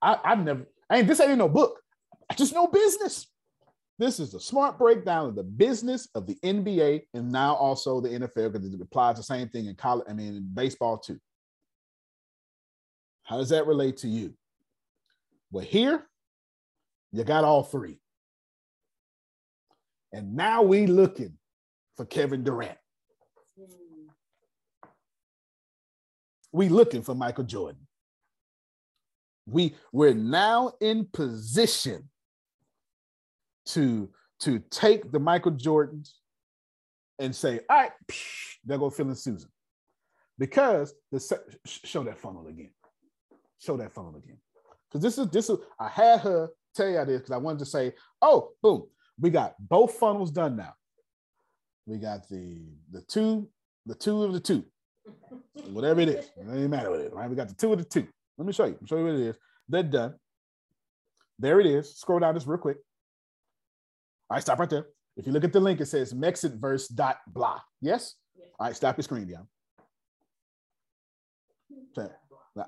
I, 0.01 0.17
I've 0.25 0.43
never, 0.43 0.67
I 0.89 1.01
ain't, 1.01 1.07
this 1.07 1.21
ain't 1.21 1.37
no 1.37 1.51
book. 1.51 1.81
I 2.31 2.35
just 2.35 2.55
know 2.55 2.67
business. 2.67 3.27
This 3.99 4.19
is 4.19 4.35
a 4.35 4.41
smart 4.41 4.79
breakdown 4.79 5.29
of 5.29 5.35
the 5.35 5.43
business 5.43 6.09
of 6.15 6.27
the 6.27 6.37
NBA 6.43 7.03
and 7.15 7.31
now 7.31 7.55
also 7.55 8.01
the 8.01 8.09
NFL 8.09 8.53
because 8.53 8.73
it 8.73 8.81
applies 8.81 9.17
the 9.17 9.23
same 9.23 9.49
thing 9.49 9.67
in 9.67 9.75
college. 9.75 10.07
I 10.09 10.13
mean, 10.13 10.35
in 10.35 10.51
baseball 10.53 10.99
too. 10.99 11.19
How 13.25 13.37
does 13.37 13.51
that 13.51 13.67
relate 13.67 13.99
to 13.99 14.09
you? 14.09 14.35
Well, 15.51 15.65
here 15.65 16.07
you 17.13 17.25
got 17.25 17.45
all 17.45 17.63
three. 17.63 17.99
And 20.13 20.35
now 20.35 20.63
we 20.63 20.87
looking 20.87 21.39
for 21.97 22.05
Kevin 22.05 22.43
Durant. 22.43 22.79
We 26.53 26.69
looking 26.69 27.03
for 27.03 27.15
Michael 27.15 27.45
Jordan. 27.45 27.87
We 29.47 29.75
we're 29.93 30.15
now 30.15 30.73
in 30.81 31.07
position 31.07 32.09
to 33.67 34.09
to 34.41 34.59
take 34.71 35.13
the 35.13 35.21
Michael 35.21 35.53
Jordans 35.53 36.11
and 37.19 37.35
say, 37.35 37.61
all 37.71 37.77
right, 37.77 37.93
psh, 38.11 38.57
there 38.65 38.79
go 38.79 38.91
Phil 38.91 39.07
and 39.07 39.19
Susan. 39.19 39.49
Because 40.39 40.95
the 41.13 41.41
show 41.65 42.03
that 42.05 42.19
funnel 42.19 42.47
again. 42.49 42.71
Show 43.61 43.77
that 43.77 43.93
funnel 43.93 44.17
again. 44.17 44.39
Because 44.89 45.03
this 45.03 45.19
is 45.19 45.31
this 45.31 45.51
is 45.51 45.59
I 45.79 45.89
had 45.89 46.21
her 46.21 46.51
tell 46.75 46.89
you 46.89 47.05
this 47.05 47.21
because 47.21 47.33
I 47.33 47.37
wanted 47.37 47.61
to 47.61 47.67
say, 47.67 47.93
oh, 48.21 48.51
boom, 48.63 48.85
we 49.21 49.31
got 49.31 49.55
both 49.59 49.95
funnels 49.95 50.31
done 50.31 50.57
now. 50.57 50.75
We 51.87 51.99
got 51.99 52.29
the 52.29 52.65
the 52.91 53.03
two, 53.03 53.49
the 53.87 53.95
two 53.95 54.23
of 54.23 54.33
the 54.33 54.41
two, 54.41 54.65
whatever 55.71 56.01
it 56.01 56.09
is. 56.09 56.31
It 56.37 56.47
doesn't 56.47 56.71
matter 56.71 56.91
what 56.91 57.01
it 57.01 57.07
is, 57.07 57.13
right? 57.13 57.31
We 57.31 57.37
got 57.37 57.49
the 57.49 57.55
two 57.55 57.73
of 57.73 57.79
the 57.79 57.85
two. 57.85 58.07
Let 58.39 58.47
me 58.47 58.53
show 58.53 58.65
you. 58.65 58.73
Let 58.73 58.83
me 58.83 58.89
show 58.89 58.99
you 58.99 59.05
what 59.05 59.15
it 59.15 59.21
is. 59.21 59.37
They're 59.69 59.83
done. 59.83 60.15
There 61.39 61.61
it 61.61 61.67
is. 61.67 61.97
Scroll 61.97 62.21
down 62.21 62.35
just 62.35 62.47
real 62.47 62.59
quick. 62.59 62.79
All 64.33 64.37
right, 64.37 64.43
stop 64.43 64.59
right 64.61 64.71
there. 64.71 64.87
If 65.19 65.27
you 65.27 65.33
look 65.35 65.45
at 65.45 65.53
the 65.53 65.61
link, 65.61 65.83
it 65.83 65.87
says 65.89 66.15
Mexitverse 66.15 66.95
dot 66.95 67.19
blah. 67.27 67.61
Yes? 67.83 68.15
yes. 68.35 68.47
All 68.59 68.67
right, 68.67 68.75
stop 68.75 68.97
your 68.97 69.03
screen 69.03 69.31
down. 69.31 69.47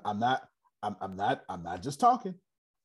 I'm 0.05 0.19
not, 0.19 0.43
I'm, 0.83 0.95
I'm 1.01 1.15
not, 1.15 1.41
I'm 1.49 1.63
not 1.63 1.81
just 1.81 1.99
talking. 1.99 2.35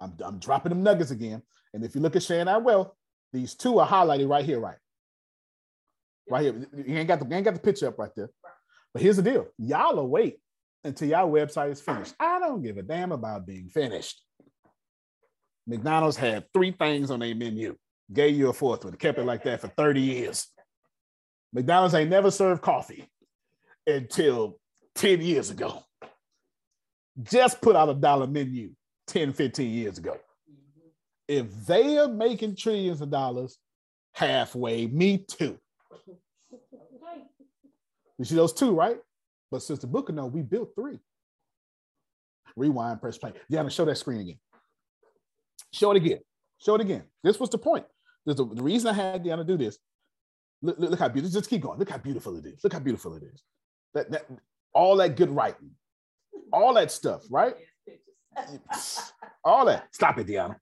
I'm, 0.00 0.14
I'm 0.24 0.38
dropping 0.38 0.70
them 0.70 0.82
nuggets 0.82 1.10
again. 1.10 1.42
And 1.74 1.84
if 1.84 1.94
you 1.94 2.00
look 2.00 2.16
at 2.16 2.22
Shannon 2.22 2.64
Well, 2.64 2.96
these 3.34 3.54
two 3.54 3.78
are 3.80 3.86
highlighted 3.86 4.30
right 4.30 4.46
here, 4.46 4.60
right? 4.60 4.78
Right 6.30 6.44
here. 6.44 6.66
You 6.74 6.96
ain't 6.96 7.08
got 7.08 7.20
the 7.20 7.26
you 7.26 7.34
ain't 7.34 7.44
got 7.44 7.52
the 7.52 7.60
picture 7.60 7.88
up 7.88 7.98
right 7.98 8.12
there. 8.16 8.30
But 8.94 9.02
here's 9.02 9.18
the 9.18 9.22
deal. 9.22 9.48
Y'all 9.58 9.94
will 9.94 10.08
wait 10.08 10.38
until 10.84 11.06
y'all 11.06 11.30
website 11.30 11.72
is 11.72 11.82
finished. 11.82 12.14
I 12.18 12.38
don't 12.38 12.62
give 12.62 12.78
a 12.78 12.82
damn 12.82 13.12
about 13.12 13.46
being 13.46 13.68
finished. 13.68 14.22
McDonald's 15.66 16.16
had 16.16 16.46
three 16.54 16.70
things 16.70 17.10
on 17.10 17.20
their 17.20 17.34
menu, 17.34 17.76
gave 18.12 18.36
you 18.36 18.48
a 18.48 18.52
fourth 18.52 18.84
one, 18.84 18.94
kept 18.94 19.18
it 19.18 19.24
like 19.24 19.44
that 19.44 19.60
for 19.60 19.68
30 19.68 20.00
years. 20.00 20.48
McDonald's 21.52 21.94
ain't 21.94 22.10
never 22.10 22.30
served 22.30 22.62
coffee 22.62 23.08
until 23.86 24.58
10 24.96 25.20
years 25.20 25.50
ago. 25.50 25.82
Just 27.22 27.60
put 27.60 27.76
out 27.76 27.88
a 27.88 27.94
dollar 27.94 28.26
menu 28.26 28.70
10, 29.08 29.32
15 29.32 29.70
years 29.70 29.98
ago. 29.98 30.12
Mm-hmm. 30.12 30.88
If 31.28 31.66
they 31.66 31.98
are 31.98 32.08
making 32.08 32.56
trillions 32.56 33.00
of 33.00 33.10
dollars 33.10 33.58
halfway, 34.14 34.86
me 34.86 35.18
too. 35.18 35.58
You 38.18 38.26
see 38.26 38.34
those 38.34 38.52
two, 38.52 38.74
right? 38.74 38.98
But 39.50 39.62
since 39.62 39.78
the 39.78 39.86
book 39.86 40.10
of 40.10 40.14
no, 40.14 40.26
we 40.26 40.42
built 40.42 40.72
three. 40.74 40.98
Rewind, 42.54 43.00
press 43.00 43.16
play. 43.16 43.32
Yeah, 43.48 43.66
show 43.68 43.86
that 43.86 43.96
screen 43.96 44.20
again. 44.20 44.38
Show 45.72 45.92
it 45.92 45.96
again. 45.96 46.18
Show 46.58 46.74
it 46.74 46.82
again. 46.82 47.04
This 47.24 47.40
was 47.40 47.48
the 47.48 47.56
point. 47.56 47.86
The, 48.36 48.44
the 48.44 48.62
reason 48.62 48.88
I 48.88 48.92
had 48.92 49.24
Deanna 49.24 49.46
do 49.46 49.56
this. 49.56 49.78
Look, 50.62 50.78
look, 50.78 50.90
look, 50.90 50.98
how 50.98 51.08
beautiful. 51.08 51.38
Just 51.38 51.50
keep 51.50 51.62
going. 51.62 51.78
Look 51.78 51.90
how 51.90 51.98
beautiful 51.98 52.36
it 52.36 52.46
is. 52.46 52.62
Look 52.62 52.72
how 52.72 52.80
beautiful 52.80 53.14
it 53.14 53.22
is. 53.22 53.42
That, 53.94 54.10
that 54.10 54.26
all 54.72 54.96
that 54.96 55.16
good 55.16 55.30
writing, 55.30 55.70
all 56.52 56.74
that 56.74 56.90
stuff, 56.90 57.22
right? 57.30 57.54
All 59.42 59.64
that. 59.64 59.88
Stop 59.92 60.18
it, 60.18 60.26
Deanna. 60.26 60.56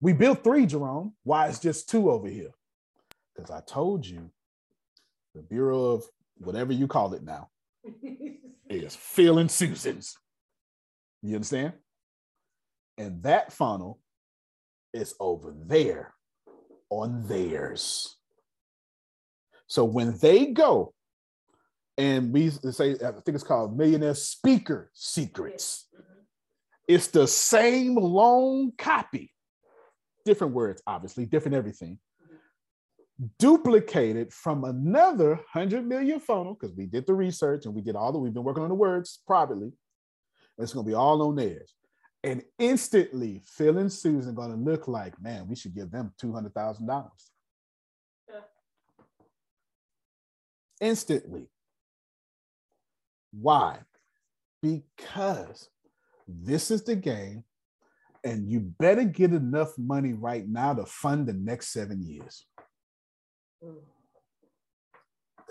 We 0.00 0.14
built 0.14 0.42
three, 0.42 0.66
Jerome. 0.66 1.12
Why 1.22 1.48
is 1.48 1.58
just 1.58 1.90
two 1.90 2.10
over 2.10 2.26
here? 2.26 2.50
Because 3.34 3.50
I 3.50 3.60
told 3.66 4.06
you 4.06 4.30
the 5.34 5.42
Bureau 5.42 5.92
of 5.92 6.04
whatever 6.38 6.72
you 6.72 6.86
call 6.86 7.12
it 7.14 7.22
now 7.22 7.50
is 8.70 8.98
and 9.18 9.50
Susan's. 9.50 10.16
You 11.22 11.34
understand? 11.34 11.74
And 12.96 13.22
that 13.24 13.52
funnel 13.52 14.00
is 14.92 15.14
over 15.20 15.54
there 15.66 16.13
on 16.90 17.26
theirs. 17.26 18.16
So 19.66 19.84
when 19.84 20.16
they 20.18 20.46
go 20.46 20.94
and 21.96 22.32
we 22.32 22.50
say, 22.50 22.92
I 22.94 23.12
think 23.12 23.34
it's 23.34 23.44
called 23.44 23.76
Millionaire 23.76 24.14
Speaker 24.14 24.90
Secrets. 24.92 25.88
It's 26.88 27.06
the 27.06 27.26
same 27.26 27.94
long 27.94 28.72
copy, 28.76 29.32
different 30.24 30.54
words, 30.54 30.82
obviously, 30.86 31.24
different 31.24 31.56
everything, 31.56 31.98
duplicated 33.38 34.32
from 34.32 34.64
another 34.64 35.30
100 35.30 35.86
million 35.86 36.20
funnel, 36.20 36.54
because 36.54 36.76
we 36.76 36.86
did 36.86 37.06
the 37.06 37.14
research 37.14 37.64
and 37.64 37.74
we 37.74 37.80
did 37.80 37.96
all 37.96 38.12
the, 38.12 38.18
we've 38.18 38.34
been 38.34 38.44
working 38.44 38.64
on 38.64 38.68
the 38.68 38.74
words 38.74 39.20
privately. 39.26 39.72
It's 40.58 40.72
going 40.72 40.84
to 40.84 40.90
be 40.90 40.94
all 40.94 41.22
on 41.22 41.36
theirs. 41.36 41.72
And 42.24 42.42
instantly, 42.58 43.42
Phil 43.44 43.76
and 43.76 43.92
Susan 43.92 44.34
going 44.34 44.50
to 44.50 44.56
look 44.56 44.88
like, 44.88 45.20
man, 45.20 45.46
we 45.46 45.54
should 45.54 45.74
give 45.74 45.90
them 45.90 46.10
$200,000. 46.22 47.10
Instantly. 50.80 51.48
Why? 53.30 53.80
Because 54.62 55.68
this 56.26 56.70
is 56.70 56.82
the 56.82 56.96
game, 56.96 57.44
and 58.24 58.50
you 58.50 58.60
better 58.60 59.04
get 59.04 59.34
enough 59.34 59.76
money 59.76 60.14
right 60.14 60.48
now 60.48 60.72
to 60.72 60.86
fund 60.86 61.26
the 61.26 61.34
next 61.34 61.74
seven 61.74 62.02
years. 62.02 62.46
Mm. 63.62 63.80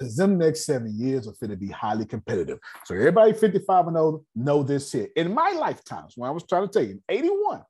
Because 0.04 0.18
them 0.18 0.38
next 0.38 0.66
seven 0.66 0.94
years 0.98 1.28
are 1.28 1.34
going 1.40 1.52
to 1.52 1.58
be 1.58 1.70
highly 1.70 2.06
competitive. 2.06 2.60
So 2.86 2.96
everybody 2.96 3.34
55 3.34 3.88
and 3.88 3.98
older 3.98 4.24
know 4.36 4.64
this 4.64 4.92
here. 4.92 5.08
In 5.16 5.34
my 5.34 5.52
lifetimes, 5.52 6.14
when 6.18 6.30
I 6.30 6.32
was 6.34 6.44
trying 6.44 6.68
to 6.68 6.72
tell 6.72 6.84
you, 6.84 7.02
81, 7.08 7.62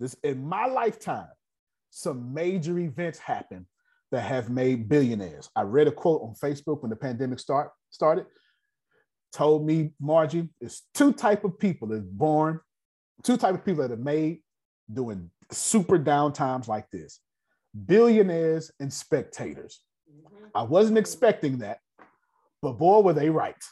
this 0.00 0.16
in 0.22 0.46
my 0.46 0.66
lifetime, 0.66 1.28
some 1.90 2.32
major 2.32 2.78
events 2.78 3.18
happen 3.18 3.66
that 4.10 4.22
have 4.22 4.48
made 4.48 4.88
billionaires. 4.88 5.50
I 5.54 5.62
read 5.62 5.86
a 5.86 5.92
quote 5.92 6.22
on 6.22 6.34
Facebook 6.34 6.82
when 6.82 6.90
the 6.90 6.96
pandemic 6.96 7.38
start 7.40 7.70
started 7.90 8.26
told 9.34 9.66
me, 9.66 9.90
Margie, 10.00 10.48
it's 10.60 10.82
two 10.94 11.12
type 11.12 11.44
of 11.44 11.58
people 11.58 11.88
that 11.88 12.16
born, 12.16 12.60
two 13.22 13.36
type 13.36 13.54
of 13.54 13.64
people 13.64 13.82
that 13.82 13.92
are 13.92 13.96
made 13.96 14.38
doing 14.92 15.30
super 15.50 15.98
down 15.98 16.32
times 16.32 16.68
like 16.68 16.88
this. 16.90 17.20
Billionaires 17.86 18.70
and 18.78 18.92
spectators. 18.92 19.80
Mm-hmm. 20.14 20.46
I 20.54 20.62
wasn't 20.62 20.98
expecting 20.98 21.58
that, 21.58 21.80
but 22.62 22.72
boy, 22.72 23.00
were 23.00 23.12
they 23.12 23.30
right. 23.30 23.62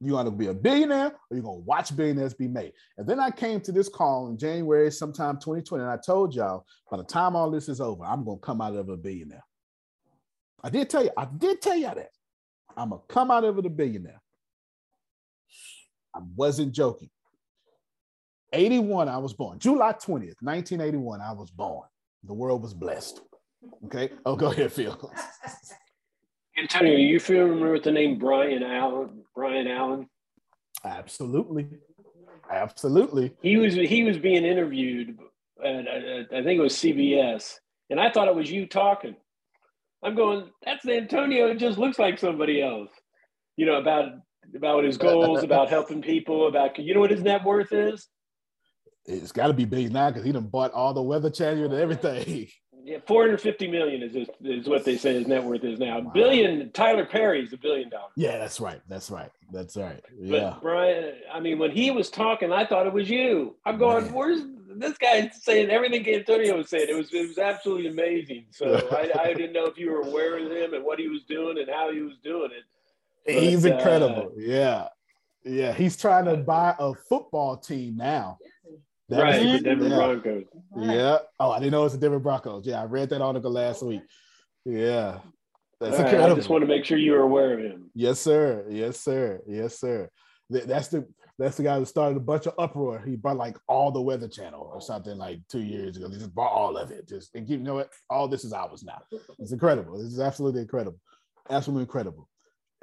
You 0.00 0.12
want 0.12 0.26
to 0.26 0.32
be 0.32 0.48
a 0.48 0.54
billionaire 0.54 1.06
or 1.06 1.36
you're 1.36 1.42
going 1.42 1.60
to 1.60 1.64
watch 1.64 1.96
billionaires 1.96 2.34
be 2.34 2.48
made. 2.48 2.72
And 2.98 3.06
then 3.08 3.18
I 3.18 3.30
came 3.30 3.60
to 3.62 3.72
this 3.72 3.88
call 3.88 4.28
in 4.28 4.36
January, 4.36 4.90
sometime 4.90 5.36
2020, 5.36 5.82
and 5.82 5.90
I 5.90 5.96
told 5.96 6.34
y'all 6.34 6.66
by 6.90 6.98
the 6.98 7.04
time 7.04 7.34
all 7.34 7.50
this 7.50 7.68
is 7.70 7.80
over, 7.80 8.04
I'm 8.04 8.22
going 8.22 8.38
to 8.38 8.44
come 8.44 8.60
out 8.60 8.74
of 8.74 8.90
a 8.90 8.96
billionaire. 8.96 9.44
I 10.62 10.68
did 10.68 10.90
tell 10.90 11.04
you, 11.04 11.10
I 11.16 11.26
did 11.26 11.62
tell 11.62 11.76
y'all 11.76 11.94
that. 11.94 12.10
I'm 12.76 12.90
gonna 12.90 13.02
come 13.08 13.30
out 13.30 13.44
of 13.44 13.58
it 13.58 13.66
a 13.66 13.70
billionaire. 13.70 14.20
I 16.14 16.20
wasn't 16.34 16.72
joking. 16.72 17.10
81, 18.52 19.08
I 19.08 19.18
was 19.18 19.32
born. 19.32 19.58
July 19.58 19.92
20th, 19.92 20.40
1981, 20.40 21.20
I 21.20 21.32
was 21.32 21.50
born. 21.50 21.86
The 22.24 22.34
world 22.34 22.62
was 22.62 22.74
blessed. 22.74 23.20
Okay. 23.86 24.10
Oh, 24.24 24.36
go 24.36 24.50
ahead, 24.50 24.72
Phil. 24.72 25.12
Antonio, 26.58 26.96
you 26.96 27.20
familiar 27.20 27.72
with 27.72 27.84
the 27.84 27.92
name 27.92 28.18
Byron 28.18 28.62
Allen? 28.62 29.22
Byron 29.36 29.68
Allen? 29.68 30.08
Absolutely. 30.84 31.66
Absolutely. 32.50 33.32
He 33.42 33.56
was 33.56 33.74
he 33.74 34.04
was 34.04 34.18
being 34.18 34.44
interviewed 34.44 35.18
at, 35.64 35.86
at, 35.86 36.26
I 36.32 36.42
think 36.42 36.58
it 36.58 36.62
was 36.62 36.74
CBS, 36.74 37.54
and 37.90 38.00
I 38.00 38.10
thought 38.10 38.28
it 38.28 38.34
was 38.34 38.50
you 38.50 38.66
talking. 38.66 39.16
I'm 40.02 40.14
going, 40.14 40.50
that's 40.64 40.86
Antonio. 40.86 41.48
It 41.48 41.58
just 41.58 41.78
looks 41.78 41.98
like 41.98 42.18
somebody 42.18 42.62
else. 42.62 42.90
You 43.56 43.66
know, 43.66 43.76
about 43.76 44.12
about 44.54 44.84
his 44.84 44.96
goals, 44.96 45.42
about 45.42 45.68
helping 45.68 46.02
people, 46.02 46.46
about 46.46 46.78
you 46.78 46.94
know 46.94 47.00
what 47.00 47.10
his 47.10 47.22
net 47.22 47.44
worth 47.44 47.72
is? 47.72 48.08
It's 49.06 49.32
got 49.32 49.48
to 49.48 49.52
be 49.52 49.64
big 49.64 49.92
now 49.92 50.10
because 50.10 50.24
he 50.24 50.32
done 50.32 50.46
bought 50.46 50.72
all 50.72 50.92
the 50.92 51.02
weather 51.02 51.30
channel 51.30 51.64
and 51.64 51.74
everything. 51.74 52.48
Yeah, 52.86 52.98
450 53.04 53.66
million 53.66 54.00
is 54.00 54.14
his, 54.14 54.28
is 54.44 54.68
what 54.68 54.84
they 54.84 54.96
say 54.96 55.14
his 55.14 55.26
net 55.26 55.42
worth 55.42 55.64
is 55.64 55.80
now. 55.80 55.98
Wow. 55.98 56.12
Billion 56.14 56.70
Tyler 56.70 57.04
Perry's 57.04 57.52
a 57.52 57.56
billion 57.56 57.88
dollars. 57.88 58.12
Yeah, 58.14 58.38
that's 58.38 58.60
right. 58.60 58.80
That's 58.86 59.10
right. 59.10 59.32
That's 59.52 59.76
right. 59.76 60.00
Yeah. 60.16 60.54
But 60.54 60.62
Byron, 60.62 61.14
I 61.32 61.40
mean, 61.40 61.58
when 61.58 61.72
he 61.72 61.90
was 61.90 62.10
talking, 62.10 62.52
I 62.52 62.64
thought 62.64 62.86
it 62.86 62.92
was 62.92 63.10
you. 63.10 63.56
I'm 63.64 63.76
going, 63.76 64.04
Man. 64.04 64.14
where's 64.14 64.42
this 64.68 64.96
guy 64.98 65.28
saying 65.30 65.68
everything 65.68 66.06
Antonio 66.14 66.58
was 66.58 66.68
saying? 66.70 66.86
It 66.88 66.94
was 66.94 67.12
it 67.12 67.26
was 67.26 67.38
absolutely 67.38 67.88
amazing. 67.88 68.46
So 68.52 68.88
I, 68.92 69.10
I 69.20 69.34
didn't 69.34 69.52
know 69.52 69.66
if 69.66 69.76
you 69.76 69.90
were 69.90 70.02
aware 70.02 70.38
of 70.38 70.52
him 70.52 70.74
and 70.74 70.84
what 70.84 71.00
he 71.00 71.08
was 71.08 71.24
doing 71.24 71.58
and 71.58 71.68
how 71.68 71.92
he 71.92 72.02
was 72.02 72.14
doing 72.22 72.50
it. 72.56 72.62
But, 73.24 73.42
he's 73.42 73.64
incredible. 73.64 74.32
Uh, 74.36 74.38
yeah. 74.40 74.88
Yeah. 75.44 75.72
He's 75.72 75.96
trying 75.96 76.26
to 76.26 76.36
buy 76.36 76.76
a 76.78 76.94
football 76.94 77.56
team 77.56 77.96
now. 77.96 78.38
That 79.08 79.22
right, 79.22 79.40
the 79.40 79.60
Denver 79.60 79.88
yeah. 79.88 79.96
Broncos. 79.96 80.44
Yeah. 80.76 81.18
Oh, 81.38 81.52
I 81.52 81.58
didn't 81.60 81.72
know 81.72 81.84
it's 81.84 81.94
the 81.94 82.00
Denver 82.00 82.18
Broncos. 82.18 82.66
Yeah, 82.66 82.82
I 82.82 82.84
read 82.86 83.10
that 83.10 83.22
article 83.22 83.52
last 83.52 83.82
week. 83.82 84.02
Yeah. 84.64 85.20
That's 85.80 85.98
right, 85.98 86.06
incredible. 86.06 86.32
I 86.32 86.36
just 86.36 86.48
want 86.48 86.62
to 86.62 86.68
make 86.68 86.84
sure 86.84 86.98
you 86.98 87.14
are 87.14 87.20
aware 87.20 87.54
of 87.54 87.60
him. 87.60 87.90
Yes, 87.94 88.18
sir. 88.18 88.66
Yes, 88.68 88.98
sir. 89.00 89.40
Yes, 89.46 89.78
sir. 89.78 90.08
That's 90.50 90.88
the 90.88 91.06
that's 91.38 91.58
the 91.58 91.64
guy 91.64 91.78
that 91.78 91.86
started 91.86 92.16
a 92.16 92.20
bunch 92.20 92.46
of 92.46 92.54
uproar. 92.58 93.02
He 93.04 93.14
bought 93.14 93.36
like 93.36 93.58
all 93.68 93.90
the 93.90 94.00
Weather 94.00 94.28
Channel 94.28 94.70
or 94.72 94.80
something 94.80 95.18
like 95.18 95.40
two 95.50 95.60
years 95.60 95.96
ago. 95.96 96.08
He 96.08 96.16
just 96.16 96.34
bought 96.34 96.52
all 96.52 96.78
of 96.78 96.90
it. 96.90 97.06
Just 97.06 97.34
and 97.34 97.48
you 97.48 97.58
know 97.58 97.74
what? 97.74 97.90
All 98.08 98.26
this 98.26 98.44
is 98.44 98.54
ours 98.54 98.82
now. 98.82 99.02
It's 99.38 99.52
incredible. 99.52 99.98
This 99.98 100.12
is 100.12 100.20
absolutely 100.20 100.62
incredible. 100.62 100.98
Absolutely 101.50 101.82
incredible. 101.82 102.28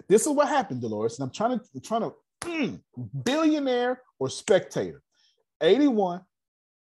This 0.07 0.21
is 0.21 0.29
what 0.29 0.47
happened, 0.47 0.81
Dolores. 0.81 1.17
And 1.17 1.25
I'm 1.25 1.33
trying 1.33 1.59
to 1.59 1.65
I'm 1.73 1.81
trying 1.81 2.01
to 2.01 2.13
mm, 2.41 2.79
billionaire 3.23 4.01
or 4.19 4.29
spectator. 4.29 5.01
81, 5.63 6.21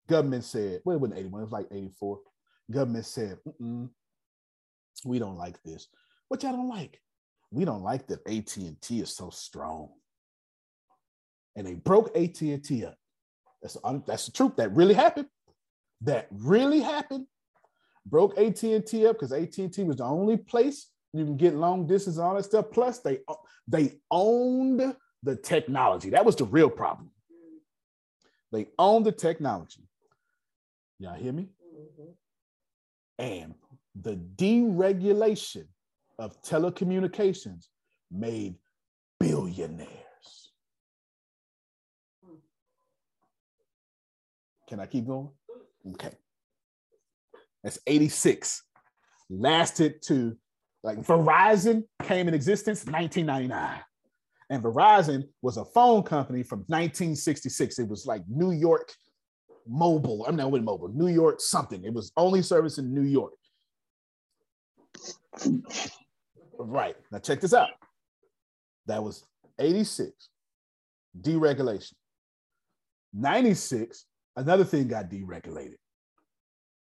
government 0.08 0.44
said, 0.44 0.82
well, 0.86 0.95
it 0.95 0.99
wasn't 0.99 1.20
81, 1.20 1.41
it 1.41 1.44
was 1.44 1.52
like 1.52 1.68
84. 1.72 2.20
Government 2.72 3.06
said, 3.06 3.38
we 5.06 5.20
don't 5.20 5.38
like 5.38 5.62
this. 5.64 5.88
What 6.28 6.44
y'all 6.44 6.54
don't 6.54 6.70
like? 6.70 7.02
We 7.52 7.66
don't 7.66 7.84
like 7.84 8.08
that 8.08 8.28
AT&T 8.28 8.99
is 8.99 9.16
so 9.16 9.30
strong. 9.30 9.90
And 11.56 11.66
they 11.66 11.76
broke 11.76 12.16
AT&T 12.16 12.86
up. 12.86 12.98
That's, 13.62 13.78
that's 14.06 14.26
the 14.26 14.32
truth. 14.32 14.58
That 14.58 14.76
really 14.76 14.94
happened. 14.94 15.28
That 16.02 16.28
really 16.32 16.82
happened. 16.82 17.26
Broke 18.06 18.38
AT&T 18.38 19.08
up 19.08 19.16
because 19.16 19.32
AT&T 19.32 19.84
was 19.84 19.98
the 19.98 20.04
only 20.04 20.38
place 20.38 20.88
you 21.14 21.26
can 21.26 21.38
get 21.38 21.56
long 21.56 21.88
distance 21.88 22.18
and 22.18 22.26
all 22.26 22.36
that 22.36 22.44
stuff. 22.44 22.66
Plus, 22.72 22.99
they 22.99 23.20
they 23.68 23.94
owned 24.12 24.95
the 25.24 25.36
technology. 25.36 26.10
That 26.10 26.26
was 26.26 26.36
the 26.36 26.45
real 26.45 26.70
problem. 26.70 27.12
They 28.52 28.68
own 28.80 29.03
the 29.03 29.11
technology. 29.11 29.88
Y'all 30.99 31.15
hear 31.15 31.34
me? 31.34 31.48
Mm-hmm. 31.76 32.11
And 33.19 33.56
the 33.95 34.15
deregulation 34.15 35.65
of 36.19 36.41
telecommunications 36.41 37.68
made 38.11 38.56
billionaires. 39.19 39.90
Can 44.68 44.80
I 44.80 44.86
keep 44.86 45.07
going? 45.07 45.30
Okay. 45.94 46.11
That's 47.64 47.80
86. 47.88 48.64
Lasted 49.30 50.02
to 50.03 50.38
like 50.84 50.99
Verizon 50.99 51.84
came 52.03 52.28
in 52.28 52.34
existence 52.34 52.86
1999. 52.86 53.82
And 54.49 54.64
Verizon 54.64 55.28
was 55.41 55.57
a 55.57 55.65
phone 55.65 56.03
company 56.03 56.41
from 56.44 56.60
1966. 56.68 57.80
It 57.80 57.88
was 57.88 58.06
like 58.06 58.24
New 58.30 58.52
York 58.52 58.94
Mobile. 59.68 60.26
I'm 60.26 60.38
not 60.38 60.52
with 60.52 60.64
mobile, 60.64 60.88
New 60.90 61.10
York 61.10 61.41
something. 61.41 61.84
It 61.84 61.94
was 61.94 62.11
only 62.15 62.41
service 62.41 62.78
in 62.78 62.94
New 62.94 63.03
York. 63.03 63.34
Right. 66.57 66.95
Now 67.11 67.19
check 67.19 67.41
this 67.41 67.53
out. 67.53 67.69
That 68.86 69.03
was 69.03 69.26
86, 69.60 70.30
deregulation. 71.19 71.94
96, 73.14 74.06
another 74.38 74.64
thing 74.64 74.88
got 74.88 75.10
deregulated 75.10 75.76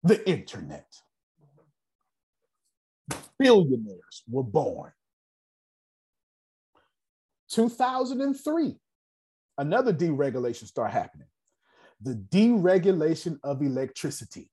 the 0.02 0.28
internet. 0.28 0.86
Billionaires 3.38 4.22
were 4.28 4.42
born. 4.42 4.92
2003, 7.50 8.76
another 9.58 9.92
deregulation 9.92 10.66
started 10.66 10.92
happening. 10.92 11.26
The 12.00 12.14
deregulation 12.14 13.38
of 13.42 13.62
electricity. 13.62 14.50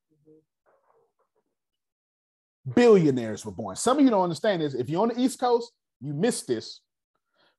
Billionaires 2.74 3.46
were 3.46 3.52
born. 3.52 3.76
Some 3.76 4.00
of 4.00 4.04
you 4.04 4.10
don't 4.10 4.24
understand 4.24 4.62
this. 4.62 4.74
If 4.74 4.90
you're 4.90 5.04
on 5.04 5.10
the 5.10 5.20
East 5.20 5.40
Coast, 5.40 5.72
you 6.02 6.14
missed 6.14 6.48
this 6.48 6.82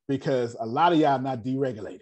because 0.09 0.57
a 0.59 0.67
lot 0.67 0.93
of 0.93 0.99
y'all 0.99 1.21
not 1.21 1.45
deregulated. 1.45 2.01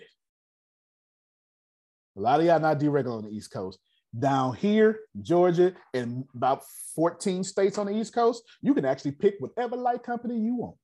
A 2.16 2.20
lot 2.20 2.40
of 2.40 2.46
y'all 2.46 2.60
not 2.60 2.78
deregulated 2.78 3.18
on 3.18 3.24
the 3.24 3.30
East 3.30 3.50
Coast. 3.50 3.78
Down 4.16 4.54
here, 4.54 5.00
Georgia, 5.20 5.74
and 5.92 6.24
about 6.34 6.62
14 6.94 7.42
states 7.42 7.78
on 7.78 7.86
the 7.86 7.92
East 7.92 8.14
Coast, 8.14 8.44
you 8.62 8.72
can 8.72 8.84
actually 8.84 9.12
pick 9.12 9.34
whatever 9.40 9.76
light 9.76 10.02
company 10.02 10.38
you 10.38 10.54
want. 10.54 10.76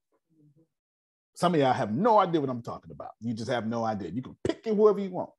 Some 1.41 1.55
of 1.55 1.61
y'all 1.61 1.73
have 1.73 1.91
no 1.91 2.19
idea 2.19 2.39
what 2.39 2.51
I'm 2.51 2.61
talking 2.61 2.91
about. 2.91 3.13
You 3.23 3.33
just 3.33 3.51
have 3.51 3.67
no 3.67 3.83
idea. 3.83 4.11
You 4.11 4.21
can 4.21 4.37
pick 4.45 4.67
it 4.67 4.75
whoever 4.75 5.01
you 5.01 5.09
want. 5.09 5.31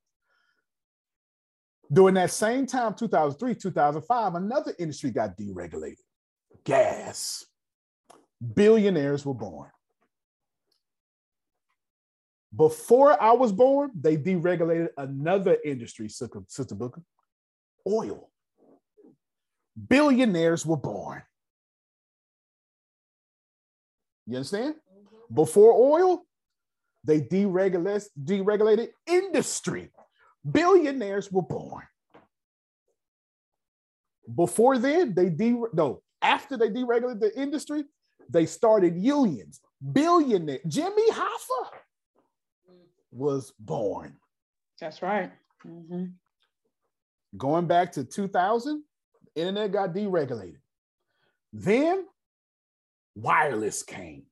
During 1.94 2.16
that 2.16 2.32
same 2.32 2.66
time, 2.66 2.96
2003, 2.96 3.54
2005, 3.54 4.34
another 4.34 4.74
industry 4.80 5.12
got 5.12 5.38
deregulated 5.38 5.98
gas. 6.66 7.46
Billionaires 8.56 9.24
were 9.24 9.36
born. 9.36 9.70
Before 12.56 13.22
I 13.22 13.34
was 13.34 13.52
born, 13.52 13.92
they 13.94 14.18
deregulated 14.18 14.90
another 14.98 15.56
industry, 15.64 16.10
Sister 16.10 16.74
Booker, 16.74 17.04
oil. 17.88 18.32
Billionaires 19.88 20.66
were 20.66 20.78
born. 20.78 21.22
You 24.26 24.38
understand? 24.38 24.74
Before 25.34 25.74
oil, 25.74 26.26
they 27.04 27.22
deregulated, 27.22 28.08
deregulated 28.22 28.90
industry. 29.08 29.90
Billionaires 30.50 31.32
were 31.32 31.42
born. 31.42 31.86
Before 34.34 34.78
then, 34.78 35.14
they 35.14 35.30
de 35.30 35.56
no, 35.74 36.02
after 36.22 36.58
they 36.58 36.70
deregulated 36.70 37.20
the 37.20 37.40
industry, 37.40 37.86
they 38.30 38.46
started 38.46 38.98
unions. 38.98 39.62
Billionaire 39.92 40.60
Jimmy 40.68 41.10
Hoffa 41.12 41.70
was 43.12 43.54
born. 43.60 44.16
That's 44.80 45.02
right. 45.02 45.32
Mm-hmm. 45.68 46.06
Going 47.38 47.68
back 47.68 47.92
to 47.94 48.04
2000, 48.04 48.84
internet 49.36 49.72
got 49.72 49.94
deregulated. 49.94 50.58
Then 51.54 52.06
wireless 53.16 53.84
came 53.84 54.24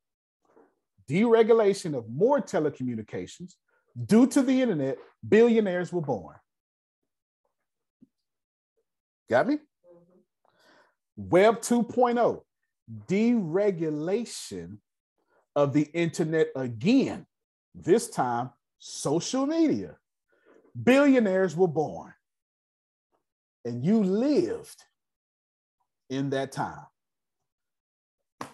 deregulation 1.09 1.97
of 1.97 2.09
more 2.09 2.39
telecommunications, 2.39 3.53
due 4.05 4.27
to 4.27 4.41
the 4.41 4.61
internet, 4.61 4.97
billionaires 5.27 5.91
were 5.91 6.01
born. 6.01 6.35
Got 9.29 9.47
me? 9.47 9.59
Web 11.15 11.61
2.0, 11.61 12.41
deregulation 13.07 14.77
of 15.55 15.73
the 15.73 15.89
internet 15.93 16.47
again, 16.55 17.25
this 17.75 18.09
time 18.09 18.51
social 18.77 19.45
media. 19.45 19.97
Billionaires 20.81 21.55
were 21.55 21.67
born. 21.67 22.13
And 23.65 23.83
you 23.83 24.03
lived 24.03 24.83
in 26.09 26.29
that 26.29 26.51
time. 26.51 26.85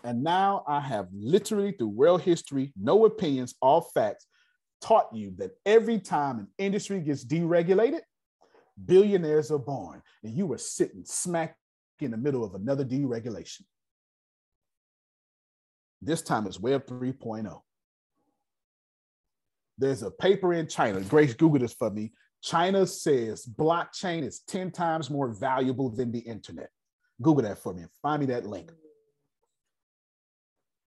And 0.06 0.24
now 0.24 0.64
I 0.68 0.82
have 0.82 1.08
literally, 1.12 1.72
through 1.72 1.88
world 1.88 2.22
history, 2.22 2.72
no 2.80 3.06
opinions, 3.06 3.56
all 3.60 3.82
facts, 3.82 4.28
taught 4.80 5.10
you 5.12 5.34
that 5.40 5.58
every 5.66 6.00
time 6.00 6.38
an 6.38 6.48
industry 6.60 7.00
gets 7.00 7.26
deregulated, 7.26 8.02
billionaires 8.86 9.50
are 9.50 9.58
born. 9.58 10.04
And 10.24 10.38
you 10.38 10.46
were 10.46 10.60
sitting 10.60 11.04
smack 11.06 11.58
in 12.00 12.12
the 12.12 12.18
middle 12.18 12.44
of 12.44 12.54
another 12.54 12.86
deregulation. 12.86 13.62
This 16.04 16.22
time 16.22 16.46
it's 16.46 16.60
Web 16.60 16.86
3.0. 16.86 17.60
There's 19.80 20.04
a 20.04 20.12
paper 20.12 20.54
in 20.54 20.68
China. 20.68 21.02
Grace 21.02 21.34
Google 21.34 21.62
this 21.62 21.74
for 21.74 21.90
me. 21.90 22.14
China 22.44 22.86
says 22.86 23.44
blockchain 23.44 24.22
is 24.22 24.42
10 24.48 24.70
times 24.70 25.10
more 25.10 25.30
valuable 25.30 25.90
than 25.90 26.12
the 26.12 26.20
internet. 26.20 26.70
Google 27.24 27.42
that 27.42 27.58
for 27.58 27.74
me 27.74 27.82
and 27.82 27.92
find 28.04 28.20
me 28.20 28.28
that 28.28 28.46
link 28.46 28.72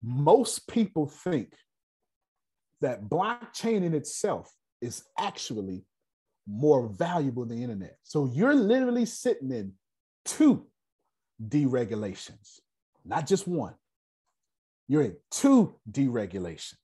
most 0.04 0.68
people 0.68 1.06
think 1.06 1.54
that 2.80 3.08
blockchain 3.08 3.82
in 3.82 3.94
itself 3.94 4.52
is 4.82 5.02
actually 5.18 5.84
more 6.46 6.88
valuable 6.88 7.46
than 7.46 7.56
the 7.56 7.62
internet. 7.62 7.96
So 8.02 8.26
you're 8.26 8.54
literally 8.54 9.06
sitting 9.06 9.50
in 9.50 9.72
two 10.26 10.66
deregulations, 11.42 12.60
not 13.04 13.26
just 13.26 13.48
one. 13.48 13.74
You're 14.88 15.02
in 15.02 15.16
two 15.30 15.76
deregulations. 15.90 16.74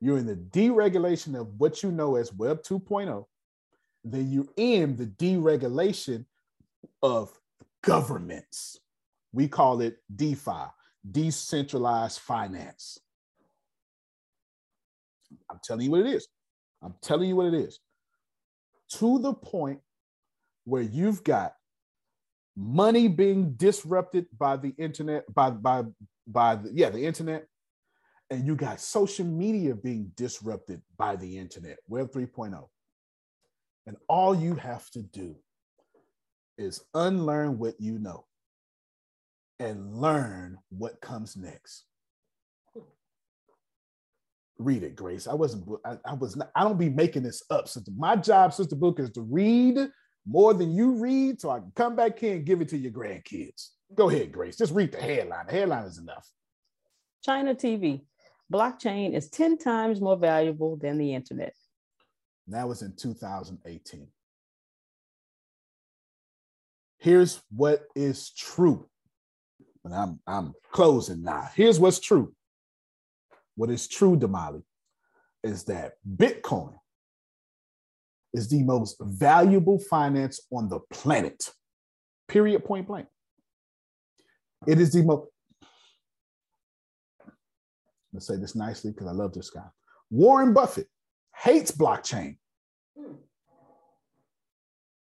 You're 0.00 0.18
in 0.18 0.26
the 0.26 0.36
deregulation 0.36 1.38
of 1.38 1.48
what 1.58 1.82
you 1.82 1.90
know 1.90 2.16
as 2.16 2.32
Web 2.32 2.62
2.0. 2.62 3.24
Then 4.04 4.30
you're 4.30 4.48
in 4.56 4.96
the 4.96 5.06
deregulation 5.06 6.24
of 7.02 7.30
governments. 7.82 8.78
We 9.32 9.48
call 9.48 9.82
it 9.82 9.98
DeFi, 10.14 10.70
decentralized 11.10 12.20
finance. 12.20 12.98
I'm 15.50 15.60
telling 15.62 15.84
you 15.84 15.90
what 15.90 16.00
it 16.00 16.06
is. 16.06 16.28
I'm 16.82 16.94
telling 17.02 17.28
you 17.28 17.36
what 17.36 17.46
it 17.46 17.54
is. 17.54 17.80
To 18.98 19.18
the 19.18 19.34
point 19.34 19.80
where 20.64 20.82
you've 20.82 21.24
got 21.24 21.54
money 22.56 23.08
being 23.08 23.52
disrupted 23.52 24.26
by 24.36 24.56
the 24.56 24.74
internet, 24.78 25.32
by 25.34 25.50
by 25.50 25.84
by 26.26 26.56
the, 26.56 26.70
yeah, 26.72 26.90
the 26.90 27.04
internet, 27.04 27.46
and 28.30 28.46
you 28.46 28.56
got 28.56 28.80
social 28.80 29.26
media 29.26 29.74
being 29.74 30.12
disrupted 30.16 30.82
by 30.96 31.16
the 31.16 31.38
internet, 31.38 31.78
Web 31.88 32.10
3.0. 32.12 32.68
And 33.86 33.96
all 34.08 34.34
you 34.34 34.54
have 34.56 34.90
to 34.90 35.02
do 35.02 35.36
is 36.58 36.82
unlearn 36.94 37.58
what 37.58 37.80
you 37.80 37.98
know 37.98 38.24
and 39.58 39.94
learn 39.94 40.58
what 40.70 41.00
comes 41.00 41.36
next. 41.36 41.84
Read 44.58 44.82
it, 44.82 44.96
Grace. 44.96 45.26
I 45.26 45.34
wasn't, 45.34 45.68
I, 45.84 45.98
I 46.04 46.14
was 46.14 46.36
not, 46.36 46.50
I 46.54 46.64
don't 46.64 46.78
be 46.78 46.88
making 46.88 47.22
this 47.22 47.42
up. 47.50 47.68
So 47.68 47.80
my 47.96 48.16
job, 48.16 48.54
Sister 48.54 48.76
Book, 48.76 48.98
is 48.98 49.10
to 49.10 49.20
read 49.20 49.78
more 50.26 50.54
than 50.54 50.72
you 50.74 50.92
read 50.92 51.40
so 51.40 51.50
I 51.50 51.58
can 51.60 51.72
come 51.74 51.94
back 51.94 52.18
here 52.18 52.36
and 52.36 52.44
give 52.44 52.60
it 52.60 52.68
to 52.70 52.78
your 52.78 52.92
grandkids. 52.92 53.68
Go 53.94 54.08
ahead, 54.08 54.32
Grace. 54.32 54.56
Just 54.56 54.74
read 54.74 54.92
the 54.92 55.00
headline. 55.00 55.46
The 55.46 55.52
headline 55.52 55.84
is 55.84 55.98
enough. 55.98 56.26
China 57.22 57.54
TV. 57.54 58.02
Blockchain 58.52 59.14
is 59.14 59.28
10 59.28 59.58
times 59.58 60.00
more 60.00 60.16
valuable 60.16 60.76
than 60.76 60.98
the 60.98 61.14
internet. 61.14 61.52
That 62.48 62.68
was 62.68 62.82
in 62.82 62.94
2018. 62.96 64.06
Here's 66.98 67.42
what 67.50 67.84
is 67.94 68.30
true. 68.30 68.88
And 69.86 69.94
I'm, 69.94 70.20
I'm 70.26 70.52
closing 70.72 71.22
now. 71.22 71.48
Here's 71.54 71.78
what's 71.78 72.00
true. 72.00 72.34
What 73.54 73.70
is 73.70 73.86
true, 73.86 74.16
Damali, 74.16 74.62
is 75.44 75.62
that 75.66 75.92
Bitcoin 76.04 76.74
is 78.34 78.48
the 78.48 78.64
most 78.64 78.96
valuable 79.00 79.78
finance 79.78 80.40
on 80.50 80.68
the 80.68 80.80
planet. 80.90 81.50
Period, 82.26 82.64
point 82.64 82.88
blank. 82.88 83.06
It 84.66 84.80
is 84.80 84.92
the 84.92 85.04
most, 85.04 85.28
let's 88.12 88.26
say 88.26 88.36
this 88.38 88.56
nicely 88.56 88.90
because 88.90 89.06
I 89.06 89.12
love 89.12 89.34
this 89.34 89.50
guy. 89.50 89.68
Warren 90.10 90.52
Buffett 90.52 90.88
hates 91.32 91.70
blockchain. 91.70 92.38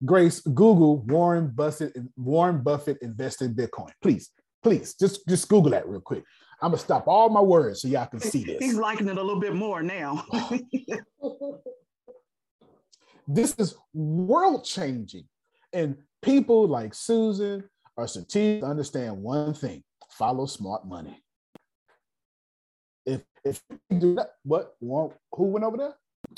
Grace, 0.03 0.39
Google 0.39 1.03
Warren 1.03 1.51
Buffett, 1.53 1.95
Warren 2.17 2.63
Buffett 2.63 2.97
invest 3.03 3.43
in 3.43 3.53
Bitcoin. 3.53 3.91
Please, 4.01 4.31
please, 4.63 4.95
just, 4.95 5.27
just 5.27 5.47
Google 5.49 5.71
that 5.71 5.87
real 5.87 6.01
quick. 6.01 6.23
I'm 6.61 6.71
gonna 6.71 6.77
stop 6.77 7.07
all 7.07 7.29
my 7.29 7.41
words 7.41 7.81
so 7.81 7.87
y'all 7.87 8.05
can 8.05 8.19
see 8.19 8.43
this. 8.43 8.57
He's 8.59 8.75
liking 8.77 9.07
it 9.07 9.17
a 9.17 9.21
little 9.21 9.39
bit 9.39 9.55
more 9.55 9.81
now. 9.81 10.23
this 13.27 13.55
is 13.57 13.75
world 13.93 14.63
changing. 14.63 15.27
And 15.73 15.97
people 16.21 16.67
like 16.67 16.93
Susan 16.93 17.63
or 17.97 18.05
Satie 18.05 18.63
understand 18.63 19.17
one 19.17 19.53
thing 19.53 19.83
follow 20.11 20.45
smart 20.45 20.85
money. 20.85 21.23
If 23.05 23.23
if 23.43 23.63
you 23.89 23.99
do 23.99 24.15
that, 24.15 24.31
what 24.43 24.75
who 24.83 25.45
went 25.45 25.65
over 25.65 25.77
there? 25.77 25.95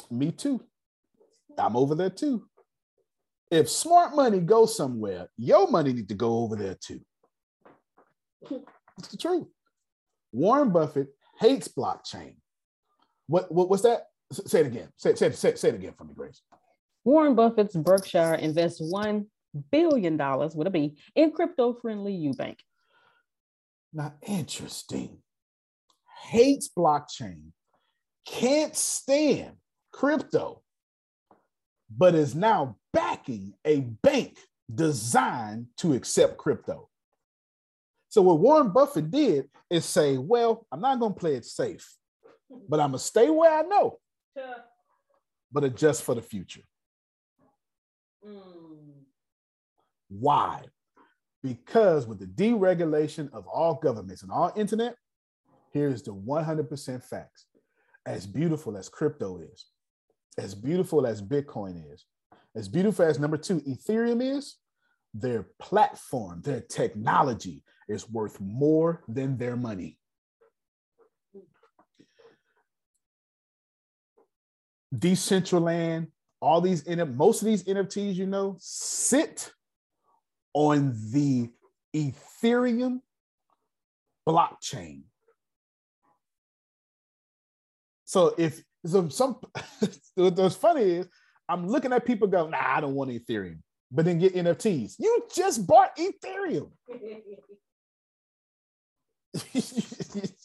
Me 0.10 0.32
too. 0.32 0.62
I'm 1.58 1.76
over 1.76 1.96
there 1.96 2.10
too. 2.10 2.48
If 3.52 3.70
smart 3.70 4.16
money 4.16 4.40
goes 4.40 4.76
somewhere, 4.76 5.28
your 5.38 5.70
money 5.70 5.94
need 5.94 6.08
to 6.10 6.16
go 6.16 6.40
over 6.40 6.56
there 6.56 6.76
too. 6.76 7.02
It's 9.00 9.08
the 9.10 9.18
truth. 9.18 9.48
Warren 10.32 10.72
Buffett 10.72 11.10
hates 11.40 11.68
blockchain. 11.68 12.36
What, 13.28 13.52
what 13.52 13.70
what's 13.70 13.84
that? 13.84 14.08
Say 14.32 14.62
it 14.62 14.68
again. 14.68 14.90
Say, 14.98 15.16
say, 15.16 15.32
say, 15.32 15.56
say 15.56 15.70
it 15.70 15.76
again 15.76 15.94
for 15.98 16.04
me, 16.04 16.14
Grace. 16.16 16.42
Warren 17.04 17.36
Buffett's 17.36 17.76
Berkshire 17.76 18.36
invests 18.36 18.82
$1 18.82 19.26
billion 19.72 20.18
with 20.56 20.68
a 20.68 20.70
B 20.72 20.98
in 21.16 21.32
crypto 21.32 21.74
friendly 21.74 22.14
Nubank. 22.14 22.58
Now, 23.94 24.14
interesting. 24.26 25.20
Hates 26.24 26.70
blockchain, 26.76 27.52
can't 28.26 28.76
stand 28.76 29.58
crypto, 29.92 30.62
but 31.96 32.16
is 32.16 32.34
now 32.34 32.78
backing 32.94 33.54
a 33.66 33.82
bank 33.82 34.38
designed 34.74 35.68
to 35.78 35.94
accept 35.94 36.38
crypto. 36.38 36.90
So, 38.14 38.22
what 38.22 38.38
Warren 38.38 38.70
Buffett 38.70 39.10
did 39.10 39.50
is 39.72 39.86
say, 39.86 40.20
Well, 40.20 40.68
I'm 40.72 40.82
not 40.82 41.00
going 41.00 41.16
to 41.16 41.20
play 41.20 41.34
it 41.34 41.46
safe, 41.46 41.96
but 42.70 42.80
I'm 42.80 42.92
going 42.92 43.00
to 43.00 43.04
stay 43.04 43.32
where 43.32 43.52
I 43.52 43.64
know, 43.64 43.98
but 45.52 45.64
adjust 45.64 46.04
for 46.04 46.14
the 46.14 46.22
future. 46.22 46.62
Mm. 48.24 49.02
Why? 50.10 50.62
Because 51.42 52.06
with 52.06 52.20
the 52.20 52.28
deregulation 52.28 53.34
of 53.34 53.48
all 53.48 53.80
governments 53.82 54.22
and 54.22 54.32
all 54.32 54.54
internet, 54.56 54.96
here's 55.72 56.04
the 56.04 56.14
100% 56.14 57.04
facts. 57.04 57.48
As 58.06 58.28
beautiful 58.28 58.78
as 58.78 58.90
crypto 58.90 59.40
is, 59.40 59.66
as 60.38 60.54
beautiful 60.54 61.08
as 61.08 61.20
Bitcoin 61.20 61.92
is, 61.92 62.06
as 62.56 62.68
beautiful 62.68 63.06
as 63.06 63.18
number 63.18 63.38
two, 63.38 63.60
Ethereum 63.62 64.22
is, 64.22 64.58
their 65.14 65.48
platform, 65.60 66.42
their 66.42 66.62
technology 66.62 67.64
is 67.88 68.10
worth 68.10 68.40
more 68.40 69.04
than 69.08 69.38
their 69.38 69.56
money. 69.56 69.98
Decentraland, 74.96 76.08
all 76.42 76.62
these 76.62 76.88
most 76.88 77.42
of 77.42 77.46
these 77.48 77.64
NFTs, 77.64 78.16
you 78.16 78.28
know, 78.28 78.58
sit 78.60 79.52
on 80.54 80.94
the 81.12 81.50
Ethereum 81.96 83.02
blockchain. 84.28 85.04
So 88.06 88.36
if 88.38 88.64
so 88.86 89.10
some 89.10 89.38
what's 90.16 90.56
funny 90.56 90.84
is 90.84 91.08
I'm 91.50 91.68
looking 91.68 91.92
at 91.92 92.06
people 92.06 92.28
go, 92.28 92.48
nah, 92.48 92.58
I 92.62 92.82
don't 92.82 92.94
want 92.94 93.10
Ethereum, 93.10 93.60
but 93.94 94.06
then 94.06 94.18
get 94.18 94.34
NFTs. 94.34 94.96
You 94.98 95.26
just 95.34 95.68
bought 95.68 95.96
Ethereum. 95.96 96.72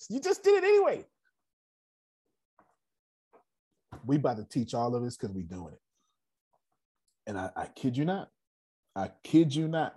you 0.09 0.21
just 0.21 0.45
did 0.45 0.63
it 0.63 0.65
anyway. 0.65 1.05
We 4.05 4.17
about 4.17 4.37
to 4.37 4.45
teach 4.45 4.75
all 4.75 4.95
of 4.95 5.03
this 5.03 5.17
because 5.17 5.35
we 5.35 5.43
doing 5.43 5.73
it. 5.73 5.81
And 7.27 7.39
I, 7.39 7.51
I 7.57 7.67
kid 7.75 7.97
you 7.97 8.05
not, 8.05 8.29
I 8.95 9.11
kid 9.25 9.55
you 9.55 9.67
not, 9.67 9.95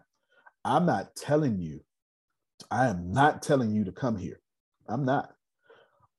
I'm 0.63 0.85
not 0.85 1.15
telling 1.15 1.59
you, 1.59 1.81
I 2.69 2.87
am 2.87 3.11
not 3.11 3.41
telling 3.41 3.71
you 3.71 3.85
to 3.85 3.91
come 3.91 4.17
here. 4.17 4.39
I'm 4.87 5.05
not. 5.05 5.33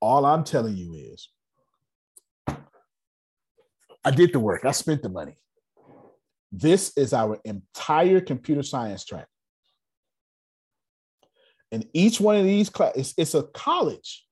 All 0.00 0.24
I'm 0.24 0.44
telling 0.44 0.76
you 0.76 0.94
is, 0.94 1.28
I 4.04 4.10
did 4.10 4.32
the 4.32 4.40
work, 4.40 4.64
I 4.64 4.72
spent 4.72 5.02
the 5.02 5.08
money. 5.08 5.36
This 6.52 6.92
is 6.98 7.14
our 7.14 7.38
entire 7.44 8.20
computer 8.20 8.62
science 8.62 9.04
track. 9.04 9.26
And 11.72 11.86
each 11.94 12.20
one 12.20 12.36
of 12.36 12.44
these 12.44 12.68
classes, 12.68 13.14
it's, 13.16 13.34
a 13.34 13.44
college. 13.44 14.26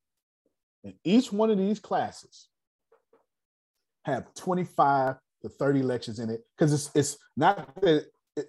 And 0.84 0.92
each 1.02 1.32
one 1.32 1.51
of 1.51 1.56
these 1.56 1.80
classes 1.80 2.48
have 4.05 4.26
25 4.34 5.16
to 5.42 5.48
30 5.48 5.82
lectures 5.82 6.18
in 6.18 6.28
it 6.28 6.42
because 6.56 6.72
it's 6.74 6.90
it's 6.94 7.16
not 7.36 7.74
that 7.80 8.06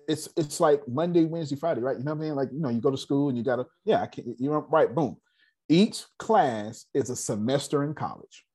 it's 0.07 0.27
it's 0.35 0.60
like 0.60 0.85
Monday, 0.88 1.23
Wednesday, 1.23 1.56
Friday, 1.56 1.81
right? 1.81 1.98
You 1.98 2.03
know 2.03 2.14
what 2.14 2.23
I 2.23 2.27
mean? 2.27 2.35
Like 2.35 2.49
you 2.52 2.60
know, 2.60 2.69
you 2.69 2.81
go 2.81 2.91
to 2.91 2.98
school 2.98 3.30
and 3.30 3.38
you 3.38 3.43
gotta 3.43 3.65
yeah, 3.85 4.02
I 4.02 4.07
can't 4.07 4.27
you're 4.39 4.60
right. 4.69 4.93
Boom. 4.93 5.18
Each 5.69 6.03
class 6.19 6.85
is 6.93 7.10
a 7.10 7.15
semester 7.15 7.84
in 7.84 7.93
college, 7.93 8.45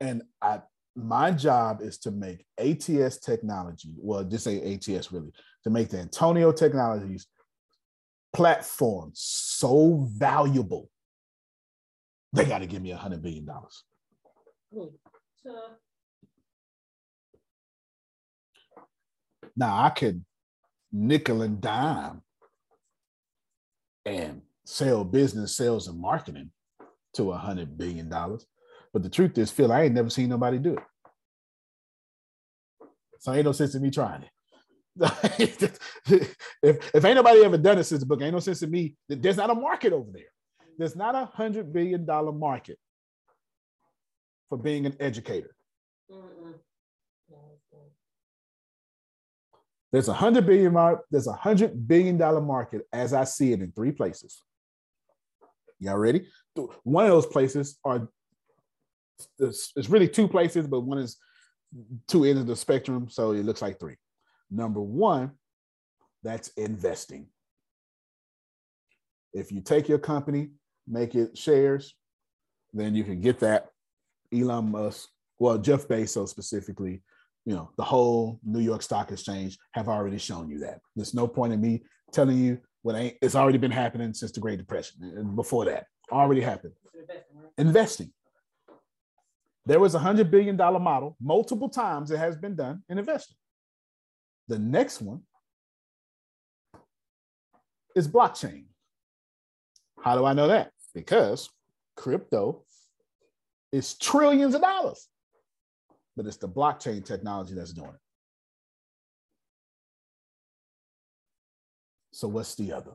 and 0.00 0.22
I 0.42 0.60
my 0.96 1.30
job 1.32 1.80
is 1.82 1.98
to 1.98 2.10
make 2.10 2.44
ATS 2.58 3.18
technology, 3.18 3.90
well, 3.96 4.24
just 4.24 4.44
say 4.44 4.74
ATS 4.74 5.12
really, 5.12 5.32
to 5.64 5.70
make 5.70 5.88
the 5.90 5.98
Antonio 5.98 6.52
Technologies 6.52 7.26
platform 8.32 9.10
so 9.14 10.06
valuable 10.12 10.90
They 12.32 12.44
got 12.44 12.58
to 12.58 12.66
give 12.66 12.82
me 12.82 12.90
a 12.90 12.96
hundred 12.96 13.22
billion 13.22 13.44
dollars. 13.46 13.84
Now 19.56 19.84
I 19.84 19.90
could 19.90 20.24
nickel 20.92 21.42
and 21.42 21.60
dime 21.60 22.22
and 24.04 24.42
sell 24.64 25.04
business 25.04 25.56
sales 25.56 25.86
and 25.86 25.98
marketing 25.98 26.50
to 27.14 27.30
a 27.30 27.36
hundred 27.36 27.78
billion 27.78 28.08
dollars. 28.08 28.46
But 28.94 29.02
the 29.02 29.10
truth 29.10 29.36
is, 29.36 29.50
Phil, 29.50 29.72
I 29.72 29.82
ain't 29.82 29.94
never 29.94 30.08
seen 30.08 30.28
nobody 30.28 30.58
do 30.58 30.74
it. 30.74 30.82
So 33.18 33.32
ain't 33.32 33.44
no 33.44 33.50
sense 33.52 33.74
in 33.74 33.82
me 33.82 33.90
trying 33.90 34.22
it. 34.22 34.30
if, 36.62 36.94
if 36.94 37.04
ain't 37.04 37.16
nobody 37.16 37.44
ever 37.44 37.58
done 37.58 37.78
it 37.78 37.84
since 37.84 38.00
the 38.00 38.06
book, 38.06 38.22
ain't 38.22 38.32
no 38.32 38.38
sense 38.38 38.62
in 38.62 38.70
me. 38.70 38.94
There's 39.08 39.36
not 39.36 39.50
a 39.50 39.54
market 39.54 39.92
over 39.92 40.10
there. 40.12 40.30
There's 40.78 40.94
not 40.94 41.16
a 41.16 41.24
hundred 41.24 41.72
billion 41.72 42.06
dollar 42.06 42.30
market 42.30 42.78
for 44.48 44.58
being 44.58 44.86
an 44.86 44.94
educator. 45.00 45.50
There's 49.90 50.08
a 50.08 50.14
hundred 50.14 50.46
billion 50.46 50.72
mar- 50.72 51.04
there's 51.10 51.26
a 51.26 51.32
hundred 51.32 51.88
billion 51.88 52.16
dollar 52.16 52.40
market 52.40 52.82
as 52.92 53.12
I 53.12 53.24
see 53.24 53.52
it 53.52 53.60
in 53.60 53.72
three 53.72 53.92
places. 53.92 54.40
Y'all 55.80 55.98
ready? 55.98 56.28
One 56.84 57.06
of 57.06 57.10
those 57.10 57.26
places 57.26 57.78
are 57.84 58.08
it's, 59.38 59.72
it's 59.76 59.88
really 59.88 60.08
two 60.08 60.28
places, 60.28 60.66
but 60.66 60.80
one 60.80 60.98
is 60.98 61.16
two 62.08 62.24
ends 62.24 62.40
of 62.40 62.46
the 62.46 62.56
spectrum, 62.56 63.08
so 63.08 63.32
it 63.32 63.44
looks 63.44 63.62
like 63.62 63.78
three. 63.78 63.96
Number 64.50 64.80
one, 64.80 65.32
that's 66.22 66.48
investing. 66.56 67.26
If 69.32 69.50
you 69.50 69.60
take 69.60 69.88
your 69.88 69.98
company, 69.98 70.50
make 70.86 71.14
it 71.14 71.36
shares, 71.36 71.94
then 72.72 72.94
you 72.94 73.04
can 73.04 73.20
get 73.20 73.40
that. 73.40 73.68
Elon 74.32 74.70
Musk, 74.70 75.08
well, 75.38 75.58
Jeff 75.58 75.86
Bezos 75.86 76.28
specifically, 76.28 77.02
you 77.44 77.54
know, 77.54 77.70
the 77.76 77.84
whole 77.84 78.40
New 78.44 78.60
York 78.60 78.82
Stock 78.82 79.12
Exchange 79.12 79.58
have 79.72 79.88
already 79.88 80.18
shown 80.18 80.48
you 80.48 80.58
that. 80.60 80.80
There's 80.96 81.14
no 81.14 81.28
point 81.28 81.52
in 81.52 81.60
me 81.60 81.82
telling 82.12 82.38
you 82.38 82.58
what 82.82 82.96
ain't, 82.96 83.16
it's 83.22 83.34
already 83.34 83.58
been 83.58 83.70
happening 83.70 84.14
since 84.14 84.32
the 84.32 84.40
Great 84.40 84.58
Depression 84.58 85.02
and 85.16 85.36
before 85.36 85.64
that. 85.66 85.86
Already 86.10 86.40
happened. 86.40 86.74
Investing. 87.58 88.12
There 89.66 89.80
was 89.80 89.94
a 89.94 89.98
hundred 89.98 90.30
billion 90.30 90.56
dollar 90.56 90.78
model. 90.78 91.16
Multiple 91.20 91.68
times 91.68 92.10
it 92.10 92.18
has 92.18 92.36
been 92.36 92.54
done 92.54 92.82
in 92.88 92.98
investing. 92.98 93.36
The 94.48 94.58
next 94.58 95.00
one 95.00 95.22
is 97.96 98.06
blockchain. 98.06 98.64
How 100.02 100.16
do 100.18 100.24
I 100.26 100.34
know 100.34 100.48
that? 100.48 100.70
Because 100.94 101.48
crypto 101.96 102.64
is 103.72 103.94
trillions 103.94 104.54
of 104.54 104.60
dollars, 104.60 105.08
but 106.14 106.26
it's 106.26 106.36
the 106.36 106.48
blockchain 106.48 107.04
technology 107.04 107.54
that's 107.54 107.72
doing 107.72 107.88
it. 107.88 108.00
So, 112.12 112.28
what's 112.28 112.54
the 112.54 112.72
other? 112.72 112.92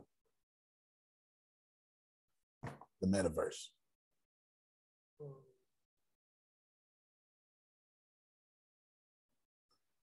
The 3.02 3.08
metaverse. 3.08 3.68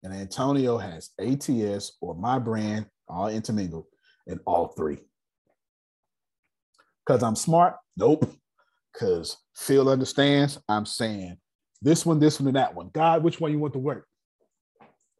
And 0.02 0.12
Antonio 0.12 0.78
has 0.78 1.10
ATS 1.20 1.92
or 2.00 2.14
my 2.14 2.38
brand 2.38 2.86
all 3.08 3.28
intermingled 3.28 3.86
in 4.26 4.40
all 4.46 4.68
three. 4.68 4.98
Because 7.04 7.22
I'm 7.22 7.36
smart? 7.36 7.76
Nope. 7.96 8.32
Because 8.92 9.36
Phil 9.54 9.88
understands, 9.88 10.58
I'm 10.68 10.86
saying 10.86 11.36
this 11.80 12.06
one, 12.06 12.20
this 12.20 12.38
one, 12.38 12.46
and 12.46 12.56
that 12.56 12.74
one. 12.74 12.90
God, 12.92 13.24
which 13.24 13.40
one 13.40 13.50
you 13.50 13.58
want 13.58 13.72
to 13.72 13.78
work? 13.78 14.06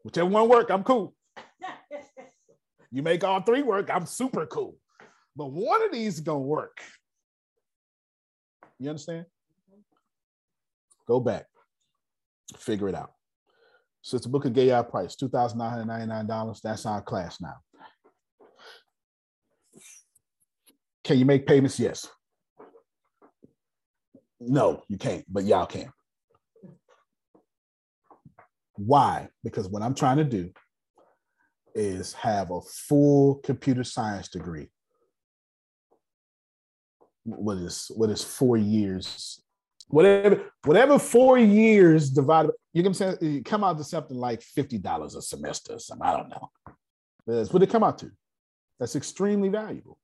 Whichever 0.03 0.29
one 0.29 0.47
work, 0.47 0.69
I'm 0.69 0.83
cool. 0.83 1.13
you 2.91 3.01
make 3.01 3.23
all 3.23 3.41
three 3.41 3.63
work, 3.63 3.89
I'm 3.93 4.05
super 4.05 4.45
cool. 4.45 4.77
But 5.35 5.51
one 5.51 5.83
of 5.83 5.91
these 5.91 6.15
is 6.15 6.19
gonna 6.21 6.39
work. 6.39 6.81
You 8.79 8.89
understand? 8.89 9.25
Go 11.07 11.19
back, 11.19 11.45
figure 12.57 12.87
it 12.87 12.95
out. 12.95 13.11
Sister 14.03 14.29
of 14.33 14.53
Gay 14.53 14.69
our 14.69 14.83
price, 14.83 15.15
$2,999. 15.15 16.61
That's 16.61 16.85
our 16.85 17.01
class 17.01 17.39
now. 17.39 17.55
Can 21.05 21.17
you 21.17 21.25
make 21.25 21.47
payments? 21.47 21.79
Yes. 21.79 22.07
No, 24.41 24.83
you 24.89 24.97
can't, 24.97 25.23
but 25.31 25.45
y'all 25.45 25.65
can. 25.65 25.91
Why? 28.75 29.29
Because 29.41 29.69
what 29.69 29.81
I'm 29.81 29.95
trying 29.95 30.17
to 30.17 30.25
do 30.25 30.51
is 31.73 32.11
have 32.13 32.51
a 32.51 32.59
full 32.61 33.35
computer 33.35 33.85
science 33.85 34.27
degree. 34.27 34.67
What 37.23 37.57
is 37.57 37.89
what 37.95 38.09
is 38.09 38.21
four 38.21 38.57
years? 38.57 39.41
Whatever, 39.89 40.51
whatever 40.63 40.97
four 40.97 41.37
years 41.37 42.09
divided, 42.09 42.51
you 42.73 42.83
can 42.83 42.93
say 42.93 43.15
you 43.21 43.43
come 43.43 43.63
out 43.63 43.77
to 43.77 43.83
something 43.83 44.17
like 44.17 44.41
$50 44.41 45.17
a 45.17 45.21
semester 45.21 45.73
or 45.73 45.79
something. 45.79 46.07
I 46.07 46.17
don't 46.17 46.29
know. 46.29 46.49
That's 47.27 47.53
what 47.53 47.63
it 47.63 47.69
come 47.69 47.83
out 47.83 47.97
to. 47.99 48.11
That's 48.79 48.95
extremely 48.95 49.49
valuable. 49.49 49.97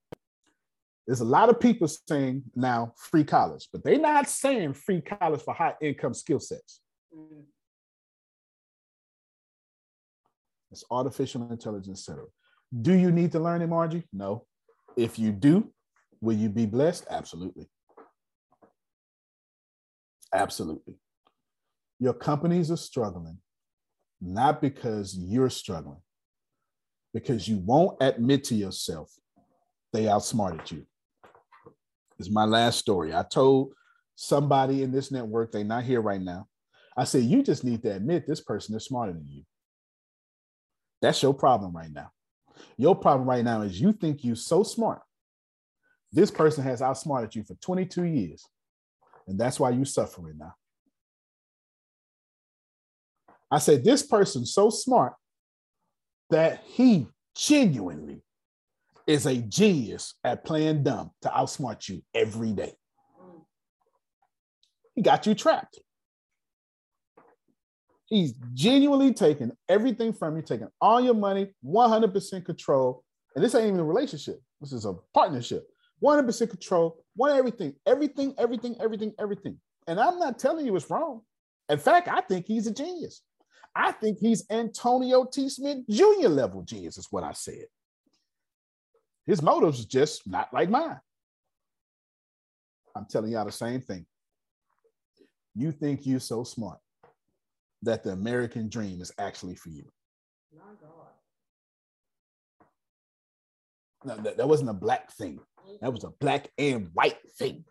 There's 1.07 1.21
a 1.21 1.25
lot 1.25 1.49
of 1.49 1.59
people 1.59 1.87
saying 1.87 2.43
now 2.55 2.93
free 2.95 3.23
college, 3.23 3.67
but 3.71 3.83
they're 3.83 3.97
not 3.97 4.29
saying 4.29 4.73
free 4.73 5.01
college 5.01 5.41
for 5.41 5.53
high 5.53 5.73
income 5.81 6.13
skill 6.13 6.39
sets. 6.39 6.81
It's 10.71 10.83
artificial 10.91 11.49
intelligence 11.49 12.05
center. 12.05 12.25
Do 12.81 12.93
you 12.93 13.11
need 13.11 13.31
to 13.31 13.39
learn 13.39 13.63
it, 13.63 13.67
Margie? 13.67 14.03
No. 14.13 14.45
If 14.95 15.17
you 15.17 15.31
do, 15.31 15.71
will 16.21 16.37
you 16.37 16.49
be 16.49 16.67
blessed? 16.67 17.07
Absolutely. 17.09 17.67
Absolutely. 20.33 20.95
Your 21.99 22.13
companies 22.13 22.71
are 22.71 22.77
struggling, 22.77 23.37
not 24.21 24.61
because 24.61 25.15
you're 25.17 25.49
struggling, 25.49 26.01
because 27.13 27.47
you 27.47 27.57
won't 27.57 27.97
admit 28.01 28.43
to 28.45 28.55
yourself 28.55 29.11
they 29.91 30.07
outsmarted 30.07 30.69
you. 30.71 30.85
Is 32.19 32.29
my 32.29 32.45
last 32.45 32.77
story. 32.79 33.13
I 33.13 33.23
told 33.23 33.73
somebody 34.15 34.83
in 34.83 34.91
this 34.91 35.11
network, 35.11 35.51
they're 35.51 35.63
not 35.63 35.85
here 35.85 36.01
right 36.01 36.21
now. 36.21 36.47
I 36.97 37.05
said, 37.05 37.23
you 37.23 37.41
just 37.41 37.63
need 37.63 37.81
to 37.83 37.95
admit 37.95 38.27
this 38.27 38.41
person 38.41 38.75
is 38.75 38.83
smarter 38.83 39.13
than 39.13 39.25
you. 39.27 39.43
That's 41.01 41.23
your 41.23 41.33
problem 41.33 41.73
right 41.75 41.91
now. 41.91 42.11
Your 42.77 42.95
problem 42.95 43.27
right 43.27 43.43
now 43.43 43.61
is 43.61 43.79
you 43.79 43.93
think 43.93 44.23
you're 44.23 44.35
so 44.35 44.63
smart. 44.63 45.01
This 46.11 46.29
person 46.29 46.63
has 46.65 46.81
outsmarted 46.81 47.35
you 47.35 47.43
for 47.43 47.55
22 47.55 48.03
years. 48.03 48.45
And 49.29 49.37
that's 49.37 49.59
why 49.59 49.69
you're 49.69 49.85
suffering 49.85 50.39
now. 50.39 50.55
I 53.51 53.59
said, 53.59 53.83
this 53.83 54.03
person's 54.03 54.53
so 54.53 54.71
smart 54.71 55.13
that 56.31 56.63
he 56.65 57.07
genuinely 57.35 58.23
is 59.07 59.27
a 59.27 59.37
genius 59.37 60.15
at 60.23 60.43
playing 60.43 60.83
dumb 60.83 61.11
to 61.21 61.29
outsmart 61.29 61.87
you 61.87 62.01
every 62.13 62.53
day. 62.53 62.73
He 64.95 65.03
got 65.03 65.25
you 65.25 65.35
trapped. 65.35 65.79
He's 68.07 68.33
genuinely 68.53 69.13
taking 69.13 69.51
everything 69.67 70.11
from 70.13 70.35
you, 70.35 70.41
taking 70.41 70.69
all 70.81 70.99
your 70.99 71.13
money, 71.13 71.53
100% 71.63 72.45
control. 72.45 73.03
And 73.35 73.45
this 73.45 73.53
ain't 73.53 73.67
even 73.67 73.79
a 73.79 73.83
relationship. 73.83 74.41
This 74.59 74.73
is 74.73 74.85
a 74.85 74.95
partnership. 75.13 75.67
100% 76.03 76.49
control, 76.49 77.03
want 77.15 77.37
everything, 77.37 77.73
everything, 77.85 78.33
everything, 78.37 78.75
everything, 78.79 79.13
everything. 79.19 79.57
And 79.87 79.99
I'm 79.99 80.19
not 80.19 80.39
telling 80.39 80.65
you 80.65 80.75
it's 80.75 80.89
wrong. 80.89 81.21
In 81.69 81.77
fact, 81.77 82.07
I 82.07 82.21
think 82.21 82.45
he's 82.45 82.67
a 82.67 82.73
genius. 82.73 83.21
I 83.75 83.91
think 83.91 84.17
he's 84.19 84.45
Antonio 84.49 85.25
T. 85.25 85.49
Smith 85.49 85.79
Jr. 85.89 86.27
level 86.27 86.63
genius, 86.63 86.97
is 86.97 87.07
what 87.11 87.23
I 87.23 87.33
said. 87.33 87.65
His 89.25 89.41
motives 89.41 89.85
just 89.85 90.27
not 90.27 90.53
like 90.53 90.69
mine. 90.69 90.99
I'm 92.95 93.05
telling 93.05 93.31
y'all 93.31 93.45
the 93.45 93.51
same 93.51 93.81
thing. 93.81 94.05
You 95.55 95.71
think 95.71 96.05
you're 96.05 96.19
so 96.19 96.43
smart 96.43 96.79
that 97.83 98.03
the 98.03 98.11
American 98.11 98.69
dream 98.69 99.01
is 99.01 99.11
actually 99.17 99.55
for 99.55 99.69
you. 99.69 99.85
My 100.55 100.73
God. 100.81 100.99
No, 104.03 104.23
that, 104.23 104.37
that 104.37 104.47
wasn't 104.47 104.69
a 104.69 104.73
black 104.73 105.11
thing. 105.13 105.39
That 105.81 105.93
was 105.93 106.03
a 106.03 106.09
black 106.19 106.49
and 106.57 106.89
white 106.93 107.17
thing. 107.37 107.65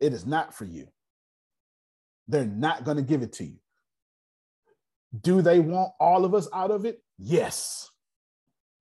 It 0.00 0.12
is 0.12 0.26
not 0.26 0.54
for 0.54 0.64
you. 0.64 0.88
They're 2.28 2.44
not 2.44 2.84
going 2.84 2.96
to 2.96 3.02
give 3.02 3.22
it 3.22 3.32
to 3.34 3.44
you. 3.44 3.56
Do 5.20 5.42
they 5.42 5.60
want 5.60 5.92
all 6.00 6.24
of 6.24 6.34
us 6.34 6.48
out 6.52 6.70
of 6.70 6.84
it? 6.84 7.00
Yes. 7.18 7.90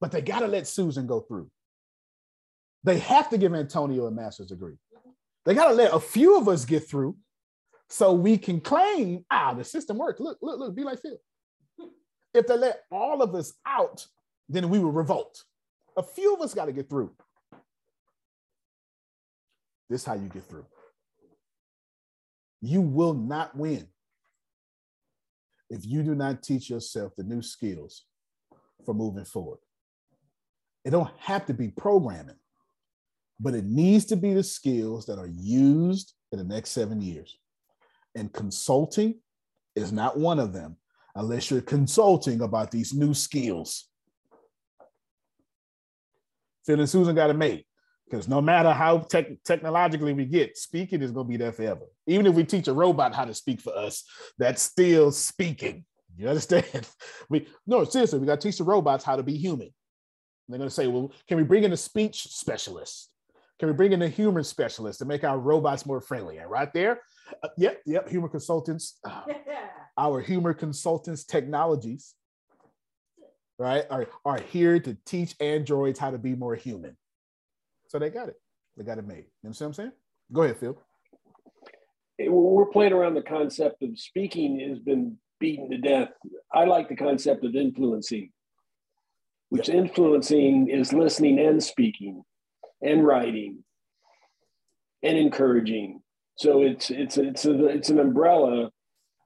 But 0.01 0.11
they 0.11 0.21
got 0.21 0.39
to 0.39 0.47
let 0.47 0.67
Susan 0.67 1.07
go 1.07 1.21
through. 1.21 1.49
They 2.83 2.99
have 2.99 3.29
to 3.29 3.37
give 3.37 3.53
Antonio 3.53 4.05
a 4.07 4.11
master's 4.11 4.47
degree. 4.47 4.75
They 5.45 5.53
got 5.53 5.69
to 5.69 5.73
let 5.73 5.93
a 5.93 5.99
few 5.99 6.37
of 6.37 6.47
us 6.47 6.65
get 6.65 6.87
through 6.87 7.15
so 7.89 8.13
we 8.13 8.37
can 8.37 8.59
claim, 8.59 9.25
ah, 9.29 9.53
the 9.53 9.63
system 9.63 9.97
works. 9.97 10.19
Look, 10.19 10.39
look, 10.41 10.59
look, 10.59 10.75
be 10.75 10.83
like 10.83 10.99
Phil. 11.01 11.17
If 12.33 12.47
they 12.47 12.57
let 12.57 12.81
all 12.91 13.21
of 13.21 13.35
us 13.35 13.53
out, 13.65 14.05
then 14.49 14.69
we 14.69 14.79
will 14.79 14.91
revolt. 14.91 15.43
A 15.95 16.03
few 16.03 16.33
of 16.33 16.41
us 16.41 16.53
got 16.53 16.65
to 16.65 16.71
get 16.71 16.89
through. 16.89 17.11
This 19.89 20.01
is 20.01 20.05
how 20.05 20.15
you 20.15 20.29
get 20.29 20.43
through. 20.43 20.65
You 22.61 22.81
will 22.81 23.13
not 23.13 23.55
win 23.55 23.87
if 25.69 25.85
you 25.85 26.03
do 26.03 26.15
not 26.15 26.41
teach 26.41 26.69
yourself 26.69 27.13
the 27.15 27.23
new 27.23 27.41
skills 27.41 28.05
for 28.85 28.93
moving 28.93 29.25
forward. 29.25 29.59
It 30.85 30.91
don't 30.91 31.11
have 31.19 31.45
to 31.47 31.53
be 31.53 31.69
programming, 31.69 32.37
but 33.39 33.53
it 33.53 33.65
needs 33.65 34.05
to 34.05 34.15
be 34.15 34.33
the 34.33 34.43
skills 34.43 35.05
that 35.05 35.19
are 35.19 35.27
used 35.27 36.13
in 36.31 36.39
the 36.39 36.43
next 36.43 36.71
seven 36.71 37.01
years. 37.01 37.37
And 38.15 38.31
consulting 38.31 39.19
is 39.75 39.91
not 39.91 40.17
one 40.17 40.39
of 40.39 40.53
them 40.53 40.77
unless 41.15 41.51
you're 41.51 41.61
consulting 41.61 42.41
about 42.41 42.71
these 42.71 42.93
new 42.93 43.13
skills. 43.13 43.89
Phil 46.65 46.79
and 46.79 46.89
Susan 46.89 47.15
got 47.15 47.29
it 47.29 47.35
made 47.35 47.65
because 48.09 48.27
no 48.27 48.41
matter 48.41 48.71
how 48.71 48.99
tech 48.99 49.27
technologically 49.43 50.13
we 50.13 50.25
get, 50.25 50.57
speaking 50.57 51.01
is 51.01 51.11
going 51.11 51.25
to 51.25 51.29
be 51.29 51.37
there 51.37 51.51
forever. 51.51 51.85
Even 52.07 52.25
if 52.25 52.33
we 52.33 52.43
teach 52.43 52.67
a 52.67 52.73
robot 52.73 53.15
how 53.15 53.25
to 53.25 53.33
speak 53.33 53.61
for 53.61 53.75
us, 53.75 54.03
that's 54.37 54.61
still 54.61 55.11
speaking. 55.11 55.85
You 56.17 56.27
understand? 56.29 56.65
We 57.29 57.47
no 57.65 57.83
seriously, 57.85 58.19
we 58.19 58.27
got 58.27 58.41
to 58.41 58.47
teach 58.47 58.57
the 58.57 58.63
robots 58.63 59.03
how 59.03 59.15
to 59.15 59.23
be 59.23 59.35
human. 59.37 59.73
they're 60.47 60.57
going 60.57 60.69
to 60.69 60.75
say, 60.75 60.87
well, 60.87 61.11
can 61.27 61.37
we 61.37 61.43
bring 61.43 61.63
in 61.63 61.73
a 61.73 61.77
speech 61.77 62.27
specialist? 62.27 63.09
Can 63.59 63.69
we 63.69 63.73
bring 63.73 63.93
in 63.93 64.01
a 64.01 64.09
human 64.09 64.43
specialist 64.43 64.99
to 64.99 65.05
make 65.05 65.23
our 65.23 65.39
robots 65.39 65.85
more 65.85 66.01
friendly? 66.01 66.37
And 66.37 66.49
right 66.49 66.71
there, 66.73 66.99
uh, 67.41 67.49
yep, 67.57 67.81
yep, 67.85 68.09
humor 68.09 68.27
consultants, 68.27 68.99
uh, 69.07 69.21
our 69.97 70.21
humor 70.21 70.53
consultants 70.53 71.23
technologies, 71.23 72.13
right, 73.57 73.85
are, 73.89 74.07
are 74.25 74.39
here 74.39 74.79
to 74.79 74.97
teach 75.05 75.35
androids 75.39 75.99
how 75.99 76.11
to 76.11 76.17
be 76.17 76.35
more 76.35 76.55
human. 76.55 76.97
So 77.87 77.99
they 77.99 78.09
got 78.09 78.29
it. 78.29 78.35
They 78.77 78.83
got 78.83 78.97
it 78.97 79.07
made. 79.07 79.17
You 79.17 79.23
know 79.43 79.49
what 79.49 79.61
I'm 79.61 79.73
saying? 79.73 79.91
Go 80.31 80.43
ahead, 80.43 80.57
Phil. 80.57 80.77
We're 82.19 82.65
playing 82.67 82.93
around 82.93 83.15
the 83.15 83.21
concept 83.21 83.83
of 83.83 83.97
speaking 83.97 84.59
has 84.67 84.79
been 84.79 85.17
beaten 85.39 85.69
to 85.71 85.77
death. 85.77 86.09
I 86.53 86.65
like 86.65 86.89
the 86.89 86.95
concept 86.95 87.43
of 87.43 87.55
influencing, 87.55 88.31
which 89.49 89.69
influencing 89.69 90.69
is 90.69 90.93
listening 90.93 91.39
and 91.39 91.61
speaking 91.61 92.23
and 92.81 93.05
writing 93.05 93.63
and 95.01 95.17
encouraging. 95.17 96.01
So 96.37 96.61
it's 96.61 96.89
it's 96.89 97.17
it's 97.17 97.45
a, 97.45 97.65
it's 97.67 97.89
an 97.89 97.99
umbrella 97.99 98.71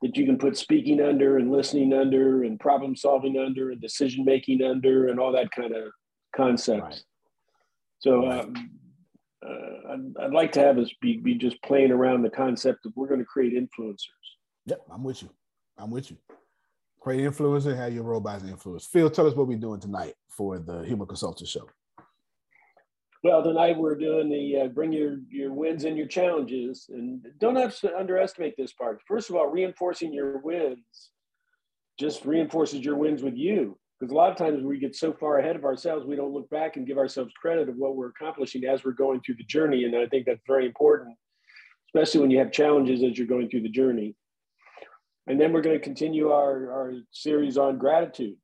that 0.01 0.15
you 0.15 0.25
can 0.25 0.37
put 0.37 0.57
speaking 0.57 1.01
under 1.01 1.37
and 1.37 1.51
listening 1.51 1.93
under 1.93 2.43
and 2.43 2.59
problem 2.59 2.95
solving 2.95 3.37
under 3.37 3.71
and 3.71 3.81
decision 3.81 4.23
making 4.23 4.61
under 4.61 5.07
and 5.07 5.19
all 5.19 5.31
that 5.31 5.51
kind 5.51 5.75
of 5.75 5.91
concept. 6.35 6.81
Right. 6.81 7.03
So 7.99 8.29
um, 8.29 8.69
uh, 9.45 9.93
I'd, 9.93 10.25
I'd, 10.25 10.33
like 10.33 10.51
to 10.53 10.59
have 10.59 10.77
us 10.77 10.91
be, 11.01 11.17
be 11.17 11.35
just 11.35 11.61
playing 11.63 11.91
around 11.91 12.21
the 12.21 12.29
concept 12.29 12.85
of 12.85 12.93
we're 12.95 13.07
going 13.07 13.19
to 13.19 13.25
create 13.25 13.53
influencers. 13.53 13.97
Yep, 14.65 14.81
I'm 14.91 15.03
with 15.03 15.23
you. 15.23 15.29
I'm 15.77 15.89
with 15.89 16.11
you. 16.11 16.17
Create 16.99 17.27
influencer, 17.27 17.75
have 17.75 17.93
your 17.93 18.03
robots 18.03 18.43
influence. 18.43 18.85
Phil, 18.85 19.09
tell 19.09 19.27
us 19.27 19.33
what 19.33 19.47
we're 19.47 19.57
doing 19.57 19.79
tonight 19.79 20.13
for 20.29 20.59
the 20.59 20.81
Human 20.81 21.07
Consultant 21.07 21.47
Show. 21.47 21.67
Well, 23.27 23.43
tonight 23.43 23.77
we're 23.77 23.97
doing 23.97 24.29
the 24.29 24.61
uh, 24.61 24.67
bring 24.69 24.93
your 24.93 25.17
your 25.29 25.51
wins 25.51 25.83
and 25.83 25.97
your 25.97 26.07
challenges, 26.07 26.85
and 26.87 27.21
don't 27.39 27.57
underestimate 27.57 28.55
this 28.55 28.71
part. 28.71 29.01
First 29.05 29.29
of 29.29 29.35
all, 29.35 29.47
reinforcing 29.47 30.13
your 30.13 30.37
wins 30.37 31.11
just 31.99 32.23
reinforces 32.23 32.85
your 32.85 32.95
wins 32.95 33.23
with 33.23 33.35
you 33.35 33.77
because 33.99 34.13
a 34.13 34.15
lot 34.15 34.31
of 34.31 34.37
times 34.37 34.63
we 34.63 34.79
get 34.79 34.95
so 34.95 35.11
far 35.11 35.39
ahead 35.39 35.57
of 35.57 35.65
ourselves 35.65 36.05
we 36.05 36.15
don't 36.15 36.31
look 36.31 36.49
back 36.51 36.77
and 36.77 36.87
give 36.87 36.97
ourselves 36.97 37.33
credit 37.41 37.67
of 37.67 37.75
what 37.75 37.97
we're 37.97 38.09
accomplishing 38.09 38.63
as 38.63 38.85
we're 38.85 38.91
going 38.91 39.19
through 39.19 39.33
the 39.33 39.43
journey 39.43 39.83
and 39.85 39.95
i 39.95 40.05
think 40.05 40.23
that's 40.27 40.45
very 40.45 40.67
important 40.67 41.17
especially 41.89 42.21
when 42.21 42.29
you 42.29 42.37
have 42.37 42.51
challenges 42.51 43.01
as 43.01 43.17
you're 43.17 43.25
going 43.25 43.49
through 43.49 43.63
the 43.63 43.67
journey 43.67 44.15
and 45.25 45.41
then 45.41 45.51
we're 45.51 45.61
going 45.61 45.75
to 45.75 45.83
continue 45.83 46.29
our, 46.29 46.71
our 46.71 46.93
series 47.11 47.57
on 47.57 47.79
gratitude 47.79 48.37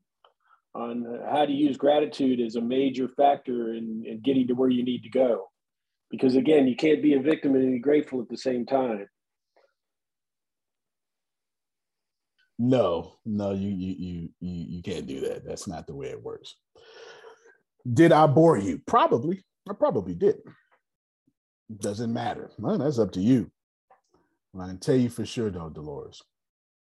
on 0.76 1.20
how 1.30 1.46
to 1.46 1.52
use 1.52 1.78
gratitude 1.78 2.40
as 2.40 2.56
a 2.56 2.62
major 2.62 3.08
factor 3.08 3.74
in, 3.74 4.04
in 4.08 4.22
getting 4.24 4.48
to 4.48 4.54
where 4.54 4.70
you 4.70 4.84
need 4.84 5.04
to 5.04 5.10
go 5.10 5.50
because 6.10 6.36
again 6.36 6.68
you 6.68 6.76
can't 6.76 7.02
be 7.02 7.14
a 7.14 7.22
victim 7.22 7.56
and 7.56 7.74
be 7.74 7.80
grateful 7.80 8.22
at 8.22 8.30
the 8.30 8.38
same 8.38 8.66
time 8.66 9.08
No, 12.60 13.16
no, 13.26 13.52
you 13.52 13.70
you 13.70 13.96
you 13.98 14.30
you 14.40 14.66
you 14.78 14.82
can't 14.84 15.08
do 15.08 15.22
that. 15.22 15.46
That's 15.46 15.68
not 15.68 15.88
the 15.88 15.96
way 15.96 16.08
it 16.08 16.22
works. 16.22 16.56
Did 17.92 18.12
I 18.12 18.28
bore 18.28 18.58
you? 18.58 18.80
Probably. 18.86 19.44
I 19.70 19.74
probably 19.74 20.14
did. 20.14 20.38
Doesn't 21.80 22.14
matter. 22.14 22.52
Well, 22.58 22.78
that's 22.78 23.00
up 23.00 23.12
to 23.14 23.22
you. 23.22 23.52
I 24.58 24.68
can 24.68 24.80
tell 24.80 24.96
you 24.96 25.10
for 25.10 25.26
sure 25.26 25.50
though, 25.50 25.70
Dolores, 25.70 26.22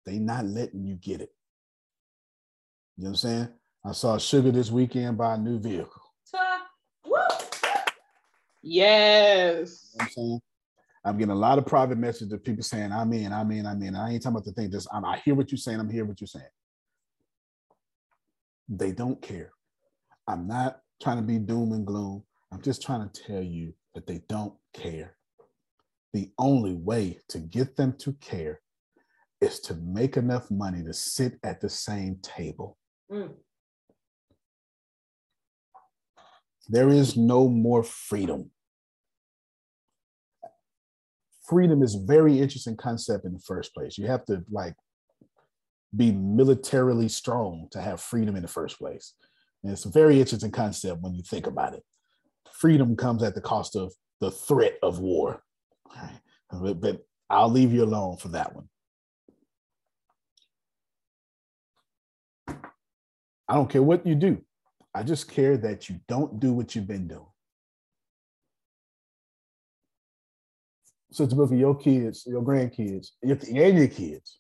they 0.05 0.17
not 0.17 0.45
letting 0.45 0.83
you 0.83 0.95
get 0.95 1.21
it. 1.21 1.29
You 2.97 3.03
know 3.03 3.09
what 3.09 3.09
I'm 3.09 3.15
saying? 3.15 3.49
I 3.83 3.93
saw 3.93 4.17
Sugar 4.17 4.51
this 4.51 4.69
weekend 4.69 5.17
buy 5.17 5.35
a 5.35 5.37
new 5.37 5.59
vehicle. 5.59 6.01
Yes. 8.61 9.91
You 9.93 9.99
know 9.99 10.05
I'm 10.05 10.09
saying? 10.11 10.41
I'm 11.03 11.17
getting 11.17 11.31
a 11.31 11.35
lot 11.35 11.57
of 11.57 11.65
private 11.65 11.97
messages 11.97 12.31
of 12.31 12.43
people 12.43 12.63
saying, 12.63 12.91
I'm 12.91 13.11
in, 13.13 13.33
I'm 13.33 13.51
in, 13.51 13.65
I'm 13.65 13.81
in. 13.81 13.95
I 13.95 14.11
ain't 14.11 14.21
talking 14.21 14.35
about 14.35 14.45
the 14.45 14.51
thing. 14.51 14.69
Just 14.69 14.87
I'm, 14.93 15.03
I 15.03 15.17
hear 15.17 15.33
what 15.33 15.51
you're 15.51 15.57
saying. 15.57 15.79
I'm 15.79 15.89
hearing 15.89 16.07
what 16.07 16.21
you're 16.21 16.27
saying. 16.27 16.45
They 18.69 18.91
don't 18.91 19.19
care. 19.19 19.51
I'm 20.27 20.47
not 20.47 20.79
trying 21.01 21.17
to 21.17 21.23
be 21.23 21.39
doom 21.39 21.71
and 21.71 21.87
gloom. 21.87 22.23
I'm 22.53 22.61
just 22.61 22.83
trying 22.83 23.09
to 23.09 23.23
tell 23.23 23.41
you 23.41 23.73
that 23.95 24.05
they 24.05 24.21
don't 24.29 24.53
care. 24.75 25.15
The 26.13 26.31
only 26.37 26.73
way 26.75 27.19
to 27.29 27.39
get 27.39 27.75
them 27.75 27.95
to 27.99 28.13
care 28.13 28.61
is 29.39 29.59
to 29.61 29.73
make 29.75 30.17
enough 30.17 30.51
money 30.51 30.83
to 30.83 30.93
sit 30.93 31.39
at 31.43 31.61
the 31.61 31.69
same 31.69 32.19
table. 32.21 32.77
Mm. 33.11 33.31
There 36.71 36.89
is 36.89 37.17
no 37.17 37.47
more 37.47 37.83
freedom 37.83 38.51
freedom 41.51 41.83
is 41.83 41.95
a 41.95 41.99
very 41.99 42.39
interesting 42.39 42.77
concept 42.77 43.25
in 43.25 43.33
the 43.33 43.39
first 43.39 43.73
place. 43.73 43.97
You 43.97 44.07
have 44.07 44.23
to 44.27 44.41
like 44.49 44.73
be 45.93 46.13
militarily 46.13 47.09
strong 47.09 47.67
to 47.71 47.81
have 47.81 47.99
freedom 47.99 48.37
in 48.37 48.41
the 48.41 48.47
first 48.47 48.79
place. 48.79 49.15
And 49.61 49.73
it's 49.73 49.83
a 49.83 49.89
very 49.89 50.21
interesting 50.21 50.51
concept 50.51 51.01
when 51.01 51.13
you 51.13 51.23
think 51.23 51.47
about 51.47 51.73
it. 51.73 51.83
Freedom 52.53 52.95
comes 52.95 53.21
at 53.21 53.35
the 53.35 53.41
cost 53.41 53.75
of 53.75 53.91
the 54.21 54.31
threat 54.31 54.77
of 54.81 54.99
war. 54.99 55.43
Right? 56.53 56.79
But 56.79 57.01
I'll 57.29 57.49
leave 57.49 57.73
you 57.73 57.83
alone 57.83 58.15
for 58.15 58.29
that 58.29 58.55
one. 58.55 58.69
I 62.47 63.55
don't 63.55 63.69
care 63.69 63.83
what 63.83 64.07
you 64.07 64.15
do. 64.15 64.41
I 64.93 65.03
just 65.03 65.31
care 65.31 65.57
that 65.57 65.89
you 65.89 65.99
don't 66.07 66.39
do 66.39 66.53
what 66.53 66.75
you've 66.75 66.87
been 66.87 67.07
doing. 67.07 67.25
Sister 71.11 71.35
Booker, 71.35 71.55
your 71.55 71.75
kids, 71.75 72.23
your 72.25 72.41
grandkids, 72.41 73.09
your, 73.21 73.37
and 73.37 73.77
your 73.77 73.87
kids, 73.87 74.39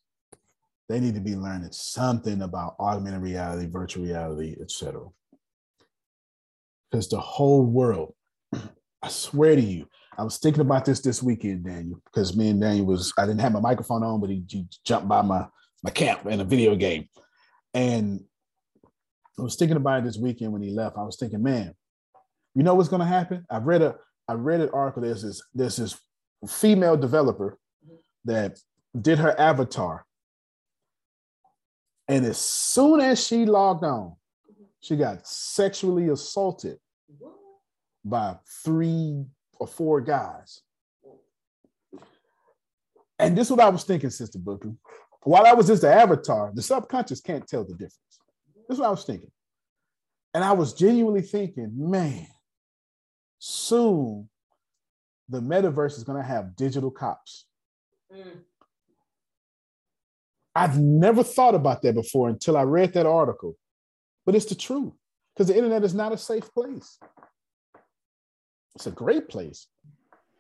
they 0.87 0.99
need 0.99 1.15
to 1.15 1.21
be 1.21 1.35
learning 1.35 1.71
something 1.71 2.41
about 2.41 2.75
augmented 2.79 3.21
reality, 3.21 3.65
virtual 3.65 4.05
reality, 4.05 4.55
etc. 4.61 5.01
Because 6.89 7.09
the 7.09 7.19
whole 7.19 7.65
world, 7.65 8.13
I 9.01 9.09
swear 9.09 9.55
to 9.55 9.61
you, 9.61 9.87
I 10.17 10.23
was 10.23 10.37
thinking 10.37 10.61
about 10.61 10.85
this 10.85 11.01
this 11.01 11.23
weekend, 11.23 11.65
Daniel, 11.65 12.01
because 12.05 12.35
me 12.35 12.49
and 12.49 12.61
Daniel 12.61 12.85
was, 12.85 13.13
I 13.17 13.25
didn't 13.25 13.41
have 13.41 13.53
my 13.53 13.61
microphone 13.61 14.03
on, 14.03 14.19
but 14.19 14.29
he, 14.29 14.43
he 14.47 14.65
jumped 14.85 15.07
by 15.07 15.21
my, 15.21 15.47
my 15.83 15.91
camp 15.91 16.25
in 16.25 16.41
a 16.41 16.45
video 16.45 16.75
game. 16.75 17.07
And 17.73 18.21
I 19.39 19.43
was 19.43 19.55
thinking 19.55 19.77
about 19.77 19.99
it 19.99 20.05
this 20.05 20.17
weekend 20.17 20.51
when 20.51 20.61
he 20.61 20.71
left. 20.71 20.97
I 20.97 21.03
was 21.03 21.17
thinking, 21.17 21.41
man, 21.41 21.73
you 22.53 22.63
know 22.63 22.75
what's 22.75 22.89
going 22.89 23.01
to 23.01 23.05
happen? 23.05 23.45
I 23.49 23.57
read 23.57 23.81
a, 23.81 23.95
I 24.27 24.33
read 24.33 24.61
an 24.61 24.69
article. 24.73 25.01
There's 25.01 25.23
this, 25.23 25.41
there's 25.53 25.77
this 25.77 25.99
female 26.47 26.97
developer 26.97 27.57
that 28.25 28.59
did 28.99 29.19
her 29.19 29.39
avatar. 29.39 30.05
And 32.07 32.25
as 32.25 32.37
soon 32.37 32.99
as 32.99 33.25
she 33.25 33.45
logged 33.45 33.85
on, 33.85 34.15
she 34.81 34.95
got 34.95 35.25
sexually 35.25 36.09
assaulted 36.09 36.77
by 38.03 38.35
three 38.65 39.25
or 39.59 39.67
four 39.67 40.01
guys. 40.01 40.61
And 43.17 43.37
this 43.37 43.47
is 43.47 43.51
what 43.51 43.59
I 43.61 43.69
was 43.69 43.83
thinking, 43.83 44.09
Sister 44.09 44.39
Booker. 44.39 44.73
While 45.23 45.45
I 45.45 45.53
was 45.53 45.67
just 45.67 45.83
the 45.83 45.93
avatar, 45.93 46.51
the 46.53 46.63
subconscious 46.63 47.21
can't 47.21 47.47
tell 47.47 47.63
the 47.63 47.73
difference. 47.73 48.10
This 48.71 48.77
is 48.77 48.81
what 48.83 48.87
I 48.87 48.91
was 48.91 49.03
thinking. 49.03 49.31
And 50.33 50.45
I 50.45 50.53
was 50.53 50.73
genuinely 50.73 51.23
thinking, 51.23 51.73
man, 51.75 52.25
soon 53.37 54.29
the 55.27 55.41
metaverse 55.41 55.97
is 55.97 56.05
going 56.05 56.17
to 56.17 56.25
have 56.25 56.55
digital 56.55 56.89
cops. 56.89 57.47
Mm. 58.15 58.43
I've 60.55 60.79
never 60.79 61.21
thought 61.21 61.53
about 61.53 61.81
that 61.81 61.95
before 61.95 62.29
until 62.29 62.55
I 62.55 62.61
read 62.61 62.93
that 62.93 63.05
article, 63.05 63.57
but 64.25 64.35
it's 64.35 64.45
the 64.45 64.55
truth 64.55 64.93
because 65.35 65.49
the 65.49 65.57
internet 65.57 65.83
is 65.83 65.93
not 65.93 66.13
a 66.13 66.17
safe 66.17 66.49
place. 66.53 66.97
It's 68.75 68.87
a 68.87 68.91
great 68.91 69.27
place, 69.27 69.67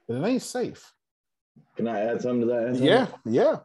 but 0.07 0.15
it 0.15 0.25
ain't 0.25 0.41
safe. 0.41 0.93
Can 1.75 1.89
I 1.89 1.99
add 1.99 2.21
something 2.21 2.47
to 2.47 2.47
that? 2.47 2.67
Anthony? 2.67 2.87
Yeah, 2.87 3.07
yeah. 3.25 3.57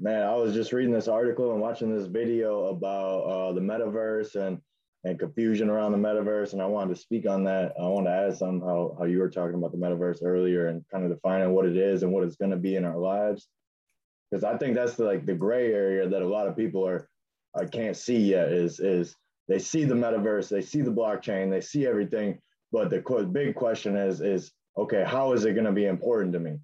Man, 0.00 0.22
I 0.22 0.36
was 0.36 0.54
just 0.54 0.72
reading 0.72 0.92
this 0.92 1.08
article 1.08 1.50
and 1.50 1.60
watching 1.60 1.92
this 1.92 2.06
video 2.06 2.66
about 2.66 3.20
uh, 3.22 3.52
the 3.52 3.60
metaverse 3.60 4.36
and 4.36 4.60
and 5.04 5.18
confusion 5.18 5.70
around 5.70 5.92
the 5.92 5.98
metaverse, 5.98 6.52
and 6.52 6.62
I 6.62 6.66
wanted 6.66 6.94
to 6.94 7.00
speak 7.00 7.28
on 7.28 7.44
that. 7.44 7.72
I 7.80 7.86
want 7.88 8.06
to 8.06 8.12
add 8.12 8.36
some 8.36 8.60
how 8.60 8.94
how 8.96 9.06
you 9.06 9.18
were 9.18 9.30
talking 9.30 9.56
about 9.56 9.72
the 9.72 9.78
metaverse 9.78 10.22
earlier 10.22 10.68
and 10.68 10.84
kind 10.92 11.04
of 11.04 11.10
defining 11.10 11.52
what 11.52 11.66
it 11.66 11.76
is 11.76 12.04
and 12.04 12.12
what 12.12 12.22
it's 12.22 12.36
going 12.36 12.52
to 12.52 12.56
be 12.56 12.76
in 12.76 12.84
our 12.84 12.96
lives, 12.96 13.48
because 14.30 14.44
I 14.44 14.56
think 14.56 14.76
that's 14.76 14.94
the, 14.94 15.04
like 15.04 15.26
the 15.26 15.34
gray 15.34 15.72
area 15.72 16.08
that 16.08 16.22
a 16.22 16.28
lot 16.28 16.46
of 16.46 16.56
people 16.56 16.86
are 16.86 17.08
I 17.56 17.64
can't 17.64 17.96
see 17.96 18.18
yet 18.18 18.52
is 18.52 18.78
is 18.78 19.16
they 19.48 19.58
see 19.58 19.84
the 19.84 19.94
metaverse, 19.94 20.48
they 20.48 20.62
see 20.62 20.82
the 20.82 20.92
blockchain, 20.92 21.50
they 21.50 21.60
see 21.60 21.86
everything, 21.88 22.38
but 22.70 22.90
the 22.90 23.00
big 23.32 23.56
question 23.56 23.96
is 23.96 24.20
is 24.20 24.52
okay, 24.76 25.02
how 25.04 25.32
is 25.32 25.44
it 25.44 25.54
going 25.54 25.66
to 25.66 25.72
be 25.72 25.86
important 25.86 26.32
to 26.34 26.38
me? 26.38 26.58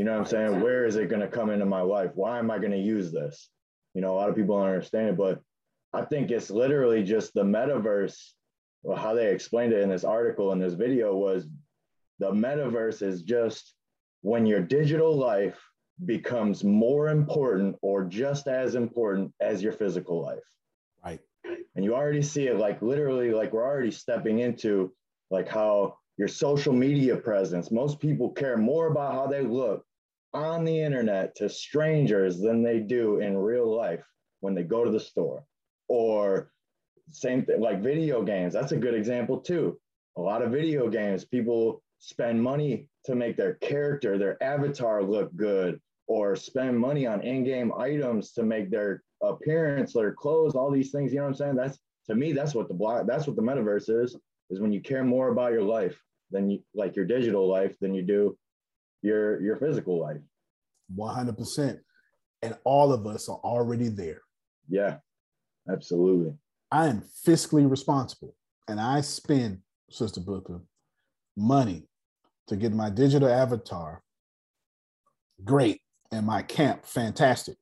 You 0.00 0.06
know 0.06 0.12
what 0.12 0.20
I'm 0.20 0.26
saying? 0.28 0.60
Where 0.62 0.86
is 0.86 0.96
it 0.96 1.10
going 1.10 1.20
to 1.20 1.28
come 1.28 1.50
into 1.50 1.66
my 1.66 1.82
life? 1.82 2.12
Why 2.14 2.38
am 2.38 2.50
I 2.50 2.58
going 2.58 2.70
to 2.70 2.78
use 2.78 3.12
this? 3.12 3.50
You 3.92 4.00
know, 4.00 4.14
a 4.14 4.16
lot 4.16 4.30
of 4.30 4.34
people 4.34 4.56
don't 4.56 4.66
understand 4.66 5.08
it, 5.08 5.16
but 5.18 5.42
I 5.92 6.06
think 6.06 6.30
it's 6.30 6.48
literally 6.48 7.04
just 7.04 7.34
the 7.34 7.42
metaverse. 7.42 8.16
Well, 8.82 8.96
how 8.96 9.12
they 9.12 9.30
explained 9.30 9.74
it 9.74 9.82
in 9.82 9.90
this 9.90 10.04
article 10.04 10.52
in 10.52 10.58
this 10.58 10.72
video 10.72 11.14
was 11.14 11.48
the 12.18 12.32
metaverse 12.32 13.02
is 13.02 13.20
just 13.20 13.74
when 14.22 14.46
your 14.46 14.62
digital 14.62 15.14
life 15.14 15.60
becomes 16.06 16.64
more 16.64 17.10
important 17.10 17.76
or 17.82 18.04
just 18.04 18.48
as 18.48 18.76
important 18.76 19.34
as 19.42 19.62
your 19.62 19.74
physical 19.74 20.22
life. 20.22 20.38
Right. 21.04 21.20
And 21.76 21.84
you 21.84 21.94
already 21.94 22.22
see 22.22 22.46
it 22.46 22.56
like 22.56 22.80
literally, 22.80 23.32
like 23.32 23.52
we're 23.52 23.68
already 23.68 23.90
stepping 23.90 24.38
into 24.38 24.94
like 25.30 25.46
how 25.46 25.98
your 26.16 26.28
social 26.28 26.72
media 26.72 27.18
presence, 27.18 27.70
most 27.70 28.00
people 28.00 28.30
care 28.30 28.56
more 28.56 28.86
about 28.86 29.12
how 29.12 29.26
they 29.26 29.42
look 29.42 29.84
on 30.32 30.64
the 30.64 30.80
internet 30.80 31.34
to 31.36 31.48
strangers 31.48 32.38
than 32.38 32.62
they 32.62 32.78
do 32.78 33.20
in 33.20 33.36
real 33.36 33.74
life 33.74 34.04
when 34.40 34.54
they 34.54 34.62
go 34.62 34.84
to 34.84 34.90
the 34.90 35.00
store. 35.00 35.44
Or 35.88 36.50
same 37.12 37.44
thing 37.44 37.60
like 37.60 37.82
video 37.82 38.22
games 38.22 38.52
that's 38.52 38.72
a 38.72 38.76
good 38.76 38.94
example 38.94 39.38
too. 39.38 39.78
A 40.16 40.20
lot 40.20 40.42
of 40.42 40.52
video 40.52 40.88
games 40.88 41.24
people 41.24 41.82
spend 41.98 42.42
money 42.42 42.88
to 43.04 43.14
make 43.14 43.36
their 43.36 43.54
character 43.54 44.16
their 44.16 44.42
avatar 44.42 45.02
look 45.02 45.34
good 45.36 45.80
or 46.06 46.34
spend 46.34 46.78
money 46.78 47.06
on 47.06 47.20
in-game 47.22 47.72
items 47.76 48.32
to 48.32 48.42
make 48.42 48.70
their 48.70 49.02
appearance 49.22 49.92
their 49.92 50.12
clothes 50.12 50.54
all 50.54 50.70
these 50.70 50.90
things 50.90 51.12
you 51.12 51.18
know 51.18 51.24
what 51.24 51.30
i'm 51.30 51.34
saying? 51.34 51.56
That's 51.56 51.78
to 52.06 52.14
me 52.14 52.32
that's 52.32 52.54
what 52.54 52.68
the 52.68 52.74
block 52.74 53.06
that's 53.06 53.26
what 53.26 53.36
the 53.36 53.42
metaverse 53.42 53.90
is 54.02 54.16
is 54.50 54.60
when 54.60 54.72
you 54.72 54.80
care 54.80 55.04
more 55.04 55.28
about 55.28 55.52
your 55.52 55.62
life 55.62 56.00
than 56.30 56.50
you 56.50 56.60
like 56.74 56.96
your 56.96 57.04
digital 57.04 57.48
life 57.48 57.76
than 57.80 57.94
you 57.94 58.02
do 58.02 58.36
your 59.02 59.40
your 59.42 59.56
physical 59.56 60.00
life 60.00 60.20
100%. 60.96 61.78
And 62.42 62.56
all 62.64 62.92
of 62.92 63.06
us 63.06 63.28
are 63.28 63.40
already 63.44 63.88
there. 63.88 64.22
yeah 64.68 64.96
absolutely 65.70 66.34
I 66.72 66.86
am 66.86 67.02
fiscally 67.26 67.68
responsible 67.68 68.34
and 68.68 68.80
I 68.80 69.00
spend, 69.00 69.58
Sister 69.90 70.20
Booker, 70.20 70.62
money 71.36 71.88
to 72.46 72.56
get 72.56 72.72
my 72.72 72.90
digital 72.90 73.28
avatar 73.28 74.02
great 75.44 75.80
and 76.12 76.26
my 76.26 76.42
camp 76.42 76.86
fantastic. 76.86 77.56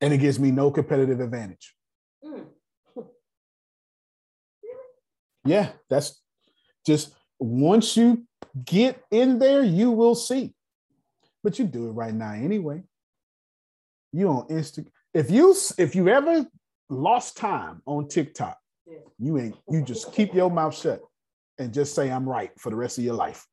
And 0.00 0.12
it 0.12 0.18
gives 0.18 0.38
me 0.38 0.50
no 0.50 0.70
competitive 0.70 1.20
advantage. 1.20 1.74
Mm. 2.24 2.46
Yeah, 5.46 5.72
that's 5.90 6.22
just 6.86 7.14
once 7.38 7.98
you 7.98 8.26
get 8.62 9.02
in 9.10 9.38
there, 9.38 9.62
you 9.62 9.90
will 9.90 10.14
see. 10.14 10.54
But 11.42 11.58
you 11.58 11.66
do 11.66 11.88
it 11.88 11.92
right 11.92 12.14
now 12.14 12.32
anyway. 12.32 12.82
You 14.12 14.28
on 14.28 14.48
Insta. 14.48 14.86
If 15.12 15.30
you 15.30 15.54
if 15.78 15.94
you 15.94 16.08
ever 16.08 16.46
lost 16.88 17.36
time 17.36 17.82
on 17.86 18.08
TikTok, 18.08 18.58
you 19.18 19.38
ain't 19.38 19.56
you 19.68 19.82
just 19.82 20.12
keep 20.12 20.34
your 20.34 20.50
mouth 20.50 20.76
shut 20.76 21.00
and 21.58 21.72
just 21.72 21.94
say 21.94 22.10
I'm 22.10 22.28
right 22.28 22.50
for 22.58 22.70
the 22.70 22.76
rest 22.76 22.98
of 22.98 23.04
your 23.04 23.14
life. 23.14 23.46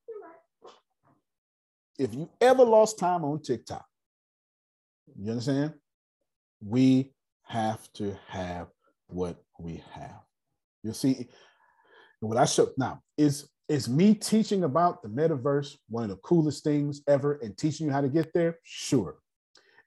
If 2.00 2.14
you 2.14 2.30
ever 2.40 2.64
lost 2.64 2.98
time 2.98 3.24
on 3.24 3.42
TikTok, 3.42 3.86
you 5.20 5.32
understand? 5.32 5.74
We 6.64 7.14
have 7.44 7.92
to 7.94 8.18
have 8.28 8.68
what 9.08 9.38
we 9.60 9.84
have. 9.92 10.22
You 10.84 10.94
see, 10.94 11.28
what 12.22 12.38
I 12.38 12.46
show 12.46 12.70
now 12.78 13.02
is 13.18 13.50
is 13.72 13.88
me 13.88 14.14
teaching 14.14 14.66
about 14.66 15.02
the 15.02 15.08
metaverse 15.08 15.78
one 15.88 16.04
of 16.04 16.10
the 16.10 16.18
coolest 16.18 16.62
things 16.62 17.02
ever 17.08 17.40
and 17.42 17.58
teaching 17.58 17.88
you 17.88 17.94
how 17.94 18.02
to 18.02 18.10
get 18.10 18.34
there? 18.34 18.60
Sure. 18.64 19.16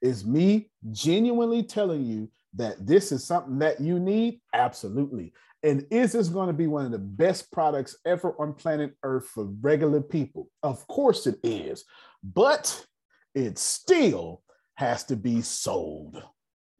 Is 0.00 0.24
me 0.24 0.70
genuinely 0.90 1.62
telling 1.62 2.02
you 2.02 2.30
that 2.54 2.86
this 2.86 3.12
is 3.12 3.24
something 3.24 3.58
that 3.58 3.82
you 3.82 3.98
need? 3.98 4.40
Absolutely. 4.54 5.34
And 5.62 5.86
is 5.90 6.12
this 6.12 6.28
going 6.28 6.46
to 6.46 6.54
be 6.54 6.66
one 6.66 6.86
of 6.86 6.92
the 6.92 6.98
best 6.98 7.52
products 7.52 7.94
ever 8.06 8.34
on 8.40 8.54
planet 8.54 8.94
Earth 9.02 9.26
for 9.26 9.50
regular 9.60 10.00
people? 10.00 10.48
Of 10.62 10.86
course 10.86 11.26
it 11.26 11.38
is, 11.42 11.84
but 12.22 12.86
it 13.34 13.58
still 13.58 14.42
has 14.76 15.04
to 15.04 15.16
be 15.16 15.42
sold. 15.42 16.22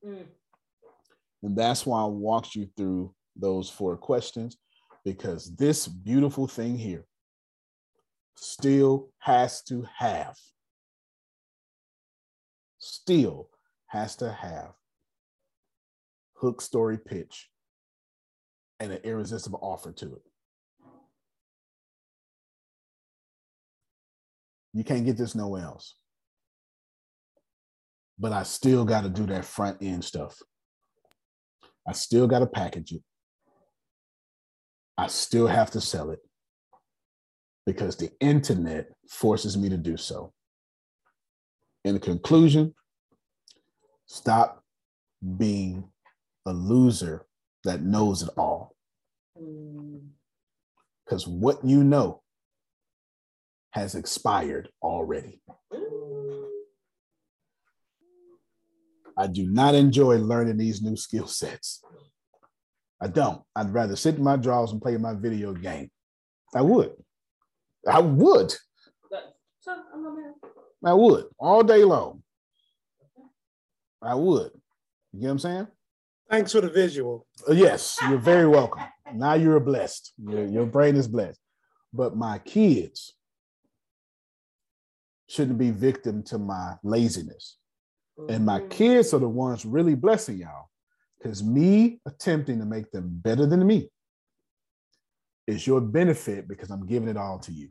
Mm. 0.03 0.25
And 1.43 1.55
that's 1.55 1.85
why 1.85 2.01
I 2.01 2.07
walked 2.07 2.55
you 2.55 2.67
through 2.79 3.15
those 3.37 3.69
four 3.69 3.99
questions 3.99 4.57
because 5.05 5.55
this 5.57 5.87
beautiful 5.87 6.47
thing 6.47 6.79
here 6.79 7.05
still 8.37 9.11
has 9.19 9.63
to 9.63 9.87
have, 9.99 10.37
still 12.79 13.49
has 13.89 14.17
to 14.17 14.33
have 14.33 14.73
hook 16.37 16.61
story 16.61 16.99
pitch 16.99 17.49
and 18.81 18.93
an 18.93 19.01
irresistible 19.05 19.59
offer 19.63 19.93
to 19.93 20.07
it. 20.15 20.23
You 24.73 24.83
can't 24.83 25.07
get 25.07 25.17
this 25.17 25.35
nowhere 25.35 25.63
else. 25.63 25.95
But 28.19 28.33
I 28.33 28.43
still 28.43 28.85
got 28.85 29.03
to 29.03 29.09
do 29.09 29.27
that 29.27 29.45
front 29.45 29.79
end 29.81 30.05
stuff. 30.05 30.37
I 31.87 31.93
still 31.93 32.27
got 32.27 32.41
to 32.41 32.47
package 32.47 32.93
it. 32.93 33.03
I 34.97 35.09
still 35.09 35.47
have 35.47 35.71
to 35.73 35.81
sell 35.81 36.11
it 36.11 36.21
because 37.67 37.97
the 37.97 38.11
internet 38.21 38.89
forces 39.09 39.57
me 39.57 39.69
to 39.69 39.77
do 39.77 39.97
so. 39.97 40.33
In 41.85 41.99
conclusion, 41.99 42.75
stop 44.07 44.63
being 45.37 45.91
a 46.47 46.53
loser 46.53 47.27
that 47.65 47.83
knows 47.83 48.23
it 48.23 48.31
all. 48.37 48.77
Because 51.05 51.27
what 51.27 51.65
you 51.65 51.83
know 51.83 52.23
has 53.71 53.95
expired 53.95 54.69
already. 54.83 55.41
I 59.17 59.27
do 59.27 59.47
not 59.51 59.75
enjoy 59.75 60.19
learning 60.19 60.57
these 60.57 60.83
new 60.83 60.97
skill 60.97 61.27
sets. 61.27 61.83
I 63.05 63.07
don't. 63.07 63.43
I'd 63.55 63.75
rather 63.75 63.97
sit 63.97 64.15
in 64.15 64.25
my 64.25 64.37
drawers 64.37 64.73
and 64.73 64.81
play 64.81 64.97
my 64.97 65.13
video 65.13 65.53
game. 65.53 65.91
I 66.55 66.63
would. 66.63 66.93
I 67.87 68.01
would. 68.01 68.55
I 70.83 70.95
would 70.95 71.27
all 71.39 71.63
day 71.63 71.85
long. 71.85 72.23
I 74.01 74.15
would. 74.15 74.53
You 75.13 75.21
get 75.21 75.27
what 75.27 75.33
I'm 75.33 75.39
saying? 75.39 75.67
Thanks 76.31 76.53
for 76.53 76.63
the 76.63 76.71
visual. 76.71 77.27
Uh, 77.47 77.53
yes, 77.53 77.99
you're 78.09 78.17
very 78.17 78.49
welcome. 78.49 78.85
Now 79.13 79.35
you're 79.35 79.61
blessed. 79.61 80.15
Your, 80.27 80.47
your 80.47 80.67
brain 80.67 80.97
is 80.97 81.07
blessed. 81.07 81.41
But 81.93 82.17
my 82.17 82.39
kids 82.39 83.13
shouldn't 85.29 85.59
be 85.59 85.73
victim 85.73 86.23
to 86.25 86.39
my 86.39 86.77
laziness. 86.83 87.59
And 88.31 88.47
my 88.47 88.61
kids 88.61 89.13
are 89.13 89.21
the 89.21 89.29
ones 89.29 89.67
really 89.67 89.95
blessing 89.95 90.39
y'all 90.39 90.69
because 91.25 91.43
me 91.43 92.01
attempting 92.07 92.59
to 92.59 92.67
make 92.67 92.91
them 92.91 93.09
better 93.25 93.47
than 93.47 93.67
me 93.67 93.89
is 95.47 95.67
your 95.67 95.81
benefit 95.81 96.47
because 96.47 96.71
I'm 96.71 96.85
giving 96.85 97.09
it 97.09 97.17
all 97.17 97.39
to 97.41 97.53
you. 97.53 97.71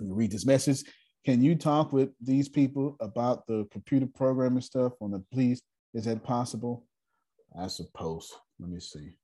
You 0.00 0.14
read 0.14 0.32
this 0.32 0.46
message. 0.46 0.82
Can 1.26 1.42
you 1.42 1.54
talk 1.54 1.92
with 1.92 2.08
these 2.18 2.48
people 2.48 2.96
about 3.00 3.46
the 3.46 3.68
computer 3.70 4.06
programming 4.06 4.62
stuff 4.62 4.94
on 5.02 5.10
the 5.10 5.22
please? 5.30 5.60
Is 5.92 6.06
that 6.06 6.24
possible? 6.24 6.86
I 7.58 7.66
suppose. 7.66 8.32
Let 8.58 8.70
me 8.70 8.80
see. 8.80 9.16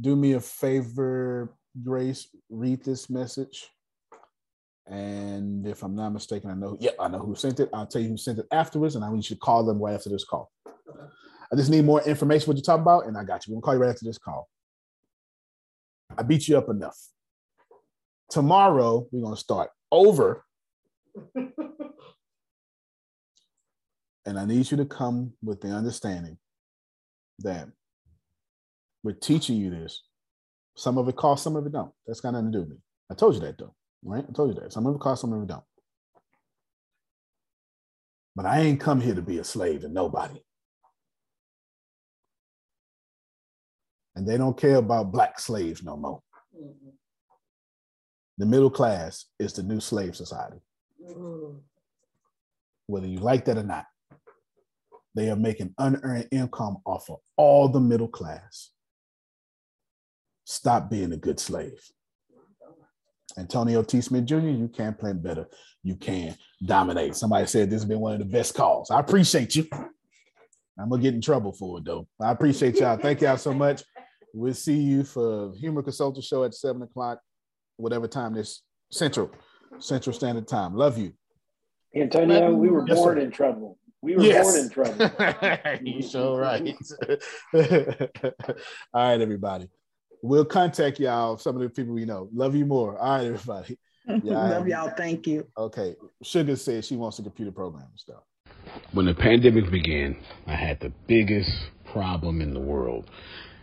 Do 0.00 0.16
me 0.16 0.32
a 0.32 0.40
favor, 0.40 1.54
Grace, 1.82 2.28
read 2.48 2.82
this 2.82 3.10
message. 3.10 3.68
And 4.86 5.66
if 5.66 5.82
I'm 5.82 5.94
not 5.94 6.14
mistaken, 6.14 6.50
I 6.50 6.54
know, 6.54 6.78
yep, 6.80 6.96
I 6.98 7.08
know 7.08 7.18
who 7.18 7.34
sent 7.34 7.60
it. 7.60 7.68
I'll 7.74 7.86
tell 7.86 8.00
you 8.00 8.08
who 8.08 8.16
sent 8.16 8.38
it 8.38 8.46
afterwards, 8.50 8.96
and 8.96 9.04
I 9.04 9.10
want 9.10 9.28
you 9.28 9.36
to 9.36 9.40
call 9.40 9.64
them 9.64 9.78
right 9.78 9.94
after 9.94 10.08
this 10.08 10.24
call. 10.24 10.50
I 11.52 11.56
just 11.56 11.70
need 11.70 11.84
more 11.84 12.02
information 12.02 12.46
what 12.46 12.56
you're 12.56 12.62
talking 12.62 12.82
about, 12.82 13.06
and 13.06 13.16
I 13.16 13.24
got 13.24 13.46
you. 13.46 13.52
We'll 13.52 13.62
call 13.62 13.74
you 13.74 13.80
right 13.80 13.90
after 13.90 14.04
this 14.04 14.18
call. 14.18 14.48
I 16.16 16.22
beat 16.22 16.48
you 16.48 16.56
up 16.56 16.68
enough. 16.68 16.96
Tomorrow, 18.30 19.08
we're 19.10 19.30
to 19.30 19.36
start 19.36 19.70
over. 19.90 20.44
and 21.34 21.52
I 24.38 24.44
need 24.44 24.70
you 24.70 24.76
to 24.76 24.84
come 24.84 25.32
with 25.42 25.60
the 25.60 25.68
understanding 25.68 26.38
that 27.40 27.68
we're 29.02 29.12
teaching 29.12 29.56
you 29.56 29.70
this. 29.70 30.02
Some 30.76 30.98
of 30.98 31.08
it 31.08 31.16
costs, 31.16 31.42
some 31.42 31.56
of 31.56 31.66
it 31.66 31.72
don't. 31.72 31.92
That's 32.06 32.20
got 32.20 32.32
nothing 32.32 32.52
to 32.52 32.58
do 32.58 32.60
with 32.60 32.70
me. 32.70 32.76
I 33.10 33.14
told 33.14 33.34
you 33.34 33.40
that 33.40 33.58
though, 33.58 33.74
right? 34.04 34.24
I 34.28 34.32
told 34.32 34.54
you 34.54 34.62
that. 34.62 34.72
Some 34.72 34.86
of 34.86 34.94
it 34.94 35.00
costs, 35.00 35.22
some 35.22 35.32
of 35.32 35.42
it 35.42 35.48
don't. 35.48 35.64
But 38.36 38.46
I 38.46 38.60
ain't 38.60 38.80
come 38.80 39.00
here 39.00 39.14
to 39.14 39.22
be 39.22 39.38
a 39.38 39.44
slave 39.44 39.80
to 39.80 39.88
nobody. 39.88 40.40
And 44.20 44.28
they 44.28 44.36
don't 44.36 44.54
care 44.54 44.76
about 44.76 45.12
black 45.12 45.40
slaves 45.40 45.82
no 45.82 45.96
more. 45.96 46.20
Mm-hmm. 46.54 46.90
The 48.36 48.44
middle 48.44 48.68
class 48.68 49.24
is 49.38 49.54
the 49.54 49.62
new 49.62 49.80
slave 49.80 50.14
society. 50.14 50.58
Mm-hmm. 51.02 51.56
Whether 52.86 53.06
you 53.06 53.20
like 53.20 53.46
that 53.46 53.56
or 53.56 53.62
not, 53.62 53.86
they 55.14 55.30
are 55.30 55.36
making 55.36 55.74
unearned 55.78 56.28
income 56.32 56.82
off 56.84 57.08
of 57.08 57.20
all 57.38 57.70
the 57.70 57.80
middle 57.80 58.08
class. 58.08 58.72
Stop 60.44 60.90
being 60.90 61.14
a 61.14 61.16
good 61.16 61.40
slave. 61.40 61.80
Antonio 63.38 63.82
T. 63.82 64.02
Smith 64.02 64.26
Jr., 64.26 64.40
you 64.40 64.68
can 64.68 64.92
play 64.92 65.14
better. 65.14 65.48
You 65.82 65.96
can 65.96 66.36
dominate. 66.62 67.16
Somebody 67.16 67.46
said 67.46 67.70
this 67.70 67.80
has 67.80 67.88
been 67.88 68.00
one 68.00 68.12
of 68.12 68.18
the 68.18 68.26
best 68.26 68.54
calls. 68.54 68.90
I 68.90 69.00
appreciate 69.00 69.56
you. 69.56 69.66
I'm 70.78 70.90
gonna 70.90 71.00
get 71.00 71.14
in 71.14 71.22
trouble 71.22 71.54
for 71.54 71.78
it 71.78 71.86
though. 71.86 72.06
I 72.20 72.32
appreciate 72.32 72.76
y'all. 72.76 72.98
Thank 72.98 73.22
y'all 73.22 73.38
so 73.38 73.54
much. 73.54 73.82
We'll 74.32 74.54
see 74.54 74.76
you 74.78 75.04
for 75.04 75.52
Humor 75.54 75.82
Consultant 75.82 76.24
Show 76.24 76.44
at 76.44 76.54
seven 76.54 76.82
o'clock, 76.82 77.20
whatever 77.76 78.06
time 78.06 78.34
this 78.34 78.62
Central, 78.90 79.30
Central 79.78 80.14
Standard 80.14 80.46
Time. 80.48 80.74
Love 80.74 80.98
you. 80.98 81.12
Antonio, 81.94 82.54
we 82.54 82.70
were 82.70 82.86
Yes, 82.86 82.96
born 82.98 83.16
sir. 83.16 83.20
in 83.22 83.30
trouble. 83.30 83.78
We 84.02 84.16
were 84.16 84.22
Yes. 84.22 84.46
born 84.46 84.64
in 84.64 84.70
trouble. 84.70 85.80
you 85.84 86.02
so 86.02 86.36
right. 86.36 86.74
All 88.94 89.10
right, 89.10 89.20
everybody. 89.20 89.68
We'll 90.22 90.44
contact 90.44 91.00
y'all, 91.00 91.36
some 91.38 91.56
of 91.56 91.62
the 91.62 91.70
people 91.70 91.94
we 91.94 92.04
know. 92.04 92.28
Love 92.32 92.54
you 92.54 92.66
more. 92.66 92.98
All 92.98 93.16
right, 93.16 93.26
everybody. 93.26 93.78
Love 94.06 94.68
y'all. 94.68 94.92
Thank 94.96 95.26
you. 95.26 95.46
Okay. 95.56 95.96
Sugar 96.22 96.56
said 96.56 96.84
she 96.84 96.96
wants 96.96 97.18
a 97.18 97.22
computer 97.22 97.50
program 97.52 97.86
and 97.90 97.98
stuff. 97.98 98.22
When 98.92 99.06
the 99.06 99.14
pandemic 99.14 99.70
began, 99.70 100.16
I 100.46 100.54
had 100.54 100.78
the 100.80 100.90
biggest 101.06 101.50
problem 101.84 102.40
in 102.40 102.52
the 102.54 102.60
world 102.60 103.10